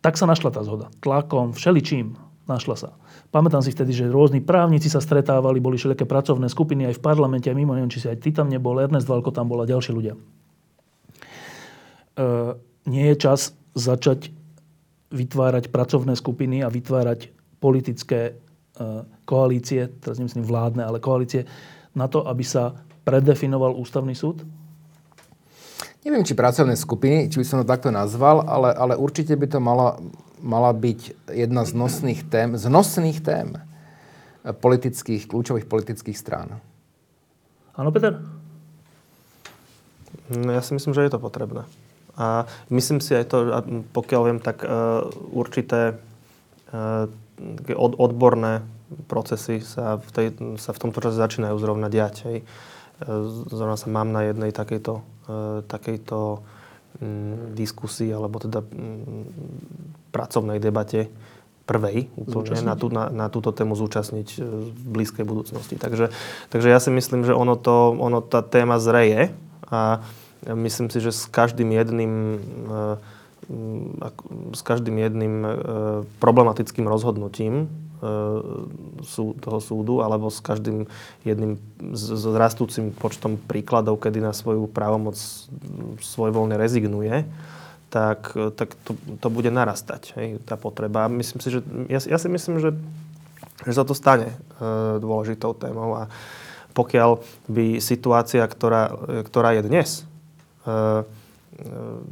tak 0.00 0.14
sa 0.16 0.26
našla 0.28 0.50
tá 0.52 0.60
zhoda. 0.64 0.88
Tlakom, 1.04 1.52
všeličím 1.52 2.16
našla 2.50 2.76
sa. 2.76 2.90
Pamätám 3.30 3.62
si 3.62 3.70
vtedy, 3.70 3.94
že 3.94 4.10
rôzni 4.10 4.42
právnici 4.42 4.90
sa 4.90 4.98
stretávali, 4.98 5.62
boli 5.62 5.78
všelijaké 5.78 6.04
pracovné 6.04 6.50
skupiny 6.50 6.90
aj 6.90 6.98
v 6.98 7.04
parlamente, 7.04 7.48
aj 7.48 7.56
mimo, 7.56 7.72
neviem, 7.72 7.92
či 7.92 8.02
si 8.02 8.08
aj 8.10 8.18
ty 8.20 8.34
tam 8.34 8.50
nebol, 8.50 8.76
Ernest 8.82 9.06
Valko 9.08 9.30
tam 9.30 9.48
bol 9.48 9.62
a 9.62 9.68
ďalší 9.68 9.94
ľudia. 9.94 10.14
E, 10.16 10.20
nie 12.86 13.10
je 13.12 13.16
čas 13.18 13.54
začať 13.72 14.32
vytvárať 15.12 15.68
pracovné 15.68 16.16
skupiny 16.16 16.64
a 16.64 16.72
vytvárať 16.72 17.30
politické 17.60 18.32
e, 18.32 18.32
koalície, 19.28 19.92
teraz 20.00 20.18
nemyslím 20.18 20.42
vládne, 20.42 20.82
ale 20.82 20.98
koalície, 20.98 21.44
na 21.92 22.08
to, 22.08 22.24
aby 22.24 22.42
sa 22.42 22.72
predefinoval 23.04 23.76
ústavný 23.76 24.16
súd? 24.16 24.42
Neviem, 26.02 26.26
či 26.26 26.34
pracovné 26.34 26.74
skupiny, 26.74 27.30
či 27.30 27.38
by 27.38 27.46
som 27.46 27.60
to 27.62 27.68
takto 27.68 27.94
nazval, 27.94 28.42
ale, 28.42 28.74
ale 28.74 28.94
určite 28.98 29.38
by 29.38 29.46
to 29.46 29.62
mala, 29.62 30.02
mala 30.42 30.74
byť 30.74 31.30
jedna 31.30 31.62
z 31.62 31.72
nosných 31.78 32.20
tém, 32.26 32.58
z 32.58 32.66
nosných 32.66 33.22
tém 33.22 33.54
politických, 34.42 35.30
kľúčových 35.30 35.70
politických 35.70 36.18
strán. 36.18 36.58
Áno, 37.78 37.94
Peter? 37.94 38.18
No, 40.32 40.50
ja 40.50 40.58
si 40.64 40.74
myslím, 40.74 40.90
že 40.90 41.06
je 41.06 41.12
to 41.14 41.22
potrebné. 41.22 41.62
A 42.16 42.44
myslím 42.68 43.00
si 43.00 43.16
aj 43.16 43.24
to, 43.32 43.36
pokiaľ 43.96 44.22
viem, 44.28 44.40
tak 44.40 44.60
uh, 44.64 45.08
určité 45.32 45.96
od, 47.72 47.92
odborné 48.00 48.64
procesy 49.08 49.60
sa 49.60 50.00
v, 50.00 50.08
tej, 50.12 50.26
sa 50.56 50.72
v 50.72 50.80
tomto 50.88 51.00
čase 51.04 51.20
začínajú 51.20 51.56
zrovna 51.60 51.92
diať. 51.92 52.14
Hej. 52.28 52.38
Uh, 53.04 53.44
zrovna 53.48 53.76
sa 53.80 53.88
mám 53.88 54.12
na 54.12 54.28
jednej 54.28 54.52
takejto, 54.52 55.04
takejto 55.68 56.18
um, 56.40 57.56
diskusii, 57.56 58.12
alebo 58.12 58.40
teda 58.40 58.60
um, 58.60 59.24
pracovnej 60.12 60.60
debate 60.60 61.08
prvej 61.62 62.10
úplne 62.18 62.58
na, 62.60 62.74
tú, 62.74 62.90
na, 62.90 63.08
na 63.08 63.26
túto 63.30 63.54
tému 63.54 63.78
zúčastniť 63.78 64.28
v 64.42 64.82
blízkej 64.82 65.24
budúcnosti. 65.24 65.78
Takže, 65.78 66.10
takže 66.50 66.68
ja 66.68 66.82
si 66.82 66.90
myslím, 66.90 67.22
že 67.22 67.32
ono, 67.32 67.54
to, 67.54 67.94
ono 67.96 68.18
tá 68.18 68.42
téma 68.42 68.82
zreje 68.82 69.30
a 69.70 70.02
Myslím 70.42 70.90
si, 70.90 70.98
že 70.98 71.14
s 71.14 71.30
každým 71.30 71.70
jedným 71.70 72.12
e, 72.66 72.98
s 74.54 74.62
každým 74.62 74.98
jedným 75.02 75.34
e, 75.42 75.50
problematickým 76.22 76.86
rozhodnutím 76.86 77.66
e, 77.66 77.66
toho 79.38 79.58
súdu 79.62 80.02
alebo 80.02 80.30
s 80.30 80.38
každým 80.42 80.86
jedným 81.26 81.58
s 81.94 82.22
rastúcim 82.26 82.94
počtom 82.94 83.38
príkladov, 83.38 83.98
kedy 83.98 84.22
na 84.22 84.34
svoju 84.34 84.70
právomoc 84.70 85.18
svojvoľne 86.02 86.54
rezignuje, 86.54 87.26
tak, 87.90 88.34
tak 88.56 88.78
to, 88.86 88.94
to 89.20 89.28
bude 89.28 89.50
narastať, 89.52 90.16
hej, 90.16 90.28
tá 90.46 90.54
potreba. 90.56 91.10
Myslím 91.10 91.38
si, 91.42 91.48
že, 91.50 91.60
ja, 91.90 91.98
ja 91.98 92.18
si 92.18 92.28
myslím, 92.30 92.62
že, 92.62 92.70
že 93.68 93.72
sa 93.74 93.84
to 93.84 93.92
stane 93.92 94.32
dôležitou 95.02 95.52
témou 95.52 95.98
a 95.98 96.08
pokiaľ 96.72 97.20
by 97.52 97.84
situácia, 97.84 98.40
ktorá, 98.48 98.96
ktorá 99.28 99.60
je 99.60 99.62
dnes, 99.68 100.08
v 100.62 102.06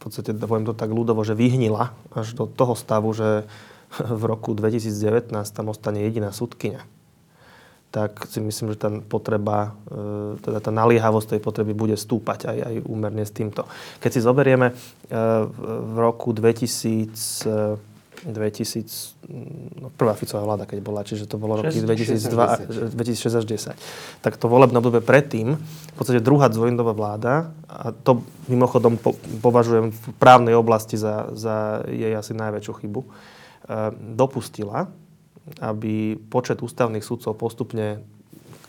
podstate, 0.00 0.32
poviem 0.32 0.64
to 0.64 0.72
tak 0.72 0.90
ľudovo, 0.90 1.20
že 1.22 1.36
vyhnila 1.36 1.92
až 2.12 2.32
do 2.32 2.48
toho 2.48 2.72
stavu, 2.72 3.12
že 3.12 3.44
v 4.20 4.22
roku 4.24 4.56
2019 4.56 5.28
tam 5.52 5.68
ostane 5.68 6.00
jediná 6.02 6.32
súdkynia 6.32 6.82
tak 7.90 8.30
si 8.30 8.38
myslím, 8.38 8.70
že 8.72 8.78
tá 8.78 8.88
potreba, 9.02 9.74
e, 9.90 10.38
teda 10.46 10.62
tá 10.62 10.70
naliehavosť 10.70 11.36
tej 11.36 11.40
potreby 11.42 11.74
bude 11.74 11.98
stúpať 11.98 12.46
aj, 12.46 12.58
aj 12.62 12.74
úmerne 12.86 13.26
s 13.26 13.34
týmto. 13.34 13.66
Keď 13.98 14.10
si 14.14 14.20
zoberieme 14.22 14.70
e, 14.70 14.74
v 15.50 15.94
roku 15.98 16.30
2000 16.30 17.89
2000, 18.26 19.16
no 19.80 19.88
prvá 19.96 20.12
Ficová 20.12 20.44
vláda, 20.44 20.68
keď 20.68 20.78
bola, 20.84 21.00
čiže 21.00 21.24
to 21.24 21.40
bolo 21.40 21.64
roky 21.64 21.80
2002, 21.80 22.92
2006 22.92 23.40
až 23.40 23.44
10. 23.48 24.20
Tak 24.20 24.36
to 24.36 24.46
volebné 24.50 24.76
obdobie 24.76 25.00
predtým, 25.00 25.56
v 25.56 25.96
podstate 25.96 26.20
druhá 26.20 26.52
Dzvojindová 26.52 26.92
vláda, 26.92 27.54
a 27.64 27.94
to 27.94 28.26
mimochodom 28.50 29.00
po, 29.00 29.16
považujem 29.40 29.94
v 29.94 30.00
právnej 30.20 30.52
oblasti 30.58 31.00
za, 31.00 31.32
za 31.32 31.86
jej 31.88 32.12
asi 32.12 32.36
najväčšiu 32.36 32.72
chybu, 32.84 33.00
e, 33.00 33.08
dopustila, 34.18 34.90
aby 35.62 36.20
počet 36.28 36.60
ústavných 36.60 37.06
sudcov 37.06 37.38
postupne 37.38 38.04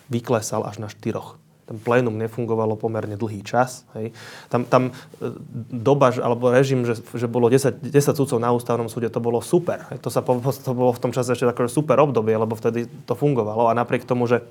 vyklesal 0.08 0.64
až 0.64 0.80
na 0.80 0.88
štyroch 0.88 1.41
ten 1.72 1.80
plénum 1.80 2.12
nefungovalo 2.12 2.76
pomerne 2.76 3.16
dlhý 3.16 3.40
čas. 3.40 3.88
Hej. 3.96 4.12
Tam, 4.52 4.68
tam 4.68 4.82
e, 4.92 5.32
doba, 5.72 6.12
alebo 6.12 6.52
režim, 6.52 6.84
že, 6.84 7.00
že 7.16 7.24
bolo 7.24 7.48
10, 7.48 7.80
10 7.80 7.88
sudcov 8.12 8.36
na 8.36 8.52
ústavnom 8.52 8.92
súde, 8.92 9.08
to 9.08 9.24
bolo 9.24 9.40
super. 9.40 9.88
Hej. 9.88 10.04
To, 10.04 10.12
sa, 10.12 10.20
to 10.20 10.72
bolo 10.76 10.92
v 10.92 11.00
tom 11.00 11.16
čase 11.16 11.32
ešte 11.32 11.48
také 11.48 11.64
super 11.72 11.96
obdobie, 11.96 12.36
lebo 12.36 12.52
vtedy 12.52 12.84
to 13.08 13.16
fungovalo 13.16 13.72
a 13.72 13.72
napriek 13.72 14.04
tomu, 14.04 14.28
že, 14.28 14.44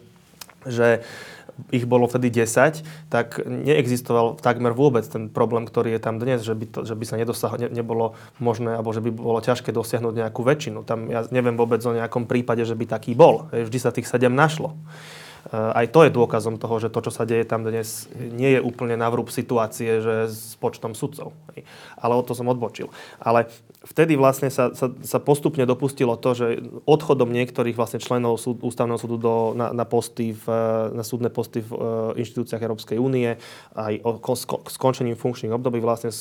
že 0.65 1.05
ich 1.69 1.85
bolo 1.85 2.09
vtedy 2.09 2.33
10, 2.33 2.81
tak 3.13 3.37
neexistoval 3.45 4.41
takmer 4.41 4.73
vôbec 4.73 5.05
ten 5.05 5.29
problém, 5.29 5.69
ktorý 5.69 5.93
je 5.93 6.01
tam 6.01 6.17
dnes, 6.17 6.41
že 6.41 6.57
by, 6.57 6.65
to, 6.65 6.79
že 6.87 6.97
by 6.97 7.05
sa 7.05 7.19
nedosah, 7.21 7.53
ne, 7.61 7.69
nebolo 7.69 8.17
možné, 8.41 8.81
alebo 8.81 8.89
že 8.95 9.03
by 9.03 9.13
bolo 9.13 9.37
ťažké 9.43 9.69
dosiahnuť 9.69 10.25
nejakú 10.25 10.41
väčšinu. 10.41 10.81
Tam 10.87 11.05
ja 11.11 11.21
neviem 11.29 11.53
vôbec 11.53 11.83
o 11.85 11.93
nejakom 11.93 12.25
prípade, 12.25 12.65
že 12.65 12.73
by 12.73 12.89
taký 12.89 13.13
bol. 13.13 13.45
Vždy 13.53 13.77
sa 13.77 13.93
tých 13.93 14.09
7 14.09 14.31
našlo. 14.33 14.73
Eh, 15.51 15.83
aj 15.83 15.91
to 15.91 16.07
je 16.07 16.15
dôkazom 16.15 16.55
toho, 16.55 16.79
že 16.79 16.87
to, 16.87 17.03
čo 17.03 17.11
sa 17.11 17.27
deje 17.27 17.43
tam 17.43 17.67
dnes, 17.67 18.07
nie 18.15 18.55
je 18.55 18.63
úplne 18.63 18.95
na 18.95 19.11
vrúb 19.11 19.27
situácie, 19.27 19.99
že 19.99 20.31
s 20.31 20.55
počtom 20.55 20.95
sudcov. 20.95 21.35
Ale 21.99 22.15
o 22.15 22.23
to 22.23 22.31
som 22.31 22.47
odbočil. 22.47 22.87
Ale 23.19 23.51
vtedy 23.83 24.15
vlastne 24.15 24.47
sa, 24.47 24.71
sa, 24.71 24.87
sa 25.03 25.19
postupne 25.19 25.67
dopustilo 25.67 26.15
to, 26.15 26.31
že 26.31 26.47
odchodom 26.87 27.35
niektorých 27.35 27.75
vlastne 27.75 27.99
členov 27.99 28.39
súd, 28.39 28.63
ústavného 28.63 28.95
súdu 28.95 29.19
do, 29.19 29.51
na, 29.51 29.75
na, 29.75 29.83
posty 29.83 30.31
v, 30.31 30.45
na 30.95 31.03
súdne 31.03 31.27
posty 31.27 31.59
v 31.59 31.71
uh, 31.75 31.81
inštitúciách 32.15 32.63
Európskej 32.63 32.95
únie 32.95 33.35
aj 33.75 33.93
o, 34.07 34.23
sko, 34.39 34.63
skončením 34.71 35.19
funkčných 35.19 35.51
období 35.51 35.83
vlastne 35.83 36.15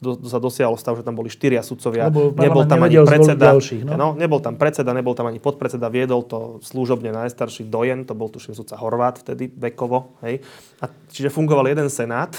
do, 0.00 0.16
sa 0.24 0.38
dosiahlo 0.38 0.78
stav, 0.78 0.96
že 0.96 1.04
tam 1.04 1.18
boli 1.18 1.28
štyria 1.28 1.60
sudcovia. 1.60 2.08
Nebol 2.12 2.64
tam 2.64 2.86
ani 2.86 3.02
predseda. 3.02 3.52
Ďalších, 3.52 3.82
no? 3.84 3.98
no? 3.98 4.08
nebol 4.14 4.40
tam 4.40 4.56
predseda, 4.56 4.94
nebol 4.96 5.12
tam 5.12 5.28
ani 5.28 5.42
podpredseda. 5.42 5.92
Viedol 5.92 6.24
to 6.24 6.62
služobne 6.62 7.12
najstarší 7.12 7.68
dojen, 7.68 8.08
to 8.08 8.16
bol 8.16 8.30
tuším 8.30 8.56
sudca 8.56 8.78
Horvát 8.78 9.20
vtedy, 9.20 9.50
vekovo. 9.52 10.16
Hej. 10.24 10.40
A, 10.80 10.88
čiže 11.10 11.28
fungoval 11.28 11.68
jeden 11.68 11.90
senát. 11.92 12.32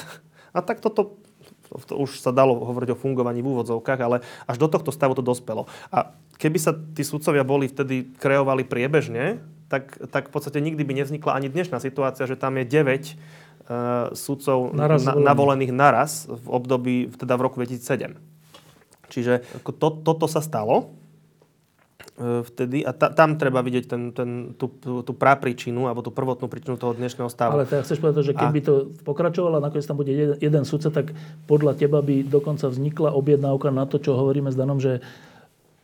A 0.56 0.62
tak 0.62 0.80
toto 0.80 1.20
to 1.90 1.98
už 1.98 2.22
sa 2.22 2.30
dalo 2.30 2.62
hovoriť 2.62 2.94
o 2.94 3.00
fungovaní 3.00 3.42
v 3.42 3.50
úvodzovkách, 3.50 4.00
ale 4.06 4.22
až 4.46 4.62
do 4.62 4.70
tohto 4.70 4.94
stavu 4.94 5.18
to 5.18 5.26
dospelo. 5.26 5.66
A 5.90 6.14
keby 6.38 6.62
sa 6.62 6.78
tí 6.78 7.02
sudcovia 7.02 7.42
boli 7.42 7.66
vtedy 7.66 8.14
kreovali 8.22 8.62
priebežne, 8.62 9.42
tak, 9.74 9.98
tak 10.14 10.30
v 10.30 10.34
podstate 10.38 10.62
nikdy 10.62 10.86
by 10.86 10.94
nevznikla 11.02 11.34
ani 11.34 11.50
dnešná 11.50 11.82
situácia, 11.82 12.30
že 12.30 12.38
tam 12.38 12.62
je 12.62 12.66
9 12.70 12.86
uh, 12.86 13.43
sudcov 14.11 14.76
naraz 14.76 15.07
na, 15.07 15.15
navolených 15.15 15.72
naraz 15.72 16.27
v 16.27 16.48
období, 16.52 16.95
teda 17.15 17.40
v 17.40 17.41
roku 17.41 17.56
2007. 17.64 18.19
Čiže 19.07 19.45
to, 19.77 19.88
toto 20.03 20.26
sa 20.26 20.41
stalo 20.41 20.98
uh, 22.18 22.41
vtedy 22.44 22.81
a 22.81 22.91
ta, 22.91 23.14
tam 23.14 23.38
treba 23.38 23.61
vidieť 23.61 23.85
ten, 23.85 24.02
ten, 24.11 24.30
tú, 24.57 24.73
tú, 24.81 25.14
prápričinu 25.14 25.85
alebo 25.85 26.02
tú 26.02 26.10
prvotnú 26.10 26.49
príčinu 26.49 26.76
toho 26.76 26.98
dnešného 26.98 27.30
stavu. 27.30 27.56
Ale 27.56 27.69
teda 27.69 27.85
chceš 27.85 28.02
povedať, 28.02 28.34
že 28.34 28.35
keby 28.35 28.60
a... 28.60 28.65
to 28.65 28.73
pokračovalo 29.06 29.61
a 29.61 29.64
nakoniec 29.64 29.85
tam 29.85 30.02
bude 30.02 30.11
jeden, 30.11 30.38
jeden 30.41 30.64
sudca, 30.65 30.90
tak 30.90 31.14
podľa 31.45 31.77
teba 31.77 32.02
by 32.02 32.26
dokonca 32.26 32.68
vznikla 32.68 33.14
objednávka 33.14 33.69
na 33.69 33.85
to, 33.85 34.02
čo 34.02 34.18
hovoríme 34.18 34.49
s 34.49 34.57
Danom, 34.57 34.81
že 34.81 35.06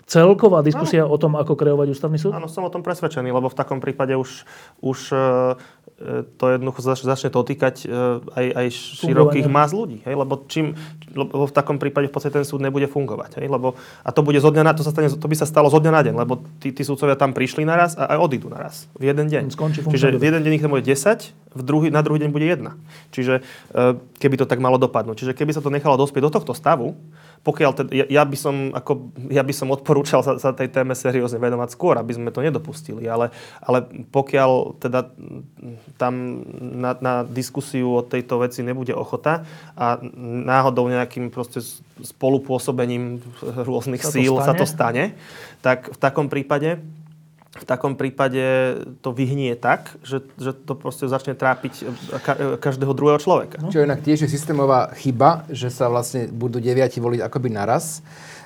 celková 0.09 0.65
diskusia 0.65 1.05
no. 1.05 1.13
o 1.13 1.17
tom, 1.21 1.37
ako 1.37 1.53
kreovať 1.53 1.87
ústavný 1.93 2.17
súd? 2.17 2.33
Áno, 2.33 2.49
som 2.49 2.65
o 2.65 2.73
tom 2.73 2.81
presvedčený, 2.81 3.29
lebo 3.29 3.45
v 3.45 3.57
takom 3.57 3.77
prípade 3.77 4.17
už, 4.17 4.41
už 4.81 5.13
E, 5.99 6.23
to 6.39 6.55
jednoducho 6.55 6.79
začne 6.79 7.27
to 7.27 7.43
týkať 7.43 7.83
e, 7.83 7.87
aj, 8.23 8.45
aj 8.55 8.67
širokých 9.03 9.51
más 9.51 9.75
ľudí. 9.75 9.99
Hej? 10.07 10.15
Lebo, 10.15 10.47
čím, 10.47 10.71
lebo 11.11 11.43
v 11.43 11.51
takom 11.51 11.75
prípade 11.75 12.07
v 12.07 12.13
podstate 12.15 12.39
ten 12.39 12.47
súd 12.47 12.63
nebude 12.63 12.87
fungovať. 12.87 13.43
Hej? 13.43 13.51
Lebo, 13.51 13.75
a 13.99 14.09
to, 14.15 14.23
bude 14.23 14.39
zo 14.39 14.47
dňa 14.47 14.63
na, 14.63 14.71
to, 14.71 14.87
sa 14.87 14.95
stane, 14.95 15.11
to 15.11 15.27
by 15.27 15.35
sa 15.35 15.43
stalo 15.43 15.67
zo 15.67 15.83
dňa 15.83 15.91
na 15.91 16.01
deň, 16.07 16.15
lebo 16.15 16.39
tí, 16.63 16.71
tí 16.71 16.87
súdcovia 16.87 17.19
tam 17.19 17.35
prišli 17.35 17.67
naraz 17.67 17.99
a 17.99 18.15
aj 18.15 18.17
odídu 18.31 18.47
naraz. 18.47 18.87
V 18.95 19.11
jeden 19.11 19.27
deň. 19.27 19.51
Skončí 19.51 19.83
Čiže 19.83 20.15
v 20.15 20.23
jeden 20.23 20.39
deň 20.39 20.51
ich 20.55 20.63
tam 20.63 20.71
bude 20.71 20.87
10, 20.87 21.35
v 21.59 21.61
druhý, 21.67 21.91
na 21.91 21.99
druhý 21.99 22.23
deň 22.23 22.31
bude 22.31 22.47
jedna. 22.47 22.79
Čiže 23.11 23.43
e, 23.43 23.99
keby 24.23 24.39
to 24.39 24.47
tak 24.47 24.63
malo 24.63 24.79
dopadnúť. 24.79 25.19
Čiže 25.19 25.35
keby 25.35 25.51
sa 25.51 25.59
to 25.59 25.67
nechalo 25.67 25.99
dospieť 25.99 26.23
do 26.23 26.31
tohto 26.31 26.55
stavu, 26.55 26.95
pokiaľ 27.39 27.71
teda, 27.71 27.91
ja, 27.95 28.05
ja, 28.07 28.23
by 28.27 28.37
som, 28.37 28.55
ako, 28.75 29.15
ja 29.31 29.43
by 29.43 29.53
som 29.55 29.71
odporúčal 29.71 30.19
sa, 30.21 30.35
sa 30.35 30.51
tej 30.51 30.67
téme 30.69 30.91
seriózne 30.91 31.39
venovať 31.39 31.69
skôr, 31.71 31.95
aby 31.95 32.11
sme 32.11 32.35
to 32.35 32.43
nedopustili. 32.43 33.07
Ale, 33.07 33.31
ale 33.63 33.87
pokiaľ 34.11 34.81
teda 34.83 35.09
tam 35.95 36.43
na, 36.59 36.99
na 36.99 37.13
diskusiu 37.23 37.99
o 37.99 38.05
tejto 38.05 38.43
veci 38.43 38.59
nebude 38.59 38.91
ochota 38.91 39.47
a 39.79 39.99
náhodou 40.43 40.91
nejakým 40.91 41.31
proste 41.31 41.63
spolupôsobením 42.03 43.23
rôznych 43.41 44.03
sa 44.03 44.11
síl 44.11 44.35
sa 44.43 44.51
to 44.51 44.67
stane, 44.67 45.15
tak 45.63 45.91
v 45.91 45.97
takom 45.99 46.27
prípade 46.27 46.79
v 47.59 47.65
takom 47.67 47.99
prípade 47.99 48.39
to 49.03 49.11
vyhnie 49.11 49.51
tak, 49.59 49.99
že, 50.01 50.23
že 50.39 50.55
to 50.55 50.73
proste 50.79 51.11
začne 51.11 51.35
trápiť 51.35 51.73
ka- 52.23 52.57
každého 52.57 52.95
druhého 52.95 53.19
človeka. 53.19 53.59
No. 53.59 53.67
Čo 53.67 53.83
inak 53.83 53.99
tiež 53.99 54.25
je 54.25 54.29
systémová 54.31 54.95
chyba, 54.95 55.43
že 55.51 55.67
sa 55.67 55.91
vlastne 55.91 56.31
budú 56.31 56.63
deviati 56.63 57.03
voliť 57.03 57.19
akoby 57.19 57.49
naraz. 57.51 57.99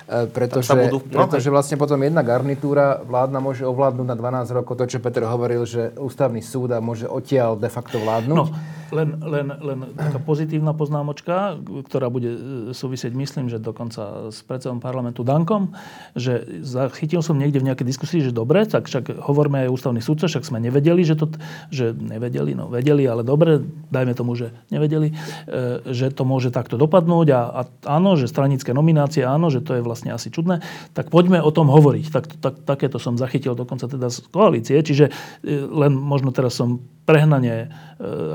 E, 0.04 0.28
pretože, 0.28 0.68
budú, 0.68 1.00
no, 1.00 1.24
pretože 1.24 1.48
vlastne 1.48 1.80
potom 1.80 1.96
jedna 2.04 2.20
garnitúra 2.20 3.00
vládna 3.08 3.40
môže 3.40 3.64
ovládnuť 3.64 4.04
na 4.04 4.16
12 4.16 4.52
rokov 4.52 4.76
to, 4.76 4.84
čo 4.84 4.98
Peter 5.00 5.24
hovoril, 5.24 5.64
že 5.64 5.96
ústavný 5.96 6.44
súd 6.44 6.76
a 6.76 6.78
môže 6.84 7.08
odtiaľ 7.08 7.56
de 7.56 7.72
facto 7.72 7.96
vládnuť. 7.96 8.36
No. 8.36 8.52
Len, 8.92 9.16
len, 9.24 9.48
len 9.50 9.78
taká 9.96 10.20
pozitívna 10.20 10.76
poznámočka, 10.76 11.56
ktorá 11.88 12.12
bude 12.12 12.30
e, 12.30 12.38
súvisieť, 12.76 13.16
myslím, 13.16 13.48
že 13.48 13.56
dokonca 13.56 14.28
s 14.28 14.44
predsedom 14.44 14.78
parlamentu 14.78 15.24
Dankom, 15.24 15.72
že 16.12 16.44
zachytil 16.60 17.24
som 17.24 17.40
niekde 17.40 17.64
v 17.64 17.72
nejakej 17.72 17.86
diskusii, 17.88 18.20
že 18.20 18.36
dobre, 18.36 18.68
tak 18.68 18.86
však 18.86 19.24
hovoríme 19.24 19.64
aj 19.64 19.72
ústavný 19.72 20.04
súdce, 20.04 20.28
však 20.28 20.44
sme 20.44 20.60
nevedeli, 20.60 21.00
že 21.00 21.16
to, 21.16 21.32
že 21.72 21.96
nevedeli, 21.96 22.52
no 22.52 22.68
vedeli, 22.68 23.08
ale 23.08 23.24
dobre, 23.24 23.64
dajme 23.88 24.12
tomu, 24.12 24.36
že 24.36 24.52
nevedeli, 24.68 25.16
e, 25.48 25.80
že 25.88 26.12
to 26.12 26.28
môže 26.28 26.52
takto 26.52 26.76
dopadnúť 26.76 27.28
a, 27.32 27.40
a 27.50 27.60
áno, 27.88 28.20
že 28.20 28.28
stranické 28.28 28.76
nominácie, 28.76 29.24
áno, 29.24 29.48
že 29.48 29.64
to 29.64 29.74
je 29.74 29.82
vlastne 29.82 29.93
asi 30.10 30.34
čudné, 30.34 30.64
tak 30.96 31.14
poďme 31.14 31.38
o 31.38 31.54
tom 31.54 31.70
hovoriť. 31.70 32.04
Tak, 32.10 32.24
tak, 32.42 32.54
takéto 32.66 32.98
som 32.98 33.14
zachytil 33.14 33.54
dokonca 33.54 33.86
teda 33.86 34.10
z 34.10 34.26
koalície, 34.34 34.80
čiže 34.82 35.08
e, 35.08 35.12
len 35.54 35.94
možno 35.94 36.34
teraz 36.34 36.58
som 36.58 36.82
prehnane 37.04 37.68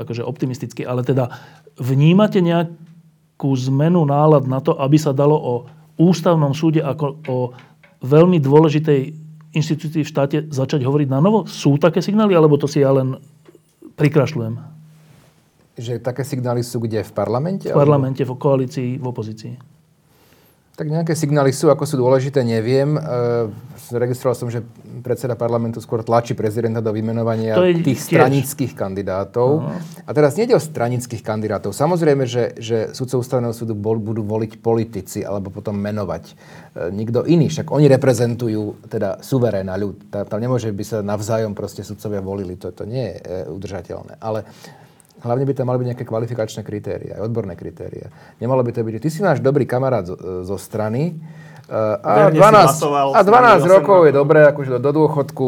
akože 0.06 0.22
optimistický, 0.22 0.86
ale 0.86 1.02
teda 1.02 1.26
vnímate 1.74 2.38
nejakú 2.38 3.50
zmenu 3.66 4.06
nálad 4.06 4.46
na 4.46 4.62
to, 4.62 4.78
aby 4.78 4.94
sa 4.94 5.10
dalo 5.10 5.34
o 5.34 5.54
ústavnom 6.00 6.54
súde 6.54 6.80
ako 6.80 7.06
o 7.28 7.38
veľmi 8.00 8.40
dôležitej 8.40 9.00
inštitúcii 9.52 10.06
v 10.06 10.08
štáte 10.08 10.38
začať 10.48 10.86
hovoriť 10.86 11.08
na 11.10 11.20
novo? 11.20 11.44
Sú 11.44 11.76
také 11.76 12.00
signály, 12.00 12.32
alebo 12.32 12.56
to 12.56 12.70
si 12.70 12.80
ja 12.80 12.94
len 12.94 13.18
prikrašľujem? 13.98 14.54
Že 15.80 15.92
také 16.00 16.22
signály 16.22 16.64
sú 16.64 16.80
kde? 16.80 17.02
V 17.04 17.12
parlamente? 17.12 17.68
V 17.68 17.76
parlamente, 17.76 18.22
alebo... 18.22 18.38
v 18.38 18.42
koalícii, 18.42 18.90
v 18.96 19.06
opozícii. 19.06 19.54
Tak 20.80 20.88
nejaké 20.88 21.12
signály 21.12 21.52
sú, 21.52 21.68
ako 21.68 21.84
sú 21.84 22.00
dôležité, 22.00 22.40
neviem. 22.40 22.96
E, 22.96 23.00
registroval 23.92 24.32
som, 24.32 24.48
že 24.48 24.64
predseda 25.04 25.36
parlamentu 25.36 25.76
skôr 25.76 26.00
tlačí 26.00 26.32
prezidenta 26.32 26.80
do 26.80 26.88
vymenovania 26.88 27.52
tých 27.84 28.00
tiež. 28.00 28.08
stranických 28.08 28.72
kandidátov. 28.72 29.60
Uh-huh. 29.60 30.08
A 30.08 30.10
teraz 30.16 30.40
nejde 30.40 30.56
o 30.56 30.62
stranických 30.62 31.20
kandidátov. 31.20 31.76
Samozrejme, 31.76 32.24
že, 32.24 32.56
že 32.56 32.96
sudcov 32.96 33.20
ústavného 33.20 33.52
súdu 33.52 33.76
bol, 33.76 34.00
budú 34.00 34.24
voliť 34.24 34.56
politici 34.64 35.20
alebo 35.20 35.52
potom 35.52 35.76
menovať 35.76 36.24
e, 36.24 36.32
nikto 36.96 37.28
iný. 37.28 37.52
Však 37.52 37.68
oni 37.68 37.84
reprezentujú 37.84 38.88
teda 38.88 39.20
suveréna 39.20 39.76
ľud. 39.76 40.08
Tam 40.08 40.40
nemôže 40.40 40.72
by 40.72 40.84
sa 40.88 41.04
navzájom 41.04 41.52
proste 41.52 41.84
sudcovia 41.84 42.24
volili. 42.24 42.56
To, 42.56 42.72
to 42.72 42.88
nie 42.88 43.04
je 43.04 43.14
e, 43.20 43.52
udržateľné. 43.52 44.16
Ale 44.16 44.48
Hlavne 45.20 45.44
by 45.44 45.52
tam 45.52 45.68
mali 45.68 45.78
byť 45.84 45.88
nejaké 45.92 46.04
kvalifikačné 46.08 46.62
kritéria, 46.64 47.20
aj 47.20 47.28
odborné 47.28 47.52
kritéria. 47.52 48.08
Nemalo 48.40 48.64
by 48.64 48.72
to 48.72 48.80
byť, 48.80 49.04
ty 49.04 49.08
si 49.12 49.20
náš 49.20 49.44
dobrý 49.44 49.68
kamarát 49.68 50.08
zo, 50.08 50.16
zo 50.44 50.56
strany 50.56 51.12
uh, 51.68 52.00
a, 52.00 52.32
12, 52.32 53.16
a 53.16 53.20
12 53.20 53.68
rokov 53.68 54.08
je 54.08 54.12
dobré, 54.16 54.48
akože 54.48 54.80
do, 54.80 54.90
dôchodku. 54.90 55.46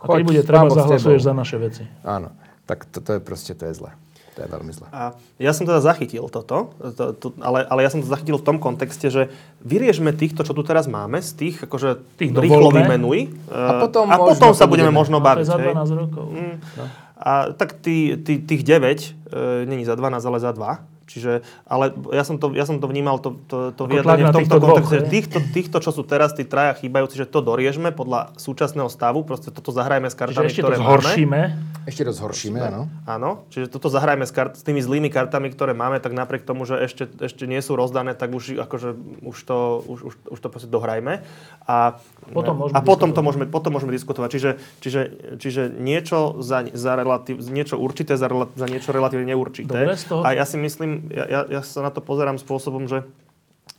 A 0.00 0.04
keď 0.08 0.24
bude 0.24 0.42
treba, 0.44 0.72
zahlasuješ 0.72 1.20
za 1.20 1.32
naše 1.36 1.56
veci. 1.60 1.84
Áno, 2.00 2.32
tak 2.64 2.88
to, 2.88 3.04
to 3.04 3.16
je 3.16 3.20
proste, 3.20 3.52
to 3.52 3.68
je 3.68 3.76
zlé. 3.76 3.92
To 4.34 4.42
je 4.42 4.48
veľmi 4.50 4.72
zlé. 4.74 4.88
A 4.90 5.14
ja 5.38 5.54
som 5.54 5.62
teda 5.62 5.78
zachytil 5.78 6.26
toto, 6.26 6.74
to, 6.98 7.14
to, 7.14 7.26
ale, 7.38 7.62
ale 7.70 7.86
ja 7.86 7.90
som 7.92 8.02
to 8.02 8.08
zachytil 8.10 8.42
v 8.42 8.44
tom 8.44 8.58
kontexte, 8.58 9.06
že 9.06 9.30
vyriežme 9.62 10.10
týchto, 10.10 10.42
čo 10.42 10.58
tu 10.58 10.66
teraz 10.66 10.90
máme, 10.90 11.22
z 11.22 11.30
tých, 11.38 11.56
akože 11.62 12.02
tých 12.18 12.34
rýchlo 12.34 12.74
vymenuj. 12.74 13.30
A 13.46 13.78
potom, 13.78 14.10
a 14.10 14.18
potom 14.18 14.50
sa 14.50 14.66
budeme 14.66 14.90
možno 14.90 15.22
baviť. 15.22 15.46
To 15.46 15.54
je 15.54 15.54
za 15.54 15.58
12 15.86 16.02
rokov. 16.02 16.24
Mm. 16.34 16.56
No. 16.58 16.84
A 17.24 17.52
tak 17.52 17.72
tí, 17.72 18.16
tí, 18.20 18.38
tých 18.38 18.62
9 18.62 19.16
e, 19.32 19.66
není 19.66 19.84
za 19.84 19.94
12, 19.94 20.24
ale 20.24 20.40
za 20.40 20.52
2. 20.52 20.78
Čiže, 21.04 21.44
ale 21.68 21.92
ja 22.16 22.24
som 22.24 22.40
to, 22.40 22.56
ja 22.56 22.64
som 22.64 22.80
to 22.80 22.88
vnímal, 22.88 23.20
to, 23.20 23.36
to, 23.44 23.76
to 23.76 23.82
vyjadrenie 23.84 24.32
v 24.32 24.36
tomto 24.40 24.56
kontexte, 24.56 24.94
že 24.96 25.02
týchto, 25.12 25.38
týchto, 25.52 25.76
čo 25.84 25.90
sú 25.92 26.02
teraz, 26.02 26.32
tí 26.32 26.48
traja 26.48 26.72
chýbajúci, 26.80 27.20
že 27.20 27.26
to 27.28 27.44
doriežme 27.44 27.92
podľa 27.92 28.32
súčasného 28.40 28.88
stavu, 28.88 29.20
proste 29.24 29.52
toto 29.52 29.68
zahrajme 29.68 30.08
s 30.08 30.16
kartami, 30.16 30.48
ešte 30.48 30.64
ktoré 30.64 30.76
to 30.80 30.84
zhoršíme. 30.84 31.40
máme. 31.52 31.74
Ešte 31.84 32.02
to 32.08 32.12
zhoršíme, 32.16 32.58
áno. 32.64 32.88
Áno, 33.04 33.30
čiže 33.52 33.68
toto 33.68 33.92
zahrajme 33.92 34.24
s, 34.24 34.32
kart, 34.32 34.56
s 34.56 34.64
tými 34.64 34.80
zlými 34.80 35.12
kartami, 35.12 35.52
ktoré 35.52 35.76
máme, 35.76 36.00
tak 36.00 36.16
napriek 36.16 36.48
tomu, 36.48 36.64
že 36.64 36.80
ešte, 36.80 37.04
ešte 37.20 37.44
nie 37.44 37.60
sú 37.60 37.76
rozdané, 37.76 38.16
tak 38.16 38.32
už, 38.32 38.56
akože, 38.56 38.96
už, 39.20 39.36
to, 39.44 39.58
už, 39.84 39.98
už, 40.08 40.14
už 40.32 40.38
to 40.40 40.48
proste 40.48 40.72
dohrajme. 40.72 41.20
A, 41.68 42.00
potom 42.32 42.72
a 42.72 42.78
potom, 42.80 43.12
to 43.12 43.20
môžeme, 43.20 43.44
potom 43.44 43.76
môžeme 43.76 43.92
diskutovať. 43.92 44.28
Čiže, 44.32 44.50
čiže, 44.80 45.00
čiže 45.36 45.62
niečo, 45.76 46.40
za, 46.40 46.64
za 46.72 46.96
relatív, 46.96 47.44
niečo 47.52 47.76
určité 47.76 48.16
za, 48.16 48.32
za 48.32 48.66
niečo 48.70 48.88
relatívne 48.88 49.36
neurčité. 49.36 49.84
Dobre, 49.84 50.00
a 50.24 50.28
ja 50.32 50.48
si 50.48 50.56
myslím, 50.56 50.93
ja, 51.10 51.24
ja, 51.26 51.40
ja 51.48 51.60
sa 51.64 51.80
na 51.82 51.90
to 51.90 52.04
pozerám 52.04 52.38
spôsobom, 52.40 52.86
že, 52.90 53.06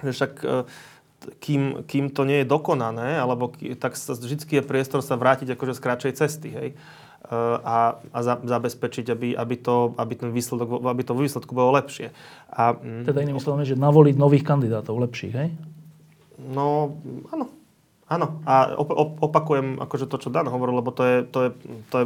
že 0.01 0.11
však 0.11 0.33
e, 0.41 0.63
kým, 1.41 1.85
kým 1.85 2.13
to 2.13 2.27
nie 2.27 2.43
je 2.43 2.51
dokonané, 2.51 3.17
alebo 3.17 3.51
tak 3.79 3.97
sa, 3.97 4.13
vždy 4.13 4.45
je 4.45 4.63
priestor 4.63 5.01
sa 5.01 5.17
vrátiť 5.17 5.53
akože 5.57 5.73
z 5.77 5.83
kratšej 5.83 6.13
cesty. 6.15 6.49
Hej? 6.53 6.67
E, 6.71 6.75
a, 7.61 7.97
a 7.99 8.19
za, 8.21 8.37
zabezpečiť, 8.37 9.05
aby, 9.09 9.29
aby, 9.33 9.55
to, 9.57 9.97
aby, 9.97 10.13
ten 10.13 10.29
výsledok, 10.29 10.85
aby 10.85 11.01
to 11.01 11.17
výsledku 11.17 11.51
bolo 11.57 11.73
lepšie. 11.73 12.13
A, 12.53 12.77
mm, 12.77 13.09
teda 13.09 13.25
inými 13.25 13.41
slovami, 13.41 13.65
že 13.65 13.79
navoliť 13.79 14.15
nových 14.15 14.45
kandidátov 14.45 15.01
lepších, 15.01 15.33
hej? 15.33 15.49
No, 16.37 16.99
áno. 17.31 17.49
Áno, 18.05 18.37
a 18.45 18.77
opakujem 19.17 19.81
akože 19.81 20.05
to, 20.05 20.21
čo 20.21 20.29
Dan 20.29 20.45
hovoril, 20.45 20.77
lebo 20.77 20.93
to 20.93 21.01
je, 21.01 21.17
to 21.25 21.39
je, 21.41 21.49
to 21.89 21.95
je 21.97 22.05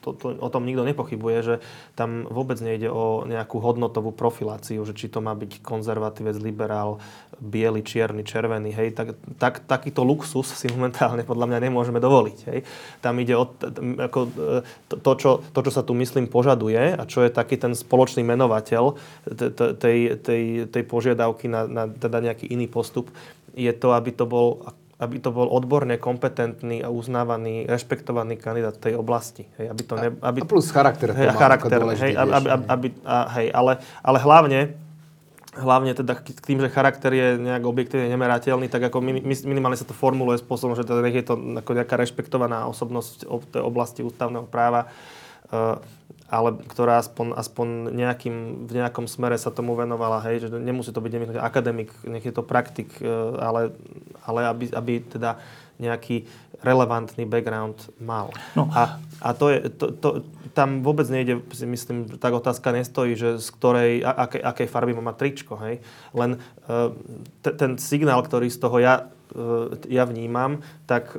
to, 0.00 0.08
to, 0.16 0.26
o 0.32 0.48
tom 0.48 0.64
nikto 0.64 0.80
nepochybuje, 0.80 1.38
že 1.44 1.54
tam 1.92 2.24
vôbec 2.24 2.56
nejde 2.64 2.88
o 2.88 3.20
nejakú 3.28 3.60
hodnotovú 3.60 4.16
profiláciu, 4.16 4.80
že 4.88 4.96
či 4.96 5.12
to 5.12 5.20
má 5.20 5.36
byť 5.36 5.60
konzervatívec, 5.60 6.40
liberál, 6.40 7.04
biely, 7.36 7.84
čierny, 7.84 8.24
červený, 8.24 8.72
hej, 8.72 8.96
tak, 8.96 9.12
tak, 9.36 9.60
takýto 9.68 10.08
luxus 10.08 10.56
si 10.56 10.72
momentálne 10.72 11.20
podľa 11.20 11.52
mňa 11.52 11.68
nemôžeme 11.68 12.00
dovoliť, 12.00 12.38
hej. 12.48 12.64
Tam 13.04 13.20
ide 13.20 13.36
o 13.36 13.44
ako, 14.08 14.20
to, 14.88 14.94
to, 15.04 15.12
čo, 15.20 15.30
to, 15.52 15.60
čo 15.68 15.72
sa 15.76 15.84
tu 15.84 15.92
myslím 16.00 16.32
požaduje 16.32 16.96
a 16.96 17.04
čo 17.04 17.20
je 17.20 17.28
taký 17.28 17.60
ten 17.60 17.76
spoločný 17.76 18.24
menovateľ 18.24 18.96
tej, 19.84 20.16
tej, 20.16 20.42
tej 20.72 20.82
požiadavky 20.88 21.44
na, 21.52 21.68
na 21.68 21.84
teda 21.92 22.24
nejaký 22.24 22.48
iný 22.48 22.72
postup, 22.72 23.12
je 23.52 23.72
to, 23.76 23.92
aby 23.92 24.16
to 24.16 24.24
bol 24.24 24.64
aby 24.96 25.20
to 25.20 25.28
bol 25.28 25.44
odborne 25.52 26.00
kompetentný 26.00 26.80
a 26.80 26.88
uznávaný, 26.88 27.68
rešpektovaný 27.68 28.40
kandidát 28.40 28.80
tej 28.80 28.96
oblasti. 28.96 29.44
Hej, 29.60 29.68
aby 29.68 29.82
to 29.84 29.94
ne, 30.00 30.08
aby, 30.24 30.40
a 30.40 30.48
plus 30.48 30.72
charakter. 30.72 31.12
Hej, 31.12 31.36
charakter, 31.36 31.80
hej, 32.00 32.16
aby, 32.16 32.32
aby, 32.32 32.48
aby, 32.64 32.86
a, 33.04 33.18
hej, 33.36 33.48
ale, 33.52 33.72
ale 34.00 34.18
hlavne, 34.24 34.60
hlavne 35.52 35.92
teda 35.92 36.16
k 36.16 36.40
tým, 36.40 36.64
že 36.64 36.72
charakter 36.72 37.12
je 37.12 37.36
nejak 37.36 37.64
objektívne 37.68 38.08
nemerateľný, 38.08 38.72
tak 38.72 38.88
ako 38.88 39.04
minimálne 39.44 39.76
sa 39.76 39.84
to 39.84 39.92
formuluje 39.92 40.40
spôsobom, 40.40 40.72
že 40.72 40.88
teda 40.88 41.04
je 41.04 41.24
to 41.28 41.36
ako 41.60 41.70
nejaká 41.76 42.00
rešpektovaná 42.00 42.64
osobnosť 42.64 43.28
v 43.28 43.46
tej 43.52 43.62
oblasti 43.64 44.00
ústavného 44.00 44.48
práva. 44.48 44.88
Ale 46.26 46.58
ktorá 46.66 46.98
aspoň, 46.98 47.38
aspoň 47.38 47.94
nejakým, 47.94 48.66
v 48.66 48.72
nejakom 48.82 49.06
smere 49.06 49.38
sa 49.38 49.54
tomu 49.54 49.78
venovala, 49.78 50.18
hej, 50.26 50.46
že 50.46 50.48
nemusí 50.58 50.90
to 50.90 50.98
byť 50.98 51.12
nemusí 51.14 51.38
akademik, 51.38 51.94
nech 52.02 52.26
je 52.26 52.34
to 52.34 52.42
praktik, 52.42 52.90
e, 52.98 53.06
ale, 53.38 53.70
ale 54.26 54.40
aby, 54.50 54.64
aby 54.74 54.92
teda 55.06 55.38
nejaký 55.76 56.24
relevantný 56.64 57.28
background 57.28 57.92
mal. 58.00 58.32
No. 58.56 58.68
A, 58.72 58.98
a 59.20 59.28
to 59.36 59.52
je, 59.52 59.68
to, 59.76 59.92
to, 59.92 60.08
tam 60.56 60.80
vôbec 60.80 61.04
nejde, 61.12 61.44
si 61.52 61.68
myslím, 61.68 62.08
tak 62.16 62.32
otázka 62.32 62.72
nestojí, 62.72 63.12
že 63.12 63.36
z 63.36 63.48
ktorej, 63.52 64.00
akej, 64.00 64.40
akej 64.40 64.68
farby 64.72 64.96
má 64.96 65.12
tričko, 65.12 65.60
hej. 65.60 65.84
Len 66.16 66.40
uh, 66.66 66.96
te, 67.44 67.52
ten 67.52 67.76
signál, 67.76 68.24
ktorý 68.24 68.48
z 68.48 68.58
toho 68.58 68.80
ja, 68.80 69.12
uh, 69.36 69.68
ja 69.86 70.08
vnímam, 70.08 70.64
tak, 70.88 71.12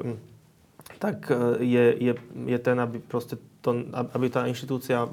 tak 0.97 1.29
je, 1.61 1.85
je, 2.01 2.13
je 2.49 2.57
ten, 2.57 2.77
aby 2.81 2.97
proste 2.97 3.37
to, 3.67 3.71
aby 3.91 4.31
tá 4.31 4.47
inštitúcia 4.47 5.11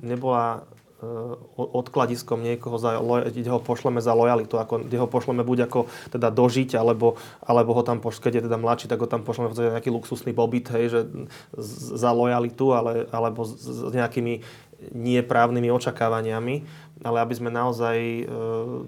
nebola 0.00 0.64
e, 1.04 1.04
odkladiskom 1.60 2.40
niekoho, 2.40 2.80
za, 2.80 2.96
kde 3.28 3.52
ho 3.52 3.60
pošleme 3.60 4.00
za 4.00 4.16
lojalitu, 4.16 4.56
ako, 4.56 4.88
kde 4.88 4.96
ho 4.96 5.04
pošleme 5.04 5.44
buď 5.44 5.68
ako 5.68 5.92
teda 6.08 6.32
dožiť, 6.32 6.80
alebo, 6.80 7.20
alebo 7.44 7.76
ho 7.76 7.84
tam 7.84 8.00
pošleme, 8.00 8.24
keď 8.24 8.32
je 8.40 8.46
teda 8.48 8.56
mladší, 8.56 8.86
tak 8.88 9.04
ho 9.04 9.08
tam 9.10 9.20
pošleme 9.20 9.52
za 9.52 9.76
nejaký 9.76 9.92
luxusný 9.92 10.32
pobyt, 10.32 10.72
hej, 10.72 10.88
že 10.88 11.00
za 11.92 12.08
lojalitu, 12.08 12.72
ale, 12.72 13.04
alebo 13.12 13.44
s, 13.44 13.60
s 13.60 13.92
nejakými 13.92 14.40
nieprávnymi 14.90 15.68
očakávaniami 15.70 16.54
ale 17.02 17.18
aby 17.22 17.34
sme 17.34 17.50
naozaj 17.50 17.96
e, 17.98 18.22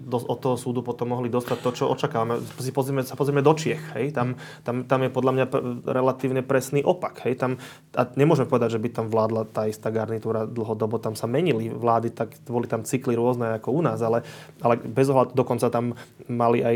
do, 0.01 0.17
od 0.17 0.39
toho 0.39 0.55
súdu 0.55 0.81
potom 0.81 1.11
mohli 1.11 1.27
dostať 1.27 1.57
to, 1.59 1.69
čo 1.75 1.83
očakávame. 1.91 2.39
Si 2.59 2.71
pozrieme, 2.71 3.03
sa 3.03 3.19
pozrieme 3.19 3.43
do 3.43 3.51
Čiech, 3.51 3.95
hej? 3.99 4.15
Tam, 4.15 4.39
tam, 4.63 4.87
tam 4.87 4.99
je 5.03 5.11
podľa 5.11 5.31
mňa 5.35 5.45
relatívne 5.85 6.41
presný 6.41 6.81
opak. 6.81 7.27
Hej? 7.27 7.39
Tam, 7.39 7.51
a 7.93 8.07
nemôžeme 8.15 8.47
povedať, 8.47 8.79
že 8.79 8.81
by 8.81 8.89
tam 8.91 9.05
vládla 9.11 9.51
tá 9.51 9.67
istá 9.67 9.91
garnitúra 9.91 10.47
dlhodobo, 10.47 10.97
tam 10.97 11.13
sa 11.13 11.27
menili 11.27 11.67
vlády, 11.67 12.15
tak 12.15 12.39
boli 12.47 12.65
tam 12.65 12.87
cykly 12.87 13.13
rôzne 13.19 13.59
ako 13.59 13.69
u 13.75 13.81
nás, 13.83 13.99
ale, 13.99 14.23
ale 14.63 14.79
bez 14.79 15.11
ohľadu 15.11 15.35
dokonca 15.35 15.67
tam 15.67 15.93
mali 16.31 16.63
aj 16.63 16.75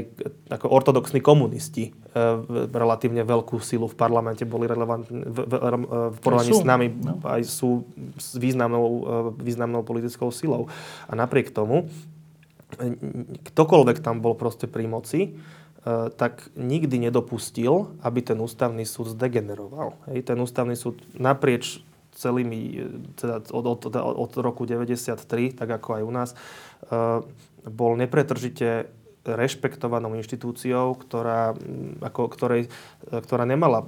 ako 0.52 0.68
ortodoxní 0.68 1.24
komunisti 1.24 1.90
e, 1.90 2.20
relatívne 2.70 3.24
veľkú 3.24 3.64
silu 3.64 3.88
v 3.88 3.96
parlamente, 3.96 4.44
boli 4.44 4.68
relevantní 4.68 5.24
v, 5.24 5.38
v, 5.48 5.54
v 6.14 6.18
porovnaní 6.20 6.52
s 6.52 6.64
nami, 6.68 6.88
no. 6.92 7.24
aj 7.24 7.42
sú 7.48 7.88
významnou, 8.36 8.86
e, 8.86 9.02
významnou 9.40 9.82
politickou 9.88 10.30
silou. 10.30 10.68
A 11.08 11.16
napriek 11.30 11.54
tomu, 11.54 11.86
ktokoľvek 13.54 14.02
tam 14.02 14.26
bol 14.26 14.34
proste 14.34 14.66
pri 14.66 14.90
moci, 14.90 15.22
e, 15.22 15.30
tak 16.10 16.50
nikdy 16.58 17.06
nedopustil, 17.06 17.94
aby 18.02 18.26
ten 18.26 18.42
ústavný 18.42 18.82
súd 18.82 19.14
zdegeneroval. 19.14 19.94
Hej, 20.10 20.34
ten 20.34 20.42
ústavný 20.42 20.74
súd 20.74 20.98
naprieč 21.14 21.86
celými, 22.18 22.82
teda 23.14 23.46
od, 23.54 23.66
od, 23.78 23.82
od 23.96 24.32
roku 24.42 24.66
93, 24.66 25.54
tak 25.54 25.70
ako 25.70 25.90
aj 25.96 26.04
u 26.04 26.12
nás, 26.12 26.30
bol 27.64 27.96
nepretržite 27.96 28.92
rešpektovanou 29.36 30.14
inštitúciou, 30.18 30.98
ktorá, 30.98 31.54
ako, 32.02 32.22
ktorej, 32.32 32.62
ktorá 33.10 33.46
nemala, 33.46 33.86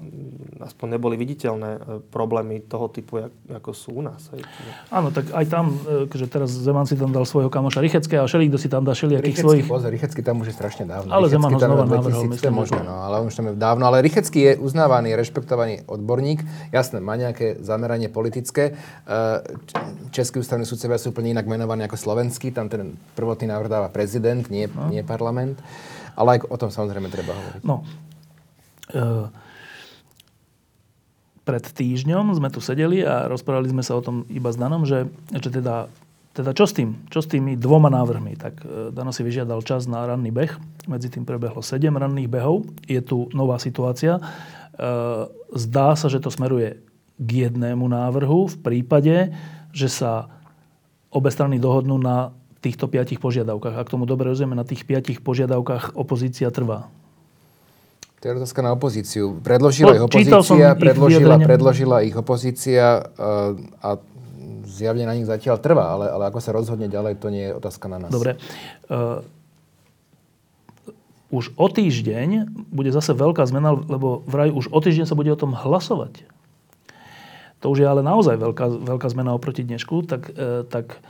aspoň 0.62 0.98
neboli 0.98 1.16
viditeľné 1.18 1.70
e, 1.76 1.80
problémy 2.14 2.62
toho 2.66 2.88
typu, 2.92 3.22
jak, 3.22 3.34
ako 3.62 3.70
sú 3.74 3.90
u 3.98 4.04
nás. 4.06 4.30
Hej. 4.36 4.46
Áno, 4.94 5.10
tak 5.10 5.34
aj 5.34 5.46
tam, 5.50 5.66
e, 5.86 6.10
že 6.12 6.28
teraz 6.30 6.54
Zeman 6.54 6.86
si 6.86 6.94
tam 7.00 7.10
dal 7.10 7.26
svojho 7.26 7.50
kamoša 7.50 7.82
Richeckého 7.82 8.22
a 8.24 8.28
všelikto 8.30 8.58
si 8.60 8.68
tam 8.68 8.86
dá 8.86 8.94
všelijakých 8.94 9.38
svojich... 9.40 9.66
Pozor, 9.66 9.90
Richecký 9.90 10.22
tam 10.22 10.44
už 10.44 10.52
je 10.52 10.56
strašne 10.56 10.84
dávno. 10.86 11.10
Ale 11.10 11.32
Zeman 11.32 11.56
ho 11.56 11.60
znova 11.60 11.86
navrhol, 11.88 12.30
myslím. 12.36 12.54
Možno, 12.54 12.80
no, 12.84 12.96
ale 13.02 13.26
už 13.26 13.34
tam 13.34 13.46
je 13.50 13.54
dávno. 13.58 13.84
Ale 13.88 14.06
Richecký 14.06 14.40
je 14.40 14.54
uznávaný, 14.60 15.16
rešpektovaný 15.18 15.88
odborník. 15.88 16.44
Jasné, 16.76 17.00
má 17.00 17.16
nejaké 17.18 17.58
zameranie 17.64 18.12
politické. 18.12 18.76
E, 19.08 19.12
Český 20.12 20.44
ústavný 20.44 20.68
sudcovia 20.68 21.00
sú 21.00 21.16
úplne 21.16 21.34
inak 21.34 21.48
menovaní 21.48 21.88
ako 21.88 21.98
slovenský. 21.98 22.52
Tam 22.52 22.68
ten 22.68 23.00
prvotný 23.16 23.50
návrh 23.50 23.70
dáva 23.72 23.88
prezident, 23.88 24.44
nie, 24.52 24.68
no. 24.68 24.92
nie 24.92 25.02
parlament 25.02 25.31
parlament. 25.32 25.64
Ale 26.20 26.36
aj 26.36 26.40
o 26.52 26.60
tom 26.60 26.68
samozrejme 26.68 27.08
treba 27.08 27.32
hovoriť. 27.32 27.62
No. 27.64 27.88
E, 28.92 29.32
pred 31.48 31.64
týždňom 31.64 32.36
sme 32.36 32.52
tu 32.52 32.60
sedeli 32.60 33.00
a 33.08 33.32
rozprávali 33.32 33.72
sme 33.72 33.82
sa 33.82 33.96
o 33.96 34.04
tom 34.04 34.28
iba 34.28 34.52
s 34.52 34.60
Danom, 34.60 34.84
že, 34.84 35.08
že 35.32 35.50
teda, 35.50 35.88
teda 36.36 36.52
čo 36.52 36.68
s 36.68 36.76
tým? 36.76 37.00
Čo 37.08 37.24
s 37.24 37.32
tými 37.32 37.56
dvoma 37.56 37.88
návrhmi? 37.88 38.36
Tak 38.36 38.54
e, 38.60 38.66
Dano 38.92 39.16
si 39.16 39.24
vyžiadal 39.24 39.64
čas 39.64 39.88
na 39.88 40.04
ranný 40.04 40.36
beh. 40.36 40.52
Medzi 40.92 41.08
tým 41.08 41.24
prebehlo 41.24 41.64
7 41.64 41.88
ranných 41.88 42.28
behov. 42.28 42.68
Je 42.84 43.00
tu 43.00 43.32
nová 43.32 43.56
situácia. 43.56 44.20
E, 44.20 44.22
zdá 45.56 45.96
sa, 45.96 46.12
že 46.12 46.20
to 46.20 46.28
smeruje 46.28 46.84
k 47.22 47.48
jednému 47.48 47.88
návrhu 47.88 48.52
v 48.52 48.58
prípade, 48.60 49.32
že 49.72 49.88
sa 49.88 50.28
obe 51.08 51.32
strany 51.32 51.56
dohodnú 51.56 51.96
na 51.96 52.36
týchto 52.62 52.86
piatich 52.86 53.18
požiadavkách. 53.18 53.76
Ak 53.76 53.90
tomu 53.90 54.06
dobre 54.06 54.30
rozumieme, 54.30 54.54
na 54.54 54.66
tých 54.66 54.86
piatich 54.86 55.20
požiadavkách 55.20 55.98
opozícia 55.98 56.54
trvá. 56.54 56.88
To 58.22 58.30
je 58.30 58.38
otázka 58.38 58.62
na 58.62 58.78
opozíciu. 58.78 59.42
Predložila 59.42 59.98
no, 59.98 59.98
ich 59.98 60.06
opozícia, 60.06 60.70
predložila, 60.78 61.42
ich 61.42 61.50
predložila 61.50 61.98
ich 62.06 62.14
opozícia 62.14 62.86
uh, 63.18 63.58
a 63.82 63.98
zjavne 64.70 65.10
na 65.10 65.18
nich 65.18 65.26
zatiaľ 65.26 65.58
trvá, 65.58 65.98
ale, 65.98 66.06
ale 66.14 66.24
ako 66.30 66.38
sa 66.38 66.54
rozhodne 66.54 66.86
ďalej, 66.86 67.18
to 67.18 67.34
nie 67.34 67.50
je 67.50 67.58
otázka 67.58 67.90
na 67.90 67.98
nás. 67.98 68.14
Dobre. 68.14 68.38
Uh, 68.86 69.26
už 71.34 71.50
o 71.58 71.66
týždeň 71.66 72.46
bude 72.70 72.94
zase 72.94 73.18
veľká 73.18 73.42
zmena, 73.50 73.74
lebo 73.74 74.22
vraj 74.30 74.54
už 74.54 74.70
o 74.70 74.78
týždeň 74.78 75.10
sa 75.10 75.18
bude 75.18 75.34
o 75.34 75.40
tom 75.40 75.58
hlasovať. 75.58 76.22
To 77.66 77.74
už 77.74 77.82
je 77.82 77.88
ale 77.90 78.06
naozaj 78.06 78.38
veľká, 78.38 78.86
veľká 78.86 79.08
zmena 79.10 79.34
oproti 79.34 79.66
dnešku, 79.66 80.06
tak, 80.06 80.30
uh, 80.38 80.62
tak 80.70 81.02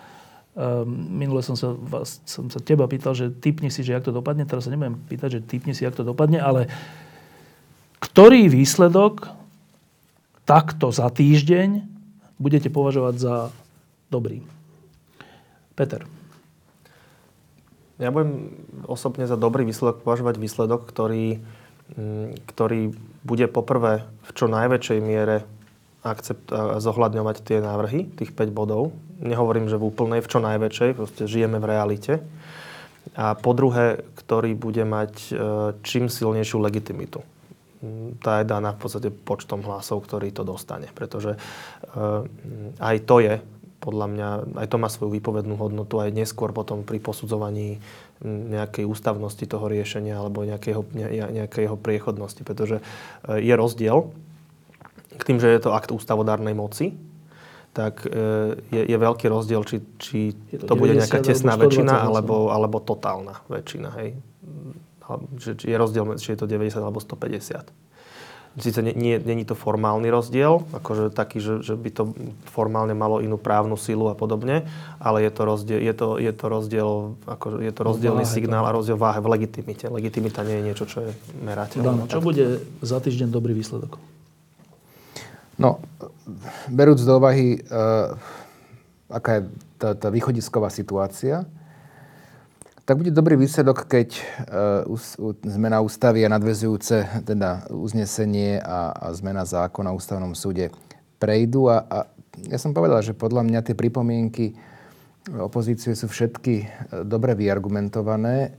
minule 0.87 1.39
som 1.39 1.55
sa, 1.55 1.71
vás, 1.71 2.19
som 2.27 2.51
sa 2.51 2.59
teba 2.59 2.83
pýtal, 2.87 3.15
že 3.15 3.31
typni 3.31 3.71
si, 3.71 3.87
že 3.87 3.95
jak 3.95 4.03
to 4.03 4.11
dopadne. 4.11 4.43
Teraz 4.43 4.67
sa 4.67 4.71
nebudem 4.73 4.99
pýtať, 5.07 5.39
že 5.39 5.47
typni 5.47 5.71
si, 5.71 5.87
jak 5.87 5.95
to 5.95 6.03
dopadne, 6.03 6.43
ale 6.43 6.67
ktorý 8.03 8.51
výsledok 8.51 9.31
takto 10.43 10.91
za 10.91 11.07
týždeň 11.07 11.85
budete 12.41 12.67
považovať 12.67 13.15
za 13.15 13.35
dobrý? 14.11 14.43
Peter. 15.77 16.03
Ja 18.01 18.09
budem 18.09 18.49
osobne 18.89 19.29
za 19.29 19.37
dobrý 19.37 19.63
výsledok 19.63 20.01
považovať 20.01 20.41
výsledok, 20.41 20.89
ktorý, 20.89 21.39
mm, 21.95 22.49
ktorý 22.49 22.91
bude 23.21 23.45
poprvé 23.45 24.03
v 24.25 24.29
čo 24.33 24.49
najväčšej 24.49 24.99
miere 24.99 25.45
akcept, 26.01 26.49
zohľadňovať 26.81 27.45
tie 27.45 27.61
návrhy, 27.61 28.09
tých 28.17 28.33
5 28.33 28.49
bodov. 28.49 28.89
Nehovorím, 29.21 29.69
že 29.69 29.77
v 29.77 29.87
úplnej, 29.93 30.25
v 30.25 30.31
čo 30.33 30.41
najväčšej, 30.41 30.97
proste 30.97 31.23
žijeme 31.29 31.61
v 31.61 31.69
realite. 31.69 32.13
A 33.13 33.37
po 33.37 33.53
druhé, 33.53 34.01
ktorý 34.17 34.57
bude 34.57 34.81
mať 34.81 35.13
e, 35.29 35.33
čím 35.85 36.09
silnejšiu 36.09 36.57
legitimitu. 36.61 37.21
Tá 38.21 38.41
je 38.41 38.45
daná 38.45 38.77
v 38.77 38.81
podstate 38.81 39.09
počtom 39.09 39.65
hlasov, 39.65 40.05
ktorý 40.05 40.29
to 40.29 40.45
dostane. 40.45 40.89
Pretože 40.93 41.33
e, 41.33 41.39
aj 42.77 42.97
to 43.05 43.21
je, 43.21 43.41
podľa 43.81 44.07
mňa, 44.09 44.29
aj 44.61 44.67
to 44.69 44.77
má 44.77 44.89
svoju 44.89 45.17
výpovednú 45.17 45.57
hodnotu 45.57 45.97
aj 45.97 46.13
neskôr 46.13 46.53
potom 46.53 46.85
pri 46.85 47.01
posudzovaní 47.01 47.81
nejakej 48.25 48.85
ústavnosti 48.85 49.41
toho 49.49 49.65
riešenia 49.65 50.21
alebo 50.21 50.45
nejakého, 50.45 50.85
nejakého 51.33 51.73
priechodnosti. 51.77 52.41
Pretože 52.45 52.81
e, 52.81 52.83
je 53.41 53.53
rozdiel 53.53 54.13
k 55.17 55.21
tým, 55.25 55.37
že 55.41 55.49
je 55.49 55.61
to 55.61 55.73
akt 55.73 55.89
ústavodárnej 55.89 56.53
moci, 56.53 56.93
tak 57.71 58.03
e, 58.03 58.11
je, 58.67 58.81
je 58.83 58.97
veľký 58.99 59.31
rozdiel, 59.31 59.63
či, 59.63 59.77
či 59.95 60.19
to, 60.59 60.67
to 60.67 60.75
bude 60.75 60.91
nejaká 60.91 61.23
tesná 61.23 61.55
väčšina 61.55 62.03
alebo, 62.03 62.51
alebo 62.51 62.83
totálna 62.83 63.39
väčšina. 63.47 63.89
Hej. 63.95 64.09
Či 65.39 65.67
je 65.71 65.75
rozdiel, 65.75 66.03
či 66.19 66.35
je 66.35 66.39
to 66.39 66.47
90 66.47 66.83
alebo 66.83 66.99
150. 66.99 67.71
Sice 68.51 68.83
nie, 68.83 68.91
nie, 68.91 69.15
je 69.15 69.47
to 69.47 69.55
formálny 69.55 70.11
rozdiel, 70.11 70.67
akože 70.75 71.15
taký, 71.15 71.39
že, 71.39 71.63
že 71.63 71.79
by 71.79 71.87
to 71.87 72.11
formálne 72.51 72.91
malo 72.91 73.23
inú 73.23 73.39
právnu 73.39 73.79
silu 73.79 74.11
a 74.11 74.15
podobne, 74.15 74.67
ale 74.99 75.23
je 75.23 75.31
to 75.31 75.41
rozdiel, 75.47 75.79
je 75.79 75.93
to, 75.95 76.07
je 76.19 76.33
to 76.35 76.45
rozdiel, 76.51 77.15
akože 77.31 77.63
je 77.63 77.71
to 77.71 77.81
rozdielný 77.87 78.27
váhe, 78.27 78.35
signál 78.35 78.67
a 78.67 78.75
rozdiel 78.75 78.99
váhe 78.99 79.23
v 79.23 79.39
legitimite. 79.39 79.87
Legitimita 79.87 80.43
nie 80.43 80.59
je 80.59 80.63
niečo, 80.67 80.83
čo 80.83 80.99
je 81.07 81.15
merateľné. 81.39 82.11
čo 82.11 82.19
bude 82.19 82.59
za 82.83 82.99
týždeň 82.99 83.31
dobrý 83.31 83.55
výsledok? 83.55 84.10
No, 85.61 85.77
berúc 86.73 86.97
do 87.05 87.21
úvahy, 87.21 87.61
uh, 87.69 88.17
aká 89.13 89.31
je 89.37 89.41
tá, 89.77 89.93
tá 89.93 90.09
východisková 90.09 90.73
situácia, 90.73 91.45
tak 92.81 92.97
bude 92.97 93.13
dobrý 93.13 93.37
výsledok, 93.37 93.85
keď 93.85 94.17
uh, 94.89 95.37
zmena 95.45 95.85
ústavy 95.85 96.25
a 96.25 96.33
nadvezujúce 96.33 97.21
teda 97.21 97.69
uznesenie 97.69 98.57
a, 98.57 98.89
a 98.89 99.07
zmena 99.13 99.45
zákona 99.45 99.93
o 99.93 99.97
ústavnom 100.01 100.33
súde 100.33 100.73
prejdú. 101.21 101.69
A, 101.69 101.85
a 101.85 101.97
ja 102.49 102.57
som 102.57 102.73
povedal, 102.73 103.05
že 103.05 103.13
podľa 103.13 103.45
mňa 103.45 103.59
tie 103.61 103.75
pripomienky 103.77 104.57
opozície 105.29 105.93
sú 105.93 106.09
všetky 106.09 106.65
dobre 107.05 107.37
vyargumentované. 107.37 108.57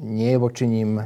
Nie 0.00 0.32
je 0.32 0.40
voči 0.40 0.64
ním 0.64 1.04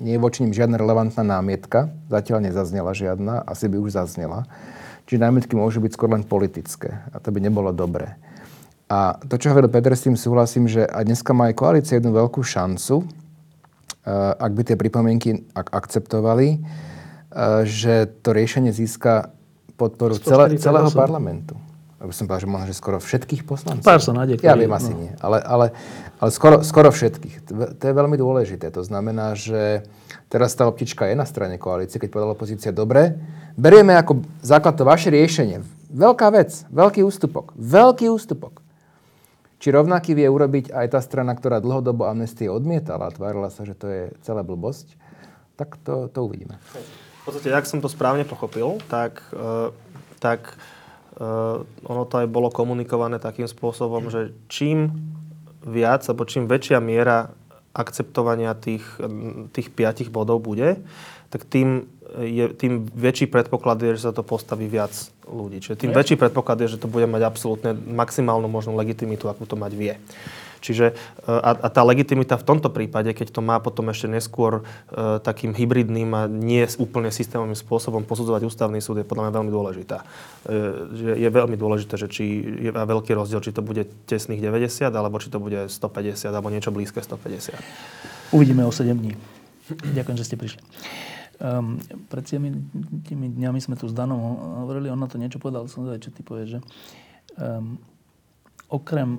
nie 0.00 0.16
je 0.16 0.22
voči 0.22 0.42
ním 0.42 0.54
žiadna 0.56 0.78
relevantná 0.78 1.22
námietka. 1.22 1.92
Zatiaľ 2.10 2.50
nezaznela 2.50 2.94
žiadna, 2.94 3.44
asi 3.46 3.70
by 3.70 3.76
už 3.78 3.94
zaznela. 3.94 4.48
Čiže 5.04 5.20
námietky 5.20 5.54
môžu 5.54 5.84
byť 5.84 5.92
skôr 5.94 6.10
len 6.10 6.24
politické. 6.24 7.04
A 7.12 7.20
to 7.20 7.28
by 7.28 7.38
nebolo 7.38 7.70
dobré. 7.70 8.16
A 8.88 9.20
to, 9.20 9.36
čo 9.36 9.52
hovoril 9.52 9.72
Peter, 9.72 9.92
s 9.92 10.06
tým 10.06 10.16
súhlasím, 10.16 10.68
že 10.68 10.84
aj 10.84 11.04
dneska 11.04 11.32
má 11.36 11.52
aj 11.52 11.56
koalícia 11.56 11.96
jednu 12.00 12.12
veľkú 12.16 12.40
šancu, 12.40 13.04
eh, 13.04 13.08
ak 14.36 14.52
by 14.52 14.62
tie 14.64 14.76
pripomienky 14.76 15.44
ak 15.52 15.72
akceptovali, 15.72 16.48
eh, 16.56 16.62
že 17.64 18.08
to 18.20 18.32
riešenie 18.32 18.72
získa 18.72 19.32
podporu 19.74 20.16
celé, 20.20 20.54
celého 20.56 20.88
parlamentu 20.94 21.58
som 22.12 22.28
povedal, 22.28 22.44
že 22.44 22.50
možno, 22.50 22.66
že 22.68 22.76
skoro 22.76 22.98
všetkých 23.00 23.48
poslancov. 23.48 23.86
Pár 23.86 24.02
sa 24.02 24.12
nájde, 24.12 24.42
Ja 24.44 24.58
viem, 24.58 24.68
asi 24.68 24.92
no. 24.92 25.00
nie. 25.00 25.12
Ale, 25.22 25.40
ale, 25.40 25.66
ale 26.20 26.30
skoro, 26.34 26.60
skoro 26.60 26.92
všetkých. 26.92 27.48
To 27.80 27.84
je 27.86 27.94
veľmi 27.94 28.18
dôležité. 28.20 28.68
To 28.74 28.84
znamená, 28.84 29.32
že 29.32 29.86
teraz 30.28 30.52
tá 30.52 30.68
optička 30.68 31.08
je 31.08 31.16
na 31.16 31.24
strane 31.24 31.56
koalície, 31.56 31.96
keď 31.96 32.10
povedala 32.12 32.36
opozícia, 32.36 32.74
dobre, 32.74 33.16
berieme 33.56 33.96
ako 33.96 34.26
základ 34.44 34.76
to 34.76 34.84
vaše 34.84 35.08
riešenie. 35.08 35.64
Veľká 35.94 36.28
vec, 36.34 36.66
veľký 36.68 37.06
ústupok. 37.06 37.54
Veľký 37.56 38.10
ústupok. 38.10 38.60
Či 39.62 39.72
rovnaký 39.72 40.12
vie 40.12 40.28
urobiť 40.28 40.74
aj 40.74 40.86
tá 40.92 41.00
strana, 41.00 41.32
ktorá 41.32 41.62
dlhodobo 41.62 42.04
amnestie 42.04 42.50
odmietala 42.50 43.08
a 43.08 43.14
tvárila 43.14 43.48
sa, 43.48 43.64
že 43.64 43.72
to 43.72 43.86
je 43.88 44.02
celá 44.26 44.44
blbosť, 44.44 44.98
tak 45.54 45.78
to, 45.86 46.10
to 46.12 46.18
uvidíme. 46.26 46.58
V 47.24 47.32
podstate, 47.32 47.54
ak 47.54 47.64
som 47.64 47.80
to 47.80 47.88
správne 47.88 48.28
pochopil, 48.28 48.82
tak, 48.90 49.22
uh, 49.32 49.72
tak 50.20 50.58
Uh, 50.58 50.73
ono 51.86 52.02
to 52.10 52.14
aj 52.18 52.26
bolo 52.26 52.50
komunikované 52.50 53.22
takým 53.22 53.46
spôsobom, 53.46 54.10
že 54.10 54.34
čím 54.50 54.90
viac, 55.64 56.02
alebo 56.10 56.26
čím 56.26 56.50
väčšia 56.50 56.82
miera 56.82 57.30
akceptovania 57.74 58.54
tých, 58.54 58.86
tých 59.50 59.68
piatich 59.74 60.10
bodov 60.10 60.46
bude, 60.46 60.78
tak 61.34 61.42
tým, 61.50 61.90
je, 62.22 62.54
tým 62.54 62.86
väčší 62.94 63.26
predpoklad 63.26 63.82
je, 63.82 63.98
že 63.98 64.06
sa 64.06 64.12
to 64.14 64.22
postaví 64.22 64.70
viac 64.70 64.94
ľudí. 65.26 65.58
Čiže 65.58 65.82
tým 65.82 65.90
väčší 65.90 66.14
predpoklad 66.14 66.62
je, 66.62 66.78
že 66.78 66.80
to 66.82 66.86
bude 66.86 67.10
mať 67.10 67.22
absolútne 67.26 67.74
maximálnu 67.74 68.46
možnú 68.46 68.78
legitimitu, 68.78 69.26
akú 69.26 69.42
to 69.42 69.58
mať 69.58 69.72
vie. 69.74 69.94
Čiže 70.64 70.86
e, 70.90 71.28
a, 71.28 71.50
a 71.52 71.68
tá 71.68 71.84
legitimita 71.84 72.40
v 72.40 72.48
tomto 72.48 72.72
prípade, 72.72 73.12
keď 73.12 73.36
to 73.36 73.40
má 73.44 73.60
potom 73.60 73.92
ešte 73.92 74.08
neskôr 74.08 74.64
e, 74.64 75.20
takým 75.20 75.52
hybridným 75.52 76.10
a 76.16 76.24
nie 76.24 76.64
úplne 76.80 77.12
systémovým 77.12 77.52
spôsobom 77.52 78.08
posudzovať 78.08 78.48
ústavný 78.48 78.80
súd, 78.80 79.04
je 79.04 79.06
podľa 79.06 79.28
mňa 79.28 79.32
veľmi 79.36 79.52
dôležitá. 79.52 80.00
E, 80.48 81.20
je 81.20 81.28
veľmi 81.28 81.60
dôležité, 81.60 82.00
že 82.00 82.08
či 82.08 82.24
je 82.64 82.70
veľký 82.72 83.12
rozdiel, 83.12 83.44
či 83.44 83.52
to 83.52 83.60
bude 83.60 83.84
tesných 84.08 84.40
90, 84.40 84.88
alebo 84.88 85.20
či 85.20 85.28
to 85.28 85.36
bude 85.36 85.68
150, 85.68 86.32
alebo 86.32 86.48
niečo 86.48 86.72
blízke 86.72 87.04
150. 87.04 87.52
Uvidíme 88.32 88.64
o 88.64 88.72
7 88.72 88.96
dní. 88.96 89.12
Ďakujem, 89.68 90.16
že 90.16 90.24
ste 90.24 90.36
prišli. 90.40 90.64
Um, 91.34 91.82
pred 92.08 92.22
tými, 92.22 92.54
tými 93.04 93.26
dňami 93.26 93.58
sme 93.58 93.74
tu 93.74 93.90
s 93.90 93.94
Danom 93.96 94.16
hovorili, 94.64 94.86
on 94.86 95.02
na 95.02 95.10
to 95.10 95.18
niečo 95.18 95.42
povedal, 95.42 95.66
som 95.66 95.82
zvedal, 95.82 96.00
čo 96.00 96.14
ty 96.14 96.22
povieš, 96.22 96.48
že 96.56 96.60
um, 97.42 97.74
okrem 98.70 99.18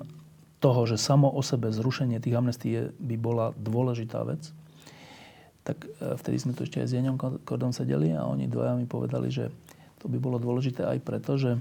toho, 0.58 0.88
že 0.88 0.96
samo 0.96 1.28
o 1.28 1.44
sebe 1.44 1.68
zrušenie 1.68 2.20
tých 2.20 2.36
amnestí 2.36 2.90
by 2.96 3.16
bola 3.20 3.46
dôležitá 3.60 4.24
vec, 4.24 4.50
tak 5.66 5.82
e, 5.84 6.14
vtedy 6.16 6.36
sme 6.38 6.52
tu 6.54 6.62
ešte 6.62 6.78
aj 6.80 6.88
s 6.88 6.96
Jeňom 6.96 7.16
Kordom 7.42 7.74
sedeli 7.74 8.14
a 8.14 8.24
oni 8.24 8.46
dvaja 8.46 8.78
mi 8.78 8.86
povedali, 8.86 9.28
že 9.28 9.50
to 9.98 10.06
by 10.06 10.16
bolo 10.22 10.38
dôležité 10.38 10.86
aj 10.86 10.98
preto, 11.02 11.34
že 11.34 11.58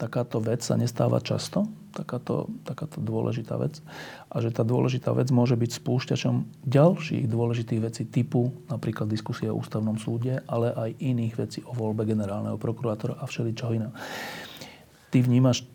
takáto 0.00 0.40
vec 0.40 0.64
sa 0.64 0.80
nestáva 0.80 1.20
často, 1.20 1.68
takáto, 1.92 2.48
takáto 2.64 3.04
dôležitá 3.04 3.60
vec. 3.60 3.84
A 4.32 4.40
že 4.40 4.48
tá 4.48 4.64
dôležitá 4.64 5.12
vec 5.12 5.28
môže 5.28 5.60
byť 5.60 5.76
spúšťačom 5.76 6.64
ďalších 6.64 7.28
dôležitých 7.28 7.80
vecí 7.84 8.08
typu 8.08 8.48
napríklad 8.72 9.12
diskusie 9.12 9.52
o 9.52 9.60
ústavnom 9.60 10.00
súde, 10.00 10.40
ale 10.48 10.72
aj 10.72 10.96
iných 11.04 11.34
vecí 11.36 11.60
o 11.68 11.76
voľbe 11.76 12.08
generálneho 12.08 12.56
prokurátora 12.56 13.20
a 13.20 13.28
všeličoho 13.28 13.76
iného. 13.76 13.92
Ty 15.12 15.18
vnímaš 15.20 15.68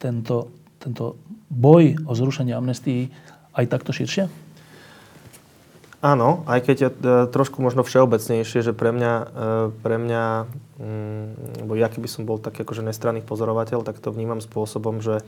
tento, 0.00 0.48
tento 0.82 1.16
boj 1.50 1.96
o 2.04 2.12
zrušenie 2.12 2.52
amnestii 2.52 3.08
aj 3.56 3.64
takto 3.70 3.90
širšie? 3.94 4.46
Áno, 6.04 6.44
aj 6.44 6.60
keď 6.62 6.76
je 6.76 6.90
trošku 7.32 7.64
možno 7.64 7.80
všeobecnejšie, 7.82 8.60
že 8.62 8.76
pre 8.76 8.92
mňa, 8.92 9.14
e, 9.16 9.24
pre 9.80 9.96
mňa 9.96 10.24
mm, 10.78 11.26
lebo 11.64 11.72
ja 11.74 11.88
keby 11.88 12.06
som 12.06 12.28
bol 12.28 12.36
taký 12.36 12.62
akože 12.62 12.84
nestranný 12.84 13.24
pozorovateľ, 13.24 13.82
tak 13.82 13.98
to 13.98 14.12
vnímam 14.12 14.44
spôsobom, 14.44 15.00
že, 15.00 15.24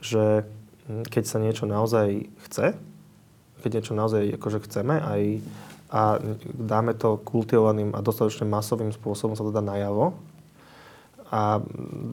že 0.00 0.48
mm, 0.88 1.06
keď 1.12 1.24
sa 1.28 1.38
niečo 1.38 1.68
naozaj 1.68 2.24
chce, 2.48 2.74
keď 3.62 3.70
niečo 3.78 3.94
naozaj 3.94 4.40
akože 4.40 4.58
chceme 4.64 4.96
aj, 4.96 5.22
a 5.92 6.20
dáme 6.56 6.96
to 6.96 7.20
kultivovaným 7.22 7.92
a 7.92 8.02
dostatočne 8.02 8.48
masovým 8.48 8.90
spôsobom 8.90 9.36
sa 9.36 9.44
to 9.44 9.52
dá 9.52 9.60
najavo 9.60 10.16
a 11.28 11.60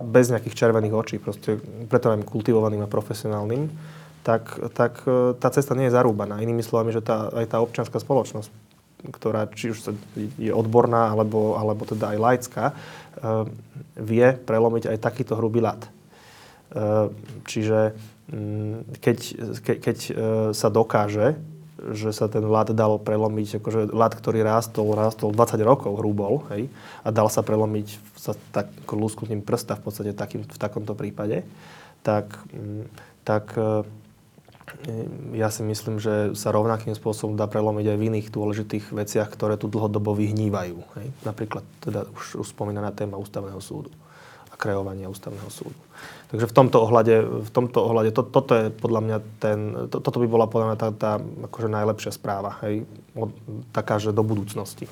bez 0.04 0.28
nejakých 0.28 0.56
červených 0.56 0.96
očí, 0.96 1.16
proste 1.20 1.56
preto 1.88 2.12
aj 2.12 2.28
kultivovaným 2.28 2.84
a 2.84 2.92
profesionálnym, 2.92 3.72
tak, 4.26 4.58
tak 4.74 5.06
e, 5.06 5.38
tá 5.38 5.48
cesta 5.54 5.78
nie 5.78 5.88
je 5.88 5.96
zarúbaná. 5.96 6.42
Inými 6.42 6.66
slovami, 6.66 6.92
že 6.92 7.06
tá, 7.06 7.30
aj 7.32 7.46
tá 7.54 7.58
občianská 7.62 8.02
spoločnosť, 8.02 8.50
ktorá 9.14 9.46
či 9.54 9.72
už 9.72 9.94
je 10.42 10.50
odborná, 10.50 11.14
alebo, 11.14 11.56
alebo 11.56 11.86
teda 11.86 12.12
aj 12.12 12.18
laická, 12.18 12.66
e, 12.70 12.74
vie 14.02 14.28
prelomiť 14.34 14.92
aj 14.92 14.98
takýto 14.98 15.38
hrubý 15.38 15.62
lat. 15.62 15.80
E, 15.86 15.90
čiže 17.46 17.94
mm, 18.34 19.00
keď, 19.00 19.18
ke, 19.62 19.74
keď 19.80 19.98
sa 20.52 20.68
dokáže, 20.74 21.38
že 21.76 22.16
sa 22.16 22.32
ten 22.32 22.44
lat 22.48 22.72
dal 22.72 22.96
prelomiť, 22.98 23.60
akože 23.60 23.92
lat, 23.92 24.16
ktorý 24.16 24.48
rástol, 24.48 24.96
rástol 24.96 25.36
20 25.36 25.60
rokov 25.62 26.00
hrubol, 26.00 26.48
hej, 26.56 26.72
a 27.04 27.12
dal 27.12 27.28
sa 27.28 27.44
prelomiť 27.44 27.88
sa 28.16 28.34
tak 28.56 28.72
lúsknutím 28.88 29.44
prsta 29.44 29.76
v 29.76 29.84
podstate 29.84 30.12
takým, 30.16 30.48
v 30.48 30.60
takomto 30.60 30.96
prípade, 30.96 31.44
tak, 32.02 32.32
mm, 32.56 32.86
tak 33.28 33.54
ja 35.34 35.50
si 35.50 35.62
myslím, 35.66 35.98
že 36.02 36.34
sa 36.38 36.54
rovnakým 36.54 36.94
spôsobom 36.94 37.38
dá 37.38 37.50
prelomiť 37.50 37.86
aj 37.90 37.98
v 37.98 38.08
iných 38.10 38.28
dôležitých 38.34 38.86
veciach, 38.94 39.30
ktoré 39.34 39.58
tu 39.58 39.70
dlhodobo 39.70 40.14
vyhnívajú. 40.14 40.78
Hej? 41.00 41.08
Napríklad 41.26 41.66
teda 41.82 42.06
už, 42.14 42.46
už 42.46 42.48
spomínaná 42.54 42.94
téma 42.94 43.18
ústavného 43.18 43.58
súdu 43.62 43.90
a 44.50 44.56
kreovania 44.58 45.10
ústavného 45.10 45.50
súdu. 45.50 45.78
Takže 46.26 46.46
v 46.50 46.54
tomto 46.54 46.78
ohľade, 46.82 47.16
v 47.46 47.50
tomto 47.54 47.80
ohľade 47.86 48.10
to, 48.10 48.26
toto 48.26 48.52
je 48.58 48.66
podľa 48.74 49.02
mňa 49.06 49.18
ten, 49.38 49.58
to, 49.94 50.02
toto 50.02 50.18
by 50.18 50.28
bola 50.28 50.50
podľa 50.50 50.68
mňa 50.74 50.78
tá, 50.78 50.90
tá 50.92 51.12
akože 51.22 51.70
najlepšia 51.70 52.12
správa, 52.12 52.58
hej? 52.66 52.84
Od, 53.14 53.30
taká, 53.72 54.02
že 54.02 54.10
do 54.10 54.26
budúcnosti 54.26 54.90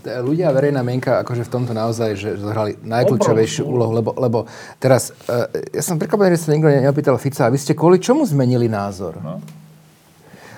ľudia 0.00 0.48
a 0.48 0.56
verejná 0.56 0.80
mienka 0.80 1.20
akože 1.20 1.44
v 1.44 1.52
tomto 1.52 1.72
naozaj 1.76 2.16
že 2.16 2.30
zohrali 2.40 2.76
najkľúčovejšiu 2.80 3.62
úlohu, 3.68 3.92
lebo, 3.92 4.10
lebo 4.16 4.38
teraz, 4.80 5.12
uh, 5.28 5.44
ja 5.52 5.82
som 5.84 6.00
prekvapený, 6.00 6.36
že 6.36 6.48
sa 6.48 6.56
nikto 6.56 6.72
neopýtal 6.72 7.20
Fica, 7.20 7.46
a 7.46 7.52
vy 7.52 7.58
ste 7.60 7.76
kvôli 7.76 8.00
čomu 8.00 8.24
zmenili 8.24 8.64
názor? 8.64 9.20
No. 9.20 9.44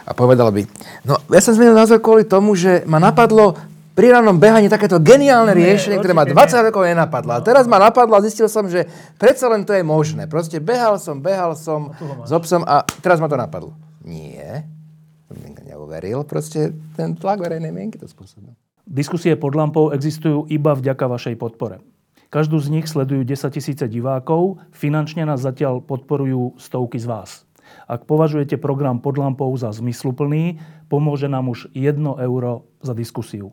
A 0.03 0.11
povedal 0.15 0.51
by, 0.51 0.63
no 1.07 1.19
ja 1.31 1.43
som 1.43 1.55
zmenil 1.55 1.75
názor 1.75 1.99
kvôli 1.99 2.27
tomu, 2.27 2.55
že 2.55 2.87
ma 2.87 3.03
napadlo 3.03 3.59
pri 3.93 4.13
ránom 4.13 4.41
behaní 4.41 4.73
takéto 4.73 4.97
geniálne 5.01 5.53
riešenie, 5.53 6.01
ktoré 6.01 6.17
ma 6.17 6.25
20 6.25 6.35
nie. 6.35 6.67
rokov 6.69 6.83
nenapadlo. 6.89 7.33
A 7.37 7.41
teraz 7.45 7.69
ma 7.69 7.77
napadlo 7.77 8.17
a 8.17 8.25
zistil 8.25 8.49
som, 8.49 8.65
že 8.69 8.89
predsa 9.21 9.53
len 9.53 9.69
to 9.69 9.77
je 9.77 9.85
možné. 9.85 10.25
Proste 10.29 10.61
behal 10.61 10.97
som, 10.97 11.21
behal 11.21 11.53
som 11.57 11.93
s 12.25 12.31
obsom 12.33 12.65
a 12.65 12.85
teraz 13.05 13.21
ma 13.21 13.29
to 13.29 13.37
napadlo. 13.37 13.77
Nie, 14.03 14.67
neuveril, 15.83 16.23
proste 16.23 16.71
ten 16.95 17.19
tlak 17.19 17.43
verejnej 17.43 17.75
mienky 17.75 17.99
to 17.99 18.07
spôsobil. 18.07 18.55
Diskusie 18.87 19.35
pod 19.35 19.59
lampou 19.59 19.91
existujú 19.91 20.47
iba 20.47 20.73
vďaka 20.79 21.05
vašej 21.11 21.37
podpore. 21.39 21.83
Každú 22.33 22.57
z 22.63 22.73
nich 22.73 22.87
sledujú 22.89 23.29
10 23.29 23.53
tisíce 23.53 23.85
divákov, 23.85 24.63
finančne 24.73 25.29
nás 25.29 25.45
zatiaľ 25.45 25.85
podporujú 25.85 26.57
stovky 26.57 26.97
z 26.97 27.07
vás. 27.07 27.31
Ak 27.85 28.09
považujete 28.09 28.57
program 28.57 29.05
pod 29.05 29.21
lampou 29.21 29.53
za 29.57 29.69
zmysluplný, 29.69 30.61
pomôže 30.89 31.29
nám 31.29 31.53
už 31.53 31.69
1 31.77 31.99
euro 32.25 32.65
za 32.81 32.97
diskusiu. 32.97 33.53